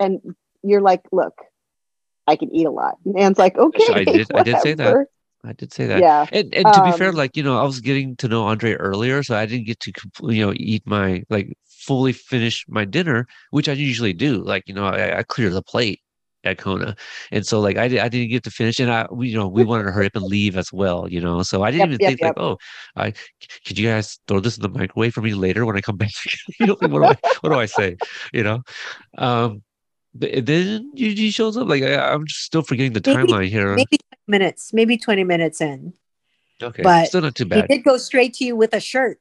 and 0.00 0.20
you're 0.62 0.80
like, 0.80 1.02
look, 1.12 1.34
I 2.26 2.36
can 2.36 2.54
eat 2.54 2.66
a 2.66 2.70
lot. 2.70 2.96
And 3.04 3.18
Anne's 3.18 3.38
like, 3.38 3.56
okay, 3.56 3.84
I 3.94 4.04
did- 4.04 4.32
I 4.34 4.42
did 4.42 4.60
say 4.60 4.74
that. 4.74 5.06
I 5.44 5.52
did 5.52 5.72
say 5.72 5.86
that. 5.86 6.00
Yeah. 6.00 6.26
And 6.32 6.52
and 6.52 6.74
to 6.74 6.82
be 6.82 6.90
fair, 6.92 7.10
Um, 7.10 7.14
like 7.14 7.36
you 7.36 7.44
know, 7.44 7.58
I 7.58 7.62
was 7.62 7.80
getting 7.80 8.16
to 8.16 8.28
know 8.28 8.42
Andre 8.44 8.72
earlier, 8.74 9.22
so 9.22 9.36
I 9.36 9.46
didn't 9.46 9.66
get 9.66 9.78
to 9.80 9.92
you 10.22 10.44
know 10.44 10.52
eat 10.56 10.82
my 10.84 11.22
like 11.30 11.56
fully 11.68 12.12
finish 12.12 12.66
my 12.68 12.84
dinner, 12.84 13.28
which 13.50 13.68
I 13.68 13.72
usually 13.72 14.12
do. 14.12 14.42
Like 14.42 14.64
you 14.66 14.74
know, 14.74 14.84
I, 14.84 15.18
I 15.18 15.22
clear 15.22 15.48
the 15.50 15.62
plate 15.62 16.00
at 16.48 16.58
Kona, 16.58 16.96
and 17.30 17.46
so 17.46 17.60
like 17.60 17.76
I, 17.76 17.88
di- 17.88 18.00
I 18.00 18.08
didn't 18.08 18.30
get 18.30 18.42
to 18.44 18.50
finish, 18.50 18.80
and 18.80 18.90
I 18.90 19.06
we, 19.10 19.28
you 19.28 19.36
know 19.36 19.46
we 19.48 19.64
wanted 19.64 19.84
to 19.84 19.92
hurry 19.92 20.06
up 20.06 20.16
and 20.16 20.24
leave 20.24 20.56
as 20.56 20.72
well, 20.72 21.08
you 21.08 21.20
know. 21.20 21.42
So 21.42 21.62
I 21.62 21.70
didn't 21.70 21.80
Yep, 21.80 21.88
even 21.88 21.98
yep, 22.00 22.08
think 22.18 22.20
like, 22.22 22.38
oh, 22.38 22.58
I 22.96 23.10
c- 23.12 23.48
could 23.64 23.78
you 23.78 23.88
guys 23.88 24.18
throw 24.26 24.40
this 24.40 24.56
in 24.56 24.62
the 24.62 24.68
microwave 24.68 25.14
for 25.14 25.20
me 25.22 25.34
later 25.34 25.64
when 25.66 25.76
I 25.76 25.80
come 25.80 25.96
back? 26.04 26.10
you 26.58 26.66
know, 26.66 26.76
what 26.80 26.90
do 26.90 27.04
I 27.04 27.16
what 27.40 27.50
do 27.50 27.58
I 27.58 27.66
say? 27.66 27.96
You 28.32 28.42
know, 28.42 28.62
um, 29.18 29.62
but 30.14 30.46
then 30.46 30.90
Yuji 30.96 31.32
shows 31.32 31.56
up. 31.56 31.68
Like 31.68 31.82
I, 31.82 31.94
I'm 32.12 32.26
just 32.26 32.40
still 32.42 32.62
forgetting 32.62 32.92
the 32.94 33.02
Maybe- 33.04 33.32
timeline 33.32 33.48
here. 33.48 33.74
Maybe 33.76 33.98
20 33.98 34.00
minutes, 34.26 34.72
maybe 34.72 34.96
20 34.96 35.24
minutes 35.24 35.60
in. 35.60 35.92
okay, 36.62 36.82
but 36.82 37.08
still 37.08 37.20
not 37.22 37.34
too 37.34 37.44
bad. 37.46 37.66
He 37.70 37.76
did 37.76 37.84
go 37.84 37.96
straight 37.98 38.34
to 38.34 38.44
you 38.44 38.56
with 38.56 38.74
a 38.74 38.80
shirt. 38.80 39.20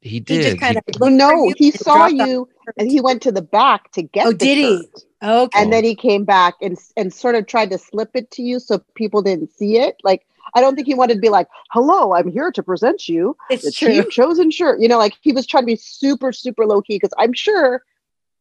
He 0.00 0.10
He 0.10 0.20
did. 0.20 0.42
just 0.44 0.60
kind 0.60 0.80
He- 0.86 0.94
of 0.94 1.00
Well, 1.00 1.10
no, 1.10 1.52
he 1.56 1.70
saw 1.72 2.06
you 2.06 2.48
and 2.76 2.90
he 2.90 3.00
went 3.00 3.20
to 3.22 3.32
the 3.32 3.42
back 3.42 3.90
to 3.92 4.02
get 4.02 4.26
Oh, 4.26 4.30
the 4.32 4.38
did 4.38 4.58
he? 4.58 4.78
shirt. 4.82 5.04
Okay. 5.22 5.60
And 5.60 5.72
then 5.72 5.82
he 5.84 5.94
came 5.94 6.24
back 6.24 6.54
and 6.62 6.78
and 6.96 7.12
sort 7.12 7.34
of 7.34 7.46
tried 7.46 7.70
to 7.70 7.78
slip 7.78 8.10
it 8.14 8.30
to 8.32 8.42
you 8.42 8.60
so 8.60 8.80
people 8.94 9.20
didn't 9.22 9.50
see 9.52 9.78
it. 9.78 9.96
Like 10.04 10.24
I 10.54 10.60
don't 10.60 10.74
think 10.76 10.86
he 10.86 10.94
wanted 10.94 11.14
to 11.14 11.20
be 11.20 11.28
like, 11.28 11.48
"Hello, 11.72 12.14
I'm 12.14 12.30
here 12.30 12.50
to 12.52 12.62
present 12.62 13.08
you 13.08 13.36
the 13.48 13.54
it's 13.56 13.76
true. 13.76 13.88
team 13.92 14.04
Chozen 14.04 14.52
shirt." 14.52 14.80
You 14.80 14.88
know, 14.88 14.98
like 14.98 15.14
he 15.20 15.32
was 15.32 15.46
trying 15.46 15.64
to 15.64 15.66
be 15.66 15.76
super 15.76 16.32
super 16.32 16.64
low 16.66 16.80
key 16.82 16.96
because 16.96 17.12
I'm 17.18 17.32
sure 17.32 17.82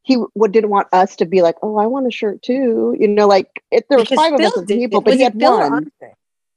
he 0.04 0.16
w- 0.16 0.30
didn't 0.52 0.70
want 0.70 0.88
us 0.94 1.16
to 1.18 1.26
be 1.26 1.42
like, 1.42 1.56
"Oh, 1.62 1.78
I 1.78 1.88
want 1.88 2.08
a 2.08 2.12
shirt 2.12 2.42
too." 2.44 2.96
You 3.00 3.08
know, 3.08 3.28
like 3.28 3.62
if 3.72 3.88
there 3.90 3.98
were 3.98 4.04
Because 4.06 4.18
five 4.20 4.34
of 4.34 4.40
us 4.42 4.54
did 4.54 4.78
people, 4.80 5.02
but 5.02 5.16
he 5.16 5.22
had 5.24 5.34
Phil 5.38 5.52
or 5.54 5.60
one. 5.62 5.74
Andre? 5.74 6.14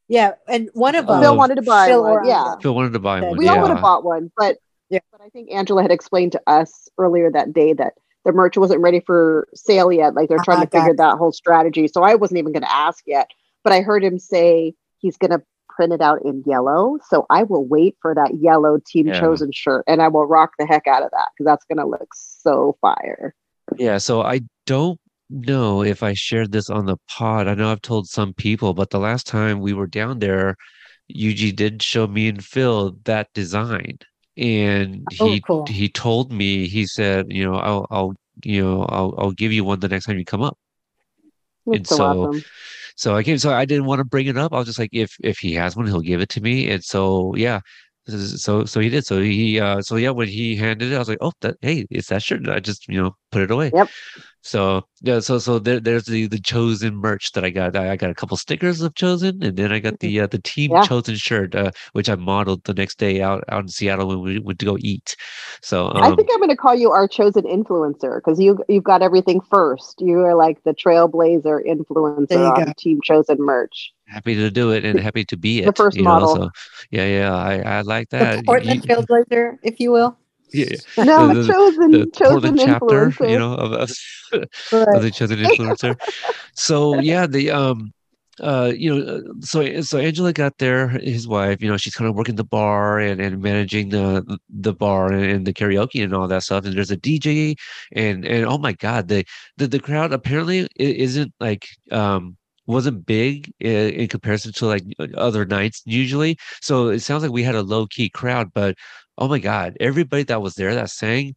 Yeah, 0.08 0.32
and 0.48 0.68
one 0.74 0.94
of 0.96 1.08
Uh, 1.08 1.14
them. 1.14 1.22
Phil 1.22 1.36
wanted 1.36 1.54
to 1.56 1.62
buy 1.62 1.86
Phil 1.86 2.04
or 2.04 2.18
one. 2.20 2.26
Yeah. 2.28 2.56
Phil 2.60 2.74
wanted 2.74 2.92
to 2.92 2.98
buy 2.98 3.20
one. 3.22 3.36
we 3.38 3.48
all 3.48 3.60
would 3.62 3.70
have 3.70 3.80
bought 3.80 4.04
one, 4.04 4.30
but 4.36 4.58
Yeah. 4.90 5.00
but 5.12 5.20
I 5.20 5.28
think 5.30 5.50
Angela 5.50 5.82
had 5.82 5.90
explained 5.92 6.32
to 6.32 6.42
us 6.46 6.88
earlier 6.98 7.30
that 7.30 7.52
day 7.52 7.72
that 7.74 7.94
the 8.24 8.32
merch 8.32 8.56
wasn't 8.56 8.80
ready 8.80 9.00
for 9.00 9.48
sale 9.54 9.90
yet. 9.92 10.14
Like 10.14 10.28
they're 10.28 10.38
trying 10.44 10.58
Ah, 10.58 10.64
to 10.64 10.70
figure 10.70 10.94
got 10.94 11.12
that 11.12 11.18
whole 11.18 11.32
strategy. 11.32 11.88
So 11.88 12.02
I 12.02 12.14
wasn't 12.14 12.38
even 12.38 12.52
going 12.52 12.62
to 12.62 12.72
ask 12.72 13.02
yet, 13.06 13.30
but 13.64 13.72
I 13.72 13.80
heard 13.80 14.04
him 14.04 14.18
say 14.18 14.74
he's 14.98 15.16
going 15.16 15.30
to 15.30 15.42
print 15.68 15.92
it 15.92 16.02
out 16.02 16.22
in 16.24 16.42
yellow. 16.46 16.98
So 17.08 17.24
I 17.30 17.44
will 17.44 17.66
wait 17.66 17.96
for 18.02 18.14
that 18.14 18.34
yellow 18.40 18.78
team 18.86 19.06
Yeah. 19.06 19.20
Chozen 19.20 19.54
shirt, 19.54 19.84
and 19.86 20.02
I 20.02 20.08
will 20.08 20.26
rock 20.26 20.50
the 20.58 20.66
heck 20.66 20.86
out 20.86 21.02
of 21.02 21.10
that 21.12 21.28
because 21.32 21.46
that's 21.46 21.64
going 21.64 21.78
to 21.78 21.86
look 21.86 22.08
so 22.14 22.76
fire. 22.80 23.34
Yeah, 23.78 23.98
so 23.98 24.20
I 24.22 24.40
don't 24.66 24.98
know 25.30 25.82
if 25.82 26.02
I 26.02 26.12
shared 26.12 26.52
this 26.52 26.68
on 26.68 26.86
the 26.86 26.96
pod. 27.08 27.46
I 27.48 27.54
know 27.54 27.70
I've 27.70 27.82
told 27.82 28.08
some 28.08 28.34
people, 28.34 28.74
but 28.74 28.90
the 28.90 28.98
last 28.98 29.26
time 29.26 29.60
we 29.60 29.72
were 29.72 29.86
down 29.86 30.18
there, 30.18 30.56
Yuji 31.14 31.54
did 31.54 31.82
show 31.82 32.06
me 32.06 32.28
and 32.28 32.44
Phil 32.44 32.96
that 33.04 33.28
design. 33.32 33.98
And 34.40 35.06
Oh, 35.20 35.26
he 35.26 35.40
cool. 35.40 35.66
he 35.66 35.88
told 35.88 36.32
me, 36.32 36.66
he 36.66 36.86
said, 36.86 37.26
you 37.30 37.44
know, 37.44 37.56
I'll 37.56 37.86
I'll 37.90 38.14
you 38.42 38.62
know, 38.64 38.82
I'll 38.84 39.14
I'll 39.18 39.32
give 39.32 39.52
you 39.52 39.64
one 39.64 39.80
the 39.80 39.88
next 39.88 40.06
time 40.06 40.18
you 40.18 40.24
come 40.24 40.42
up. 40.42 40.56
That's 41.66 41.78
And 41.78 41.86
so, 41.86 41.96
so- 41.96 42.24
awesome. 42.24 42.42
So 42.96 43.16
I 43.16 43.22
came, 43.22 43.38
so 43.38 43.52
I 43.52 43.64
didn't 43.64 43.84
want 43.86 44.00
to 44.00 44.04
bring 44.04 44.26
it 44.26 44.36
up. 44.36 44.52
I 44.52 44.58
was 44.58 44.66
just 44.66 44.78
like, 44.78 44.90
if 44.92 45.14
if 45.22 45.38
he 45.38 45.54
has 45.54 45.76
one, 45.76 45.86
he'll 45.86 46.00
give 46.00 46.20
it 46.20 46.28
to 46.30 46.40
me. 46.40 46.70
And 46.70 46.82
so 46.82 47.34
yeah, 47.36 47.60
so 48.06 48.64
so 48.64 48.80
he 48.80 48.88
did. 48.88 49.06
So 49.06 49.20
he 49.20 49.60
uh 49.60 49.80
so 49.82 49.96
yeah, 49.96 50.10
when 50.10 50.28
he 50.28 50.56
handed 50.56 50.90
it, 50.92 50.96
I 50.96 50.98
was 50.98 51.08
like, 51.08 51.18
oh, 51.20 51.32
that 51.42 51.56
hey, 51.60 51.86
it's 51.90 52.08
that 52.08 52.22
shirt. 52.22 52.48
I 52.48 52.60
just 52.60 52.88
you 52.88 53.02
know 53.02 53.14
put 53.30 53.42
it 53.42 53.50
away. 53.50 53.70
Yep. 53.74 53.88
So 54.42 54.84
yeah, 55.02 55.20
so 55.20 55.38
so 55.38 55.58
there 55.58 55.80
there's 55.80 56.04
the 56.04 56.26
the 56.26 56.38
Chozen 56.38 56.94
merch 56.94 57.32
that 57.32 57.44
I 57.44 57.50
got. 57.50 57.76
I 57.76 57.90
I 57.92 57.96
got 57.96 58.10
a 58.10 58.14
couple 58.14 58.36
stickers 58.38 58.80
of 58.80 58.94
Chozen, 58.94 59.44
and 59.44 59.56
then 59.56 59.70
I 59.70 59.80
got 59.80 59.98
the 60.00 60.20
uh, 60.20 60.26
the 60.28 60.40
team 60.40 60.70
Yeah. 60.72 60.82
Chozen 60.82 61.16
shirt, 61.16 61.54
uh, 61.54 61.70
which 61.92 62.08
I 62.08 62.14
modeled 62.14 62.64
the 62.64 62.72
next 62.72 62.98
day 62.98 63.20
out 63.20 63.44
out 63.48 63.62
in 63.64 63.68
Seattle 63.68 64.08
when 64.08 64.20
we 64.22 64.38
went 64.38 64.58
to 64.60 64.64
go 64.66 64.76
eat. 64.80 65.14
So 65.62 65.88
um, 65.88 65.96
I 65.98 66.14
think 66.16 66.28
I'm 66.32 66.38
going 66.38 66.48
to 66.48 66.56
call 66.56 66.74
you 66.74 66.90
our 66.90 67.06
Chozen 67.06 67.44
influencer 67.44 68.16
because 68.16 68.40
you 68.40 68.64
you've 68.68 68.84
got 68.84 69.02
everything 69.02 69.40
first. 69.42 70.00
You 70.00 70.20
are 70.20 70.34
like 70.34 70.62
the 70.64 70.72
trailblazer 70.74 71.60
influencer 71.66 72.50
on 72.56 72.64
go. 72.64 72.72
team 72.78 73.00
Chozen 73.02 73.38
merch. 73.38 73.92
happy 74.06 74.34
to 74.36 74.50
do 74.50 74.70
it 74.72 74.84
and 74.84 74.98
happy 74.98 75.24
to 75.26 75.36
be 75.36 75.60
it. 75.60 75.66
The 75.66 75.72
first 75.72 75.96
you 75.98 76.02
know, 76.04 76.14
model. 76.20 76.34
so 76.36 76.50
yeah, 76.90 77.06
yeah, 77.06 77.34
I 77.34 77.78
I 77.78 77.80
like 77.82 78.08
that. 78.10 78.38
the 78.38 78.42
Portland 78.44 78.82
you- 78.84 78.88
Trailblazer, 78.96 79.58
if 79.62 79.80
you 79.80 79.92
will. 79.92 80.16
Yeah, 80.52 80.76
No, 81.04 81.28
The- 81.28 81.42
the- 81.42 81.52
Chozen 81.52 81.92
the 81.92 82.06
Chozen 82.06 82.64
chapter, 82.64 83.12
you 83.28 83.38
know, 83.38 83.54
of, 83.54 83.72
of, 83.72 83.90
of 84.32 85.02
the 85.02 85.10
Chozen 85.10 85.44
influencer. 85.44 85.96
so 86.54 86.98
yeah, 87.00 87.26
the 87.26 87.50
um, 87.50 87.92
uh, 88.40 88.72
you 88.74 88.94
know, 88.94 89.16
uh, 89.16 89.20
so 89.40 89.80
so 89.82 89.98
Angela 89.98 90.32
got 90.32 90.58
there, 90.58 90.88
his 90.88 91.28
wife, 91.28 91.60
you 91.62 91.68
know, 91.68 91.76
she's 91.76 91.94
kind 91.94 92.08
of 92.08 92.16
working 92.16 92.36
the 92.36 92.44
bar 92.44 92.98
and, 92.98 93.20
and 93.20 93.42
managing 93.42 93.90
the 93.90 94.38
the 94.48 94.72
bar 94.72 95.12
and, 95.12 95.24
and 95.24 95.46
the 95.46 95.52
karaoke 95.52 96.02
and 96.02 96.14
all 96.14 96.26
that 96.26 96.42
stuff. 96.42 96.64
And 96.64 96.74
there's 96.74 96.90
a 96.90 96.96
DJ, 96.96 97.54
and 97.92 98.24
and 98.24 98.46
oh 98.46 98.58
my 98.58 98.72
god, 98.72 99.08
the 99.08 99.24
the, 99.58 99.66
the 99.68 99.80
crowd 99.80 100.12
apparently 100.12 100.66
isn't 100.76 101.32
like 101.40 101.66
um 101.90 102.36
wasn't 102.66 103.04
big 103.04 103.52
in, 103.58 103.90
in 103.90 104.08
comparison 104.08 104.52
to 104.52 104.66
like 104.66 104.84
other 105.16 105.44
nights 105.44 105.82
usually. 105.84 106.38
So 106.62 106.88
it 106.88 107.00
sounds 107.00 107.22
like 107.22 107.32
we 107.32 107.42
had 107.42 107.56
a 107.56 107.62
low 107.62 107.86
key 107.86 108.08
crowd, 108.08 108.52
but 108.54 108.76
oh 109.20 109.28
my 109.28 109.38
god, 109.38 109.76
everybody 109.80 110.24
that 110.24 110.42
was 110.42 110.54
there 110.54 110.74
that 110.74 110.90
sang 110.90 111.36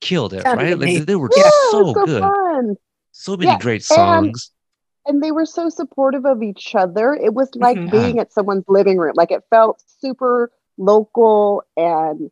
killed 0.00 0.32
it, 0.34 0.42
Sounded 0.42 0.62
right? 0.62 0.78
Like 0.78 1.06
they 1.06 1.16
were 1.16 1.30
Yeah, 1.36 1.50
so 1.50 1.84
so 1.94 1.94
good, 1.94 2.20
fun. 2.20 2.76
so 3.12 3.36
many 3.36 3.50
Yeah, 3.50 3.58
great 3.58 3.82
songs. 3.84 4.52
and 5.06 5.22
they 5.22 5.32
were 5.32 5.46
so 5.46 5.68
supportive 5.70 6.26
of 6.26 6.42
each 6.42 6.74
other. 6.74 7.14
It 7.14 7.34
was 7.34 7.50
like 7.56 7.78
Mhm. 7.78 7.90
being 7.90 8.18
at 8.18 8.32
someone's 8.32 8.64
living 8.68 8.98
room. 8.98 9.14
Like 9.16 9.30
it 9.30 9.44
felt 9.50 9.82
super 10.00 10.50
local 10.78 11.62
and 11.76 12.30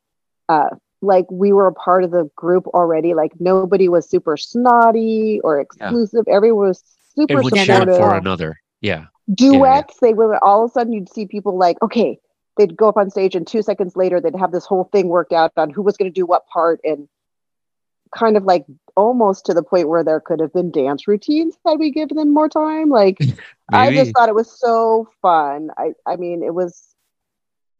uh, 0.48 0.70
like 1.02 1.26
we 1.30 1.52
were 1.52 1.66
a 1.68 1.72
part 1.74 2.04
of 2.04 2.10
the 2.10 2.30
group 2.36 2.66
already. 2.68 3.14
Like 3.14 3.32
nobody 3.40 3.88
was 3.88 4.08
super 4.08 4.36
snotty 4.36 5.40
or 5.42 5.60
exclusive. 5.60 6.24
Everyone 6.28 6.68
was 6.68 6.82
super 7.14 7.42
Everyone 7.42 7.52
cheered 7.54 7.88
supportive. 7.88 7.96
for 7.96 8.14
another. 8.14 8.56
Yeah, 8.80 9.06
Duets. 9.32 9.96
They 10.00 10.14
would 10.14 10.36
all 10.42 10.64
of 10.64 10.70
a 10.70 10.72
sudden 10.72 10.92
you'd 10.92 11.08
see 11.12 11.26
people 11.26 11.56
like 11.58 11.80
okay. 11.82 12.18
They'd 12.56 12.76
go 12.76 12.88
up 12.88 12.96
on 12.96 13.10
stage, 13.10 13.34
and 13.34 13.46
two 13.46 13.62
seconds 13.62 13.96
later, 13.96 14.20
they'd 14.20 14.36
have 14.36 14.52
this 14.52 14.66
whole 14.66 14.84
thing 14.84 15.08
worked 15.08 15.32
out 15.32 15.52
on 15.56 15.70
who 15.70 15.82
was 15.82 15.96
going 15.96 16.10
to 16.10 16.14
do 16.14 16.26
what 16.26 16.46
part, 16.46 16.80
and 16.84 17.08
kind 18.14 18.36
of 18.36 18.44
like 18.44 18.64
almost 18.96 19.46
to 19.46 19.54
the 19.54 19.62
point 19.62 19.88
where 19.88 20.04
there 20.04 20.20
could 20.20 20.40
have 20.40 20.52
been 20.52 20.70
dance 20.70 21.06
routines 21.06 21.56
had 21.66 21.78
we 21.78 21.90
given 21.90 22.16
them 22.16 22.32
more 22.32 22.48
time. 22.48 22.88
Like 22.88 23.18
I 23.72 23.92
just 23.92 24.12
thought 24.12 24.28
it 24.28 24.34
was 24.34 24.58
so 24.58 25.08
fun. 25.20 25.70
I 25.76 25.92
I 26.06 26.16
mean, 26.16 26.42
it 26.42 26.54
was 26.54 26.94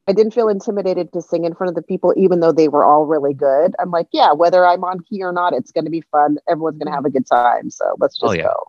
I 0.08 0.12
didn't 0.12 0.34
feel 0.34 0.48
intimidated 0.48 1.12
to 1.12 1.22
sing 1.22 1.44
in 1.44 1.54
front 1.54 1.68
of 1.68 1.74
the 1.74 1.82
people, 1.82 2.14
even 2.16 2.40
though 2.40 2.52
they 2.52 2.68
were 2.68 2.84
all 2.84 3.06
really 3.06 3.34
good. 3.34 3.74
I'm 3.80 3.90
like, 3.90 4.06
yeah, 4.12 4.32
whether 4.32 4.64
I'm 4.64 4.84
on 4.84 5.00
key 5.00 5.22
or 5.22 5.32
not, 5.32 5.52
it's 5.52 5.72
going 5.72 5.84
to 5.84 5.90
be 5.90 6.02
fun. 6.12 6.38
Everyone's 6.48 6.78
going 6.78 6.86
to 6.86 6.94
have 6.94 7.06
a 7.06 7.10
good 7.10 7.26
time. 7.26 7.70
So 7.70 7.96
let's 7.98 8.18
oh, 8.22 8.26
just 8.26 8.30
Oh, 8.30 8.36
yeah. 8.36 8.44
go. 8.44 8.66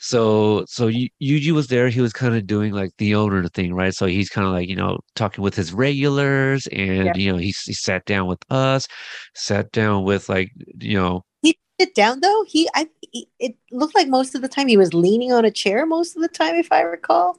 So 0.00 0.64
so 0.68 0.86
Yu- 0.86 1.08
Yuji 1.20 1.52
was 1.52 1.66
there. 1.68 1.88
He 1.88 2.00
was 2.00 2.12
kind 2.12 2.34
of 2.36 2.46
doing 2.46 2.72
like 2.72 2.90
the 2.98 3.14
owner 3.14 3.46
thing, 3.48 3.74
right? 3.74 3.94
So 3.94 4.06
he's 4.06 4.28
kind 4.30 4.46
of 4.46 4.52
like 4.52 4.68
you 4.68 4.76
know 4.76 5.00
talking 5.16 5.42
with 5.42 5.54
his 5.54 5.72
regulars, 5.72 6.66
and 6.68 7.06
Yeah. 7.06 7.12
you 7.16 7.32
know 7.32 7.38
he 7.38 7.54
he 7.64 7.72
sat 7.74 8.04
down 8.04 8.26
with 8.28 8.38
us, 8.50 8.86
sat 9.34 9.72
down 9.72 10.04
with 10.04 10.28
like 10.28 10.50
you 10.80 10.96
know 10.98 11.24
He 11.42 11.58
sit 11.80 11.94
down 11.94 12.20
though. 12.20 12.44
He, 12.46 12.68
I, 12.74 12.88
he, 13.12 13.28
it 13.40 13.56
looked 13.72 13.94
like 13.94 14.08
most 14.08 14.34
of 14.34 14.42
the 14.42 14.48
time 14.48 14.68
he 14.68 14.76
was 14.76 14.94
leaning 14.94 15.32
on 15.32 15.44
a 15.44 15.50
chair. 15.50 15.84
Most 15.86 16.16
of 16.16 16.22
the 16.22 16.28
time, 16.28 16.54
if 16.56 16.70
I 16.72 16.82
recall. 16.82 17.38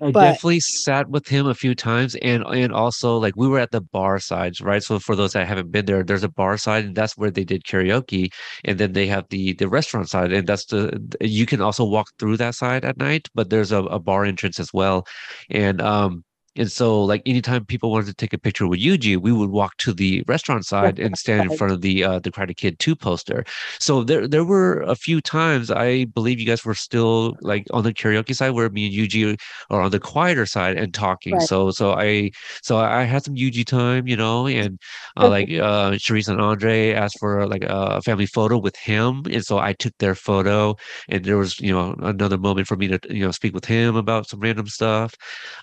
I 0.00 0.10
But- 0.10 0.24
definitely 0.32 0.60
sat 0.60 1.08
with 1.08 1.26
him 1.28 1.46
a 1.46 1.54
few 1.54 1.74
times, 1.74 2.14
and 2.16 2.44
and 2.44 2.70
also 2.72 3.16
like 3.16 3.34
we 3.36 3.48
were 3.48 3.58
at 3.58 3.70
the 3.70 3.80
bar 3.80 4.18
sides, 4.18 4.60
right? 4.60 4.82
So 4.82 4.98
for 4.98 5.16
those 5.16 5.32
that 5.32 5.46
haven't 5.48 5.70
been 5.72 5.86
there, 5.86 6.02
there's 6.04 6.22
a 6.22 6.28
bar 6.28 6.58
side, 6.58 6.84
and 6.84 6.94
that's 6.94 7.16
where 7.16 7.30
they 7.30 7.44
did 7.44 7.64
karaoke, 7.64 8.30
and 8.64 8.78
then 8.78 8.92
they 8.92 9.06
have 9.06 9.24
the 9.30 9.54
the 9.54 9.68
restaurant 9.68 10.10
side, 10.10 10.32
and 10.32 10.46
that's 10.46 10.66
the 10.66 11.00
you 11.22 11.46
can 11.46 11.62
also 11.62 11.84
walk 11.84 12.08
through 12.18 12.36
that 12.38 12.54
side 12.54 12.84
at 12.84 12.98
night, 12.98 13.28
but 13.34 13.48
there's 13.50 13.72
a, 13.72 13.82
a 13.84 13.98
bar 13.98 14.24
entrance 14.26 14.60
as 14.60 14.70
well, 14.74 15.06
and 15.50 15.80
um. 15.80 16.24
And 16.58 16.70
so, 16.70 17.02
like 17.02 17.22
anytime 17.26 17.64
people 17.64 17.90
wanted 17.90 18.06
to 18.06 18.14
take 18.14 18.32
a 18.32 18.38
picture 18.38 18.66
with 18.66 18.80
Yuji, 18.80 19.16
we 19.16 19.32
would 19.32 19.50
walk 19.50 19.76
to 19.78 19.92
the 19.92 20.22
restaurant 20.26 20.64
side 20.66 20.98
and 20.98 21.16
stand 21.16 21.44
in 21.44 21.50
front 21.50 21.72
of 21.72 21.80
the 21.80 22.04
uh, 22.04 22.18
the 22.20 22.30
Karate 22.30 22.56
Kid 22.56 22.78
Two 22.78 22.96
poster. 22.96 23.44
So 23.78 24.02
there 24.04 24.26
there 24.28 24.44
were 24.44 24.80
a 24.82 24.94
few 24.96 25.20
times 25.20 25.70
I 25.70 26.04
believe 26.06 26.40
you 26.40 26.46
guys 26.46 26.64
were 26.64 26.74
still 26.74 27.36
like 27.40 27.66
on 27.72 27.84
the 27.84 27.92
karaoke 27.92 28.34
side 28.34 28.50
where 28.50 28.68
me 28.70 28.86
and 28.86 28.94
Yuji 28.94 29.38
are 29.70 29.80
on 29.80 29.90
the 29.90 30.00
quieter 30.00 30.46
side 30.46 30.76
and 30.76 30.92
talking. 30.94 31.34
Right. 31.34 31.42
So 31.42 31.70
so 31.70 31.92
I 31.92 32.30
so 32.62 32.78
I 32.78 33.04
had 33.04 33.24
some 33.24 33.34
Yuji 33.34 33.64
time, 33.66 34.06
you 34.06 34.16
know, 34.16 34.46
and 34.46 34.78
uh, 35.16 35.28
like 35.28 35.48
uh 35.50 35.92
Sharice 35.92 36.28
and 36.28 36.40
Andre 36.40 36.92
asked 36.92 37.18
for 37.18 37.46
like 37.46 37.64
a 37.64 38.00
family 38.02 38.26
photo 38.26 38.58
with 38.58 38.76
him, 38.76 39.22
and 39.30 39.44
so 39.44 39.58
I 39.58 39.72
took 39.72 39.96
their 39.98 40.14
photo, 40.14 40.76
and 41.08 41.24
there 41.24 41.36
was 41.36 41.60
you 41.60 41.72
know 41.72 41.94
another 42.02 42.38
moment 42.38 42.66
for 42.66 42.76
me 42.76 42.88
to 42.88 42.98
you 43.10 43.24
know 43.24 43.30
speak 43.30 43.54
with 43.54 43.64
him 43.64 43.96
about 43.96 44.28
some 44.28 44.40
random 44.40 44.66
stuff. 44.66 45.14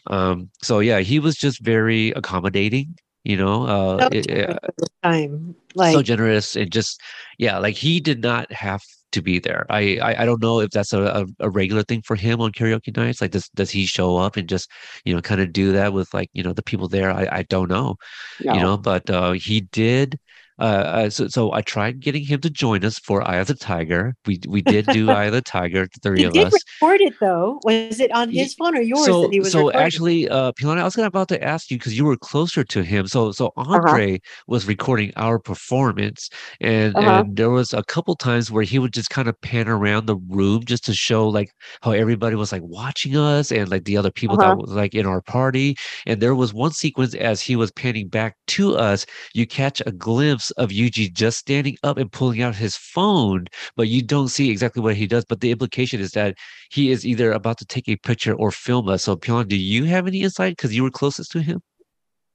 Um, 0.07 0.49
so 0.61 0.79
yeah, 0.85 0.99
he 0.99 1.19
was 1.19 1.35
just 1.35 1.61
very 1.63 2.11
accommodating, 2.11 2.95
you 3.23 3.37
know. 3.37 3.65
Uh, 3.65 3.99
So 4.01 4.09
it- 4.11 4.31
uh, 4.31 4.59
at 4.63 4.75
the 4.77 4.87
time, 5.03 5.55
like 5.75 5.93
so 5.93 6.01
generous 6.01 6.55
and 6.55 6.71
just 6.71 7.01
yeah 7.37 7.57
like 7.57 7.75
he 7.75 7.99
did 7.99 8.21
not 8.21 8.51
have 8.51 8.81
to 9.11 9.21
be 9.21 9.37
there 9.39 9.65
i 9.69 9.97
i, 10.01 10.21
I 10.21 10.25
don't 10.25 10.41
know 10.41 10.59
if 10.59 10.71
that's 10.71 10.93
a, 10.93 11.01
a, 11.03 11.25
a 11.39 11.49
regular 11.49 11.83
thing 11.83 12.01
for 12.01 12.15
him 12.15 12.41
on 12.41 12.51
karaoke 12.51 12.95
nights 12.95 13.21
like 13.21 13.31
does 13.31 13.49
does 13.53 13.69
he 13.69 13.85
show 13.85 14.17
up 14.17 14.37
and 14.37 14.49
just 14.49 14.69
you 15.05 15.13
know 15.13 15.21
kind 15.21 15.41
of 15.41 15.53
do 15.53 15.71
that 15.73 15.93
with 15.93 16.13
like 16.13 16.29
you 16.33 16.41
know 16.43 16.53
the 16.53 16.63
people 16.63 16.87
there 16.87 17.11
i 17.11 17.27
i 17.31 17.43
don't 17.43 17.69
know 17.69 17.95
No. 18.41 18.53
you 18.55 18.59
know 18.61 18.77
but 18.77 19.09
uh 19.09 19.33
he 19.33 19.61
did 19.71 20.17
uh, 20.63 20.83
uh 20.97 21.09
so, 21.09 21.27
so 21.27 21.51
i 21.53 21.61
tried 21.61 21.99
getting 22.01 22.25
him 22.25 22.41
to 22.41 22.49
join 22.49 22.85
us 22.85 22.99
for 22.99 23.27
eye 23.27 23.37
of 23.37 23.47
the 23.47 23.55
tiger 23.55 24.15
we 24.27 24.39
we 24.47 24.61
did 24.61 24.89
do 24.89 25.11
eye 25.11 25.25
of 25.25 25.33
the 25.33 25.41
tiger 25.41 25.87
the 25.93 25.99
three 26.01 26.19
he 26.19 26.25
of 26.25 26.33
did 26.33 26.47
us 26.47 26.65
record 26.81 27.01
it 27.01 27.15
though. 27.19 27.59
Was 27.63 27.99
it 27.99 28.11
on 28.11 28.29
his 28.29 28.53
phone 28.55 28.77
or 28.77 28.81
yours 28.81 29.05
so, 29.05 29.21
that 29.21 29.31
he 29.33 29.39
was 29.41 29.51
so 29.51 29.57
recording? 29.57 29.81
actually, 29.81 30.29
uh, 30.29 30.51
Pilana, 30.53 30.79
I 30.79 30.83
was 30.85 30.95
gonna 30.95 31.07
about 31.07 31.27
to 31.29 31.43
ask 31.43 31.71
you 31.71 31.77
because 31.77 31.97
you 31.97 32.05
were 32.05 32.17
closer 32.17 32.63
to 32.63 32.83
him. 32.83 33.07
So, 33.07 33.31
so 33.31 33.51
Uh-huh. 33.73 34.01
Andre 34.01 34.19
was 34.47 34.67
recording 34.67 35.11
our 35.17 35.39
performance, 35.39 36.29
and 36.61 36.99
Uh-huh. 36.99 37.25
and 37.25 37.35
there 37.37 37.49
was 37.49 37.73
a 37.73 37.83
couple 37.83 38.15
times 38.15 38.51
where 38.51 38.63
he 38.63 38.79
would 38.79 38.93
just 38.93 39.09
kind 39.09 39.27
of 39.27 39.39
pan 39.41 39.67
around 39.67 40.05
the 40.07 40.17
room 40.29 40.63
just 40.65 40.85
to 40.85 40.93
show 40.93 41.27
like 41.27 41.51
how 41.81 41.91
everybody 41.91 42.35
was 42.35 42.51
like 42.51 42.61
watching 42.65 43.17
us 43.17 43.51
and 43.51 43.69
like 43.71 43.85
the 43.85 43.97
other 43.97 44.11
people 44.11 44.37
Uh-huh. 44.37 44.55
that 44.55 44.57
was 44.57 44.71
like 44.71 44.95
in 44.95 45.05
our 45.07 45.21
party. 45.21 45.75
And 46.05 46.21
there 46.21 46.35
was 46.35 46.53
one 46.53 46.71
sequence 46.71 47.15
as 47.15 47.41
he 47.41 47.55
was 47.55 47.71
panning 47.71 48.07
back 48.09 48.35
to 48.49 48.75
us, 48.77 49.05
you 49.33 49.47
catch 49.47 49.81
a 49.85 49.91
glimpse 49.91 50.51
of 50.53 50.69
Yuji 50.69 51.11
just 51.13 51.37
standing 51.39 51.77
up 51.83 51.97
and 51.97 52.11
pulling 52.11 52.41
out 52.41 52.55
his 52.55 52.75
phone, 52.75 53.45
but 53.75 53.87
you 53.87 54.01
don't 54.01 54.29
see 54.29 54.49
exactly 54.49 54.81
what 54.81 54.95
he 54.95 55.07
does. 55.07 55.25
But 55.25 55.41
the 55.41 55.51
implication 55.51 55.99
is 55.99 56.11
that 56.11 56.35
he 56.71 56.91
is 56.91 57.05
either 57.05 57.31
about 57.31 57.57
to 57.59 57.65
take 57.65 57.87
a 57.89 57.95
picture 57.95 58.33
or 58.33 58.51
film 58.51 58.89
us. 58.89 59.03
So, 59.03 59.15
Pion, 59.15 59.47
do 59.47 59.57
you 59.57 59.85
have 59.85 60.07
any 60.07 60.21
insight 60.21 60.57
because 60.57 60.75
you 60.75 60.83
were 60.83 60.91
closest 60.91 61.31
to 61.31 61.41
him? 61.41 61.61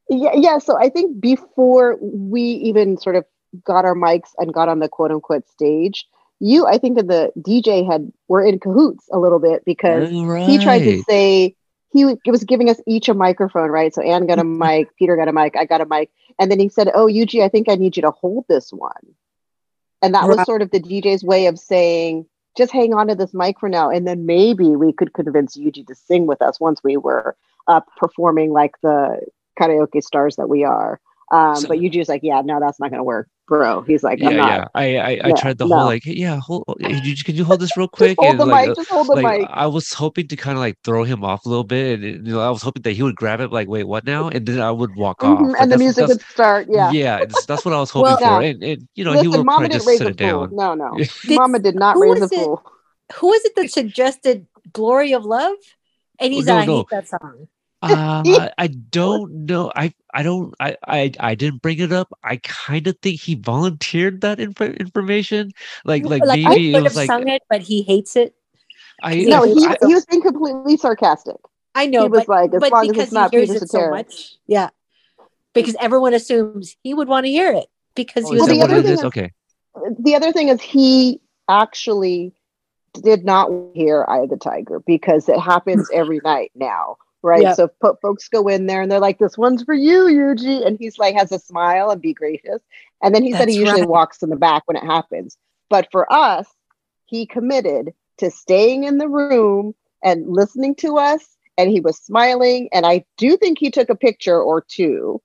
Yeah, 0.08 0.34
yeah. 0.34 0.58
So 0.58 0.78
I 0.78 0.88
think 0.88 1.20
before 1.20 1.98
we 2.00 2.42
even 2.42 2.96
sort 2.96 3.16
of 3.16 3.24
got 3.64 3.84
our 3.84 3.94
mics 3.94 4.30
and 4.38 4.52
got 4.52 4.68
on 4.68 4.78
the 4.78 4.88
quote 4.88 5.10
unquote 5.10 5.48
stage, 5.48 6.06
you, 6.40 6.66
I 6.66 6.78
think, 6.78 6.98
and 6.98 7.10
the 7.10 7.32
DJ 7.38 7.90
had 7.90 8.12
were 8.28 8.44
in 8.44 8.58
cahoots 8.60 9.08
a 9.12 9.18
little 9.18 9.38
bit 9.38 9.64
because 9.64 10.08
he 10.08 10.58
tried 10.58 10.80
to 10.80 11.02
say 11.08 11.56
he 11.92 12.30
was 12.30 12.44
giving 12.44 12.68
us 12.68 12.80
each 12.86 13.08
a 13.08 13.14
microphone, 13.14 13.70
right? 13.70 13.94
So 13.94 14.02
Anne 14.02 14.26
got 14.26 14.38
a 14.38 14.44
mic, 14.44 14.94
Peter 14.96 15.16
got 15.16 15.28
a 15.28 15.32
mic, 15.32 15.56
I 15.56 15.64
got 15.64 15.80
a 15.80 15.86
mic, 15.86 16.10
and 16.38 16.50
then 16.50 16.60
he 16.60 16.68
said, 16.68 16.90
"Oh, 16.94 17.06
Yuji, 17.06 17.42
I 17.42 17.48
think 17.48 17.68
I 17.68 17.74
need 17.74 17.96
you 17.96 18.02
to 18.02 18.10
hold 18.10 18.44
this 18.48 18.72
one," 18.72 19.14
and 20.02 20.14
that 20.14 20.28
was 20.28 20.44
sort 20.44 20.62
of 20.62 20.70
the 20.70 20.80
DJ's 20.80 21.24
way 21.24 21.46
of 21.46 21.58
saying, 21.58 22.26
"Just 22.56 22.72
hang 22.72 22.94
on 22.94 23.08
to 23.08 23.14
this 23.14 23.34
mic 23.34 23.58
for 23.58 23.68
now, 23.68 23.90
and 23.90 24.06
then 24.06 24.26
maybe 24.26 24.76
we 24.76 24.92
could 24.92 25.12
convince 25.14 25.56
Yuji 25.56 25.86
to 25.86 25.94
sing 25.94 26.26
with 26.26 26.42
us 26.42 26.60
once 26.60 26.82
we 26.82 26.96
were 26.96 27.36
up 27.66 27.86
performing 27.96 28.52
like 28.52 28.74
the 28.82 29.20
karaoke 29.58 30.02
stars 30.02 30.36
that 30.36 30.48
we 30.48 30.64
are." 30.64 31.00
Um, 31.30 31.56
So- 31.56 31.68
but 31.68 31.78
Yuji 31.78 31.98
was 31.98 32.08
like, 32.08 32.22
"Yeah, 32.22 32.40
no, 32.42 32.58
that's 32.58 32.80
not 32.80 32.88
going 32.90 33.00
to 33.00 33.04
work, 33.04 33.28
bro." 33.46 33.82
He's 33.82 34.02
like, 34.02 34.18
Yeah, 34.18 34.28
"I'm 34.30 34.36
not." 34.36 34.48
yeah. 34.50 34.64
I 34.74 34.96
I, 34.96 35.20
I 35.24 35.32
tried 35.32 35.58
the 35.58 35.66
no. 35.66 35.76
whole 35.76 35.84
like, 35.84 36.02
yeah, 36.06 36.38
hold, 36.40 36.64
hey, 36.80 37.00
you- 37.04 37.14
can 37.22 37.34
you 37.36 37.44
hold 37.44 37.60
this 37.60 37.76
real 37.76 37.86
Just 37.98 37.98
quick? 37.98 38.16
hold 38.18 38.30
And, 38.30 38.40
the 38.40 38.46
like, 38.46 38.68
mic. 38.68 38.76
Just 38.76 38.88
hold 38.88 39.08
the 39.08 39.12
like 39.16 39.40
mic. 39.40 39.48
I 39.52 39.66
was 39.66 39.92
hoping 39.92 40.26
to 40.28 40.36
kind 40.36 40.56
of 40.56 40.60
like 40.60 40.76
throw 40.84 41.04
him 41.04 41.22
off 41.24 41.44
a 41.44 41.48
little 41.50 41.64
bit, 41.64 42.00
and 42.00 42.26
you 42.26 42.32
know, 42.32 42.40
I 42.40 42.48
was 42.48 42.62
hoping 42.62 42.82
that 42.82 42.92
he 42.92 43.02
would 43.02 43.16
grab 43.16 43.40
it, 43.40 43.52
like, 43.52 43.68
wait, 43.68 43.84
what 43.84 44.04
now? 44.06 44.28
And 44.28 44.46
then 44.46 44.60
I 44.60 44.70
would 44.70 44.96
walk 44.96 45.22
off. 45.22 45.38
Mhm, 45.38 45.52
But 45.52 45.60
and 45.60 45.72
the 45.72 45.76
music 45.78 46.06
would 46.08 46.22
start. 46.22 46.66
Yeah. 46.70 46.90
yeah, 46.92 47.16
it's- 47.20 47.44
that's 47.44 47.62
what 47.64 47.74
I 47.74 47.80
was 47.80 47.90
hoping 47.90 48.04
Well, 48.12 48.16
for. 48.18 48.42
Yeah. 48.42 48.48
And, 48.50 48.62
and 48.64 48.88
you 48.94 49.04
know, 49.04 49.12
he 49.12 49.18
Listen, 49.18 49.30
would 49.32 49.44
Mama 49.46 49.50
probably 49.50 49.68
didn't 49.68 49.72
just 49.80 49.86
raise 49.88 49.98
sit 49.98 50.06
a 50.06 50.10
it 50.10 50.16
down. 50.16 50.48
No, 50.56 50.74
no. 50.74 50.96
Did- 51.26 51.36
Mama 51.36 51.58
did 51.58 51.74
not 51.74 51.98
raise 51.98 52.16
a 52.16 52.20
was 52.20 52.32
it? 52.32 52.36
fool. 52.36 52.62
Who 53.16 53.26
was 53.28 53.44
it 53.44 53.54
that 53.56 53.70
suggested 53.70 54.46
"Glory 54.72 55.12
of 55.12 55.24
Love"? 55.26 55.56
And 56.20 56.32
he's 56.32 56.46
no, 56.46 56.54
like, 56.54 56.62
I 56.62 56.66
no. 56.66 56.76
hate 56.78 56.86
that 56.90 57.08
song. 57.08 57.48
Uh, 57.82 58.22
I- 58.26 58.50
I 58.58 58.66
don't 58.66 59.46
know. 59.46 59.70
I 59.74 59.94
I 60.12 60.22
don't. 60.24 60.52
I 60.58 60.76
I, 60.86 61.12
I 61.20 61.34
didn't 61.36 61.62
bring 61.62 61.78
it 61.78 61.92
up. 61.92 62.12
I 62.24 62.38
kind 62.42 62.86
of 62.88 62.98
think 63.00 63.20
he 63.20 63.36
volunteered 63.36 64.20
that 64.22 64.40
info 64.40 64.66
information. 64.66 65.52
Like 65.84 66.04
like, 66.04 66.24
like 66.24 66.38
maybe 66.40 66.70
he 66.70 66.74
it 66.74 66.82
was 66.82 66.92
have 66.92 66.96
like 66.96 67.06
sung 67.06 67.28
it, 67.28 67.42
but 67.48 67.60
he 67.60 67.82
hates 67.82 68.16
it. 68.16 68.34
I 69.02 69.14
No, 69.16 69.44
he, 69.44 69.64
I- 69.64 69.78
he 69.86 69.94
was 69.94 70.04
being 70.06 70.22
completely 70.22 70.76
sarcastic. 70.76 71.36
I 71.74 71.86
know, 71.86 72.02
he 72.02 72.08
was 72.08 72.26
but, 72.26 72.28
like, 72.28 72.54
as 72.54 72.60
but 72.60 72.72
long 72.72 72.82
as 72.84 72.90
because 72.90 73.04
it's 73.04 73.12
not 73.12 73.30
he 73.30 73.36
hears 73.36 73.50
Peter 73.50 73.64
it 73.64 73.70
so 73.70 73.90
much, 73.90 74.34
yeah. 74.48 74.70
Because 75.54 75.76
everyone 75.80 76.14
assumes 76.14 76.76
he 76.82 76.94
would 76.94 77.06
want 77.06 77.26
to 77.26 77.30
hear 77.30 77.52
it 77.52 77.66
because 77.94 78.24
Oh, 78.24 78.32
he 78.32 78.38
was 78.38 78.48
Well, 78.48 78.56
the 78.56 78.62
other 78.64 78.82
thing 78.82 78.92
is? 78.92 78.98
is- 78.98 79.04
Okay. 79.04 79.32
The 80.00 80.14
other 80.16 80.32
thing 80.32 80.48
is 80.48 80.60
he 80.60 81.20
actually 81.48 82.32
did 82.94 83.24
not 83.24 83.50
hear 83.74 84.04
Eye 84.08 84.22
of 84.22 84.30
the 84.30 84.36
Tiger 84.36 84.80
because 84.80 85.28
it 85.28 85.38
happens 85.38 85.88
every 85.92 86.20
night 86.24 86.50
now. 86.56 86.96
Right. 87.22 87.42
Yep. 87.42 87.56
So 87.56 87.68
po- 87.82 87.98
folks 88.00 88.28
go 88.28 88.46
in 88.46 88.66
there 88.66 88.80
and 88.80 88.90
they're 88.90 89.00
like, 89.00 89.18
this 89.18 89.36
one's 89.36 89.64
for 89.64 89.74
you, 89.74 90.04
Yuji. 90.04 90.64
And 90.64 90.78
he's 90.78 90.98
like, 90.98 91.16
has 91.16 91.32
a 91.32 91.38
smile 91.38 91.90
and 91.90 92.00
be 92.00 92.14
gracious. 92.14 92.62
And 93.02 93.14
then 93.14 93.24
he 93.24 93.32
said 93.32 93.48
he 93.48 93.58
usually 93.58 93.82
right. 93.82 93.90
walks 93.90 94.22
in 94.22 94.30
the 94.30 94.36
back 94.36 94.62
when 94.66 94.76
it 94.76 94.84
happens. 94.84 95.36
But 95.68 95.88
for 95.90 96.10
us, 96.12 96.46
he 97.06 97.26
committed 97.26 97.92
to 98.18 98.30
staying 98.30 98.84
in 98.84 98.98
the 98.98 99.08
room 99.08 99.74
and 100.02 100.28
listening 100.28 100.76
to 100.76 100.98
us. 100.98 101.36
And 101.56 101.70
he 101.70 101.80
was 101.80 101.98
smiling. 101.98 102.68
And 102.72 102.86
I 102.86 103.04
do 103.16 103.36
think 103.36 103.58
he 103.58 103.72
took 103.72 103.90
a 103.90 103.96
picture 103.96 104.40
or 104.40 104.60
two 104.60 105.20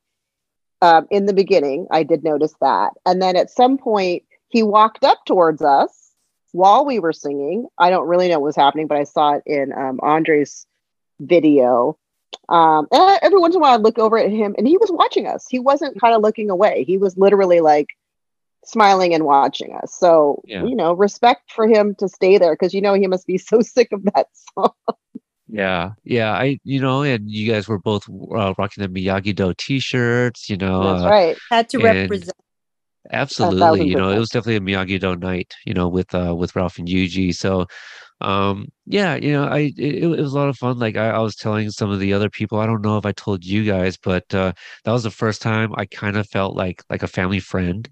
um, 0.82 1.07
in 1.11 1.28
the 1.28 1.34
beginning. 1.34 1.86
I 1.91 2.02
did 2.02 2.24
notice 2.24 2.56
that. 2.60 2.94
And 3.06 3.22
then 3.22 3.36
at 3.36 3.52
some 3.52 3.78
point, 3.78 4.24
he 4.49 4.64
walked 4.64 5.03
up 5.03 5.26
towards 5.26 5.61
us 5.61 6.11
while 6.53 6.86
we 6.86 6.98
were 6.98 7.14
singing. 7.14 7.68
I 7.78 7.91
don't 7.91 8.07
really 8.07 8.30
know 8.30 8.40
what 8.40 8.48
was 8.48 8.56
happening, 8.56 8.88
but 8.88 8.98
I 8.98 9.03
saw 9.03 9.34
it 9.34 9.44
in 9.45 9.74
um, 9.74 9.99
Andre's 10.02 10.65
video. 11.28 11.98
Um, 12.50 12.88
and 12.91 13.02
I- 13.02 13.20
every 13.22 13.40
once 13.40 13.56
in 13.56 13.62
a 13.62 13.62
while, 13.62 13.76
I'd 13.76 13.82
look 13.82 13.98
over 14.00 14.18
at 14.18 14.30
him 14.32 14.56
and 14.58 14.68
he 14.68 14.78
was 14.78 14.91
watching 14.91 15.28
us. 15.28 15.45
He 15.50 15.60
wasn't 15.60 16.00
kind 16.00 16.16
of 16.16 16.22
looking 16.22 16.50
away. 16.50 16.84
He 16.84 16.98
was 16.98 17.18
literally 17.18 17.62
like 17.62 17.88
smiling 18.66 19.14
and 19.14 19.24
watching 19.26 19.74
us. 19.74 19.94
So, 19.98 20.41
Yeah. 20.45 20.64
you 20.64 20.76
know, 20.76 20.94
respect 20.94 21.52
for 21.52 21.68
him 21.68 21.95
to 21.95 22.08
stay 22.08 22.38
there 22.38 22.54
because, 22.54 22.74
you 22.74 22.82
know, 22.82 22.94
he 22.94 23.08
must 23.08 23.28
be 23.28 23.38
so 23.50 23.62
sick 23.62 23.91
of 23.91 24.04
that 24.14 24.28
song. 24.56 24.72
Yeah, 25.48 25.91
yeah. 26.04 26.32
I, 26.34 26.60
you 26.64 26.80
know, 26.82 27.04
and 27.04 27.30
you 27.30 27.52
guys 27.52 27.68
were 27.68 27.78
both 27.78 28.10
uh, 28.10 28.54
rocking 28.58 28.82
the 28.82 28.88
Miyagi 28.90 29.36
Do 29.36 29.54
T-shirts. 29.56 30.50
You 30.50 30.58
know, 30.58 30.84
That's 30.84 31.04
uh, 31.04 31.10
right. 31.10 31.38
had 31.52 31.70
to 31.70 31.78
represent. 31.80 32.36
absolutely. 33.12 33.88
You 33.88 33.98
know, 33.98 34.10
it 34.10 34.18
was 34.18 34.30
definitely 34.30 34.56
a 34.56 34.76
Miyagi 34.78 35.00
Do 35.00 35.16
night. 35.16 35.54
You 35.66 35.74
know, 35.74 35.90
with 35.90 36.14
uh 36.16 36.34
with 36.36 36.56
Ralph 36.56 36.80
and 36.80 36.88
Yuji. 36.88 37.36
So, 37.36 37.68
um, 38.24 38.68
yeah, 38.86 39.16
you 39.16 39.32
know, 39.34 39.45
I 39.45 39.72
it, 39.78 40.04
it 40.04 40.08
was 40.08 40.34
a 40.34 40.38
lot 40.38 40.50
of 40.50 40.58
fun. 40.58 40.80
Like 40.80 40.98
I, 40.98 41.10
I 41.10 41.20
was 41.20 41.36
telling 41.36 41.70
some 41.72 41.91
of 41.91 42.00
the 42.00 42.14
other 42.14 42.30
people. 42.30 42.60
I 42.60 42.66
don't 42.66 42.82
know 42.82 42.98
if 42.98 43.06
I 43.06 43.12
told 43.14 43.45
you 43.45 43.64
guys, 43.66 43.98
but 43.98 44.34
uh, 44.34 44.54
that 44.86 44.91
was 44.91 45.04
the 45.04 45.12
first 45.12 45.41
time 45.41 45.74
I 45.78 45.86
kind 45.86 46.18
of 46.18 46.28
felt 46.30 46.56
like 46.56 46.84
like 46.90 47.04
a 47.04 47.08
family 47.08 47.40
friend. 47.40 47.90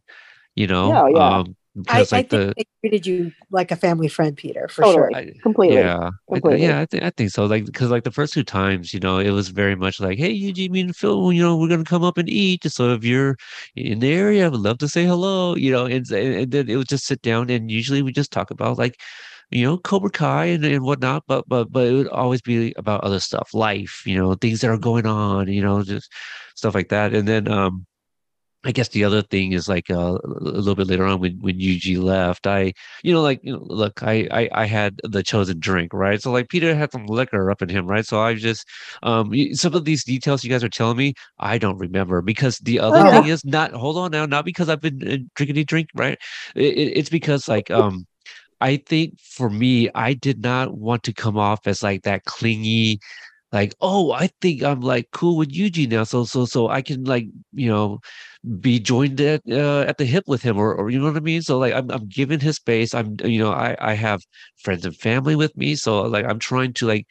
You 0.56 0.68
know, 0.68 0.91
Yeah, 0.91 1.08
yeah. 1.08 1.40
um, 1.40 1.56
I, 1.88 2.02
because 2.02 2.14
I 2.14 2.18
like 2.18 2.30
think 2.30 2.48
the 2.48 2.53
they 2.58 2.66
treated 2.82 3.08
you 3.08 3.32
like 3.52 3.72
a 3.72 3.76
family 3.78 4.08
friend, 4.10 4.36
Peter, 4.36 4.68
for 4.68 4.84
Totally. 4.84 5.14
sure. 5.14 5.16
I, 5.16 5.32
Completely. 5.41 5.78
yeah, 5.78 6.10
I, 6.34 6.56
yeah, 6.56 6.80
I, 6.82 6.86
th- 6.86 7.03
I 7.03 7.10
think 7.12 7.30
so. 7.32 7.45
Like, 7.45 7.66
because 7.66 7.90
like 7.90 8.03
the 8.03 8.12
first 8.12 8.34
two 8.34 8.44
times, 8.44 8.94
you 8.94 8.99
know, 8.99 9.20
it 9.20 9.32
was 9.32 9.49
very 9.49 9.76
much 9.76 9.99
like, 9.99 10.18
"Hey, 10.18 10.32
Eugene 10.32 10.76
and 10.76 10.95
Phil, 10.95 11.32
you 11.32 11.41
know, 11.41 11.56
we're 11.58 11.70
gonna 11.70 11.84
come 11.84 12.03
up 12.03 12.18
and 12.18 12.30
eat. 12.30 12.64
So 12.72 12.94
if 12.94 13.03
you're 13.03 13.38
in 13.76 13.99
the 13.99 14.12
area, 14.14 14.45
I 14.45 14.49
would 14.49 14.60
love 14.60 14.78
to 14.80 14.88
say 14.90 15.06
hello." 15.06 15.56
You 15.56 15.72
know, 15.72 15.86
and, 15.86 16.10
and 16.12 16.36
and 16.36 16.52
then 16.52 16.70
it 16.70 16.76
would 16.76 16.90
just 16.90 17.06
sit 17.06 17.22
down, 17.22 17.49
and 17.49 17.72
usually 17.72 18.02
we 18.02 18.12
just 18.12 18.32
talk 18.32 18.52
about 18.52 18.78
like, 18.78 18.99
you 19.52 19.65
know, 19.65 19.78
Cobra 19.78 20.10
Kai 20.10 20.45
and, 20.45 20.65
and 20.65 20.84
whatnot. 20.84 21.23
But 21.28 21.45
but 21.48 21.72
but 21.72 21.88
it 21.88 21.94
would 21.94 22.07
always 22.10 22.41
be 22.41 22.73
about 22.78 23.03
other 23.03 23.19
stuff, 23.19 23.53
life, 23.53 24.03
you 24.06 24.15
know, 24.18 24.34
things 24.36 24.61
that 24.61 24.69
are 24.72 24.78
going 24.78 25.06
on, 25.06 25.48
you 25.48 25.61
know, 25.61 25.84
just 25.84 26.11
stuff 26.56 26.76
like 26.76 26.90
that. 26.90 27.14
And 27.14 27.28
then 27.28 27.48
um. 27.52 27.86
I 28.64 28.72
guess 28.72 28.90
the 28.90 29.03
other 29.03 29.23
thing 29.23 29.53
is 29.53 29.68
like 29.68 29.90
uh, 29.90 30.19
a 30.23 30.28
little 30.28 30.76
bit 30.76 30.86
later 30.88 31.06
on 31.06 31.19
when 31.19 31.40
when 31.40 31.60
Yuji 31.60 31.98
left, 32.02 32.45
I 32.45 32.73
you 33.03 33.11
know 33.11 33.22
like 33.23 33.40
you 33.44 33.53
know 33.53 33.65
look 33.68 34.03
I, 34.03 34.28
I 34.32 34.49
I 34.53 34.65
had 34.65 34.99
the 35.03 35.23
Chozen 35.23 35.60
drink 35.60 35.94
right, 35.94 36.22
so 36.22 36.32
like 36.32 36.49
Peter 36.49 36.76
had 36.76 36.91
some 36.91 37.07
liquor 37.07 37.49
up 37.49 37.64
in 37.64 37.69
him 37.69 37.88
right, 37.88 38.06
so 38.06 38.19
I 38.22 38.36
just 38.36 38.68
um 39.02 39.34
some 39.53 39.73
of 39.73 39.86
these 39.86 40.03
details 40.03 40.44
you 40.44 40.52
guys 40.52 40.64
are 40.64 40.69
telling 40.69 40.98
me 40.98 41.14
I 41.40 41.57
don't 41.57 41.78
remember 41.80 42.22
because 42.22 42.60
the 42.60 42.80
other 42.80 43.03
Oh. 43.03 43.11
thing 43.11 43.26
is 43.26 43.44
not 43.45 43.72
hold 43.73 43.98
on 43.98 44.11
now 44.11 44.28
not 44.28 44.45
because 44.45 44.69
I've 44.69 44.82
been 44.82 45.07
uh, 45.11 45.18
drinking 45.36 45.57
a 45.57 45.64
drink 45.64 45.90
right, 45.95 46.19
it- 46.56 46.98
it's 46.98 47.10
because 47.10 47.48
like 47.48 47.72
um 47.72 48.06
I 48.62 48.78
think 48.78 49.20
for 49.20 49.50
me 49.50 49.90
I 49.96 50.14
did 50.14 50.42
not 50.44 50.78
want 50.78 51.04
to 51.04 51.14
come 51.14 51.38
off 51.38 51.68
as 51.68 51.84
like 51.84 52.04
that 52.04 52.26
clingy 52.26 53.00
like 53.54 53.76
oh 53.82 54.12
I 54.14 54.28
think 54.42 54.64
I'm 54.64 54.82
like 54.82 55.10
cool 55.12 55.38
with 55.38 55.52
Yuji 55.54 55.90
now 55.90 56.04
so 56.06 56.26
so 56.26 56.46
so 56.46 56.70
I 56.70 56.82
can 56.82 57.04
like 57.06 57.28
you 57.54 57.70
know 57.70 58.00
be 58.60 58.80
joined 58.80 59.20
at 59.22 59.42
uh, 59.52 59.82
at 59.88 59.98
the 59.98 60.06
hip 60.06 60.24
with 60.28 60.42
him 60.42 60.58
or, 60.58 60.74
or 60.76 60.90
you 60.90 61.00
know 61.00 61.06
what 61.06 61.18
I 61.18 61.20
mean? 61.22 61.42
So 61.42 61.58
like 61.60 61.74
I'm 61.74 61.90
I'm 61.92 62.08
giving 62.08 62.40
his 62.40 62.58
space. 62.58 62.94
I'm 62.94 63.18
you 63.24 63.40
know 63.40 63.52
I 63.52 63.76
I 63.80 63.94
have 63.94 64.22
friends 64.64 64.86
and 64.86 64.96
family 64.96 65.36
with 65.36 65.56
me 65.58 65.76
so 65.76 66.02
like 66.04 66.26
I'm 66.26 66.40
trying 66.40 66.74
to 66.74 66.88
like 66.88 67.08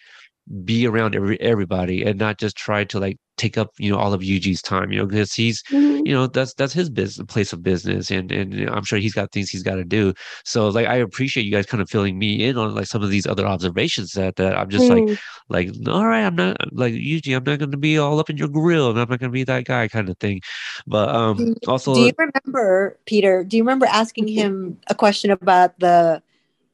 be 0.65 0.87
around 0.87 1.15
every 1.15 1.41
everybody 1.41 2.03
and 2.03 2.19
not 2.19 2.39
just 2.39 2.57
try 2.57 2.83
to 2.85 2.99
like 2.99 3.17
take 3.37 3.57
up 3.57 3.71
you 3.79 3.91
know 3.91 3.97
all 3.99 4.13
of 4.13 4.21
Yuji's 4.21 4.61
time 4.61 4.91
you 4.91 4.99
know 4.99 5.07
because 5.07 5.33
he's 5.33 5.63
Mhm. 5.71 6.07
you 6.07 6.13
know 6.13 6.27
that's 6.27 6.53
that's 6.55 6.73
his 6.73 6.91
business 6.91 7.25
place 7.27 7.53
of 7.53 7.63
business 7.63 8.11
and 8.11 8.31
and 8.33 8.69
i'm 8.69 8.85
sure 8.85 8.99
he's 8.99 9.15
got 9.15 9.33
things 9.33 9.49
he's 9.49 9.63
got 9.63 9.77
to 9.77 9.85
do 9.85 10.13
so 10.45 10.69
like 10.69 10.87
i 10.87 10.97
appreciate 10.97 11.45
you 11.45 11.53
guys 11.53 11.67
kind 11.67 11.81
of 11.81 11.89
filling 11.89 12.19
me 12.19 12.45
in 12.45 12.59
on 12.59 12.75
like 12.75 12.87
some 12.87 13.03
of 13.03 13.11
these 13.11 13.27
other 13.27 13.47
observations 13.47 14.13
that 14.13 14.37
that 14.37 14.57
i'm 14.57 14.69
just 14.69 14.91
like 14.91 15.05
Mm. 15.05 15.19
like 15.49 15.71
all 15.89 16.05
right 16.05 16.25
i'm 16.25 16.35
not 16.35 16.57
like 16.73 16.93
usually 16.93 17.35
i'm 17.35 17.45
not 17.45 17.59
going 17.59 17.71
to 17.71 17.77
be 17.79 17.97
all 17.97 18.19
up 18.19 18.29
in 18.29 18.37
your 18.37 18.49
grill 18.49 18.91
and 18.91 18.99
i'm 18.99 19.09
not 19.09 19.21
going 19.21 19.31
to 19.31 19.35
be 19.35 19.45
that 19.45 19.65
guy 19.65 19.89
kind 19.89 20.09
of 20.09 20.19
thing 20.19 20.41
but 20.87 21.09
um 21.15 21.55
also 21.67 21.95
do 21.95 22.01
you 22.01 22.13
remember, 22.19 22.99
Peter? 23.07 23.45
Do 23.45 23.57
you 23.57 23.63
remember 23.63 23.87
asking 23.87 24.29
him 24.41 24.81
a 24.89 24.95
question 24.95 25.31
about 25.31 25.79
the 25.79 26.23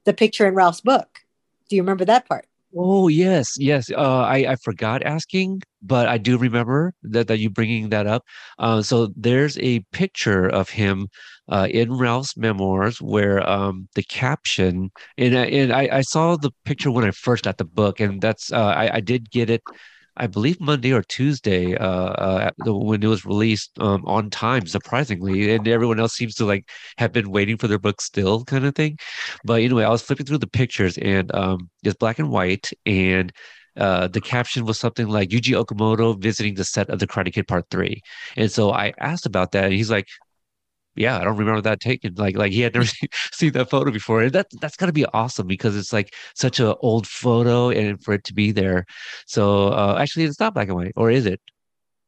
the 0.05 0.15
picture 0.15 0.47
in 0.47 0.55
Ralph's 0.55 0.81
book? 0.81 1.25
Do 1.69 1.77
you 1.77 1.83
remember 1.83 2.05
that 2.07 2.27
part? 2.29 2.47
Oh 2.75 3.09
yes, 3.09 3.55
yes. 3.59 3.91
Uh, 3.91 4.21
I 4.23 4.53
I 4.53 4.57
forgot 4.57 5.03
asking, 5.03 5.63
but 5.83 6.09
I 6.09 6.19
do 6.19 6.37
remember 6.37 6.93
that 7.05 7.29
that 7.29 7.39
you 7.39 7.49
bringing 7.49 7.89
that 7.91 8.07
up. 8.07 8.25
Uh, 8.59 8.83
so 8.83 9.09
there's 9.17 9.57
a 9.59 9.81
picture 9.93 10.47
of 10.49 10.69
him 10.71 11.09
uh, 11.49 11.69
in 11.71 11.93
Ralph's 11.97 12.37
memoirs 12.37 13.01
where 13.01 13.49
um, 13.49 13.89
the 13.95 14.03
caption 14.03 14.91
and 15.17 15.37
I, 15.39 15.45
and 15.47 15.73
I, 15.73 15.89
I 15.93 16.01
saw 16.03 16.37
the 16.37 16.51
picture 16.65 16.91
when 16.91 17.05
I 17.05 17.13
first 17.13 17.45
got 17.45 17.57
the 17.59 17.65
book, 17.65 17.99
and 18.01 18.21
that's 18.21 18.53
uh, 18.53 18.59
I 18.77 18.97
I 18.97 19.01
did 19.01 19.31
get 19.31 19.49
it. 19.49 19.63
I 20.17 20.27
believe 20.27 20.61
Monday 20.61 20.93
or 20.93 21.03
Tuesday, 21.03 21.77
uh, 21.77 21.87
uh, 21.87 22.51
when 22.65 23.03
it 23.03 23.07
was 23.07 23.25
released 23.25 23.79
um, 23.79 24.03
on 24.07 24.31
time, 24.31 24.67
surprisingly, 24.67 25.55
and 25.55 25.69
everyone 25.69 26.01
else 26.01 26.15
seems 26.15 26.35
to 26.37 26.47
like 26.47 26.69
have 26.99 27.13
been 27.13 27.31
waiting 27.31 27.59
for 27.59 27.69
their 27.69 27.79
book 27.79 28.01
still, 28.01 28.45
kind 28.45 28.65
of 28.65 28.75
thing. 28.75 28.99
But 29.45 29.61
anyway, 29.63 29.85
I 29.85 29.91
was 29.91 30.03
flipping 30.03 30.27
through 30.27 30.39
the 30.39 30.47
pictures 30.47 30.97
and 30.99 31.35
um, 31.35 31.71
it's 31.83 31.97
black 31.97 32.19
and 32.19 32.31
white, 32.31 32.71
and 32.87 33.33
uh, 33.77 34.09
the 34.09 34.21
caption 34.21 34.65
was 34.65 34.79
something 34.79 35.07
like 35.09 35.29
Yuji 35.29 35.53
Okumoto 35.63 36.19
visiting 36.21 36.55
the 36.55 36.65
set 36.65 36.89
of 36.89 36.99
the 36.99 37.07
Karate 37.07 37.33
Kid 37.33 37.47
Part 37.47 37.67
Three. 37.71 38.01
And 38.37 38.51
so 38.51 38.73
I 38.73 38.95
asked 38.99 39.27
about 39.27 39.53
that, 39.53 39.65
and 39.65 39.75
he's 39.75 39.91
like, 39.91 40.09
"Yeah, 40.97 41.19
I 41.19 41.25
don't 41.25 41.37
remember 41.37 41.61
that 41.63 41.81
taken. 41.81 42.15
Like, 42.15 42.37
like 42.37 42.53
he 42.53 42.61
had 42.61 42.75
never 42.75 42.87
seen, 42.97 43.09
seen 43.33 43.53
that 43.53 43.71
photo 43.71 43.91
before, 43.91 44.23
and 44.23 44.33
that 44.33 44.47
that's 44.61 44.77
got 44.77 44.87
to 44.87 44.93
be 44.93 45.07
awesome 45.07 45.47
because 45.47 45.77
it's 45.77 45.93
like 45.93 46.15
such 46.35 46.61
an 46.61 46.75
old 46.81 47.07
photo, 47.07 47.71
and 47.71 48.03
for 48.03 48.15
it 48.15 48.25
to 48.25 48.35
be 48.35 48.53
there. 48.53 48.87
So 49.27 49.69
uh, 49.69 49.97
actually, 50.01 50.25
it's 50.25 50.41
not 50.41 50.55
black 50.55 50.69
and 50.69 50.77
white, 50.77 50.93
or 50.97 51.11
is 51.11 51.27
it? 51.27 51.41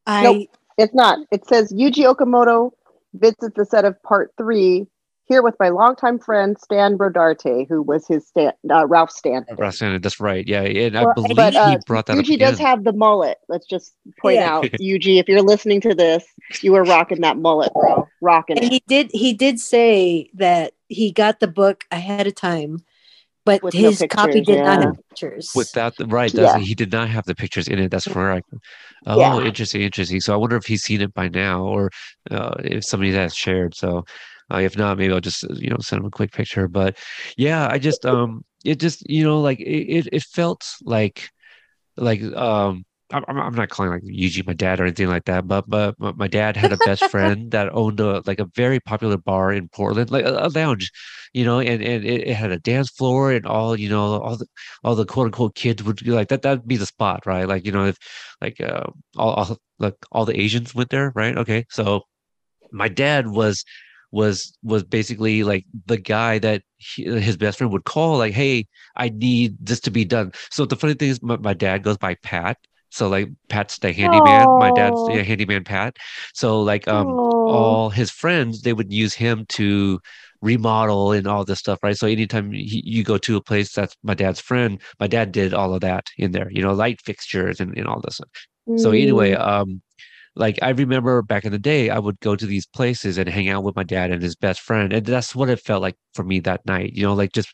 I 0.06 0.22
Nope. 0.22 0.48
It's 0.78 0.94
not. 0.94 1.18
It 1.32 1.44
says 1.46 1.72
Yuji 1.72 2.04
Okumoto 2.12 2.70
visits 3.14 3.54
the 3.56 3.66
set 3.66 3.84
of 3.84 4.00
part 4.02 4.32
three 4.38 4.86
here 5.28 5.42
with 5.42 5.54
my 5.60 5.68
longtime 5.68 6.18
friend 6.18 6.58
Stan 6.58 6.96
Brodarte, 6.96 7.68
who 7.68 7.82
was 7.82 8.06
his 8.08 8.26
stand, 8.26 8.54
uh, 8.70 8.86
Ralph 8.86 9.10
Stanton. 9.10 9.56
Roxanne, 9.56 10.00
that's 10.00 10.18
right. 10.20 10.46
Yeah, 10.46 10.62
and 10.62 10.96
I 10.96 11.04
Well, 11.04 11.14
believe 11.14 11.36
But 11.36 11.54
uh, 11.54 11.70
he 11.70 11.78
brought 11.86 12.06
that 12.06 12.18
up 12.18 12.24
Yuji 12.24 12.38
does 12.38 12.54
again. 12.54 12.66
have 12.66 12.84
the 12.84 12.92
mullet. 12.92 13.38
Let's 13.48 13.66
just 13.66 13.94
point 14.20 14.36
Yeah. 14.36 14.56
out, 14.56 14.64
Yuji, 14.80 15.20
if 15.20 15.28
you're 15.28 15.42
listening 15.42 15.80
to 15.82 15.94
this, 15.94 16.24
you 16.62 16.72
were 16.72 16.84
rocking 16.84 17.20
that 17.20 17.36
mullet, 17.36 17.72
bro. 17.74 18.08
Rocking 18.20 18.56
and 18.56 18.66
it. 18.66 18.72
he 18.72 18.82
did 18.88 19.10
he 19.12 19.34
did 19.34 19.60
say 19.60 20.30
that 20.34 20.72
he 20.88 21.12
got 21.12 21.40
the 21.40 21.48
book 21.48 21.84
ahead 21.90 22.26
of 22.26 22.34
time, 22.34 22.78
but 23.44 23.62
With 23.62 23.74
no 23.74 23.80
his 23.80 23.98
copy 24.08 24.40
pictures, 24.40 24.46
did 24.46 24.64
not 24.64 24.82
have 24.82 24.96
pictures. 25.10 25.52
Without 25.54 25.96
the 25.96 26.06
right, 26.06 26.32
that's 26.32 26.54
Yeah. 26.54 26.60
he 26.60 26.74
did 26.74 26.90
not 26.90 27.08
have 27.10 27.26
the 27.26 27.34
pictures 27.34 27.68
in 27.68 27.78
it. 27.78 27.90
That's 27.90 28.08
correct. 28.08 28.46
Oh, 29.06 29.18
Yeah. 29.18 29.40
interesting, 29.40 29.82
interesting. 29.82 30.20
So 30.20 30.32
I 30.32 30.36
wonder 30.36 30.56
if 30.56 30.66
he's 30.66 30.82
seen 30.82 31.00
it 31.00 31.14
by 31.14 31.28
now, 31.28 31.62
or 31.64 31.90
uh, 32.30 32.54
if 32.64 32.84
somebody 32.84 33.12
has 33.12 33.34
shared. 33.34 33.74
So 33.74 34.04
uh, 34.52 34.58
if 34.58 34.76
not, 34.76 34.98
maybe 34.98 35.12
I'll 35.12 35.20
just 35.20 35.44
uh, 35.44 35.54
you 35.54 35.70
know 35.70 35.78
send 35.80 36.00
him 36.00 36.06
a 36.06 36.10
quick 36.10 36.32
picture. 36.32 36.68
But 36.68 36.96
yeah, 37.36 37.68
I 37.70 37.78
just 37.78 38.04
um, 38.06 38.44
it 38.64 38.80
just 38.80 39.08
you 39.08 39.24
know 39.24 39.40
like 39.40 39.60
it 39.60 39.64
it, 39.64 40.08
it 40.12 40.22
felt 40.22 40.66
like 40.82 41.30
like 41.96 42.22
um. 42.22 42.84
I'm, 43.10 43.24
I'm 43.26 43.54
not 43.54 43.70
calling 43.70 43.90
like 43.90 44.02
Yuji 44.02 44.46
my 44.46 44.52
dad 44.52 44.80
or 44.80 44.82
anything 44.82 45.08
like 45.08 45.24
that, 45.24 45.48
but 45.48 45.64
but 45.66 45.94
but 45.98 46.18
my 46.18 46.28
dad 46.28 46.58
had 46.58 46.72
a 46.72 46.76
best 46.76 47.04
friend 47.10 47.50
that 47.52 47.72
owned 47.72 48.00
a 48.00 48.22
like 48.26 48.38
a 48.38 48.44
very 48.54 48.80
popular 48.80 49.16
bar 49.16 49.50
in 49.50 49.66
Portland, 49.70 50.10
like 50.10 50.26
a, 50.26 50.36
a 50.42 50.50
lounge, 50.50 50.92
you 51.32 51.42
know, 51.42 51.58
and 51.58 51.82
and 51.82 52.04
it, 52.04 52.28
it 52.28 52.34
had 52.34 52.52
a 52.52 52.58
dance 52.58 52.90
floor 52.90 53.32
and 53.32 53.46
all 53.46 53.78
you 53.80 53.88
know 53.88 54.20
all 54.20 54.36
the 54.36 54.46
all 54.84 54.94
the 54.94 55.06
quote 55.06 55.24
unquote 55.24 55.54
kids 55.54 55.82
would 55.82 56.04
be 56.04 56.10
like 56.10 56.28
that 56.28 56.42
that'd 56.42 56.68
be 56.68 56.76
the 56.76 56.84
spot 56.84 57.24
right 57.24 57.48
like 57.48 57.64
you 57.64 57.72
know 57.72 57.86
if 57.86 57.96
like 58.42 58.60
uh, 58.60 58.84
all, 59.16 59.32
all 59.32 59.58
like 59.78 59.96
all 60.12 60.26
the 60.26 60.38
asians 60.38 60.74
went 60.74 60.90
there 60.90 61.10
right 61.14 61.38
okay 61.38 61.64
so 61.70 62.02
my 62.72 62.88
dad 62.88 63.28
was 63.28 63.64
was 64.10 64.56
was 64.62 64.82
basically 64.84 65.42
like 65.44 65.64
the 65.86 65.98
guy 65.98 66.38
that 66.38 66.62
he, 66.78 67.04
his 67.04 67.36
best 67.36 67.58
friend 67.58 67.72
would 67.72 67.84
call 67.84 68.16
like 68.18 68.32
hey 68.32 68.66
i 68.96 69.08
need 69.10 69.56
this 69.60 69.80
to 69.80 69.90
be 69.90 70.04
done. 70.04 70.32
So 70.50 70.64
the 70.64 70.76
funny 70.76 70.94
thing 70.94 71.10
is 71.10 71.22
my, 71.22 71.36
my 71.36 71.54
dad 71.54 71.82
goes 71.82 71.98
by 71.98 72.14
pat. 72.22 72.56
So 72.90 73.08
like 73.08 73.28
pat's 73.48 73.78
the 73.78 73.92
handyman. 73.92 74.56
My 74.56 74.70
dad's 74.70 75.04
the 75.04 75.22
handyman 75.22 75.64
pat. 75.64 75.96
So 76.34 76.60
like 76.62 76.88
um 76.88 77.18
Aw. 77.44 77.44
all 77.44 77.90
his 77.90 78.10
friends 78.10 78.62
they 78.62 78.72
would 78.72 78.92
use 78.92 79.14
him 79.14 79.44
to 79.50 80.00
remodel 80.40 81.12
and 81.12 81.26
all 81.26 81.44
this 81.44 81.58
stuff 81.58 81.78
right? 81.82 81.96
So 81.96 82.06
anytime 82.06 82.52
he, 82.52 82.82
you 82.84 83.02
go 83.04 83.18
to 83.18 83.36
a 83.36 83.42
place 83.42 83.72
that's 83.72 83.96
my 84.02 84.14
dad's 84.14 84.40
friend 84.40 84.80
my 85.00 85.06
dad 85.06 85.32
did 85.32 85.52
all 85.54 85.74
of 85.74 85.80
that 85.80 86.06
in 86.16 86.32
there 86.32 86.50
you 86.50 86.62
know 86.62 86.72
light 86.72 87.00
fixtures 87.04 87.60
and, 87.60 87.76
and 87.76 87.86
all 87.86 88.00
this 88.00 88.20
so 88.76 88.90
anyway 88.92 89.32
Mm. 89.32 89.40
um 89.40 89.82
like 90.38 90.58
i 90.62 90.70
remember 90.70 91.22
back 91.22 91.44
in 91.44 91.52
the 91.52 91.58
day 91.58 91.90
i 91.90 91.98
would 91.98 92.18
go 92.20 92.36
to 92.36 92.46
these 92.46 92.66
places 92.66 93.18
and 93.18 93.28
hang 93.28 93.48
out 93.48 93.64
with 93.64 93.76
my 93.76 93.84
dad 93.84 94.10
and 94.10 94.22
his 94.22 94.36
best 94.36 94.60
friend 94.60 94.92
and 94.92 95.06
that's 95.06 95.34
what 95.34 95.50
it 95.50 95.60
felt 95.60 95.82
like 95.82 95.96
for 96.14 96.24
me 96.24 96.40
that 96.40 96.64
night 96.66 96.92
you 96.94 97.02
know 97.02 97.14
like 97.14 97.32
just 97.32 97.50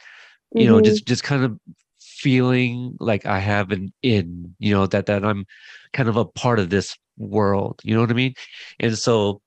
you 0.56 0.66
know 0.68 0.80
Mhm. 0.80 0.84
just 0.84 1.06
just 1.06 1.24
kind 1.24 1.44
of 1.44 1.58
feeling 2.00 2.96
like 3.00 3.26
i 3.26 3.38
have 3.38 3.72
an 3.72 3.92
in 4.02 4.54
you 4.58 4.74
know 4.74 4.86
that 4.86 5.06
that 5.06 5.24
i'm 5.24 5.46
kind 5.92 6.08
of 6.08 6.16
a 6.16 6.24
part 6.24 6.58
of 6.60 6.70
this 6.70 6.96
world 7.18 7.80
you 7.84 7.94
know 7.94 8.00
what 8.00 8.10
i 8.10 8.14
mean 8.14 8.34
and 8.80 8.98
so 8.98 9.40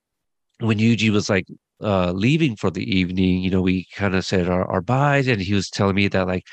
when 0.60 0.78
Yuji 0.78 1.10
was 1.10 1.30
like 1.30 1.46
uh 1.82 2.12
leaving 2.12 2.56
for 2.56 2.70
the 2.70 2.82
evening, 2.84 3.42
you 3.42 3.50
know, 3.50 3.62
we 3.62 3.86
kind 3.94 4.14
of 4.14 4.24
said 4.24 4.48
our, 4.48 4.64
our 4.64 4.80
byes 4.80 5.28
and 5.28 5.40
he 5.40 5.54
was 5.54 5.70
telling 5.70 5.94
me 5.94 6.08
that 6.08 6.26
like 6.26 6.44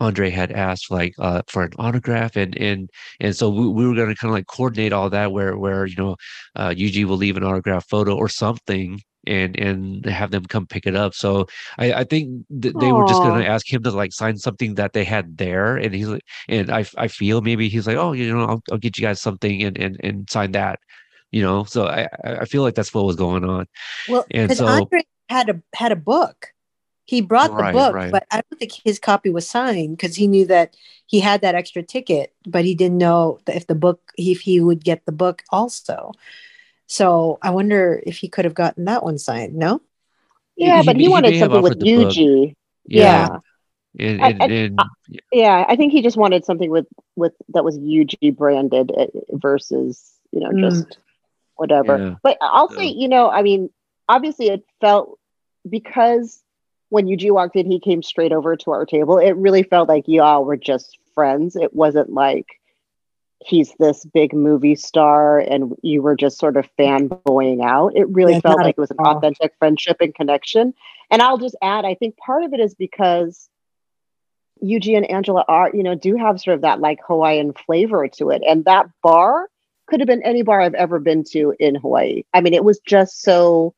Andre 0.00 0.30
had 0.30 0.50
asked 0.52 0.90
like 0.90 1.14
uh 1.18 1.42
for 1.48 1.62
an 1.62 1.72
autograph 1.78 2.36
and 2.36 2.56
and 2.56 2.90
and 3.20 3.36
so 3.36 3.48
we, 3.48 3.68
we 3.68 3.86
were 3.86 3.94
gonna 3.94 4.14
kind 4.14 4.30
of 4.30 4.34
like 4.34 4.46
coordinate 4.46 4.92
all 4.92 5.08
that 5.10 5.32
where 5.32 5.56
where 5.56 5.86
you 5.86 5.96
know 5.96 6.16
uh 6.56 6.70
Yuji 6.70 7.04
will 7.04 7.16
leave 7.16 7.36
an 7.36 7.44
autograph 7.44 7.86
photo 7.88 8.16
or 8.16 8.28
something 8.28 9.00
and 9.26 9.58
and 9.58 10.04
have 10.04 10.30
them 10.32 10.44
come 10.44 10.66
pick 10.66 10.86
it 10.86 10.94
up. 10.94 11.14
So 11.14 11.46
I, 11.78 11.92
I 11.92 12.04
think 12.04 12.44
th- 12.60 12.74
they 12.78 12.92
were 12.92 13.06
just 13.06 13.22
gonna 13.22 13.44
ask 13.44 13.72
him 13.72 13.82
to 13.84 13.90
like 13.90 14.12
sign 14.12 14.36
something 14.36 14.74
that 14.74 14.92
they 14.92 15.04
had 15.04 15.38
there 15.38 15.76
and 15.76 15.94
he's 15.94 16.08
like 16.08 16.24
and 16.48 16.70
I 16.70 16.84
I 16.96 17.08
feel 17.08 17.40
maybe 17.40 17.68
he's 17.68 17.86
like, 17.86 17.96
oh 17.96 18.12
you 18.12 18.34
know, 18.34 18.44
I'll 18.44 18.62
I'll 18.70 18.78
get 18.78 18.98
you 18.98 19.02
guys 19.02 19.20
something 19.20 19.62
and 19.62 19.78
and 19.78 19.96
and 20.02 20.28
sign 20.28 20.52
that 20.52 20.78
you 21.30 21.42
know 21.42 21.64
so 21.64 21.86
i 21.86 22.06
i 22.22 22.44
feel 22.44 22.62
like 22.62 22.76
that's 22.76 22.94
what 22.94 23.04
was 23.04 23.16
going 23.16 23.44
on 23.44 23.66
well, 24.08 24.24
and 24.30 24.48
because 24.48 24.58
so- 24.58 24.66
Andre 24.66 25.02
had 25.28 25.48
a 25.48 25.60
had 25.74 25.90
a 25.90 25.96
book. 25.96 26.53
He 27.06 27.20
brought 27.20 27.50
the 27.50 27.72
book, 27.72 27.94
right. 27.94 28.10
but 28.12 28.26
I 28.30 28.36
don't 28.40 28.58
think 28.58 28.72
his 28.84 28.98
copy 28.98 29.28
was 29.28 29.48
signed 29.48 29.96
because 29.96 30.16
he 30.16 30.26
knew 30.26 30.46
that 30.46 30.74
he 31.06 31.20
had 31.20 31.42
that 31.42 31.54
extra 31.54 31.82
ticket, 31.82 32.32
but 32.46 32.64
he 32.64 32.74
didn't 32.74 32.96
know 32.98 33.40
if 33.46 33.66
the 33.66 33.74
book 33.74 34.00
if 34.16 34.40
he 34.40 34.60
would 34.60 34.82
get 34.82 35.04
the 35.04 35.12
book 35.12 35.42
also. 35.50 36.12
So 36.86 37.38
I 37.42 37.50
wonder 37.50 38.02
if 38.06 38.18
he 38.18 38.28
could 38.28 38.44
have 38.44 38.54
gotten 38.54 38.84
that 38.86 39.02
one 39.04 39.18
signed. 39.18 39.54
No, 39.54 39.80
Yeah, 40.56 40.80
he 40.80 40.86
but 40.86 40.96
he 40.96 41.02
he 41.02 41.08
wanted 41.08 41.38
something 41.38 41.62
with 41.62 41.72
offered. 41.72 41.84
Yuji. 41.86 42.54
Yeah, 42.86 43.40
Yeah. 43.98 44.08
and 44.08 44.22
I- 44.22 44.28
and, 44.28 44.42
I- 44.42 44.46
and 44.46 44.80
yeah. 45.32 45.64
I 45.68 45.76
think 45.76 45.92
he 45.92 46.02
just 46.02 46.16
wanted 46.16 46.44
something 46.44 46.70
with 46.70 46.86
with 47.16 47.34
that 47.52 47.64
was 47.64 47.78
Yuji 47.78 48.34
branded 48.36 48.90
uh, 48.92 49.06
versus 49.32 50.12
you 50.32 50.40
know 50.40 50.50
Mm. 50.50 50.60
just 50.60 50.98
whatever. 51.56 51.98
yeah. 51.98 52.14
But 52.22 52.38
I'll 52.40 52.68
say, 52.70 52.86
you 52.86 53.08
know, 53.08 53.30
I 53.30 53.42
mean, 53.42 53.70
obviously 54.08 54.48
it 54.48 54.64
felt 54.80 55.18
because 55.68 56.42
when 56.94 57.06
Yuji 57.06 57.32
walked 57.32 57.56
in, 57.56 57.68
he 57.68 57.80
came 57.80 58.02
straight 58.02 58.32
over 58.32 58.54
to 58.56 58.70
our 58.70 58.86
table. 58.86 59.18
It 59.18 59.32
really 59.36 59.64
felt 59.64 59.88
like 59.88 60.04
y'all 60.06 60.44
were 60.44 60.56
just 60.56 60.96
friends. 61.12 61.56
It 61.56 61.74
wasn't 61.74 62.12
like 62.12 62.46
he's 63.40 63.74
this 63.80 64.04
big 64.14 64.32
movie 64.32 64.76
star 64.76 65.38
and 65.40 65.74
you 65.82 66.00
were 66.02 66.14
just 66.14 66.38
sort 66.38 66.56
of 66.56 66.68
fanboying 66.78 67.62
out. 67.62 67.96
It 67.96 68.08
really 68.08 68.34
Yeah, 68.34 68.40
felt 68.40 68.60
like 68.60 68.76
it 68.78 68.80
was 68.80 68.92
an 68.92 68.98
all. 69.00 69.16
authentic 69.18 69.52
friendship 69.58 69.96
and 70.00 70.14
connection. 70.14 70.72
And 71.10 71.20
I'll 71.20 71.36
just 71.36 71.56
add, 71.60 71.84
I 71.84 71.94
think 71.94 72.16
part 72.16 72.44
of 72.44 72.54
it 72.54 72.60
is 72.60 72.74
because 72.74 73.48
Yuji 74.62 74.96
and 74.96 75.04
Angela 75.10 75.44
are, 75.48 75.70
you 75.74 75.82
know, 75.82 75.96
do 75.96 76.16
have 76.16 76.40
sort 76.40 76.54
of 76.54 76.62
that 76.62 76.80
like 76.80 77.00
Hawaiian 77.06 77.52
flavor 77.66 78.06
to 78.08 78.30
it. 78.30 78.42
And 78.48 78.64
that 78.66 78.86
bar 79.02 79.48
could 79.86 80.00
have 80.00 80.06
been 80.06 80.22
any 80.22 80.42
bar 80.42 80.60
I've 80.60 80.74
ever 80.74 81.00
been 81.00 81.24
to 81.32 81.54
in 81.58 81.74
Hawaii. 81.74 82.22
I 82.32 82.40
mean, 82.40 82.54
it 82.54 82.64
was 82.64 82.78
just 82.86 83.20
so 83.20 83.74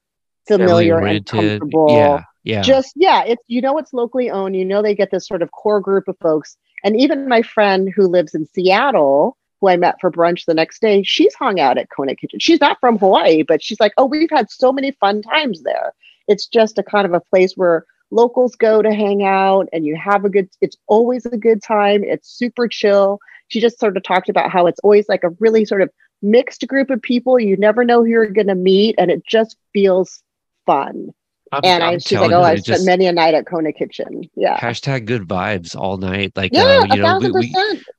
familiar 0.47 0.99
and 0.99 1.27
Family-oriented. 1.27 1.61
comfortable. 1.61 1.97
Yeah, 1.97 2.23
yeah. 2.47 2.63
Just 2.63 2.93
yeah, 2.95 3.25
it's 3.25 3.43
you 3.49 3.61
know 3.61 3.77
it's 3.77 3.93
locally 3.93 4.31
owned. 4.31 4.55
You 4.55 4.65
know 4.65 4.81
they 4.81 4.95
get 4.95 5.11
this 5.11 5.27
sort 5.27 5.43
of 5.43 5.51
core 5.51 5.81
group 5.81 6.07
of 6.07 6.17
folks. 6.19 6.57
And 6.85 6.99
even 6.99 7.29
my 7.29 7.43
friend 7.43 7.93
who 7.95 8.07
lives 8.07 8.35
in 8.35 8.47
Seattle, 8.47 9.37
who 9.61 9.69
I 9.69 9.77
met 9.77 9.97
for 10.01 10.13
brunch 10.13 10.45
the 10.45 10.55
next 10.55 10.81
day, 10.81 11.03
she's 11.03 11.35
hung 11.35 11.59
out 11.59 11.77
at 11.77 11.89
Kona 11.91 12.15
Kitchen. 12.15 12.39
She's 12.39 12.61
not 12.61 12.79
from 12.79 12.99
Hawaii, 12.99 13.43
but 13.43 13.65
she's 13.65 13.81
like, 13.81 13.93
oh, 13.97 14.07
we've 14.07 14.31
had 14.31 14.49
so 14.49 14.73
many 14.73 14.93
fun 14.93 15.23
times 15.23 15.65
there. 15.65 15.93
It's 16.29 16.47
just 16.47 16.79
a 16.79 16.85
kind 16.85 17.05
of 17.05 17.15
a 17.15 17.21
place 17.21 17.55
where 17.57 17.85
locals 18.13 18.55
go 18.55 18.81
to 18.81 18.95
hang 18.95 19.25
out 19.25 19.69
and 19.73 19.85
you 19.85 19.97
have 19.97 20.25
a 20.25 20.31
good 20.31 20.49
it's 20.61 20.77
always 20.87 21.27
a 21.27 21.37
good 21.37 21.61
time 21.61 22.05
it's 22.05 22.31
super 22.31 22.69
chill 22.69 23.19
she 23.49 23.61
just 23.61 23.81
sort 23.81 23.97
of 23.97 24.03
talked 24.05 24.29
about 24.29 24.49
how 24.49 24.69
it's 24.69 24.79
always 24.85 25.09
like 25.09 25.25
a 25.25 25.31
really 25.41 25.65
sort 25.65 25.83
of 25.83 25.91
mixed 26.23 26.65
group 26.69 26.89
of 26.89 27.03
people 27.03 27.37
you 27.37 27.57
never 27.57 27.85
know 27.85 28.05
who 28.05 28.11
you're 28.11 28.29
going 28.29 28.47
to 28.47 28.55
meet 28.55 28.95
and 28.97 29.11
it 29.11 29.27
just 29.27 29.57
feels 29.73 30.23
fun 30.67 31.13
I'm, 31.53 31.61
and 31.65 31.83
I'm 31.83 31.95
I, 31.95 31.99
she's 31.99 32.19
like 32.19 32.33
oh 32.33 32.43
i've 32.43 32.61
spent 32.61 32.85
many 32.85 33.07
a 33.07 33.13
night 33.13 33.35
at 33.35 33.47
kona 33.47 33.73
kitchen. 33.73 34.29
Yeah. 34.35 34.59
Hashtag 34.59 35.05
good 35.07 35.23
vibes 35.23 35.77
all 35.77 35.97
night. 35.97 36.33
Like 36.37 36.53
yeah 36.53 36.85
uh, 36.91 36.95
you 36.95 37.03
know, 37.03 37.19
we, 37.19 37.31
we 37.31 37.55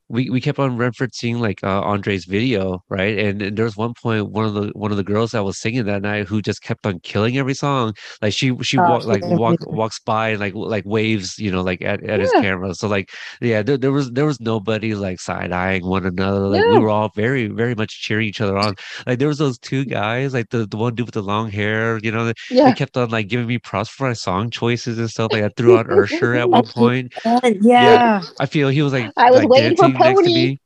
we 0.10 0.30
we 0.30 0.40
kept 0.42 0.60
on 0.60 0.78
referencing 0.78 1.40
like 1.40 1.64
uh, 1.64 1.82
Andre's 1.82 2.26
video, 2.26 2.84
right? 2.90 3.18
And, 3.18 3.42
and 3.42 3.58
there 3.58 3.66
was 3.66 3.76
one 3.78 3.94
point 4.02 4.30
one 4.32 4.46
of 4.46 4.54
the 4.54 4.72
one 4.74 4.92
of 4.92 4.98
the 4.98 5.04
girls 5.04 5.32
that 5.32 5.44
was 5.44 5.60
singing 5.60 5.86
that 5.86 6.02
night 6.02 6.28
who 6.28 6.42
just 6.42 6.62
kept 6.62 6.86
on 6.86 7.00
killing 7.02 7.38
every 7.38 7.54
song. 7.54 7.94
Like 8.22 8.34
she 8.34 8.56
she 8.62 8.78
Oh, 8.80 8.84
walk, 8.90 9.06
like 9.06 9.22
walk, 9.26 9.58
walks 9.68 10.00
by 10.00 10.30
and 10.30 10.40
like 10.40 10.54
like 10.56 10.86
waves, 10.86 11.38
you 11.40 11.52
know, 11.52 11.62
like 11.62 11.82
at, 11.82 12.04
at 12.04 12.20
his 12.20 12.32
camera. 12.32 12.74
So 12.76 12.88
like 12.88 13.12
yeah, 13.42 13.62
there, 13.64 13.78
there 13.78 13.92
was 13.92 14.12
there 14.12 14.26
was 14.26 14.40
nobody 14.40 14.94
like 14.96 15.20
side 15.20 15.52
eyeing 15.52 15.86
one 15.86 16.06
another. 16.06 16.48
Like 16.48 16.66
we 16.68 16.78
were 16.78 16.90
all 16.90 17.10
very 17.16 17.48
very 17.48 17.76
much 17.76 18.02
cheering 18.02 18.28
each 18.28 18.40
other 18.42 18.58
on. 18.58 18.76
Like 19.06 19.20
there 19.20 19.28
was 19.28 19.40
those 19.40 19.58
two 19.60 19.86
guys, 19.86 20.34
like 20.34 20.50
the 20.50 20.66
the 20.68 20.78
one 20.78 20.96
dude 20.96 21.08
with 21.08 21.16
the 21.16 21.24
long 21.24 21.50
hair, 21.50 21.98
you 22.04 22.12
know, 22.12 22.26
they 22.26 22.34
yeah 22.50 22.72
kept 22.72 22.98
on 22.98 23.10
like 23.10 23.28
giving 23.28 23.48
me 23.48 23.58
props 23.58 23.90
for 23.90 24.08
my 24.08 24.14
song 24.14 24.50
choices 24.52 24.98
and 25.00 25.10
stuff. 25.10 25.32
Like 25.32 25.44
I 25.44 25.50
threw 25.58 25.78
on 25.78 25.92
Usher 25.92 26.36
at 26.36 26.50
one 26.50 26.66
point. 26.76 27.14
And 27.44 27.58
yeah. 27.64 28.22
I 28.40 28.46
feel 28.46 28.70
he 28.70 28.82
was 28.82 28.94
like 28.94 29.12
I 29.18 29.32
was 29.32 29.42
like 29.42 29.50
waiting 29.50 29.76
for 29.76 29.90
dancing 29.90 29.97
next 30.00 30.24
to 30.24 30.30
me. 30.30 30.60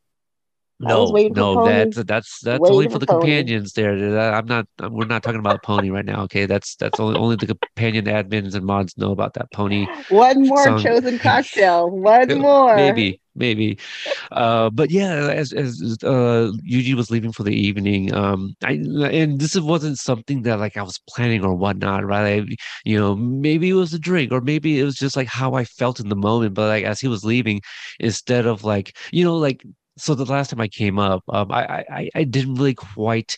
No, 0.84 1.04
was 1.04 1.12
waiting 1.12 1.36
for 1.36 1.40
no, 1.40 1.64
that's 1.64 2.04
that's 2.06 2.40
that's 2.40 2.60
Waiting 2.60 2.76
only 2.76 2.90
for 2.90 2.98
the 2.98 3.06
Pony. 3.06 3.20
companions. 3.22 3.74
There, 3.74 4.20
I'm 4.20 4.48
not. 4.48 4.66
I'm- 4.80 4.94
We're 4.94 5.06
not 5.06 5.22
talking 5.22 5.40
about 5.40 5.62
Pony 5.62 5.92
right 5.92 6.04
now. 6.04 6.24
Okay, 6.24 6.48
that's 6.48 6.76
that's 6.76 7.00
only 7.00 7.20
only 7.20 7.36
the 7.36 7.46
companion 7.46 8.06
admins 8.06 8.56
and 8.56 8.66
mods 8.66 8.98
know 8.98 9.12
about 9.12 9.36
that 9.36 9.52
Pony. 9.52 9.86
one 10.10 10.48
more 10.48 10.64
song. 10.64 10.80
Chozen 10.80 11.20
cocktail 11.20 11.88
one 11.88 12.40
more 12.40 12.76
Maybe, 12.76 13.21
maybe. 13.36 13.78
Uh, 14.32 14.70
but 14.70 14.92
yeah, 14.92 15.30
as 15.30 15.54
as 15.54 15.82
uh, 16.04 16.52
Yuji 16.70 16.94
was 16.96 17.12
leaving 17.12 17.32
for 17.32 17.44
the 17.44 17.56
evening, 17.56 18.14
um, 18.14 18.56
I 18.64 18.74
and 18.74 19.40
this 19.40 19.56
wasn't 19.60 20.00
something 20.00 20.44
that 20.44 20.60
like 20.60 20.78
I 20.78 20.84
was 20.84 21.00
planning 21.10 21.44
or 21.46 21.56
whatnot, 21.56 22.06
right? 22.06 22.42
I, 22.44 22.56
you 22.86 23.00
know, 23.00 23.16
maybe 23.16 23.70
it 23.70 23.74
was 23.74 23.94
a 23.94 24.00
drink, 24.00 24.32
or 24.32 24.42
maybe 24.42 24.80
it 24.80 24.84
was 24.84 24.96
just 24.96 25.16
like 25.16 25.28
how 25.28 25.54
I 25.56 25.66
felt 25.66 26.00
in 26.00 26.10
the 26.10 26.16
moment. 26.16 26.54
But 26.56 26.68
like 26.70 26.86
as 26.86 27.00
he 27.00 27.08
was 27.08 27.24
leaving, 27.26 27.62
instead 28.00 28.46
of 28.46 28.64
like 28.64 28.96
you 29.12 29.24
know, 29.24 29.38
like 29.38 29.64
so 29.98 30.16
the 30.16 30.26
last 30.26 30.50
time 30.50 30.62
I 30.62 30.68
came 30.68 31.00
up, 31.00 31.24
um, 31.30 31.52
I 31.52 31.66
I 31.66 31.86
I- 32.00 32.10
I 32.16 32.24
didn't 32.24 32.56
really 32.56 32.74
quite 32.76 33.38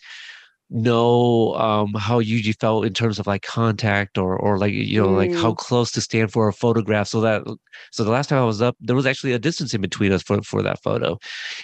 know 0.74 1.54
um 1.56 1.94
how 1.94 2.20
Yuji 2.22 2.60
felt 2.60 2.86
in 2.86 2.94
terms 2.94 3.20
of 3.20 3.28
like 3.28 3.44
contact 3.44 4.18
or 4.18 4.36
or 4.38 4.58
like 4.58 4.74
you 4.74 5.02
know 5.02 5.12
like 5.12 5.34
how 5.34 5.54
close 5.54 5.92
to 5.92 6.02
stand 6.02 6.32
for 6.32 6.48
a 6.48 6.54
photograph. 6.54 7.08
So 7.08 7.22
that 7.22 7.44
so 7.92 8.04
the 8.04 8.12
last 8.12 8.30
time 8.30 8.42
I 8.42 8.46
was 8.46 8.62
up 8.62 8.76
there 8.82 8.96
was 8.96 9.06
actually 9.06 9.34
a 9.34 9.40
distance 9.40 9.74
in 9.74 9.82
between 9.82 10.12
us 10.12 10.24
for 10.24 10.42
for 10.44 10.62
that 10.64 10.82
photo. 10.84 11.20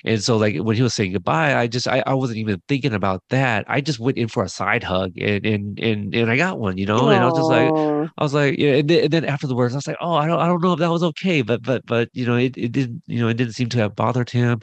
And 0.05 0.21
so 0.23 0.37
like 0.37 0.57
when 0.57 0.75
he 0.75 0.83
was 0.83 0.93
saying 0.93 1.13
goodbye 1.13 1.55
I 1.55 1.67
just 1.67 1.87
I, 1.87 2.03
I 2.05 2.13
wasn't 2.13 2.39
even 2.39 2.61
thinking 2.67 2.93
about 2.93 3.23
that. 3.29 3.65
I 3.67 3.81
just 3.81 3.99
went 3.99 4.17
in 4.17 4.27
for 4.27 4.43
a 4.43 4.49
side 4.49 4.83
hug 4.83 5.17
and 5.19 5.45
and 5.45 5.79
and, 5.79 6.15
and 6.15 6.31
I 6.31 6.37
got 6.37 6.59
one 6.59 6.77
you 6.77 6.85
know? 6.85 7.09
And 7.09 7.23
I 7.23 7.25
was 7.25 7.35
just 7.35 7.49
like 7.49 7.75
I 8.17 8.23
was 8.23 8.33
like, 8.33 8.57
yeah, 8.59 8.75
and 8.75 8.89
then, 8.89 9.03
and 9.05 9.11
then 9.13 9.25
afterwards, 9.25 9.73
I 9.73 9.77
was 9.77 9.87
like, 9.87 9.97
oh, 10.01 10.13
I 10.13 10.27
don't, 10.27 10.39
I 10.39 10.47
don't 10.47 10.61
know 10.61 10.73
if 10.73 10.79
that 10.79 10.91
was 10.91 11.03
okay, 11.03 11.41
but, 11.41 11.63
but, 11.63 11.85
but, 11.85 12.09
you 12.13 12.25
know, 12.25 12.35
it, 12.35 12.57
it 12.57 12.71
didn't, 12.71 13.01
you 13.07 13.19
know, 13.21 13.29
it 13.29 13.35
didn't 13.37 13.53
seem 13.53 13.69
to 13.69 13.77
have 13.79 13.95
bothered 13.95 14.29
him. 14.29 14.59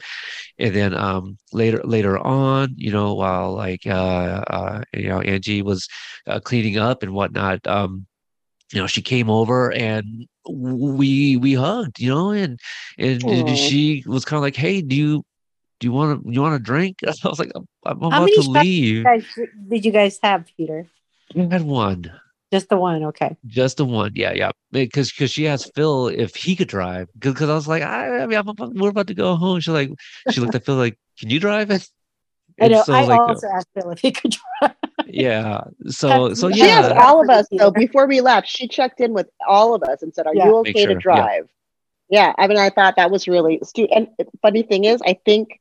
And 0.59 0.75
then, 0.75 0.93
um, 0.93 1.37
later, 1.53 1.81
later 1.83 2.17
on, 2.19 2.73
you 2.77 2.91
know, 2.91 3.15
while 3.15 3.53
like, 3.53 3.87
uh, 3.87 4.36
uh, 4.47 4.83
you 4.93 5.09
know, 5.09 5.21
Angie 5.21 5.61
was 5.61 5.87
uh, 6.25 6.39
cleaning 6.39 6.77
up 6.77 7.03
and 7.03 7.13
whatnot, 7.13 7.65
um, 7.67 8.05
you 8.73 8.81
know, 8.81 8.87
she 8.87 9.01
came 9.01 9.29
over 9.29 9.71
and 9.71 10.27
we, 10.49 11.37
we 11.37 11.53
hugged, 11.53 11.99
you 11.99 12.09
know, 12.09 12.31
and, 12.31 12.59
and, 12.97 13.23
and 13.23 13.57
she 13.57 14.03
was 14.05 14.25
kind 14.25 14.37
of 14.37 14.43
like, 14.43 14.55
hey, 14.55 14.81
do 14.81 14.95
you, 14.95 15.23
do 15.79 15.87
you 15.87 15.93
want 15.93 16.23
to, 16.23 16.31
you 16.31 16.41
want 16.41 16.55
a 16.55 16.59
drink? 16.59 16.97
I 17.07 17.27
was 17.27 17.39
like, 17.39 17.51
I'm, 17.55 17.65
I'm 17.85 18.03
about 18.03 18.27
to 18.27 18.41
leave. 18.41 19.03
Guys, 19.03 19.25
did 19.69 19.85
you 19.85 19.91
guys 19.91 20.19
have, 20.21 20.45
Peter? 20.57 20.85
I 21.35 21.47
had 21.51 21.63
one. 21.63 22.11
Just 22.51 22.69
the 22.69 22.77
one. 22.77 23.03
Okay. 23.03 23.35
Just 23.45 23.77
the 23.77 23.85
one, 23.85 24.13
yeah, 24.15 24.31
yeah. 24.31 24.51
Because 24.71 25.11
because 25.11 25.31
she 25.31 25.47
asked 25.47 25.71
Phil 25.75 26.07
if 26.07 26.35
he 26.35 26.55
could 26.55 26.69
drive. 26.69 27.09
Because 27.19 27.49
I 27.49 27.53
was 27.53 27.67
like, 27.67 27.83
I, 27.83 28.19
I 28.19 28.25
mean, 28.25 28.37
I'm 28.37 28.47
about, 28.47 28.73
we're 28.73 28.89
about 28.89 29.07
to 29.07 29.13
go 29.13 29.35
home. 29.35 29.59
She 29.59 29.71
like, 29.71 29.91
she 30.31 30.39
looked 30.39 30.55
at 30.55 30.65
Phil 30.65 30.75
like, 30.75 30.97
can 31.19 31.29
you 31.29 31.39
drive? 31.39 31.69
And, 31.69 31.87
I 32.59 32.67
know. 32.69 32.83
so 32.83 32.93
I 32.93 33.03
like, 33.05 33.19
also 33.19 33.47
asked 33.47 33.67
Phil 33.73 33.91
if 33.91 33.99
he 33.99 34.11
could 34.11 34.35
drive. 34.61 34.75
yeah. 35.07 35.61
So 35.89 36.33
so 36.33 36.51
She 36.51 36.63
asked 36.63 36.91
all 36.95 37.21
of 37.21 37.29
us 37.29 37.47
though 37.51 37.71
before 37.71 38.07
we 38.07 38.21
left. 38.21 38.47
She 38.47 38.67
checked 38.67 38.99
in 38.99 39.13
with 39.13 39.27
all 39.47 39.73
of 39.73 39.83
us 39.83 40.01
and 40.01 40.13
said, 40.13 40.27
"Are 40.27 40.35
Yeah. 40.35 40.45
you 40.47 40.55
okay 40.57 40.73
sure, 40.73 40.87
to 40.87 40.93
yeah. 40.93 40.99
drive?" 40.99 41.49
Yeah. 42.09 42.33
I 42.37 42.47
mean, 42.47 42.57
I 42.57 42.69
thought 42.69 42.95
that 42.95 43.11
was 43.11 43.27
really 43.27 43.59
astute. 43.61 43.89
And 43.93 44.07
funny 44.41 44.63
thing 44.63 44.85
is, 44.85 45.01
I 45.05 45.19
think 45.25 45.59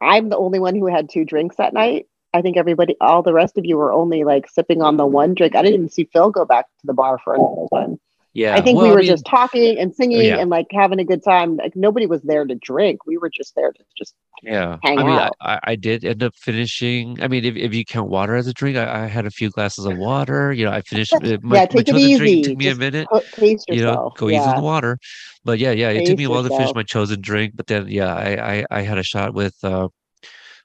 I'm 0.00 0.28
the 0.30 0.36
only 0.38 0.58
one 0.58 0.74
who 0.74 0.86
had 0.86 1.08
two 1.10 1.24
drinks 1.24 1.56
that 1.56 1.74
night. 1.74 2.06
I 2.34 2.40
think 2.40 2.56
everybody, 2.56 2.96
all 3.00 3.22
the 3.22 3.34
rest 3.34 3.58
of 3.58 3.66
you, 3.66 3.76
were 3.76 3.92
only 3.92 4.24
like 4.24 4.48
sipping 4.48 4.80
on 4.80 4.96
the 4.96 5.06
one 5.06 5.34
drink. 5.34 5.54
I 5.54 5.60
didn't 5.62 5.74
even 5.74 5.88
see 5.90 6.08
Phil 6.12 6.30
go 6.30 6.44
back 6.46 6.66
to 6.80 6.86
the 6.86 6.94
bar 6.94 7.18
for 7.18 7.34
another 7.34 7.66
one. 7.68 7.98
Yeah. 8.34 8.54
I 8.56 8.62
think 8.62 8.78
Well, 8.78 8.86
we 8.86 8.92
were 8.92 8.98
mean, 9.00 9.06
just 9.08 9.26
talking 9.26 9.78
and 9.78 9.94
singing 9.94 10.22
yeah. 10.22 10.38
and 10.38 10.48
like 10.48 10.66
having 10.72 10.98
a 10.98 11.04
good 11.04 11.22
time. 11.22 11.56
Like 11.56 11.76
nobody 11.76 12.06
was 12.06 12.22
there 12.22 12.44
to 12.46 12.54
drink. 12.54 13.06
We 13.06 13.18
were 13.18 13.28
just 13.28 13.54
there 13.54 13.72
to 13.72 13.84
just 13.96 14.14
yeah. 14.42 14.78
hang 14.82 14.98
I 14.98 15.02
mean, 15.02 15.12
I, 15.12 15.24
out. 15.26 15.36
I, 15.40 15.60
I 15.64 15.76
did 15.76 16.04
end 16.04 16.22
up 16.22 16.34
finishing. 16.36 17.22
I 17.22 17.28
mean, 17.28 17.44
if, 17.44 17.56
if 17.56 17.74
you 17.74 17.84
count 17.84 18.08
water 18.08 18.34
as 18.34 18.46
a 18.46 18.54
drink, 18.54 18.76
I, 18.78 19.04
I 19.04 19.06
had 19.06 19.26
a 19.26 19.30
few 19.30 19.50
glasses 19.50 19.84
of 19.84 19.98
water. 19.98 20.50
You 20.52 20.64
know, 20.64 20.72
I 20.72 20.80
finished. 20.80 21.12
uh, 21.12 21.38
My, 21.42 21.56
Yeah, 21.56 21.66
my 21.74 21.82
take 21.82 21.88
it 21.88 21.94
Chozen 21.94 22.16
drink 22.16 22.38
easy. 22.38 22.42
took 22.42 22.56
me 22.56 22.68
a 22.68 22.74
minute. 22.74 23.08
put, 23.08 23.30
pace 23.32 23.64
you 23.68 23.82
know, 23.82 23.88
yourself. 23.90 24.16
go 24.16 24.30
easy 24.30 24.38
on 24.38 24.56
the 24.56 24.62
water. 24.62 24.98
But 25.44 25.58
yeah, 25.58 25.72
yeah, 25.72 25.90
it 25.90 26.06
took 26.06 26.16
me 26.16 26.24
a 26.24 26.30
while 26.30 26.42
to 26.42 26.48
finish 26.48 26.74
my 26.74 26.84
Chozen 26.84 27.20
drink. 27.20 27.52
But 27.54 27.66
then, 27.66 27.88
yeah, 27.88 28.14
I, 28.14 28.54
I, 28.54 28.64
I 28.70 28.80
had 28.82 28.98
a 28.98 29.02
shot 29.02 29.34
with, 29.34 29.56
uh, 29.62 29.88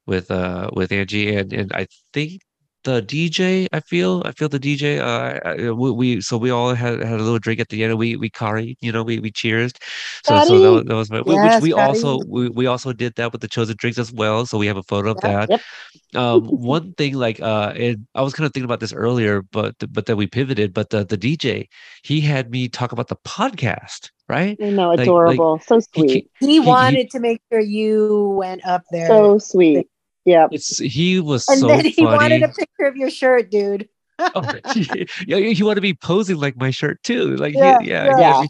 with, 0.06 0.32
uh, 0.32 0.70
with 0.74 0.94
Angie, 0.94 1.36
and 1.36 1.52
and 1.52 1.74
I 1.74 1.88
think 2.14 2.42
the 2.84 3.02
DJ. 3.02 3.68
I 3.74 3.80
feel, 3.82 4.22
I 4.26 4.32
feel 4.32 4.48
the 4.50 4.60
DJ. 4.60 5.00
Uh, 5.00 5.40
I- 5.48 5.72
we, 5.72 5.92
we 5.92 6.22
so 6.22 6.38
we 6.38 6.50
all 6.52 6.74
had 6.74 7.00
had 7.02 7.20
a 7.20 7.24
little 7.24 7.40
drink 7.40 7.60
at 7.60 7.70
the 7.70 7.84
end. 7.84 7.92
And 7.92 8.00
we 8.00 8.16
we 8.16 8.30
carried, 8.30 8.78
you 8.82 8.92
know, 8.92 9.04
we 9.04 9.20
we 9.20 9.32
cheers. 9.32 9.74
So 10.26 10.44
so 10.46 10.60
that 10.60 10.72
was, 10.72 10.84
that 10.86 10.96
was 10.96 11.10
my, 11.12 11.24
Yes, 11.26 11.62
which 11.62 11.70
we 11.70 11.76
carry. 11.76 11.88
also 11.88 12.20
we, 12.28 12.50
we 12.50 12.66
also 12.68 12.94
did 12.94 13.14
that 13.16 13.32
with 13.32 13.42
the 13.42 13.48
Chozen 13.48 13.76
drinks 13.78 13.98
as 13.98 14.12
well. 14.14 14.46
So 14.46 14.58
we 14.58 14.68
have 14.68 14.78
a 14.78 14.84
photo 14.84 15.12
of 15.12 15.20
that. 15.22 15.50
Yep. 15.50 15.62
Um, 16.16 16.46
one 16.46 16.94
thing 16.94 17.14
like 17.16 17.42
uh, 17.42 17.74
and 17.76 18.08
I 18.16 18.22
was 18.22 18.34
kind 18.34 18.46
of 18.46 18.54
thinking 18.54 18.66
about 18.66 18.80
this 18.80 18.94
earlier, 18.94 19.42
but 19.52 19.76
but 19.92 20.06
then 20.06 20.16
we 20.18 20.28
pivoted. 20.28 20.74
But 20.74 20.90
the 20.90 21.04
the 21.06 21.18
DJ, 21.18 21.68
he 22.04 22.22
had 22.22 22.52
me 22.52 22.70
talk 22.70 22.92
about 22.94 23.08
the 23.10 23.18
podcast, 23.18 24.12
right? 24.30 24.58
I 24.62 24.70
know, 24.70 24.90
like- 24.92 25.00
adorable. 25.02 25.60
so 25.66 25.80
sweet. 25.80 26.30
he, 26.40 26.46
He 26.46 26.52
he- 26.54 26.60
wanted 26.62 27.10
to 27.12 27.20
make 27.20 27.42
sure 27.52 27.60
you 27.60 28.36
went 28.38 28.66
up 28.66 28.84
there. 28.92 29.08
So 29.08 29.40
sweet. 29.40 29.88
Yeah. 30.28 30.48
it's 30.52 30.78
he 30.78 31.20
was 31.22 31.48
and 31.48 31.60
so 31.62 31.68
then 31.68 31.86
he 31.86 31.94
funny. 31.94 32.06
wanted 32.18 32.44
a 32.44 32.50
picture 32.50 32.86
of 32.86 32.98
your 32.98 33.10
shirt, 33.10 33.50
dude. 33.50 33.88
oh, 34.20 34.54
yeah, 35.26 35.38
he 35.38 35.64
wanted 35.64 35.76
to 35.76 35.82
be 35.82 35.94
posing 35.94 36.36
like 36.38 36.58
my 36.58 36.70
shirt 36.70 37.02
too. 37.04 37.36
Like 37.38 37.54
Yeah, 37.56 37.80
yeah, 37.82 38.06
yeah. 38.06 38.20
yeah. 38.42 38.46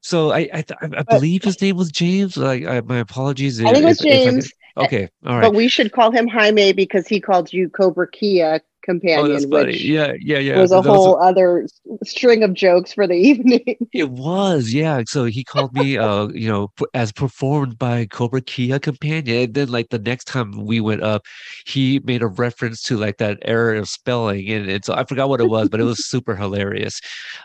So 0.00 0.32
I 0.32 0.48
I, 0.52 0.62
th- 0.62 0.78
I 0.82 1.02
believe 1.04 1.44
his 1.44 1.62
name 1.62 1.76
was 1.76 1.92
James. 1.92 2.36
Like 2.36 2.64
I, 2.64 2.80
my 2.80 2.98
apologies. 2.98 3.60
I 3.60 3.72
think 3.72 3.78
it 3.78 3.84
was 3.84 4.00
if- 4.04 4.06
if 4.06 4.12
I 4.12 4.30
James. 4.30 4.52
okay, 4.78 5.08
all 5.24 5.36
right. 5.36 5.42
But 5.42 5.54
we 5.54 5.68
should 5.68 5.92
call 5.92 6.10
him 6.10 6.26
Jaime 6.26 6.72
because 6.72 7.06
he 7.06 7.20
called 7.20 7.52
you 7.52 7.68
Cobra 7.68 8.10
Kia 8.10 8.60
companion, 8.82 9.20
oh, 9.20 9.28
that's 9.28 9.44
funny. 9.46 9.66
which 9.72 9.80
Yeah, 9.80 10.12
yeah, 10.20 10.38
yeah. 10.38 10.58
was 10.60 10.72
a 10.72 10.82
whole 10.82 11.20
other 11.20 11.66
string 12.04 12.42
of 12.42 12.54
jokes 12.54 12.92
for 12.92 13.06
the 13.06 13.14
evening. 13.30 13.76
It 13.92 14.10
was, 14.10 14.72
yeah. 14.72 15.02
So 15.06 15.24
he 15.26 15.44
called 15.44 15.74
me, 15.74 15.98
uh, 15.98 16.28
you 16.28 16.48
know, 16.48 16.68
as 16.94 17.12
performed 17.12 17.78
by 17.78 18.06
Cobra 18.06 18.40
Kia 18.40 18.78
Companion. 18.78 19.44
And 19.44 19.54
then, 19.54 19.68
like 19.68 19.90
the 19.90 19.98
next 19.98 20.24
time 20.24 20.64
we 20.64 20.80
went 20.80 21.02
up, 21.02 21.22
he 21.66 22.00
made 22.04 22.22
a 22.22 22.26
reference 22.26 22.82
to 22.84 22.96
like 22.96 23.18
that 23.18 23.38
error 23.42 23.74
of 23.74 23.88
spelling, 23.88 24.48
and, 24.50 24.68
and 24.68 24.84
so 24.84 24.94
I 24.94 25.04
forgot 25.04 25.28
what 25.28 25.40
it 25.40 25.48
was, 25.48 25.68
but 25.68 25.80
it 25.80 25.84
was 25.84 26.06
super 26.06 26.36
hilarious. 26.36 27.00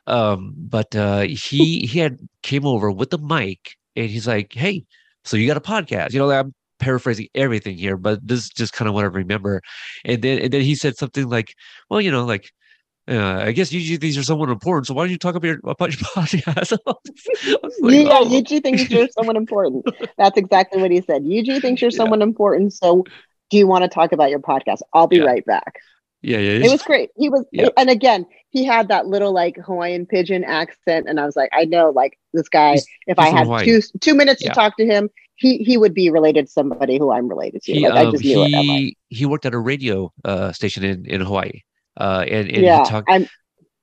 Um, 0.07 0.53
but 0.57 0.95
uh, 0.95 1.21
he 1.21 1.85
he 1.87 1.99
had 1.99 2.19
came 2.43 2.65
over 2.65 2.91
with 2.91 3.09
the 3.11 3.17
mic, 3.19 3.75
and 3.95 4.09
he's 4.09 4.27
like, 4.27 4.53
"Hey, 4.53 4.85
so 5.25 5.37
you 5.37 5.47
got 5.47 5.57
a 5.57 5.61
podcast?" 5.61 6.13
You 6.13 6.19
know, 6.19 6.31
I'm 6.31 6.53
paraphrasing 6.79 7.27
everything 7.35 7.77
here, 7.77 7.97
but 7.97 8.25
this 8.27 8.39
is 8.41 8.49
just 8.49 8.73
kind 8.73 8.87
of 8.87 8.93
what 8.95 9.03
I 9.03 9.07
remember. 9.07 9.61
And 10.05 10.21
then 10.21 10.39
and 10.39 10.51
then 10.53 10.61
he 10.61 10.75
said 10.75 10.97
something 10.97 11.27
like, 11.29 11.53
"Well, 11.89 12.01
you 12.01 12.11
know, 12.11 12.25
like." 12.25 12.51
Uh, 13.09 13.39
I 13.45 13.53
guess 13.53 13.71
usually 13.71 13.95
these 13.95 14.17
are 14.17 14.23
somewhat 14.23 14.49
important. 14.49 14.85
So 14.87 14.93
why 14.93 15.03
don't 15.03 15.11
you 15.11 15.17
talk 15.17 15.35
about 15.35 15.47
your, 15.47 15.59
about 15.63 15.91
your 15.97 16.09
podcast? 16.13 16.77
Like, 17.79 18.05
yeah, 18.05 18.09
"Oh." 18.19 18.25
Yuji 18.25 18.61
thinks 18.61 18.89
you're 18.89 19.07
someone 19.17 19.37
important. 19.37 19.85
That's 20.17 20.37
exactly 20.37 20.81
what 20.81 20.91
he 20.91 21.01
said. 21.01 21.23
Yuji 21.23 21.61
thinks 21.61 21.81
you're 21.81 21.89
Yeah. 21.91 21.95
someone 21.97 22.21
important. 22.21 22.73
So 22.73 23.05
do 23.49 23.57
you 23.57 23.65
want 23.65 23.83
to 23.83 23.87
talk 23.87 24.11
about 24.11 24.29
your 24.29 24.39
podcast? 24.39 24.79
I'll 24.93 25.07
be 25.07 25.17
Yeah. 25.19 25.23
right 25.23 25.45
back. 25.45 25.75
yeah, 26.21 26.39
yeah, 26.39 26.65
It 26.65 26.69
was 26.69 26.81
great. 26.83 27.11
He 27.15 27.29
was, 27.29 27.45
Yeah. 27.53 27.69
and 27.77 27.89
again, 27.89 28.25
he 28.49 28.65
had 28.65 28.89
that 28.89 29.07
little 29.07 29.31
like 29.31 29.55
Hawaiian 29.55 30.05
pidgin 30.05 30.43
accent, 30.43 31.07
and 31.07 31.17
I 31.17 31.25
was 31.25 31.37
like, 31.37 31.49
I 31.53 31.63
know, 31.63 31.91
like 31.91 32.17
this 32.33 32.49
guy. 32.49 32.71
He's- 32.71 32.85
if 33.07 33.17
he's 33.17 33.25
I 33.25 33.29
had 33.29 33.45
Hawaii. 33.45 33.63
two 33.65 33.81
two 34.01 34.15
minutes 34.15 34.41
to 34.43 34.49
talk 34.49 34.75
to 34.77 34.85
him, 34.85 35.09
he 35.37 35.57
he 35.59 35.77
would 35.77 35.93
be 35.93 36.09
related 36.09 36.47
to 36.47 36.51
somebody 36.51 36.97
who 36.97 37.11
I'm 37.11 37.27
related 37.27 37.63
to. 37.63 37.73
he 37.73 37.81
like 37.81 37.93
I 37.95 38.05
um, 38.05 38.11
just 38.11 38.23
knew 38.25 38.41
it. 38.43 38.51
He 38.51 38.97
he 39.09 39.25
worked 39.25 39.45
at 39.45 39.53
a 39.53 39.59
radio 39.59 40.11
uh 40.25 40.51
station 40.51 40.83
in 40.83 41.05
in 41.05 41.21
Hawaii. 41.21 41.61
Uh, 41.99 42.25
and 42.29 42.49
and 42.49 42.65
yeah, 42.65 42.77
he 42.77 42.79
talked. 42.81 43.07
I'm 43.07 43.21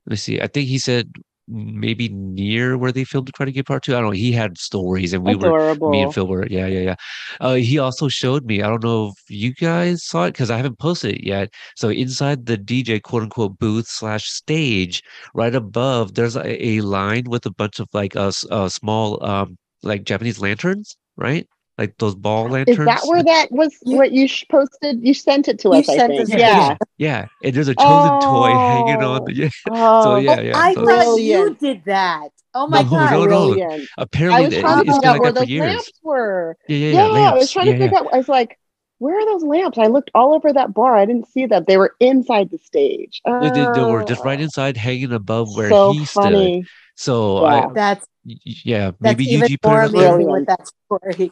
Let 0.05 0.11
me 0.11 0.17
see. 0.17 0.41
I 0.41 0.47
think 0.47 0.67
he 0.67 0.77
said 0.79 1.11
maybe 1.47 2.09
near 2.09 2.77
where 2.77 2.91
they 2.91 3.03
filmed 3.03 3.31
Karate 3.33 3.53
Kid 3.53 3.65
Part 3.65 3.83
Two. 3.83 3.93
I 3.95 3.99
don't 3.99 4.05
know. 4.05 4.11
He 4.11 4.31
had 4.31 4.57
stories, 4.57 5.13
and 5.13 5.23
we 5.23 5.35
were 5.35 5.53
me 5.85 6.01
and 6.03 6.11
Phil 6.11 6.27
were 6.27 6.47
yeah 6.47 6.67
yeah 6.67 6.79
yeah. 6.81 6.95
Uh, 7.41 7.55
he 7.55 7.77
also 7.79 8.07
showed 8.07 8.45
me. 8.45 8.61
I 8.61 8.67
don't 8.69 8.83
know 8.83 9.09
if 9.15 9.23
you 9.29 9.53
guys 9.53 10.03
saw 10.05 10.25
it 10.25 10.31
because 10.33 10.49
I 10.51 10.57
haven't 10.57 10.79
posted 10.79 11.15
it 11.15 11.23
yet. 11.25 11.49
So 11.75 11.89
inside 11.89 12.45
the 12.45 12.57
DJ 12.57 12.99
quote 12.99 13.23
unquote 13.23 13.57
booth 13.59 13.87
slash 13.87 14.27
stage, 14.29 15.01
right 15.33 15.55
above, 15.55 16.15
there's 16.15 16.35
a, 16.35 16.65
a 16.65 16.81
line 16.81 17.25
with 17.29 17.45
a 17.45 17.51
bunch 17.51 17.79
of 17.79 17.87
like 17.93 18.15
uh, 18.15 18.27
s- 18.27 18.45
uh 18.51 18.69
small 18.69 19.23
um 19.25 19.57
like 19.83 20.03
Japanese 20.05 20.39
lanterns, 20.39 20.97
right? 21.17 21.47
Like 21.77 21.97
those 21.97 22.15
ball 22.15 22.47
lanterns. 22.47 22.79
Is 22.79 22.85
that 22.85 23.01
where 23.05 23.21
that 23.23 23.51
was? 23.51 23.75
You- 23.85 23.97
what 23.97 24.11
you 24.13 24.27
sh- 24.29 24.45
posted? 24.49 25.05
You 25.05 25.13
sent 25.13 25.49
it 25.49 25.59
to 25.59 25.69
You 25.69 25.75
us. 25.75 25.89
I 25.89 25.97
sent 25.97 26.11
think. 26.13 26.21
us 26.23 26.33
a 26.33 26.39
Yeah. 26.39 26.77
Yeah, 26.97 27.27
and 27.43 27.53
there's 27.53 27.67
a 27.67 27.75
Chozen 27.75 28.21
toy 28.21 28.49
hanging 28.51 29.03
on. 29.03 29.21
Oh. 29.21 29.25
The, 29.25 29.35
yeah, 29.35 29.49
Oh, 29.69 30.03
so 30.03 30.15
yeah, 30.15 30.37
Oh, 30.37 30.41
yeah. 30.41 30.57
I 30.57 30.73
so 30.73 30.85
thought 30.85 31.15
you 31.17 31.55
did 31.59 31.83
that. 31.85 32.29
Oh 32.53 32.67
my 32.67 32.81
No, 32.83 32.89
god! 32.89 33.11
no, 33.11 33.17
no. 33.19 33.25
brilliant. 33.27 33.89
I 33.97 34.03
apparently 34.03 34.45
was 34.45 34.53
it, 34.53 34.61
trying 34.61 34.85
to 34.85 34.93
figure 34.93 35.09
out 35.09 35.19
where 35.19 35.31
that 35.33 35.39
those 35.41 35.49
years. 35.49 35.65
lamps 35.67 35.91
were. 36.01 36.57
Yeah, 36.69 36.77
yeah, 36.77 36.91
Yeah, 36.93 37.13
yeah. 37.19 37.31
I 37.31 37.33
was 37.33 37.51
trying 37.51 37.67
yeah, 37.67 37.73
to 37.73 37.79
figure 37.79 37.97
out. 37.97 38.13
I 38.13 38.17
was 38.17 38.29
like, 38.29 38.57
where 38.99 39.19
are 39.19 39.25
those 39.25 39.43
lamps? 39.43 39.77
I 39.77 39.87
looked 39.87 40.11
all 40.15 40.33
over 40.33 40.53
that 40.53 40.73
bar. 40.73 40.95
I 40.95 41.05
didn't 41.05 41.27
see 41.27 41.45
them. 41.45 41.65
They 41.67 41.75
were 41.75 41.93
inside 41.99 42.51
the 42.51 42.57
stage. 42.57 43.21
yeah. 43.25 43.39
They, 43.41 43.49
they 43.49 43.83
were 43.83 44.05
just 44.05 44.21
Oh, 44.21 44.23
right 44.23 44.39
ah. 44.39 44.43
inside, 44.43 44.77
hanging 44.77 45.11
above 45.11 45.53
where 45.57 45.69
so 45.69 45.91
he 45.91 46.05
stood. 46.05 46.63
Funny. 46.97 47.39
So 47.39 47.43
Yeah. 47.45 47.67
I, 47.67 47.73
That's 47.73 48.07
y- 48.25 48.35
y- 48.45 48.53
yeah, 48.63 48.91
that's 48.99 48.99
maybe 49.01 49.25
even 49.25 49.47
Yuji 49.47 49.61
put 49.61 49.69
more 49.69 49.81
it 49.81 49.85
up 49.85 49.89
amazing 49.91 50.17
there. 50.17 50.27
With 50.27 50.45
that 50.47 50.71
story. 50.85 51.31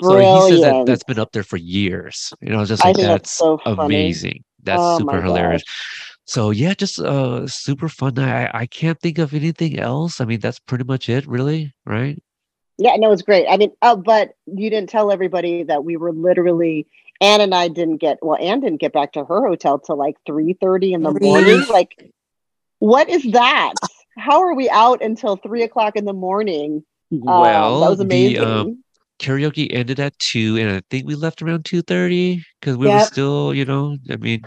So 0.00 0.18
he 0.18 0.40
says 0.48 0.60
that 0.62 0.86
that's 0.86 1.04
been 1.04 1.18
up 1.18 1.32
there 1.32 1.42
for 1.42 1.58
years. 1.58 2.32
You 2.40 2.50
know, 2.50 2.64
just 2.64 2.82
like 2.84 2.96
that's 2.96 3.06
that's 3.06 3.30
so 3.32 3.58
funny. 3.58 3.84
amazing. 3.84 4.44
That's 4.62 4.82
Oh 4.82 4.98
super 4.98 5.20
hilarious. 5.20 5.62
gosh. 5.62 6.16
So 6.24 6.50
yeah, 6.50 6.72
just 6.72 6.98
uh 6.98 7.46
super 7.46 7.88
fun. 7.88 8.18
I 8.18 8.50
I 8.52 8.66
can't 8.66 8.98
think 9.00 9.18
of 9.18 9.34
anything 9.34 9.78
else. 9.78 10.20
I 10.20 10.24
mean, 10.24 10.40
that's 10.40 10.58
pretty 10.58 10.84
much 10.84 11.08
it, 11.10 11.26
really, 11.26 11.74
right? 11.84 12.22
Yeah, 12.78 12.96
no, 12.96 13.12
it's 13.12 13.22
great. 13.22 13.46
I 13.48 13.56
mean, 13.56 13.72
oh, 13.82 13.96
but 13.96 14.34
you 14.46 14.70
didn't 14.70 14.88
tell 14.88 15.12
everybody 15.12 15.62
that 15.64 15.84
we 15.84 15.96
were 15.96 16.12
literally 16.12 16.86
Anne 17.20 17.40
and 17.42 17.54
I 17.54 17.68
didn't 17.68 17.98
get 17.98 18.18
well. 18.22 18.38
Anne 18.40 18.60
didn't 18.60 18.80
get 18.80 18.92
back 18.92 19.12
to 19.12 19.24
her 19.24 19.46
hotel 19.46 19.78
till 19.78 19.96
like 19.96 20.16
three 20.26 20.54
thirty 20.54 20.94
in 20.94 21.02
the 21.02 21.12
morning. 21.12 21.66
Like, 21.68 22.10
what 22.78 23.08
is 23.10 23.22
that? 23.32 23.74
How 24.16 24.40
are 24.42 24.54
we 24.54 24.68
out 24.70 25.02
until 25.02 25.36
three 25.36 25.62
o'clock 25.62 25.96
in 25.96 26.04
the 26.04 26.12
morning? 26.12 26.84
Um, 27.12 27.20
Well, 27.22 27.80
that 27.80 27.90
was 27.90 27.98
the, 27.98 28.04
amazing. 28.04 28.44
um, 28.44 28.84
karaoke 29.18 29.68
ended 29.72 30.00
at 30.00 30.18
two, 30.18 30.56
and 30.56 30.70
I 30.70 30.82
think 30.90 31.06
we 31.06 31.14
left 31.14 31.42
around 31.42 31.64
two 31.64 31.82
thirty 31.82 32.44
because 32.60 32.76
we 32.76 32.88
were 32.88 33.00
still, 33.00 33.54
you 33.54 33.64
know, 33.64 33.96
I 34.10 34.16
mean, 34.16 34.44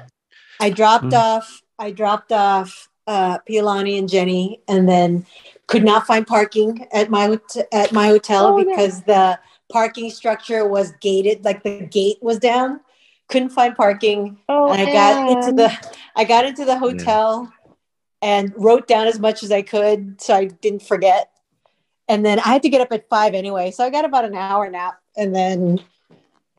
I 0.60 0.70
dropped 0.70 1.06
Mm. 1.06 1.14
off. 1.14 1.62
I 1.80 1.92
dropped 1.92 2.32
off 2.32 2.90
uh, 3.06 3.38
Piilani 3.50 3.98
and 4.00 4.10
Jenny, 4.10 4.62
and 4.68 4.88
then 4.90 5.26
could 5.68 5.84
not 5.84 6.08
find 6.08 6.26
parking 6.26 6.88
at 6.92 7.10
my 7.10 7.38
at 7.72 7.92
my 7.92 8.08
hotel 8.08 8.48
Oh, 8.48 8.58
no. 8.58 8.64
because 8.66 9.04
the 9.04 9.40
parking 9.72 10.10
structure 10.10 10.68
was 10.68 10.94
gated. 11.02 11.46
Like 11.46 11.64
the 11.64 11.82
gate 11.92 12.18
was 12.22 12.40
down. 12.40 12.80
Couldn't 13.28 13.50
find 13.50 13.76
parking. 13.76 14.38
oh, 14.50 14.72
and 14.72 14.82
I 14.82 14.92
got 14.92 15.30
into 15.30 15.52
the 15.52 15.72
I 16.16 16.24
got 16.24 16.46
into 16.46 16.66
the 16.66 16.78
hotel 16.78 17.52
and 18.22 18.54
wrote 18.56 18.88
down 18.88 19.08
as 19.08 19.20
much 19.20 19.44
as 19.44 19.52
I 19.52 19.62
could 19.62 20.22
so 20.22 20.36
I 20.36 20.46
didn't 20.46 20.84
forget. 20.84 21.32
And 22.08 22.26
then 22.26 22.40
I 22.40 22.50
had 22.50 22.64
to 22.64 22.70
get 22.70 22.82
up 22.82 22.92
at 22.92 23.10
five 23.10 23.34
anyway, 23.34 23.72
so 23.72 23.84
I 23.84 23.90
got 23.90 24.06
about 24.06 24.26
an 24.26 24.36
hour 24.36 24.70
nap, 24.70 25.00
and 25.18 25.36
then 25.36 25.80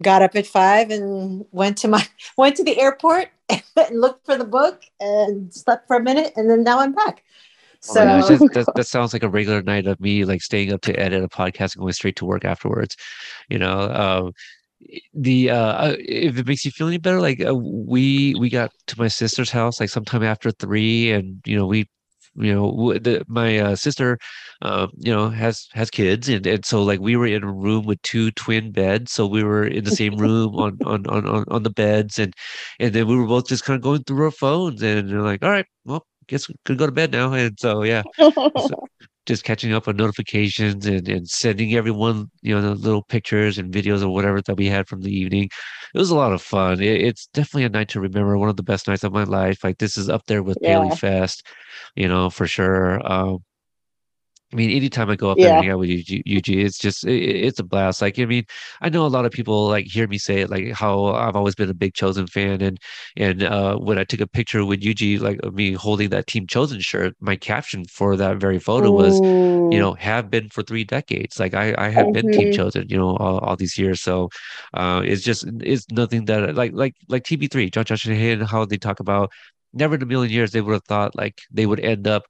got 0.02 0.22
up 0.22 0.36
at 0.36 0.47
five 0.47 0.90
and 0.90 1.44
went 1.51 1.78
to 1.78 1.89
my 1.89 2.06
went 2.36 2.56
to 2.56 2.64
the 2.64 2.78
airport 2.78 3.28
and 3.48 4.01
looked 4.01 4.26
for 4.26 4.36
the 4.36 4.44
book 4.44 4.82
and 5.01 5.52
slept 5.52 5.86
for 5.86 5.97
a 5.97 6.02
minute, 6.02 6.32
and 6.36 6.51
then 6.51 6.62
now 6.64 6.80
I'm 6.80 6.93
back. 6.93 7.24
oh 7.89 7.94
So 7.94 8.05
gosh, 8.05 8.28
that, 8.28 8.52
that, 8.52 8.74
that 8.74 8.86
sounds 8.86 9.12
like 9.12 9.22
a 9.22 9.28
regular 9.28 9.62
night 9.62 9.86
of 9.86 10.01
me 10.01 10.24
like 10.24 10.43
staying 10.43 10.72
up 10.72 10.82
to 10.82 10.98
edit 10.98 11.24
a 11.24 11.28
podcast 11.28 11.74
and 11.74 11.80
going 11.80 11.93
straight 11.94 12.16
to 12.16 12.26
work 12.26 12.44
afterwards. 12.44 12.97
You 13.48 13.59
know, 13.59 13.80
um, 13.80 14.32
the 15.15 15.51
uh, 15.51 15.57
uh, 15.57 15.97
if 15.99 16.39
it 16.39 16.47
makes 16.47 16.65
you 16.65 16.71
feel 16.71 16.89
any 16.89 16.99
better, 16.99 17.21
like 17.21 17.45
uh, 17.45 17.55
we 17.55 18.35
we 18.39 18.49
got 18.51 18.73
to 18.87 18.99
my 18.99 19.09
sister's 19.09 19.51
house 19.51 19.81
like 19.81 19.91
sometime 19.91 20.23
after 20.23 20.51
three, 20.51 21.11
and 21.13 21.41
you 21.45 21.57
know 21.57 21.67
we 21.67 21.89
you 22.35 22.55
know 22.55 22.93
the, 22.99 23.25
my 23.27 23.59
uh, 23.59 23.75
sister 23.75 24.19
um 24.63 24.91
you 24.99 25.13
know 25.13 25.29
has 25.29 25.67
has 25.73 25.91
kids 25.91 26.29
and, 26.29 26.47
and 26.47 26.65
so 26.65 26.83
like 26.83 27.01
we 27.01 27.17
were 27.17 27.27
in 27.27 27.43
a 27.43 27.53
room 27.53 27.85
with 27.87 28.01
two 28.03 28.31
twin 28.33 28.71
beds 28.71 29.13
so 29.13 29.27
we 29.27 29.43
were 29.43 29.67
in 29.67 29.83
the 29.85 29.91
same 29.91 30.15
room 30.19 30.55
on 30.57 30.79
on 30.85 31.07
on 31.07 31.27
on, 31.27 31.45
on 31.49 31.63
the 31.63 31.71
beds 31.71 32.19
and 32.19 32.35
and 32.79 32.93
then 32.93 33.07
we 33.09 33.17
were 33.17 33.27
both 33.27 33.49
just 33.49 33.65
kind 33.65 33.77
of 33.77 33.83
going 33.83 34.05
through 34.05 34.25
our 34.25 34.31
phones 34.31 34.83
and 34.83 35.09
they're 35.09 35.23
like 35.23 35.43
all 35.43 35.51
right 35.51 35.67
well 35.85 36.07
guess 36.29 36.49
we 36.49 36.55
could 36.65 36.79
go 36.79 36.87
to 36.87 36.93
bed 36.93 37.11
now. 37.11 37.33
And 37.33 37.59
so 37.59 37.83
yeah. 37.83 38.03
So 38.19 38.87
just 39.29 39.45
catching 39.45 39.73
up 39.75 39.89
on 39.89 39.97
notifications 39.97 40.87
and, 40.87 41.09
and 41.09 41.29
sending 41.31 41.75
everyone 41.77 42.31
you 42.43 42.55
know 42.55 42.63
the 42.63 42.75
little 42.77 43.05
pictures 43.05 43.59
and 43.59 43.73
videos 43.75 44.03
or 44.03 44.11
whatever 44.11 44.43
that 44.43 44.57
we 44.57 44.67
had 44.69 44.89
from 44.89 45.03
the 45.03 45.13
evening. 45.13 45.45
It 45.95 45.99
was 45.99 46.11
a 46.11 46.17
lot 46.17 46.33
of 46.35 46.43
fun. 46.43 46.81
It, 46.83 47.03
it's 47.03 47.29
definitely 47.29 47.65
a 47.65 47.71
night 47.71 47.89
to 47.91 48.01
remember 48.01 48.39
one 48.39 48.51
of 48.51 48.57
the 48.57 48.65
best 48.65 48.89
nights 48.89 49.05
of 49.05 49.13
my 49.13 49.25
life. 49.25 49.65
Like 49.65 49.79
this 49.79 49.97
is 49.99 50.09
up 50.11 50.27
there 50.27 50.43
with 50.43 50.61
Yeah. 50.61 50.63
Paley 50.63 50.91
Fest 50.91 51.47
you 51.97 52.09
know 52.09 52.31
for 52.31 52.47
sure. 52.49 53.01
Um 53.11 53.39
I 54.53 54.57
mean, 54.57 54.70
anytime 54.70 55.11
I 55.11 55.16
go 55.16 55.31
up 55.31 55.41
there 55.41 55.51
Yeah. 55.51 55.57
and 55.57 55.59
hang 55.59 55.70
out 55.70 55.79
with 55.79 55.91
Yuji, 55.91 56.23
Yuji 56.25 56.65
it's 56.65 56.79
just 56.79 57.05
it, 57.07 57.12
it's 57.23 57.59
a 57.61 57.65
blast. 57.65 58.01
Like, 58.01 58.19
I 58.19 58.25
mean, 58.25 58.45
I 58.81 58.89
know 58.89 59.05
a 59.05 59.09
lot 59.09 59.27
of 59.27 59.33
people 59.33 59.69
like 59.69 59.85
hear 59.87 60.07
me 60.09 60.16
say 60.16 60.41
it, 60.41 60.49
like 60.51 60.73
how 60.73 61.07
I've 61.07 61.37
always 61.37 61.55
been 61.55 61.69
a 61.69 61.75
big 61.75 61.93
Chozen 61.93 62.29
fan, 62.31 62.62
and 62.62 62.79
and 63.16 63.43
uh, 63.43 63.77
when 63.77 63.99
I 63.99 64.05
took 64.05 64.20
a 64.20 64.27
picture 64.27 64.65
with 64.65 64.81
Yuji, 64.81 65.20
like 65.20 65.39
me 65.53 65.73
holding 65.73 66.09
that 66.11 66.27
Team 66.29 66.47
Chozen 66.47 66.81
shirt, 66.83 67.15
my 67.20 67.37
caption 67.37 67.85
for 67.85 68.16
that 68.16 68.39
very 68.39 68.59
photo 68.59 68.91
was, 68.91 69.20
you 69.69 69.79
know, 69.79 69.93
have 69.95 70.31
been 70.31 70.49
for 70.49 70.62
three 70.62 70.85
decades. 70.85 71.39
Like 71.39 71.53
I, 71.55 71.75
I 71.77 71.89
have 71.91 72.11
been 72.12 72.31
Team. 72.31 72.49
Chozen, 72.51 72.91
you 72.91 72.97
know, 72.97 73.16
all, 73.16 73.39
all 73.41 73.57
these 73.57 73.77
years. 73.79 74.01
So, 74.01 74.31
uh, 74.75 75.03
it's 75.05 75.23
just 75.23 75.45
it's 75.61 75.87
nothing 75.91 76.25
that 76.27 76.55
like 76.55 76.73
like 76.75 76.95
like 77.09 77.25
TB3, 77.25 77.70
John 77.70 77.85
Josh 77.85 78.07
and 78.07 78.43
how 78.45 78.65
they 78.65 78.79
talk 78.79 79.01
about. 79.01 79.31
Never 79.75 79.97
in 79.97 80.03
a 80.03 80.07
million 80.07 80.33
years 80.33 80.53
they 80.53 80.62
would 80.62 80.73
have 80.73 80.85
thought 80.85 81.15
like 81.15 81.39
they 81.51 81.66
would 81.66 81.81
end 81.81 82.07
up 82.09 82.25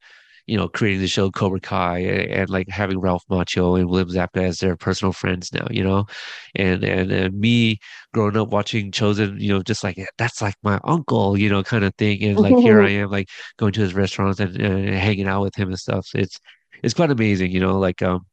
you 0.49 0.57
know, 0.57 0.69
creating 0.69 1.01
the 1.01 1.09
show 1.09 1.31
Cobra 1.31 1.61
Kai 1.61 1.99
and, 1.99 2.31
and, 2.33 2.51
like 2.51 2.69
having 2.69 2.99
Ralph 2.99 3.25
Macchio 3.31 3.79
and 3.79 3.89
William 3.89 4.09
Zabka 4.09 4.43
as 4.43 4.59
their 4.59 4.77
personal 4.77 5.13
friends 5.13 5.53
now, 5.53 5.67
you 5.71 5.85
know, 5.85 6.07
and, 6.55 6.83
and 6.85 7.13
and 7.13 7.35
me 7.39 7.79
growing 8.15 8.37
up 8.37 8.49
watching 8.49 8.91
Chozen, 8.91 9.41
you 9.41 9.53
know, 9.53 9.63
just 9.63 9.85
like 9.85 9.99
that's 10.19 10.41
like 10.43 10.57
my 10.63 10.81
uncle, 10.85 11.37
you 11.39 11.51
know, 11.51 11.63
kind 11.63 11.85
of 11.85 11.95
thing, 11.97 12.23
and 12.25 12.39
like 12.39 12.57
here 12.57 12.83
I 12.83 12.91
am, 13.03 13.11
like 13.11 13.29
going 13.59 13.73
to 13.75 13.81
his 13.81 13.95
restaurants 13.95 14.41
and, 14.41 14.57
and 14.61 14.89
hanging 14.95 15.29
out 15.29 15.43
with 15.43 15.55
him 15.57 15.69
and 15.69 15.79
stuff. 15.79 16.09
It's 16.15 16.39
it's 16.83 16.95
quite 16.95 17.11
amazing, 17.11 17.53
you 17.53 17.61
know, 17.61 17.79
like 17.79 18.03
um 18.03 18.27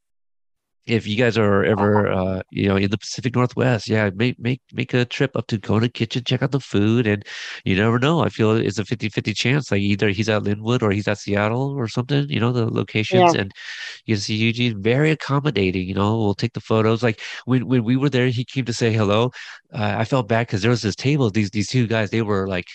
if 0.88 1.07
you 1.07 1.16
guys 1.18 1.38
are 1.38 1.64
ever 1.74 2.12
uh 2.12 2.41
you 2.52 2.68
know 2.68 2.76
in 2.78 2.90
the 2.91 2.98
Pacific 2.98 3.36
Northwest, 3.36 3.90
yeah, 3.90 4.10
make 4.16 4.40
make 4.40 4.62
make 4.74 4.94
a 4.94 5.06
trip 5.06 5.36
up 5.36 5.48
to 5.48 5.60
Kona 5.60 5.90
Kitchen, 5.90 6.24
check 6.24 6.41
out 6.44 6.52
the 6.52 6.60
food, 6.60 7.07
and 7.07 7.24
you 7.66 7.76
never 7.76 7.99
know. 7.99 8.22
I 8.22 8.30
feel 8.30 8.52
it's 8.52 8.80
a 8.80 8.84
50-50 8.86 9.34
chance. 9.36 9.72
Like 9.72 9.82
either 9.82 10.10
he's 10.10 10.30
at 10.30 10.44
Lynnwood 10.44 10.82
or 10.82 10.91
he's 10.91 11.07
at 11.07 11.20
Seattle 11.20 11.72
or 11.78 11.88
something, 11.88 12.30
you 12.30 12.40
know, 12.40 12.52
the 12.52 12.66
locations 12.68 13.34
and 13.34 13.52
you 14.06 14.16
can 14.16 14.22
see 14.22 14.36
Eugene 14.36 14.82
very 14.82 15.12
accommodating, 15.12 15.88
you 15.88 15.94
know, 15.95 16.18
we'll 16.18 16.34
take 16.36 16.53
the 16.53 16.62
photos. 16.62 17.03
Like 17.03 17.22
when 17.45 17.68
when 17.68 17.84
we 17.84 17.98
were 17.98 18.10
there, 18.10 18.28
he 18.28 18.45
came 18.45 18.66
to 18.66 18.74
say 18.74 18.94
hello. 18.94 19.32
Uh, 19.74 19.95
I 19.98 20.06
felt 20.06 20.28
bad 20.28 20.48
because 20.48 20.62
there 20.62 20.72
was 20.72 20.82
this 20.82 20.95
table, 20.95 21.30
these 21.30 21.49
these 21.52 21.70
two 21.70 21.88
guys, 21.88 22.10
they 22.10 22.22
were 22.22 22.48
like 22.48 22.68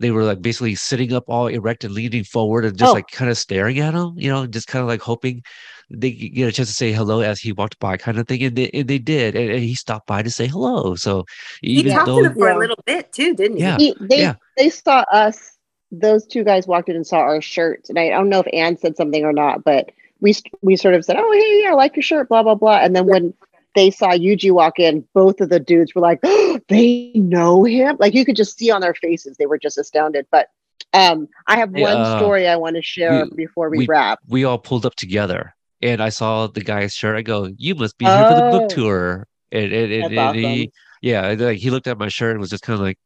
they 0.00 0.10
were 0.10 0.22
like 0.24 0.40
basically 0.42 0.74
sitting 0.74 1.12
up 1.12 1.24
all 1.28 1.46
erect 1.48 1.84
and 1.84 1.92
leaning 1.94 2.24
forward 2.24 2.64
and 2.64 2.76
just 2.78 2.90
Oh. 2.90 2.94
like 2.94 3.08
kind 3.10 3.30
of 3.30 3.36
staring 3.38 3.78
at 3.80 3.94
him, 3.94 4.14
you 4.16 4.30
know, 4.30 4.46
just 4.46 4.68
kind 4.68 4.82
of 4.82 4.88
like 4.88 5.00
hoping 5.00 5.42
they 5.90 6.10
get 6.12 6.48
a 6.48 6.52
chance 6.52 6.68
to 6.68 6.74
say 6.74 6.92
hello 6.92 7.20
as 7.20 7.40
he 7.40 7.52
walked 7.52 7.78
by, 7.78 7.96
kind 7.96 8.18
of 8.18 8.28
thing. 8.28 8.42
And 8.42 8.54
they, 8.56 8.68
and 8.70 8.86
they 8.86 8.98
did, 8.98 9.34
and, 9.34 9.50
and 9.50 9.60
he 9.60 9.74
stopped 9.74 10.06
by 10.06 10.22
to 10.22 10.30
say 10.30 10.46
hello. 10.46 10.94
So 10.94 11.24
He 11.62 11.72
even 11.78 11.92
talked 11.94 12.06
though, 12.06 12.22
to 12.22 12.28
them 12.28 12.34
for 12.38 12.48
Yeah. 12.48 12.56
a 12.56 12.58
little 12.58 12.82
bit 12.84 13.12
too, 13.12 13.34
didn't 13.34 13.56
he? 13.56 13.62
Yeah. 13.62 13.78
He, 13.78 13.94
they 14.00 14.20
yeah. 14.20 14.34
they 14.56 14.70
saw 14.70 15.04
us. 15.12 15.56
Those 15.90 16.26
two 16.26 16.44
guys 16.44 16.66
walked 16.66 16.90
in 16.90 16.96
and 16.96 17.06
saw 17.06 17.16
our 17.20 17.40
shirts, 17.40 17.88
and 17.88 17.98
I, 17.98 18.08
I 18.08 18.10
don't 18.10 18.28
know 18.28 18.40
if 18.40 18.48
Anne 18.52 18.76
said 18.76 18.94
something 18.96 19.24
or 19.24 19.32
not, 19.32 19.64
but 19.64 19.90
we 20.20 20.34
we 20.60 20.76
sort 20.76 20.94
of 20.94 21.02
said, 21.04 21.16
"Oh, 21.18 21.32
hey, 21.32 21.62
yeah, 21.62 21.70
I 21.70 21.74
like 21.74 21.96
your 21.96 22.02
shirt," 22.02 22.28
blah 22.28 22.42
blah 22.42 22.54
blah. 22.54 22.76
And 22.76 22.94
then 22.94 23.06
when 23.06 23.32
they 23.74 23.90
saw 23.90 24.10
Yuji 24.10 24.50
walk 24.50 24.78
in, 24.78 25.06
both 25.14 25.40
of 25.40 25.48
the 25.50 25.60
dudes 25.60 25.94
were 25.94 26.00
like, 26.00 26.20
oh, 26.22 26.58
"They 26.68 27.12
know 27.14 27.64
him!" 27.64 27.96
Like 27.98 28.14
you 28.14 28.24
could 28.24 28.36
just 28.36 28.58
see 28.58 28.70
on 28.70 28.80
their 28.80 28.94
faces, 28.94 29.36
they 29.36 29.46
were 29.46 29.58
just 29.58 29.78
astounded. 29.78 30.26
But 30.30 30.48
um, 30.94 31.28
I 31.46 31.56
have 31.58 31.70
one 31.70 31.96
uh, 31.96 32.18
story 32.18 32.48
I 32.48 32.56
want 32.56 32.76
to 32.76 32.82
share 32.82 33.24
we- 33.26 33.30
before 33.36 33.68
we, 33.70 33.78
we- 33.78 33.86
wrap. 33.86 34.20
we 34.26 34.44
all 34.44 34.58
pulled 34.58 34.86
up 34.86 34.94
together, 34.94 35.54
and 35.82 36.02
I 36.02 36.08
saw 36.08 36.46
the 36.46 36.60
guy's 36.62 36.94
shirt. 36.94 37.16
I 37.16 37.22
go, 37.22 37.48
"You 37.56 37.74
must 37.74 37.98
be 37.98 38.06
here 38.06 38.26
for 38.26 38.34
the 38.34 38.50
book 38.50 38.62
Oh. 38.64 38.68
tour." 38.74 39.26
And, 39.50 39.72
and, 39.72 39.92
and, 39.92 40.04
and 40.04 40.18
awesome. 40.18 40.38
he, 40.38 40.72
yeah, 41.00 41.34
like 41.38 41.56
he 41.58 41.70
looked 41.70 41.86
at 41.86 41.96
my 41.98 42.08
shirt 42.08 42.32
and 42.32 42.40
was 42.40 42.50
just 42.50 42.62
kind 42.62 42.74
of 42.78 42.84
like, 42.84 42.98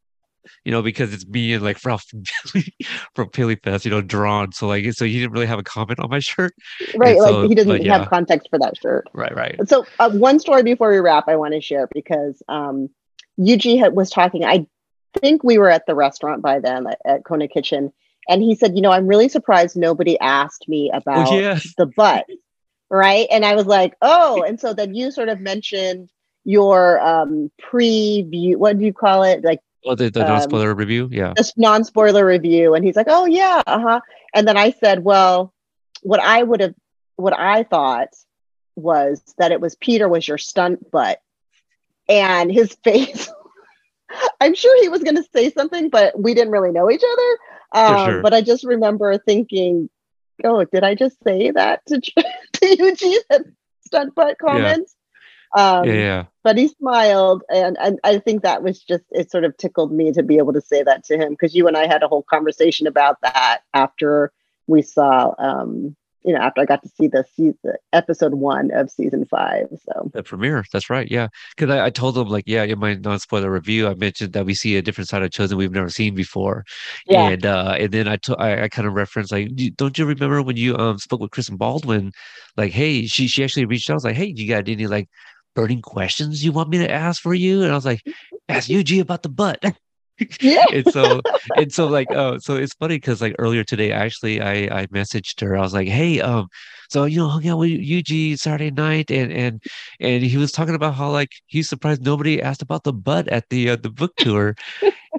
you 0.64 0.72
know, 0.72 0.82
because 0.82 1.12
it's 1.12 1.26
me 1.26 1.52
and 1.52 1.62
like 1.62 1.84
Ralph 1.84 2.04
from 3.14 3.28
Paley 3.30 3.56
Fest, 3.62 3.84
you 3.84 3.90
know, 3.90 4.00
drawn. 4.00 4.52
So 4.52 4.66
like, 4.66 4.90
so 4.92 5.04
he 5.04 5.20
didn't 5.20 5.32
really 5.32 5.46
have 5.46 5.58
a 5.58 5.64
comment 5.64 6.00
on 6.00 6.10
my 6.10 6.18
shirt. 6.18 6.54
Right, 6.96 7.18
like 7.18 7.48
he 7.48 7.54
didn't 7.54 7.82
yeah. 7.82 7.98
have 7.98 8.08
context 8.08 8.48
for 8.50 8.58
that 8.58 8.76
shirt. 8.76 9.06
Right, 9.12 9.34
right. 9.34 9.68
So 9.68 9.86
uh, 9.98 10.10
one 10.10 10.38
story 10.40 10.62
before 10.62 10.90
we 10.90 10.98
wrap, 10.98 11.28
I 11.28 11.36
want 11.36 11.54
to 11.54 11.60
share 11.60 11.88
because 11.92 12.42
um, 12.48 12.88
Yuji 13.38 13.78
had, 13.78 13.94
was 13.94 14.10
talking. 14.10 14.44
I 14.44 14.66
think 15.18 15.44
we 15.44 15.58
were 15.58 15.70
at 15.70 15.86
the 15.86 15.94
restaurant 15.94 16.42
by 16.42 16.58
then 16.58 16.86
at, 16.86 16.98
at 17.04 17.24
Kona 17.24 17.48
Kitchen, 17.48 17.92
and 18.28 18.42
he 18.42 18.54
said, 18.54 18.74
"You 18.74 18.82
know, 18.82 18.92
I'm 18.92 19.06
really 19.06 19.28
surprised 19.28 19.76
nobody 19.76 20.18
asked 20.20 20.68
me 20.68 20.90
about 20.92 21.28
Oh 21.28 21.38
yeah, 21.38 21.58
the 21.78 21.86
butt." 21.86 22.26
Right, 22.90 23.26
and 23.30 23.44
I 23.44 23.54
was 23.54 23.66
like, 23.66 23.94
"Oh," 24.02 24.42
and 24.42 24.60
so 24.60 24.74
then 24.74 24.94
you 24.94 25.10
sort 25.10 25.28
of 25.28 25.40
mentioned 25.40 26.10
your 26.44 27.00
um, 27.00 27.50
preview. 27.62 28.56
What 28.56 28.78
do 28.78 28.84
you 28.84 28.92
call 28.92 29.22
it? 29.22 29.44
Like 29.44 29.60
oh, 29.84 29.94
the, 29.94 30.10
the 30.10 30.22
um, 30.22 30.28
non-spoiler 30.28 30.74
review. 30.74 31.08
Yeah, 31.10 31.32
this 31.36 31.52
non-spoiler 31.56 32.24
review 32.24 32.74
and 32.74 32.84
he's 32.84 32.96
like 32.96 33.08
oh 33.08 33.26
yeah 33.26 33.62
uh-huh. 33.66 34.00
And 34.34 34.48
then 34.48 34.56
i 34.56 34.70
said 34.70 35.04
well 35.04 35.52
what 36.02 36.20
i 36.20 36.42
would 36.42 36.60
have 36.60 36.74
what 37.16 37.38
i 37.38 37.62
thought 37.62 38.08
was 38.76 39.22
that 39.38 39.52
it 39.52 39.60
was 39.60 39.76
peter 39.76 40.08
was 40.08 40.26
your 40.26 40.38
stunt 40.38 40.90
butt 40.90 41.20
and 42.08 42.50
his 42.50 42.74
face. 42.84 43.30
I'm 44.40 44.54
sure 44.54 44.82
he 44.82 44.88
was 44.88 45.02
going 45.02 45.16
to 45.16 45.24
say 45.34 45.50
something 45.50 45.88
but 45.88 46.18
we 46.18 46.34
didn't 46.34 46.52
really 46.52 46.72
know 46.72 46.90
each 46.90 47.02
other. 47.02 47.38
Um, 47.74 48.10
sure. 48.10 48.22
but 48.22 48.34
i 48.34 48.42
just 48.42 48.64
remember 48.64 49.16
thinking 49.16 49.88
oh 50.44 50.64
did 50.64 50.84
i 50.84 50.94
just 50.94 51.16
say 51.24 51.50
that 51.50 51.84
to, 51.86 52.00
to 52.52 52.76
eugene 52.76 53.20
stunt 53.86 54.14
butt 54.14 54.36
comments 54.38 54.94
um, 55.54 55.84
yeah, 55.86 55.92
yeah. 55.92 56.24
but 56.42 56.56
he 56.56 56.68
smiled 56.68 57.42
and, 57.48 57.76
and 57.80 57.98
i 58.04 58.18
think 58.18 58.42
that 58.42 58.62
was 58.62 58.80
just 58.82 59.04
it 59.10 59.30
sort 59.30 59.44
of 59.44 59.56
tickled 59.56 59.92
me 59.92 60.12
to 60.12 60.22
be 60.22 60.38
able 60.38 60.52
to 60.52 60.60
say 60.60 60.82
that 60.82 61.04
to 61.04 61.16
him 61.16 61.30
because 61.30 61.54
you 61.54 61.66
and 61.68 61.76
i 61.76 61.86
had 61.86 62.02
a 62.02 62.08
whole 62.08 62.22
conversation 62.22 62.86
about 62.86 63.16
that 63.22 63.60
after 63.74 64.32
we 64.66 64.80
saw 64.82 65.34
um 65.38 65.94
you 66.24 66.32
know 66.32 66.38
after 66.40 66.60
i 66.60 66.64
got 66.64 66.82
to 66.82 66.88
see 66.88 67.08
the 67.08 67.24
season 67.34 67.74
episode 67.92 68.34
one 68.34 68.70
of 68.70 68.90
season 68.90 69.24
five 69.26 69.66
so 69.84 70.08
The 70.14 70.22
premiere. 70.22 70.64
That's 70.72 70.88
right. 70.88 71.10
Yeah, 71.10 71.28
because 71.56 71.70
I, 71.74 71.86
I 71.86 71.90
told 71.90 72.16
him 72.16 72.28
like, 72.28 72.44
yeah, 72.46 72.62
in 72.62 72.78
my 72.78 72.94
non-spoiler 72.94 73.50
review, 73.50 73.88
I 73.88 73.94
mentioned 73.94 74.32
that 74.34 74.46
we 74.46 74.54
see 74.54 74.76
a 74.76 74.82
different 74.82 75.08
side 75.08 75.22
of 75.22 75.30
Chozen 75.30 75.56
we've 75.56 75.72
never 75.72 75.90
seen 75.90 76.14
before. 76.14 76.64
yeah 77.06 77.28
And 77.30 77.44
uh, 77.44 77.74
and 77.78 77.90
then 77.92 78.06
I 78.08 78.16
to- 78.18 78.36
I, 78.36 78.64
I 78.64 78.68
kind 78.68 78.86
of 78.86 78.94
referenced 78.94 79.32
like, 79.32 79.54
"Do- 79.56 79.70
don't 79.70 79.98
you 79.98 80.06
remember 80.06 80.42
when 80.42 80.56
you 80.56 80.76
um 80.76 80.98
spoke 80.98 81.20
with 81.20 81.32
Kristen 81.32 81.56
Baldwin? 81.56 82.12
Like, 82.56 82.70
hey, 82.72 83.06
she 83.06 83.26
she 83.26 83.42
actually 83.42 83.64
reached 83.66 83.90
out. 83.90 83.94
I 83.94 83.96
was 83.96 84.04
like, 84.04 84.14
hey, 84.16 84.32
you 84.36 84.46
got 84.48 84.68
any 84.68 84.86
like 84.86 85.08
burning 85.54 85.82
questions 85.82 86.44
you 86.44 86.52
want 86.52 86.70
me 86.70 86.78
to 86.78 86.90
ask 86.90 87.20
for 87.22 87.34
you? 87.34 87.62
And 87.62 87.72
I 87.72 87.74
was 87.74 87.84
like, 87.84 88.02
ask 88.48 88.68
Yuji 88.70 89.00
about 89.00 89.22
the 89.22 89.28
butt. 89.28 89.62
yeah 90.40 90.64
and 90.72 90.86
so 90.92 91.20
and 91.56 91.72
so 91.72 91.86
like 91.86 92.06
oh 92.10 92.38
so 92.38 92.54
it's 92.54 92.74
funny 92.74 92.96
because 92.96 93.20
like 93.20 93.34
earlier 93.38 93.64
today 93.64 93.90
actually 93.90 94.40
I 94.40 94.82
I 94.82 94.86
messaged 94.88 95.40
her 95.40 95.56
I 95.56 95.60
was 95.62 95.72
like 95.72 95.88
hey 95.88 96.20
um 96.20 96.48
so 96.90 97.04
you 97.04 97.16
know 97.16 97.28
hung 97.28 97.48
out 97.48 97.58
with 97.58 97.70
Yuji 97.70 98.38
Saturday 98.38 98.70
night 98.70 99.10
and 99.10 99.32
and 99.32 99.62
and 100.00 100.22
he 100.22 100.36
was 100.36 100.52
talking 100.52 100.74
about 100.74 100.94
how 100.94 101.10
like 101.10 101.30
he's 101.46 101.68
surprised 101.68 102.04
nobody 102.04 102.42
asked 102.42 102.62
about 102.62 102.84
the 102.84 102.92
butt 102.92 103.26
at 103.28 103.48
the 103.48 103.70
uh, 103.70 103.76
the 103.76 103.90
book 103.90 104.14
tour 104.16 104.54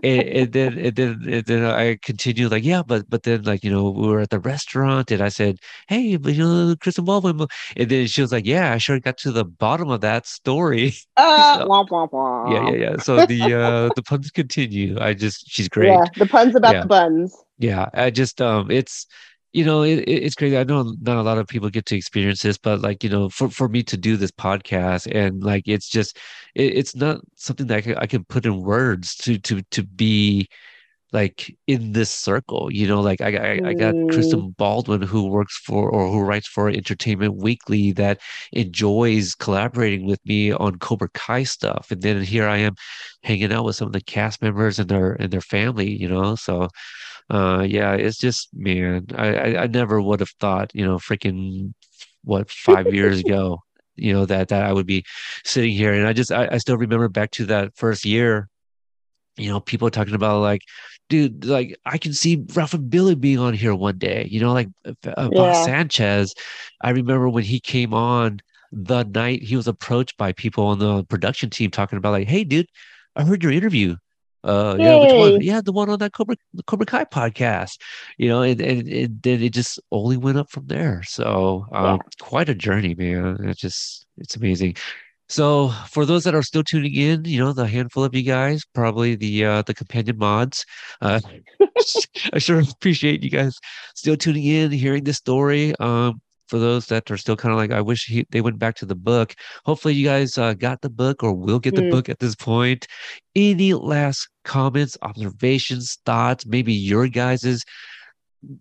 and, 0.02 0.22
and 0.22 0.52
then 0.54 0.78
and 0.80 0.96
then 0.96 1.22
and 1.30 1.46
then 1.46 1.66
I 1.66 1.98
continued 2.02 2.52
like 2.52 2.64
yeah 2.64 2.82
but 2.82 3.08
but 3.10 3.24
then 3.24 3.44
like 3.44 3.64
you 3.64 3.70
know 3.72 3.90
we 3.92 4.08
were 4.08 4.22
at 4.22 4.32
the 4.32 4.40
restaurant 4.40 5.12
and 5.12 5.22
I 5.22 5.30
said 5.30 5.58
hey 5.88 6.18
but 6.18 6.34
you 6.34 6.44
know 6.44 6.76
Kristen 6.80 7.06
Baldwin 7.06 7.46
and 7.78 7.90
then 7.90 8.08
she 8.08 8.22
was 8.22 8.32
like 8.32 8.46
yeah 8.46 8.74
I 8.74 8.78
sure 8.80 9.00
got 9.00 9.18
to 9.20 9.32
the 9.32 9.46
bottom 9.46 9.90
of 9.90 10.02
that 10.02 10.26
story. 10.26 10.94
Uh, 11.16 11.60
So- 11.60 11.68
womp, 11.68 11.90
womp, 11.90 12.10
womp. 12.12 12.52
yeah 12.52 12.72
yeah 12.72 12.90
yeah. 12.92 12.98
So 12.98 13.26
the 13.26 13.42
uh 13.54 13.90
the 13.96 14.02
puns 14.04 14.32
continue. 14.32 14.98
I 15.00 15.14
just 15.14 15.48
she's 15.50 15.70
great. 15.70 15.90
yeah 15.90 16.06
the 16.18 16.26
puns 16.26 16.56
about 16.56 16.74
Yeah. 16.74 16.82
the 16.82 16.88
buns. 16.88 17.36
Yeah 17.60 17.88
i 17.94 18.10
just 18.10 18.42
um 18.42 18.72
it's 18.72 19.06
you 19.54 19.64
know 19.66 19.84
it, 19.84 20.00
it- 20.00 20.24
it's 20.24 20.36
crazy. 20.36 20.58
I 20.58 20.64
know 20.64 20.96
not 21.02 21.18
a 21.18 21.22
lot 21.24 21.38
of 21.38 21.48
people 21.48 21.70
get 21.70 21.86
to 21.88 21.96
experience 21.98 22.42
this 22.42 22.58
but 22.58 22.82
like 22.82 23.04
you 23.04 23.10
know 23.10 23.30
for, 23.30 23.50
for 23.50 23.70
me 23.70 23.84
to 23.84 23.98
do 23.98 24.18
this 24.18 24.32
podcast 24.32 25.08
and 25.14 25.44
like 25.44 25.64
it's 25.68 25.90
just 25.90 26.18
it, 26.56 26.78
it's 26.78 26.96
not 26.96 27.22
something 27.36 27.68
that 27.68 27.78
I 27.78 27.82
can, 27.82 27.96
I 27.98 28.06
can 28.08 28.24
put 28.26 28.46
in 28.46 28.62
words 28.62 29.16
to 29.18 29.38
to 29.40 29.62
to 29.72 29.84
be 29.84 30.48
like 31.14 31.56
in 31.68 31.94
this 31.94 32.10
circle 32.12 32.70
you 32.72 32.88
know 32.88 33.02
like 33.02 33.22
i 33.22 33.54
i, 33.54 33.60
I 33.70 33.74
got 33.74 33.96
Mm. 33.96 34.08
kristen 34.10 34.50
baldwin 34.58 35.02
who 35.02 35.28
works 35.28 35.58
for 35.66 35.90
or 35.90 36.10
who 36.12 36.22
writes 36.22 36.48
for 36.48 36.70
entertainment 36.70 37.36
weekly 37.36 37.92
that 37.94 38.20
enjoys 38.52 39.36
collaborating 39.36 40.06
with 40.08 40.20
me 40.26 40.52
on 40.52 40.78
cobra 40.80 41.10
kai 41.14 41.44
stuff. 41.44 41.92
And 41.92 42.02
then 42.02 42.22
here 42.24 42.48
i 42.48 42.58
am 42.58 42.76
hanging 43.24 43.54
out 43.54 43.66
with 43.66 43.76
some 43.76 43.88
of 43.88 43.94
the 43.94 44.02
cast 44.02 44.42
members 44.42 44.80
and 44.80 44.90
their 44.90 45.14
and 45.14 45.32
their 45.32 45.42
family 45.42 45.90
you 45.96 46.10
know? 46.10 46.36
So 46.36 46.70
uh 47.30 47.66
yeah 47.68 47.94
it's 47.94 48.18
just 48.18 48.50
man 48.54 49.06
i 49.16 49.28
i, 49.36 49.64
I 49.64 49.68
never 49.68 50.02
would 50.02 50.20
have 50.20 50.32
thought 50.40 50.72
you 50.74 50.86
know 50.86 50.98
freaking 50.98 51.74
what 52.24 52.50
five 52.52 52.92
years 52.92 53.20
ago 53.26 53.60
you 53.96 54.14
know 54.14 54.26
that 54.26 54.50
that 54.50 54.64
i 54.66 54.74
would 54.74 54.88
be 54.88 55.04
sitting 55.46 55.72
here. 55.74 55.94
And 55.94 56.08
i 56.08 56.14
just 56.14 56.32
I, 56.32 56.50
I 56.54 56.58
still 56.58 56.78
remember 56.78 57.10
back 57.10 57.32
to 57.32 57.46
that 57.48 57.76
first 57.76 58.06
year 58.06 58.50
you 59.38 59.50
know 59.50 59.60
people 59.60 59.90
talking 59.90 60.16
about 60.16 60.42
like 60.42 60.62
dude 61.10 61.46
like 61.46 61.78
i 61.86 61.98
can 61.98 62.14
see 62.14 62.44
ralph 62.56 62.74
and 62.74 62.90
billy 62.90 63.16
being 63.16 63.38
on 63.40 63.54
here 63.54 63.76
one 63.76 63.98
day 63.98 64.28
you 64.32 64.40
know 64.40 64.54
like 64.54 64.70
uh, 64.86 64.94
uh, 65.18 65.30
Yeah. 65.32 65.52
sanchez. 65.54 66.34
I 66.82 66.90
remember 66.92 67.30
when 67.30 67.44
he 67.44 67.60
came 67.60 67.94
on 67.94 68.40
the 68.72 69.04
night 69.04 69.44
he 69.44 69.56
was 69.56 69.68
approached 69.68 70.18
by 70.18 70.32
people 70.34 70.66
on 70.66 70.80
the 70.80 71.04
production 71.06 71.50
team 71.50 71.70
talking 71.72 71.98
about 71.98 72.12
like 72.12 72.28
hey 72.28 72.44
dude 72.44 72.68
i 73.16 73.24
heard 73.24 73.44
your 73.44 73.52
interview 73.52 73.96
uh 74.44 74.76
yeah 74.80 74.96
which 74.96 75.14
one 75.14 75.40
yeah 75.40 75.62
the 75.62 75.72
one 75.72 75.90
on 75.90 76.00
that 76.00 76.12
cobra 76.14 76.36
the 76.54 76.64
cobra 76.64 76.86
kai 76.86 77.06
podcast 77.06 77.80
you 78.18 78.28
know 78.28 78.42
and, 78.42 78.60
and, 78.62 78.88
and 78.90 79.22
then 79.22 79.42
it 79.42 79.54
just 79.54 79.80
only 79.92 80.18
went 80.18 80.38
up 80.38 80.50
from 80.50 80.66
there. 80.68 81.02
So 81.04 81.66
um 81.72 82.02
quite 82.20 82.50
a 82.50 82.56
journey 82.56 82.96
man. 82.96 83.38
It's 83.44 83.60
just 83.62 84.06
it's 84.18 84.36
amazing 84.36 84.76
so 85.34 85.70
for 85.90 86.06
those 86.06 86.24
that 86.26 86.36
are 86.36 86.44
still 86.44 86.64
tuning 86.64 86.94
in, 86.94 87.26
you 87.26 87.40
know, 87.40 87.54
the 87.54 87.68
handful 87.68 88.04
of 88.04 88.14
you 88.14 88.22
guys, 88.24 88.64
probably 88.74 89.16
the 89.16 89.46
uh 89.46 89.62
the 89.64 89.74
companion 89.74 90.18
mods, 90.18 90.66
uh 91.02 91.20
I 92.34 92.40
sure 92.40 92.60
appreciate 92.62 93.24
you 93.24 93.30
guys 93.30 93.58
still 93.96 94.16
tuning 94.16 94.46
in, 94.46 94.72
hearing 94.72 95.04
this 95.04 95.18
story. 95.18 95.74
Um 95.80 96.22
for 96.50 96.60
those 96.60 96.86
that 96.88 97.10
are 97.10 97.18
still 97.18 97.36
kind 97.36 97.52
of 97.52 97.58
like, 97.58 97.72
I 97.72 97.82
wish 97.82 98.06
he, 98.06 98.28
they 98.30 98.42
went 98.42 98.60
back 98.60 98.76
to 98.76 98.86
the 98.86 98.96
book. 98.96 99.34
Hopefully, 99.66 99.96
you 99.96 100.06
guys 100.06 100.38
uh, 100.38 100.54
got 100.54 100.82
the 100.82 100.90
book 100.90 101.24
or 101.24 101.34
will 101.34 101.58
get 101.60 101.74
the 101.74 101.82
Mm. 101.82 101.90
book 101.90 102.10
at 102.10 102.20
this 102.20 102.36
point. 102.36 102.86
Any 103.36 103.74
last 103.74 104.28
comments, 104.44 104.96
observations, 105.02 105.98
thoughts, 106.06 106.46
maybe 106.46 106.74
your 106.74 107.08
guys's 107.08 107.64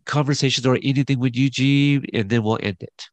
conversations 0.07 0.67
or 0.67 0.79
anything 0.83 1.19
with 1.19 1.35
Yuji, 1.35 2.09
and 2.15 2.31
then 2.31 2.43
we'll 2.45 2.59
end 2.63 2.77
it. 2.81 3.09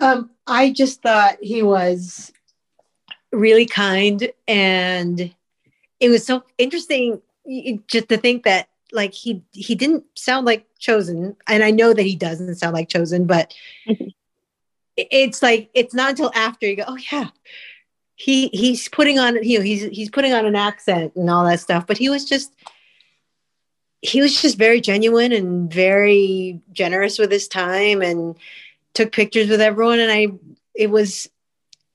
Um, 0.00 0.30
I 0.46 0.70
just 0.70 1.02
thought 1.02 1.38
he 1.40 1.62
was 1.62 2.32
really 3.32 3.66
kind, 3.66 4.30
and 4.46 5.34
it 6.00 6.08
was 6.08 6.26
so 6.26 6.44
interesting 6.58 7.20
just 7.88 8.08
to 8.08 8.16
think 8.16 8.44
that 8.44 8.68
like 8.92 9.14
he 9.14 9.42
he 9.52 9.74
didn't 9.74 10.04
sound 10.14 10.46
like 10.46 10.66
Chozen, 10.80 11.36
and 11.46 11.64
I 11.64 11.70
know 11.70 11.92
that 11.92 12.02
he 12.02 12.16
doesn't 12.16 12.56
sound 12.56 12.74
like 12.74 12.88
Chozen, 12.88 13.26
but 13.26 13.54
it's 14.96 15.42
like 15.42 15.70
it's 15.74 15.94
not 15.94 16.10
until 16.10 16.32
after 16.34 16.66
you 16.66 16.76
go, 16.76 16.84
oh 16.86 16.98
yeah, 17.12 17.28
he 18.16 18.48
he's 18.48 18.88
putting 18.88 19.18
on 19.18 19.42
you 19.42 19.58
know 19.58 19.64
he's 19.64 19.84
he's 19.84 20.10
putting 20.10 20.32
on 20.32 20.46
an 20.46 20.56
accent 20.56 21.14
and 21.16 21.28
all 21.30 21.44
that 21.44 21.60
stuff, 21.60 21.86
but 21.86 21.98
he 21.98 22.08
was 22.08 22.24
just 22.24 22.52
he 24.02 24.20
was 24.20 24.40
just 24.40 24.58
very 24.58 24.80
genuine 24.80 25.32
and 25.32 25.72
very 25.72 26.60
generous 26.72 27.18
with 27.18 27.32
his 27.32 27.48
time 27.48 28.02
and 28.02 28.36
took 28.94 29.12
pictures 29.12 29.48
with 29.48 29.60
everyone 29.60 29.98
and 29.98 30.10
i 30.10 30.28
it 30.74 30.90
was 30.90 31.28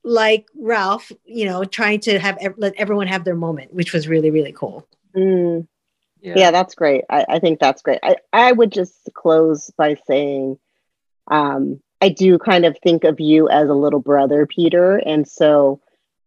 like 0.02 0.46
Ralph, 0.56 1.12
you 1.24 1.44
know, 1.44 1.64
trying 1.64 2.00
to 2.00 2.18
have 2.18 2.38
let 2.56 2.74
everyone 2.76 3.06
have 3.06 3.24
their 3.24 3.34
moment, 3.34 3.72
which 3.74 3.92
was 3.92 4.08
really 4.08 4.30
really 4.30 4.52
cool. 4.52 4.86
Mm. 5.14 5.66
Yeah. 6.22 6.34
that's 6.50 6.74
great. 6.74 7.04
I, 7.08 7.24
I 7.28 7.38
think 7.38 7.60
that's 7.60 7.82
great. 7.82 8.00
I, 8.02 8.16
I 8.32 8.52
would 8.52 8.72
just 8.72 9.08
close 9.14 9.70
by 9.76 9.96
saying 10.06 10.58
um, 11.30 11.80
I 12.00 12.10
do 12.10 12.38
kind 12.38 12.66
of 12.66 12.76
think 12.82 13.04
of 13.04 13.20
you 13.20 13.48
as 13.48 13.68
a 13.68 13.74
little 13.74 14.00
brother, 14.00 14.46
Peter. 14.46 14.96
And 14.96 15.26
so 15.26 15.80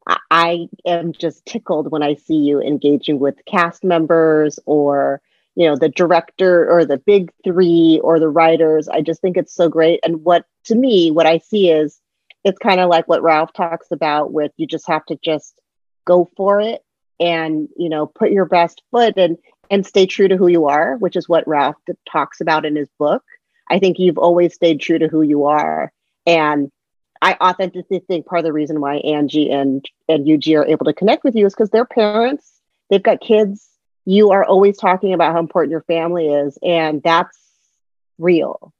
I, 0.07 0.17
I 0.31 0.67
am 0.85 1.13
just 1.13 1.45
tickled 1.45 1.91
when 1.91 2.01
I 2.01 2.15
see 2.15 2.37
you 2.37 2.59
engaging 2.59 3.19
with 3.19 3.35
cast 3.45 3.83
members 3.83 4.59
or, 4.65 5.21
you 5.55 5.67
know, 5.67 5.75
the 5.75 5.89
director 5.89 6.69
or 6.71 6.85
the 6.85 6.97
big 6.97 7.31
three 7.43 7.99
or 8.03 8.19
the 8.19 8.30
writers. 8.30 8.88
I 8.88 9.01
just 9.01 9.21
think 9.21 9.38
it's 9.38 9.53
so 9.53 9.69
great. 9.69 9.99
And 10.03 10.23
what, 10.23 10.45
to 10.65 10.75
me, 10.75 11.11
what 11.11 11.25
I 11.25 11.38
see 11.38 11.69
is 11.69 11.99
it's 12.43 12.59
kind 12.59 12.80
of 12.80 12.89
like 12.89 13.07
what 13.07 13.23
Ralph 13.23 13.53
talks 13.53 13.88
about 13.91 14.34
with 14.34 14.51
you 14.57 14.67
just 14.67 14.88
have 14.88 15.05
to 15.05 15.17
just 15.23 15.59
go 16.05 16.30
for 16.35 16.59
it 16.59 16.84
and, 17.19 17.69
you 17.77 17.89
know, 17.89 18.05
put 18.05 18.31
your 18.31 18.45
best 18.45 18.81
foot 18.91 19.13
and, 19.17 19.38
and 19.69 19.85
stay 19.85 20.05
true 20.05 20.27
to 20.27 20.38
who 20.38 20.47
you 20.47 20.65
are, 20.67 20.97
which 20.97 21.15
is 21.15 21.30
what 21.30 21.47
Ralph 21.47 21.75
talks 22.11 22.41
about 22.41 22.65
in 22.65 22.75
his 22.75 22.89
book. 22.99 23.23
I 23.69 23.80
think 23.80 23.97
you've 23.99 24.17
always 24.17 24.53
stayed 24.53 24.81
true 24.81 24.99
to 24.99 25.07
who 25.07 25.21
you 25.21 25.45
are. 25.45 25.91
And 26.25 26.71
I 27.21 27.38
authentically 27.39 27.99
think 27.99 28.25
part 28.25 28.39
of 28.39 28.45
the 28.45 28.51
reason 28.51 28.81
why 28.81 28.95
Angie 28.97 29.49
and, 29.49 29.85
and 30.09 30.27
Yuji 30.27 30.57
are 30.59 30.65
able 30.65 30.85
to 30.85 30.93
connect 30.93 31.23
with 31.23 31.35
you 31.35 31.45
is 31.45 31.53
because 31.53 31.69
they're 31.69 31.85
parents, 31.85 32.59
they've 32.89 33.01
got 33.01 33.21
kids. 33.21 33.69
You 34.05 34.31
are 34.31 34.43
always 34.43 34.77
talking 34.77 35.13
about 35.13 35.34
how 35.34 35.39
important 35.39 35.71
your 35.71 35.84
family 35.84 36.27
is, 36.27 36.57
and 36.61 37.01
that's 37.03 37.38
real. 38.17 38.73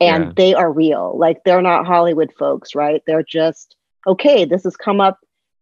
And 0.00 0.26
yeah. 0.26 0.32
they 0.36 0.54
are 0.54 0.72
real. 0.72 1.16
Like 1.16 1.44
they're 1.44 1.62
not 1.62 1.86
Hollywood 1.86 2.32
folks, 2.38 2.74
right? 2.74 3.02
They're 3.06 3.22
just, 3.22 3.76
okay, 4.06 4.44
this 4.44 4.64
has 4.64 4.76
come 4.76 5.00
up 5.00 5.18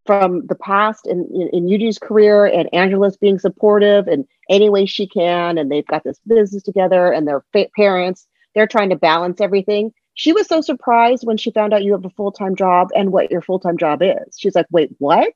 from 0.06 0.46
the 0.46 0.54
past 0.54 1.06
in, 1.06 1.28
in, 1.34 1.48
in 1.52 1.66
Yuji's 1.66 1.98
career 1.98 2.46
and 2.46 2.72
Angela's 2.72 3.16
being 3.16 3.38
supportive 3.38 4.08
in 4.08 4.26
any 4.48 4.70
way 4.70 4.86
she 4.86 5.06
can. 5.06 5.58
And 5.58 5.70
they've 5.70 5.86
got 5.86 6.04
this 6.04 6.18
business 6.26 6.62
together 6.62 7.12
and 7.12 7.28
they're 7.28 7.44
fa- 7.52 7.68
parents. 7.76 8.26
They're 8.54 8.66
trying 8.66 8.90
to 8.90 8.96
balance 8.96 9.40
everything. 9.40 9.92
She 10.14 10.32
was 10.32 10.46
so 10.46 10.62
surprised 10.62 11.26
when 11.26 11.36
she 11.36 11.50
found 11.50 11.72
out 11.72 11.84
you 11.84 11.92
have 11.92 12.04
a 12.04 12.10
full 12.10 12.32
time 12.32 12.56
job 12.56 12.88
and 12.96 13.12
what 13.12 13.30
your 13.30 13.42
full 13.42 13.60
time 13.60 13.76
job 13.76 14.02
is. 14.02 14.36
She's 14.38 14.54
like, 14.54 14.66
wait, 14.70 14.90
what? 14.98 15.34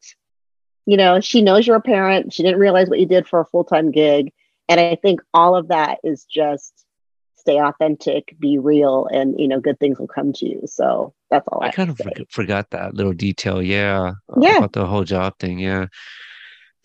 You 0.86 0.96
know, 0.96 1.20
she 1.20 1.42
knows 1.42 1.66
you're 1.66 1.76
a 1.76 1.80
parent. 1.80 2.32
She 2.32 2.42
didn't 2.42 2.60
realize 2.60 2.88
what 2.88 3.00
you 3.00 3.06
did 3.06 3.26
for 3.26 3.40
a 3.40 3.46
full 3.46 3.64
time 3.64 3.90
gig. 3.90 4.32
And 4.68 4.80
I 4.80 4.96
think 4.96 5.20
all 5.32 5.56
of 5.56 5.68
that 5.68 5.98
is 6.04 6.24
just 6.24 6.84
stay 7.44 7.60
authentic, 7.60 8.34
be 8.38 8.58
real, 8.58 9.06
and 9.12 9.38
you 9.38 9.46
know, 9.46 9.60
good 9.60 9.78
things 9.78 9.98
will 9.98 10.08
come 10.08 10.32
to 10.32 10.46
you. 10.46 10.62
So 10.64 11.12
that's 11.30 11.46
all. 11.48 11.62
I, 11.62 11.68
I 11.68 11.70
kind 11.72 11.90
of 11.90 12.00
forgot 12.30 12.70
that 12.70 12.94
little 12.94 13.12
detail. 13.12 13.62
Yeah, 13.62 14.12
yeah, 14.40 14.58
about 14.58 14.72
the 14.72 14.86
whole 14.86 15.04
job 15.04 15.38
thing. 15.38 15.58
Yeah. 15.58 15.86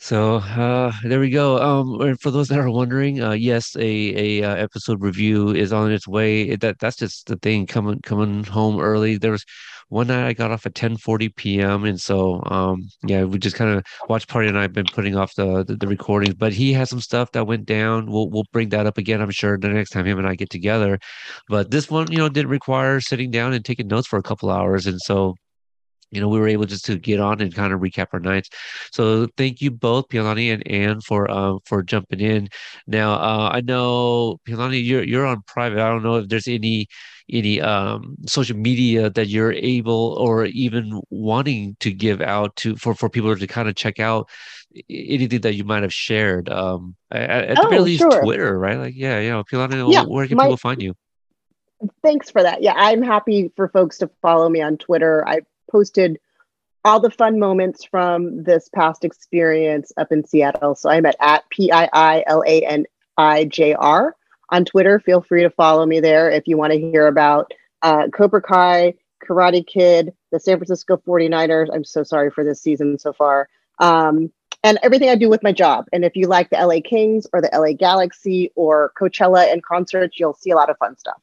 So 0.01 0.35
uh, 0.35 0.93
there 1.03 1.19
we 1.19 1.29
go. 1.29 1.57
Um, 1.61 2.15
for 2.17 2.31
those 2.31 2.47
that 2.47 2.59
are 2.59 2.69
wondering, 2.69 3.21
uh, 3.21 3.31
yes, 3.31 3.75
a 3.75 3.81
a 3.81 4.43
uh, 4.43 4.55
episode 4.55 5.01
review 5.01 5.49
is 5.49 5.73
on 5.73 5.91
its 5.91 6.07
way. 6.07 6.55
That 6.55 6.79
that's 6.79 6.97
just 6.97 7.27
the 7.27 7.35
thing. 7.37 7.67
Coming 7.67 8.01
coming 8.01 8.43
home 8.43 8.79
early. 8.79 9.17
There 9.17 9.31
was 9.31 9.45
one 9.89 10.07
night 10.07 10.27
I 10.27 10.33
got 10.33 10.51
off 10.51 10.65
at 10.65 10.75
10:40 10.75 11.35
p.m. 11.35 11.83
and 11.85 11.99
so 11.99 12.41
um, 12.45 12.87
yeah, 13.03 13.23
we 13.23 13.39
just 13.39 13.55
kind 13.55 13.75
of 13.75 13.83
watch 14.07 14.27
party 14.27 14.47
and 14.47 14.57
I've 14.57 14.73
been 14.73 14.85
putting 14.85 15.15
off 15.17 15.33
the, 15.35 15.63
the, 15.63 15.75
the 15.75 15.87
recordings. 15.87 16.35
But 16.35 16.53
he 16.53 16.73
has 16.73 16.89
some 16.89 17.01
stuff 17.01 17.31
that 17.33 17.47
went 17.47 17.65
down. 17.65 18.05
We'll 18.11 18.29
we'll 18.29 18.45
bring 18.53 18.69
that 18.69 18.85
up 18.85 18.97
again. 18.97 19.21
I'm 19.21 19.31
sure 19.31 19.57
the 19.57 19.69
next 19.69 19.89
time 19.91 20.05
him 20.05 20.19
and 20.19 20.27
I 20.27 20.35
get 20.35 20.49
together. 20.49 20.99
But 21.49 21.71
this 21.71 21.89
one, 21.89 22.11
you 22.11 22.19
know, 22.19 22.29
did 22.29 22.47
require 22.47 23.01
sitting 23.01 23.31
down 23.31 23.53
and 23.53 23.65
taking 23.65 23.87
notes 23.87 24.07
for 24.07 24.19
a 24.19 24.23
couple 24.23 24.49
hours, 24.49 24.87
and 24.87 24.99
so 25.01 25.35
you 26.11 26.19
know, 26.21 26.27
we 26.27 26.39
were 26.39 26.47
able 26.47 26.65
just 26.65 26.85
to 26.85 26.97
get 26.97 27.19
on 27.19 27.39
and 27.41 27.53
kind 27.53 27.71
of 27.73 27.81
recap 27.81 28.07
our 28.13 28.19
nights. 28.19 28.49
So 28.91 29.27
thank 29.37 29.61
you 29.61 29.71
both, 29.71 30.09
Piilani 30.09 30.51
and 30.53 30.67
Anne, 30.67 31.01
for 31.01 31.29
um 31.29 31.59
for 31.65 31.83
jumping 31.83 32.19
in. 32.19 32.49
Now, 32.87 33.13
uh, 33.13 33.49
I 33.53 33.61
know 33.61 34.37
Piilani, 34.47 34.83
you're 34.83 35.03
you're 35.03 35.25
on 35.25 35.41
private. 35.47 35.79
I 35.79 35.89
don't 35.89 36.03
know 36.03 36.17
if 36.17 36.29
there's 36.29 36.47
any 36.47 36.87
any 37.31 37.61
um 37.61 38.15
social 38.27 38.57
media 38.57 39.09
that 39.09 39.27
you're 39.27 39.53
able 39.53 40.15
or 40.19 40.45
even 40.45 41.01
wanting 41.09 41.75
to 41.79 41.91
give 41.91 42.21
out 42.21 42.55
to 42.57 42.75
for 42.75 42.95
for 42.95 43.09
people 43.09 43.35
to 43.35 43.47
kind 43.47 43.69
of 43.69 43.75
check 43.75 43.99
out 43.99 44.29
anything 44.89 45.41
that 45.41 45.55
you 45.55 45.63
might 45.63 45.83
have 45.83 45.93
shared. 45.93 46.49
Um, 46.49 46.95
at, 47.11 47.57
oh, 47.57 47.63
the 47.63 47.69
very 47.69 47.81
least, 47.81 48.01
sure. 48.01 48.23
Twitter, 48.23 48.57
right? 48.57 48.77
Like, 48.77 48.93
yeah, 48.95 49.19
you 49.19 49.29
know, 49.29 49.43
Piilani, 49.43 49.91
yeah, 49.91 50.03
where 50.03 50.27
can 50.27 50.37
my- 50.37 50.43
people 50.43 50.57
find 50.57 50.81
you? 50.81 50.95
thanks 52.03 52.29
for 52.29 52.43
that. 52.43 52.61
Yeah, 52.61 52.73
I'm 52.75 53.01
happy 53.01 53.51
for 53.55 53.69
folks 53.69 53.99
to 53.99 54.09
follow 54.21 54.49
me 54.49 54.61
on 54.61 54.77
Twitter. 54.77 55.25
I 55.27 55.41
posted 55.71 56.19
all 56.83 56.99
the 56.99 57.11
fun 57.11 57.39
moments 57.39 57.85
from 57.85 58.43
this 58.43 58.69
past 58.69 59.03
experience 59.03 59.91
up 59.97 60.11
in 60.11 60.25
Seattle. 60.25 60.75
So 60.75 60.89
I'm 60.89 61.05
at, 61.05 61.15
at 61.19 61.49
P 61.49 61.71
I 61.71 61.89
I 61.93 62.23
L 62.27 62.43
A 62.45 62.65
N 62.65 62.85
I 63.17 63.45
J 63.45 63.73
R 63.73 64.15
on 64.51 64.65
Twitter. 64.65 64.99
Feel 64.99 65.21
free 65.21 65.43
to 65.43 65.49
follow 65.49 65.85
me 65.85 65.99
there 65.99 66.29
if 66.29 66.47
you 66.47 66.57
want 66.57 66.73
to 66.73 66.79
hear 66.79 67.07
about 67.07 67.51
uh, 67.81 68.07
Cobra 68.13 68.41
Kai, 68.41 68.93
Karate 69.23 69.65
Kid, 69.65 70.13
the 70.31 70.39
San 70.39 70.57
Francisco 70.57 70.97
49ers. 70.97 71.67
I'm 71.73 71.83
so 71.83 72.03
sorry 72.03 72.31
for 72.31 72.43
this 72.43 72.61
season 72.61 72.99
so 72.99 73.13
far. 73.13 73.49
Um, 73.79 74.31
and 74.63 74.77
everything 74.83 75.09
I 75.09 75.15
do 75.15 75.29
with 75.29 75.43
my 75.43 75.53
job. 75.53 75.85
And 75.93 76.03
if 76.03 76.15
you 76.15 76.27
like 76.27 76.49
the 76.49 76.57
LA 76.57 76.81
Kings 76.83 77.25
or 77.31 77.41
the 77.41 77.49
LA 77.53 77.73
Galaxy 77.73 78.51
or 78.55 78.91
Coachella 78.99 79.51
and 79.51 79.63
concerts, 79.63 80.19
you'll 80.19 80.33
see 80.33 80.51
a 80.51 80.55
lot 80.55 80.69
of 80.69 80.77
fun 80.77 80.97
stuff. 80.97 81.21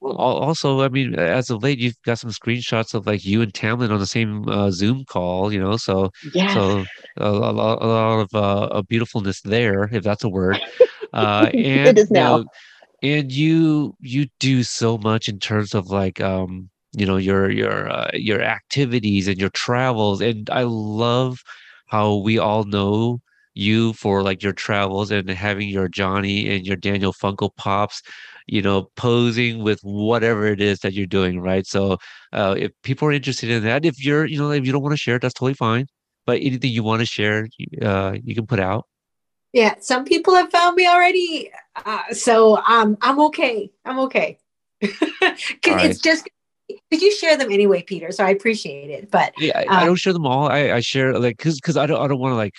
Well, 0.00 0.16
also, 0.16 0.82
I 0.82 0.88
mean, 0.88 1.14
as 1.14 1.48
of 1.48 1.62
late, 1.62 1.78
you've 1.78 2.00
got 2.02 2.18
some 2.18 2.30
screenshots 2.30 2.92
of 2.92 3.06
like 3.06 3.24
you 3.24 3.40
and 3.40 3.52
Tamlyn 3.52 3.90
on 3.90 4.00
the 4.00 4.06
same 4.06 4.46
uh, 4.48 4.70
Zoom 4.70 5.04
call, 5.06 5.52
you 5.52 5.58
know. 5.58 5.78
So, 5.78 6.10
yes. 6.34 6.52
so 6.52 6.84
a, 7.16 7.26
a, 7.26 7.52
lot, 7.52 7.82
a 7.82 7.86
lot 7.86 8.20
of 8.20 8.34
uh, 8.34 8.82
beautifulness 8.82 9.40
there, 9.42 9.88
if 9.92 10.02
that's 10.02 10.24
a 10.24 10.28
word. 10.28 10.60
Uh, 11.14 11.50
and 11.54 11.88
it 11.88 11.98
is 11.98 12.10
now. 12.10 12.38
You 12.38 12.44
know, 12.44 12.48
and 13.02 13.32
you 13.32 13.94
you 14.00 14.26
do 14.40 14.62
so 14.62 14.98
much 14.98 15.28
in 15.28 15.38
terms 15.38 15.74
of 15.74 15.88
like 15.88 16.20
um 16.20 16.70
you 16.92 17.06
know 17.06 17.16
your 17.16 17.50
your 17.50 17.90
uh, 17.90 18.10
your 18.14 18.42
activities 18.42 19.28
and 19.28 19.38
your 19.38 19.50
travels, 19.50 20.20
and 20.20 20.48
I 20.50 20.62
love 20.64 21.40
how 21.88 22.16
we 22.16 22.38
all 22.38 22.64
know 22.64 23.20
you 23.54 23.92
for 23.94 24.22
like 24.22 24.42
your 24.42 24.52
travels 24.52 25.10
and 25.10 25.28
having 25.30 25.68
your 25.68 25.88
Johnny 25.88 26.54
and 26.54 26.66
your 26.66 26.76
Daniel 26.76 27.12
Funko 27.12 27.50
Pops 27.56 28.02
you 28.46 28.62
know, 28.62 28.90
posing 28.96 29.62
with 29.62 29.80
whatever 29.82 30.46
it 30.46 30.60
is 30.60 30.80
that 30.80 30.92
you're 30.92 31.06
doing, 31.06 31.40
right? 31.40 31.66
So 31.66 31.98
uh, 32.32 32.54
if 32.58 32.72
people 32.82 33.08
are 33.08 33.12
interested 33.12 33.50
in 33.50 33.64
that, 33.64 33.84
if 33.84 34.04
you're, 34.04 34.26
you 34.26 34.38
know, 34.38 34.50
if 34.50 34.66
you 34.66 34.72
don't 34.72 34.82
want 34.82 34.92
to 34.92 34.98
share, 34.98 35.18
that's 35.18 35.34
totally 35.34 35.54
fine. 35.54 35.86
But 36.26 36.40
anything 36.42 36.70
you 36.72 36.82
want 36.82 37.00
to 37.00 37.06
share, 37.06 37.48
uh, 37.82 38.16
you 38.22 38.34
can 38.34 38.46
put 38.46 38.60
out. 38.60 38.86
Yeah, 39.54 39.76
some 39.78 40.04
people 40.04 40.34
have 40.34 40.50
found 40.50 40.74
me 40.74 40.84
already, 40.88 41.52
uh, 41.76 42.12
so 42.12 42.56
um, 42.66 42.98
I'm 43.00 43.20
okay. 43.20 43.70
I'm 43.84 44.00
okay. 44.00 44.38
Right. 45.22 45.90
it's 45.90 46.00
just 46.00 46.28
because 46.68 47.02
you 47.02 47.14
share 47.14 47.36
them 47.36 47.52
anyway, 47.52 47.82
Peter. 47.82 48.10
So 48.10 48.24
I 48.24 48.30
appreciate 48.30 48.90
it. 48.90 49.12
But 49.12 49.32
yeah, 49.38 49.56
I, 49.56 49.64
um, 49.66 49.78
I 49.78 49.84
don't 49.86 49.96
share 49.96 50.12
them 50.12 50.26
all. 50.26 50.48
I, 50.48 50.72
I 50.72 50.80
share 50.80 51.16
like 51.16 51.36
because 51.36 51.54
because 51.60 51.76
I 51.76 51.86
don't 51.86 52.02
I 52.02 52.08
don't 52.08 52.18
want 52.18 52.32
to 52.32 52.36
like 52.36 52.54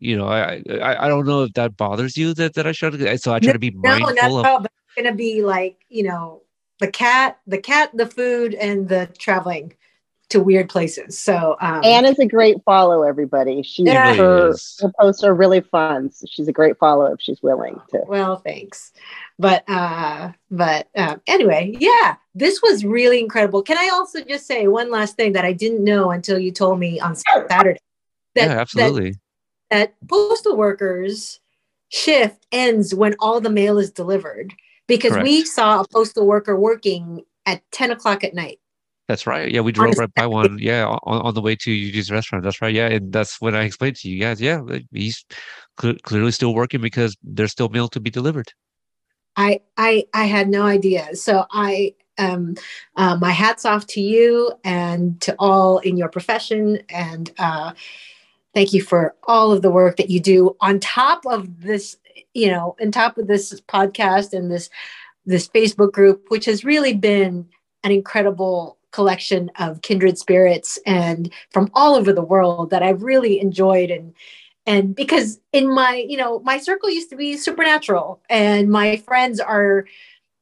you 0.00 0.18
know 0.18 0.26
I, 0.26 0.60
I 0.82 1.06
I 1.06 1.08
don't 1.08 1.24
know 1.24 1.44
if 1.44 1.52
that 1.52 1.76
bothers 1.76 2.16
you 2.16 2.34
that 2.34 2.54
that 2.54 2.66
I 2.66 2.72
share. 2.72 2.90
So 3.16 3.32
I 3.32 3.38
try 3.38 3.48
no, 3.48 3.52
to 3.52 3.58
be 3.60 3.70
mindful 3.70 4.42
no, 4.42 4.44
of 4.44 4.66
going 4.96 5.06
to 5.06 5.14
be 5.14 5.42
like 5.42 5.76
you 5.88 6.02
know 6.02 6.42
the 6.80 6.88
cat 6.88 7.38
the 7.46 7.58
cat 7.58 7.90
the 7.94 8.06
food 8.06 8.54
and 8.54 8.88
the 8.88 9.06
traveling 9.18 9.72
to 10.30 10.40
weird 10.40 10.68
places. 10.68 11.18
So 11.18 11.56
um 11.60 11.84
anna's 11.84 12.18
a 12.18 12.26
great 12.26 12.62
follow 12.64 13.02
everybody. 13.02 13.62
She 13.62 13.84
yeah. 13.84 14.14
her, 14.14 14.54
her 14.80 14.92
posts 14.98 15.22
are 15.22 15.34
really 15.34 15.60
fun. 15.60 16.10
So 16.10 16.26
she's 16.30 16.48
a 16.48 16.52
great 16.52 16.78
follow 16.78 17.06
if 17.06 17.20
she's 17.20 17.42
willing 17.42 17.80
to. 17.90 18.00
Well 18.06 18.36
thanks. 18.36 18.92
But 19.38 19.68
uh 19.68 20.32
but 20.50 20.88
um, 20.96 21.20
anyway 21.26 21.74
yeah 21.78 22.16
this 22.34 22.60
was 22.62 22.84
really 22.84 23.20
incredible. 23.20 23.62
Can 23.62 23.78
i 23.78 23.90
also 23.92 24.22
just 24.24 24.46
say 24.46 24.66
one 24.66 24.90
last 24.90 25.16
thing 25.16 25.32
that 25.34 25.44
i 25.44 25.52
didn't 25.52 25.84
know 25.84 26.10
until 26.10 26.38
you 26.38 26.52
told 26.52 26.78
me 26.78 27.00
on 27.00 27.14
saturday? 27.14 27.78
That, 28.34 28.48
yeah 28.48 28.60
absolutely. 28.60 29.16
that, 29.70 29.94
that 30.00 30.08
postal 30.08 30.56
workers 30.56 31.40
shift 31.90 32.46
ends 32.52 32.94
when 32.94 33.14
all 33.18 33.40
the 33.40 33.50
mail 33.50 33.78
is 33.78 33.90
delivered 33.90 34.54
because 34.86 35.12
Correct. 35.12 35.24
we 35.24 35.44
saw 35.44 35.80
a 35.80 35.88
postal 35.88 36.26
worker 36.26 36.56
working 36.56 37.24
at 37.46 37.62
10 37.72 37.90
o'clock 37.90 38.24
at 38.24 38.34
night. 38.34 38.58
That's 39.10 39.26
right. 39.26 39.50
Yeah, 39.50 39.62
we 39.62 39.72
drove 39.72 39.98
right 39.98 40.14
by 40.14 40.28
one. 40.28 40.56
Yeah, 40.60 40.86
on, 40.86 41.22
on 41.22 41.34
the 41.34 41.40
way 41.40 41.56
to 41.56 41.70
Yuji's 41.70 42.12
restaurant. 42.12 42.44
That's 42.44 42.62
right. 42.62 42.72
Yeah, 42.72 42.86
and 42.86 43.12
that's 43.12 43.40
when 43.40 43.56
I 43.56 43.64
explained 43.64 43.96
to 43.96 44.08
you 44.08 44.20
guys. 44.20 44.40
Yeah, 44.40 44.62
he's 44.92 45.24
cl- 45.80 45.96
clearly 46.04 46.30
still 46.30 46.54
working 46.54 46.80
because 46.80 47.16
there's 47.24 47.50
still 47.50 47.68
mail 47.70 47.88
to 47.88 47.98
be 47.98 48.08
delivered. 48.08 48.52
I 49.34 49.62
I 49.76 50.04
I 50.14 50.26
had 50.26 50.48
no 50.48 50.62
idea. 50.62 51.16
So 51.16 51.44
I 51.50 51.94
um 52.18 52.54
uh, 52.96 53.16
my 53.16 53.32
hats 53.32 53.64
off 53.64 53.84
to 53.88 54.00
you 54.00 54.52
and 54.62 55.20
to 55.22 55.34
all 55.40 55.78
in 55.78 55.96
your 55.96 56.08
profession 56.08 56.78
and 56.88 57.32
uh 57.40 57.72
thank 58.54 58.72
you 58.72 58.80
for 58.80 59.16
all 59.24 59.50
of 59.50 59.62
the 59.62 59.70
work 59.72 59.96
that 59.96 60.08
you 60.10 60.20
do 60.20 60.56
on 60.60 60.78
top 60.78 61.26
of 61.26 61.62
this 61.62 61.96
you 62.32 62.48
know, 62.48 62.76
on 62.80 62.92
top 62.92 63.18
of 63.18 63.26
this 63.26 63.60
podcast 63.62 64.32
and 64.32 64.52
this 64.52 64.70
this 65.26 65.48
Facebook 65.48 65.90
group, 65.90 66.26
which 66.28 66.44
has 66.44 66.64
really 66.64 66.94
been 66.94 67.48
an 67.82 67.90
incredible 67.90 68.78
collection 68.92 69.50
of 69.58 69.82
kindred 69.82 70.18
spirits 70.18 70.78
and 70.86 71.32
from 71.50 71.70
all 71.74 71.94
over 71.94 72.12
the 72.12 72.22
world 72.22 72.70
that 72.70 72.82
I've 72.82 73.02
really 73.02 73.40
enjoyed 73.40 73.90
and 73.90 74.14
and 74.66 74.94
because 74.94 75.40
in 75.52 75.72
my 75.72 76.04
you 76.08 76.16
know 76.16 76.40
my 76.40 76.58
circle 76.58 76.90
used 76.90 77.10
to 77.10 77.16
be 77.16 77.36
supernatural 77.36 78.20
and 78.28 78.70
my 78.70 78.96
friends 78.96 79.40
are 79.40 79.86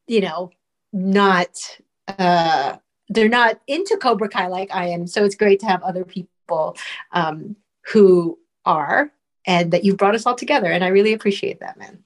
you 0.06 0.20
know 0.20 0.50
not 0.92 1.78
uh 2.18 2.76
they're 3.10 3.28
not 3.28 3.60
into 3.66 3.96
cobra 3.96 4.28
kai 4.28 4.46
like 4.48 4.74
i 4.74 4.86
am 4.88 5.06
so 5.06 5.24
it's 5.24 5.36
great 5.36 5.60
to 5.60 5.66
have 5.66 5.82
other 5.82 6.04
people 6.04 6.76
um 7.12 7.54
who 7.82 8.38
are 8.64 9.12
and 9.46 9.70
that 9.72 9.84
you've 9.84 9.96
brought 9.98 10.14
us 10.14 10.26
all 10.26 10.34
together 10.34 10.70
and 10.72 10.82
i 10.82 10.88
really 10.88 11.12
appreciate 11.12 11.60
that 11.60 11.78
man 11.78 12.02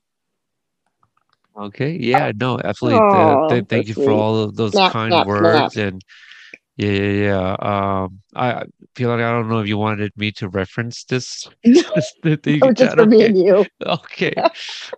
Okay. 1.56 1.98
Yeah. 2.00 2.32
No. 2.34 2.58
Absolutely. 2.64 2.98
Aw, 3.00 3.48
Th- 3.48 3.50
th- 3.50 3.68
thank 3.68 3.86
that's 3.86 3.88
you 3.88 4.04
for 4.04 4.10
all 4.10 4.36
of 4.42 4.56
those 4.56 4.72
Snap, 4.72 4.92
kind 4.92 5.12
snap, 5.12 5.26
words 5.26 5.74
snap. 5.74 5.86
and 5.86 6.04
yeah, 6.76 6.90
yeah, 6.90 7.10
yeah. 7.10 7.56
Um, 7.60 8.20
I 8.34 8.64
feel 8.96 9.10
like 9.10 9.20
I 9.20 9.30
don't 9.30 9.48
know 9.48 9.60
if 9.60 9.68
you 9.68 9.76
wanted 9.78 10.12
me 10.16 10.32
to 10.32 10.48
reference 10.48 11.04
this. 11.04 11.46
the 11.64 12.38
thing 12.42 12.60
Oh, 12.62 12.72
just 12.72 12.96
for 12.96 13.06
me 13.06 13.18
okay. 13.18 13.26
and 13.26 13.38
you. 13.38 13.66
Okay. 13.86 14.32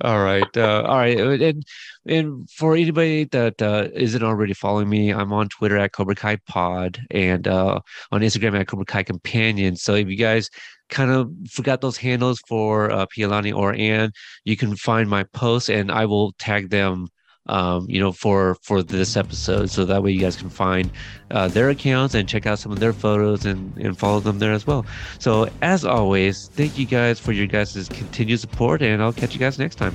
All 0.03 0.23
right. 0.23 0.57
Uh, 0.57 0.83
all 0.87 0.97
right. 0.99 1.19
And 1.19 1.65
and 2.07 2.49
for 2.51 2.77
anybody 2.77 3.25
that 3.25 3.61
uh, 3.61 3.89
isn't 3.95 4.23
already 4.23 4.55
following 4.55 4.89
me, 4.89 5.13
I'm 5.13 5.33
on 5.33 5.49
Twitter 5.49 5.77
at 5.79 5.93
Cobra 5.93 6.15
Kai 6.15 6.37
Pod 6.47 7.01
and 7.11 7.49
uh, 7.49 7.81
on 8.13 8.21
Instagram 8.21 8.59
at 8.59 8.69
Cobra 8.69 8.85
Kai 8.87 9.03
Companion. 9.03 9.77
So 9.77 9.95
if 9.95 10.09
you 10.09 10.17
guys 10.17 10.49
kind 10.91 11.11
of 11.11 11.31
forgot 11.51 11.81
those 11.81 11.97
handles 11.97 12.41
for 12.47 12.91
uh, 12.91 13.07
Piilani 13.07 13.55
or 13.57 13.75
Ann, 13.75 14.13
you 14.45 14.57
can 14.57 14.77
find 14.77 15.09
my 15.09 15.25
posts 15.25 15.69
and 15.71 15.91
I 15.91 16.07
will 16.07 16.33
tag 16.39 16.71
them. 16.71 17.09
Um, 17.47 17.87
you 17.89 18.01
know, 18.01 18.13
for 18.13 18.55
for 18.63 18.83
this 18.83 19.17
episode, 19.17 19.71
so 19.71 19.85
that 19.85 20.03
way 20.03 20.13
you 20.13 20.21
guys 20.21 20.37
can 20.37 20.49
find 20.49 20.91
uh, 21.31 21.49
their 21.49 21.69
accounts 21.71 22.15
and 22.15 22.29
check 22.29 22.47
out 22.47 22.59
some 22.59 22.73
of 22.73 22.81
their 22.81 22.93
photos 22.93 23.45
and 23.45 23.77
and 23.77 23.99
follow 23.99 24.21
them 24.21 24.39
there 24.39 24.53
as 24.53 24.67
well. 24.67 24.87
So 25.19 25.49
as 25.61 25.85
always, 25.85 26.49
thank 26.49 26.79
you 26.79 26.87
guys 26.87 27.21
for 27.21 27.33
your 27.33 27.47
guys' 27.47 27.89
continued 27.89 28.41
support, 28.41 28.83
and 28.83 29.03
I'll 29.03 29.13
catch 29.13 29.35
you 29.35 29.41
guys 29.41 29.59
next 29.59 29.77
time. 29.77 29.95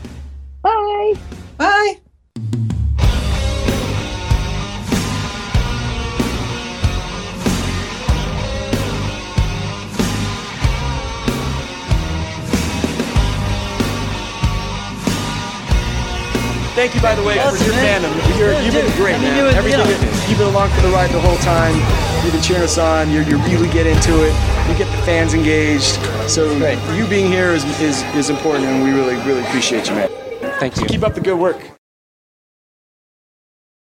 Bye. 0.62 1.14
bye 1.58 2.00
Thank 16.80 16.96
you, 16.96 17.02
by 17.02 17.14
the 17.14 17.24
way, 17.24 17.36
for 17.36 17.62
your 17.66 17.76
man. 17.76 18.02
fandom. 18.04 18.40
You're, 18.40 18.54
Yeah, 18.54 18.62
you've 18.62 18.74
been 18.74 18.96
great, 18.96 19.16
I 19.16 19.20
mean, 19.20 19.28
man. 19.32 19.52
you 19.52 19.58
Everything 19.58 19.82
yeah. 19.82 20.30
you've 20.30 20.38
been 20.38 20.48
along 20.48 20.70
for 20.70 20.80
the 20.80 20.88
ride 20.88 21.10
the 21.10 21.20
whole 21.20 21.36
time. 21.40 21.76
You've 22.24 22.32
been 22.32 22.42
cheering 22.42 22.64
us 22.64 22.78
on. 22.78 23.10
You 23.10 23.20
you 23.24 23.38
really 23.40 23.68
get 23.68 23.86
into 23.86 24.24
it. 24.24 24.32
You 24.70 24.78
get 24.78 24.90
the 24.96 25.04
fans 25.04 25.34
engaged. 25.34 26.00
So 26.30 26.50
you 26.96 27.06
being 27.08 27.30
here 27.30 27.52
is, 27.52 27.66
is 27.82 28.04
is 28.16 28.30
important, 28.30 28.64
and 28.64 28.82
we 28.82 28.92
really 28.92 29.18
really 29.28 29.42
appreciate 29.42 29.90
you, 29.90 29.96
man. 29.96 30.10
Thank 30.62 30.78
you. 30.78 30.86
Keep 30.86 31.04
up 31.04 31.16
the 31.16 31.22
good 31.22 31.38
work. 31.38 31.79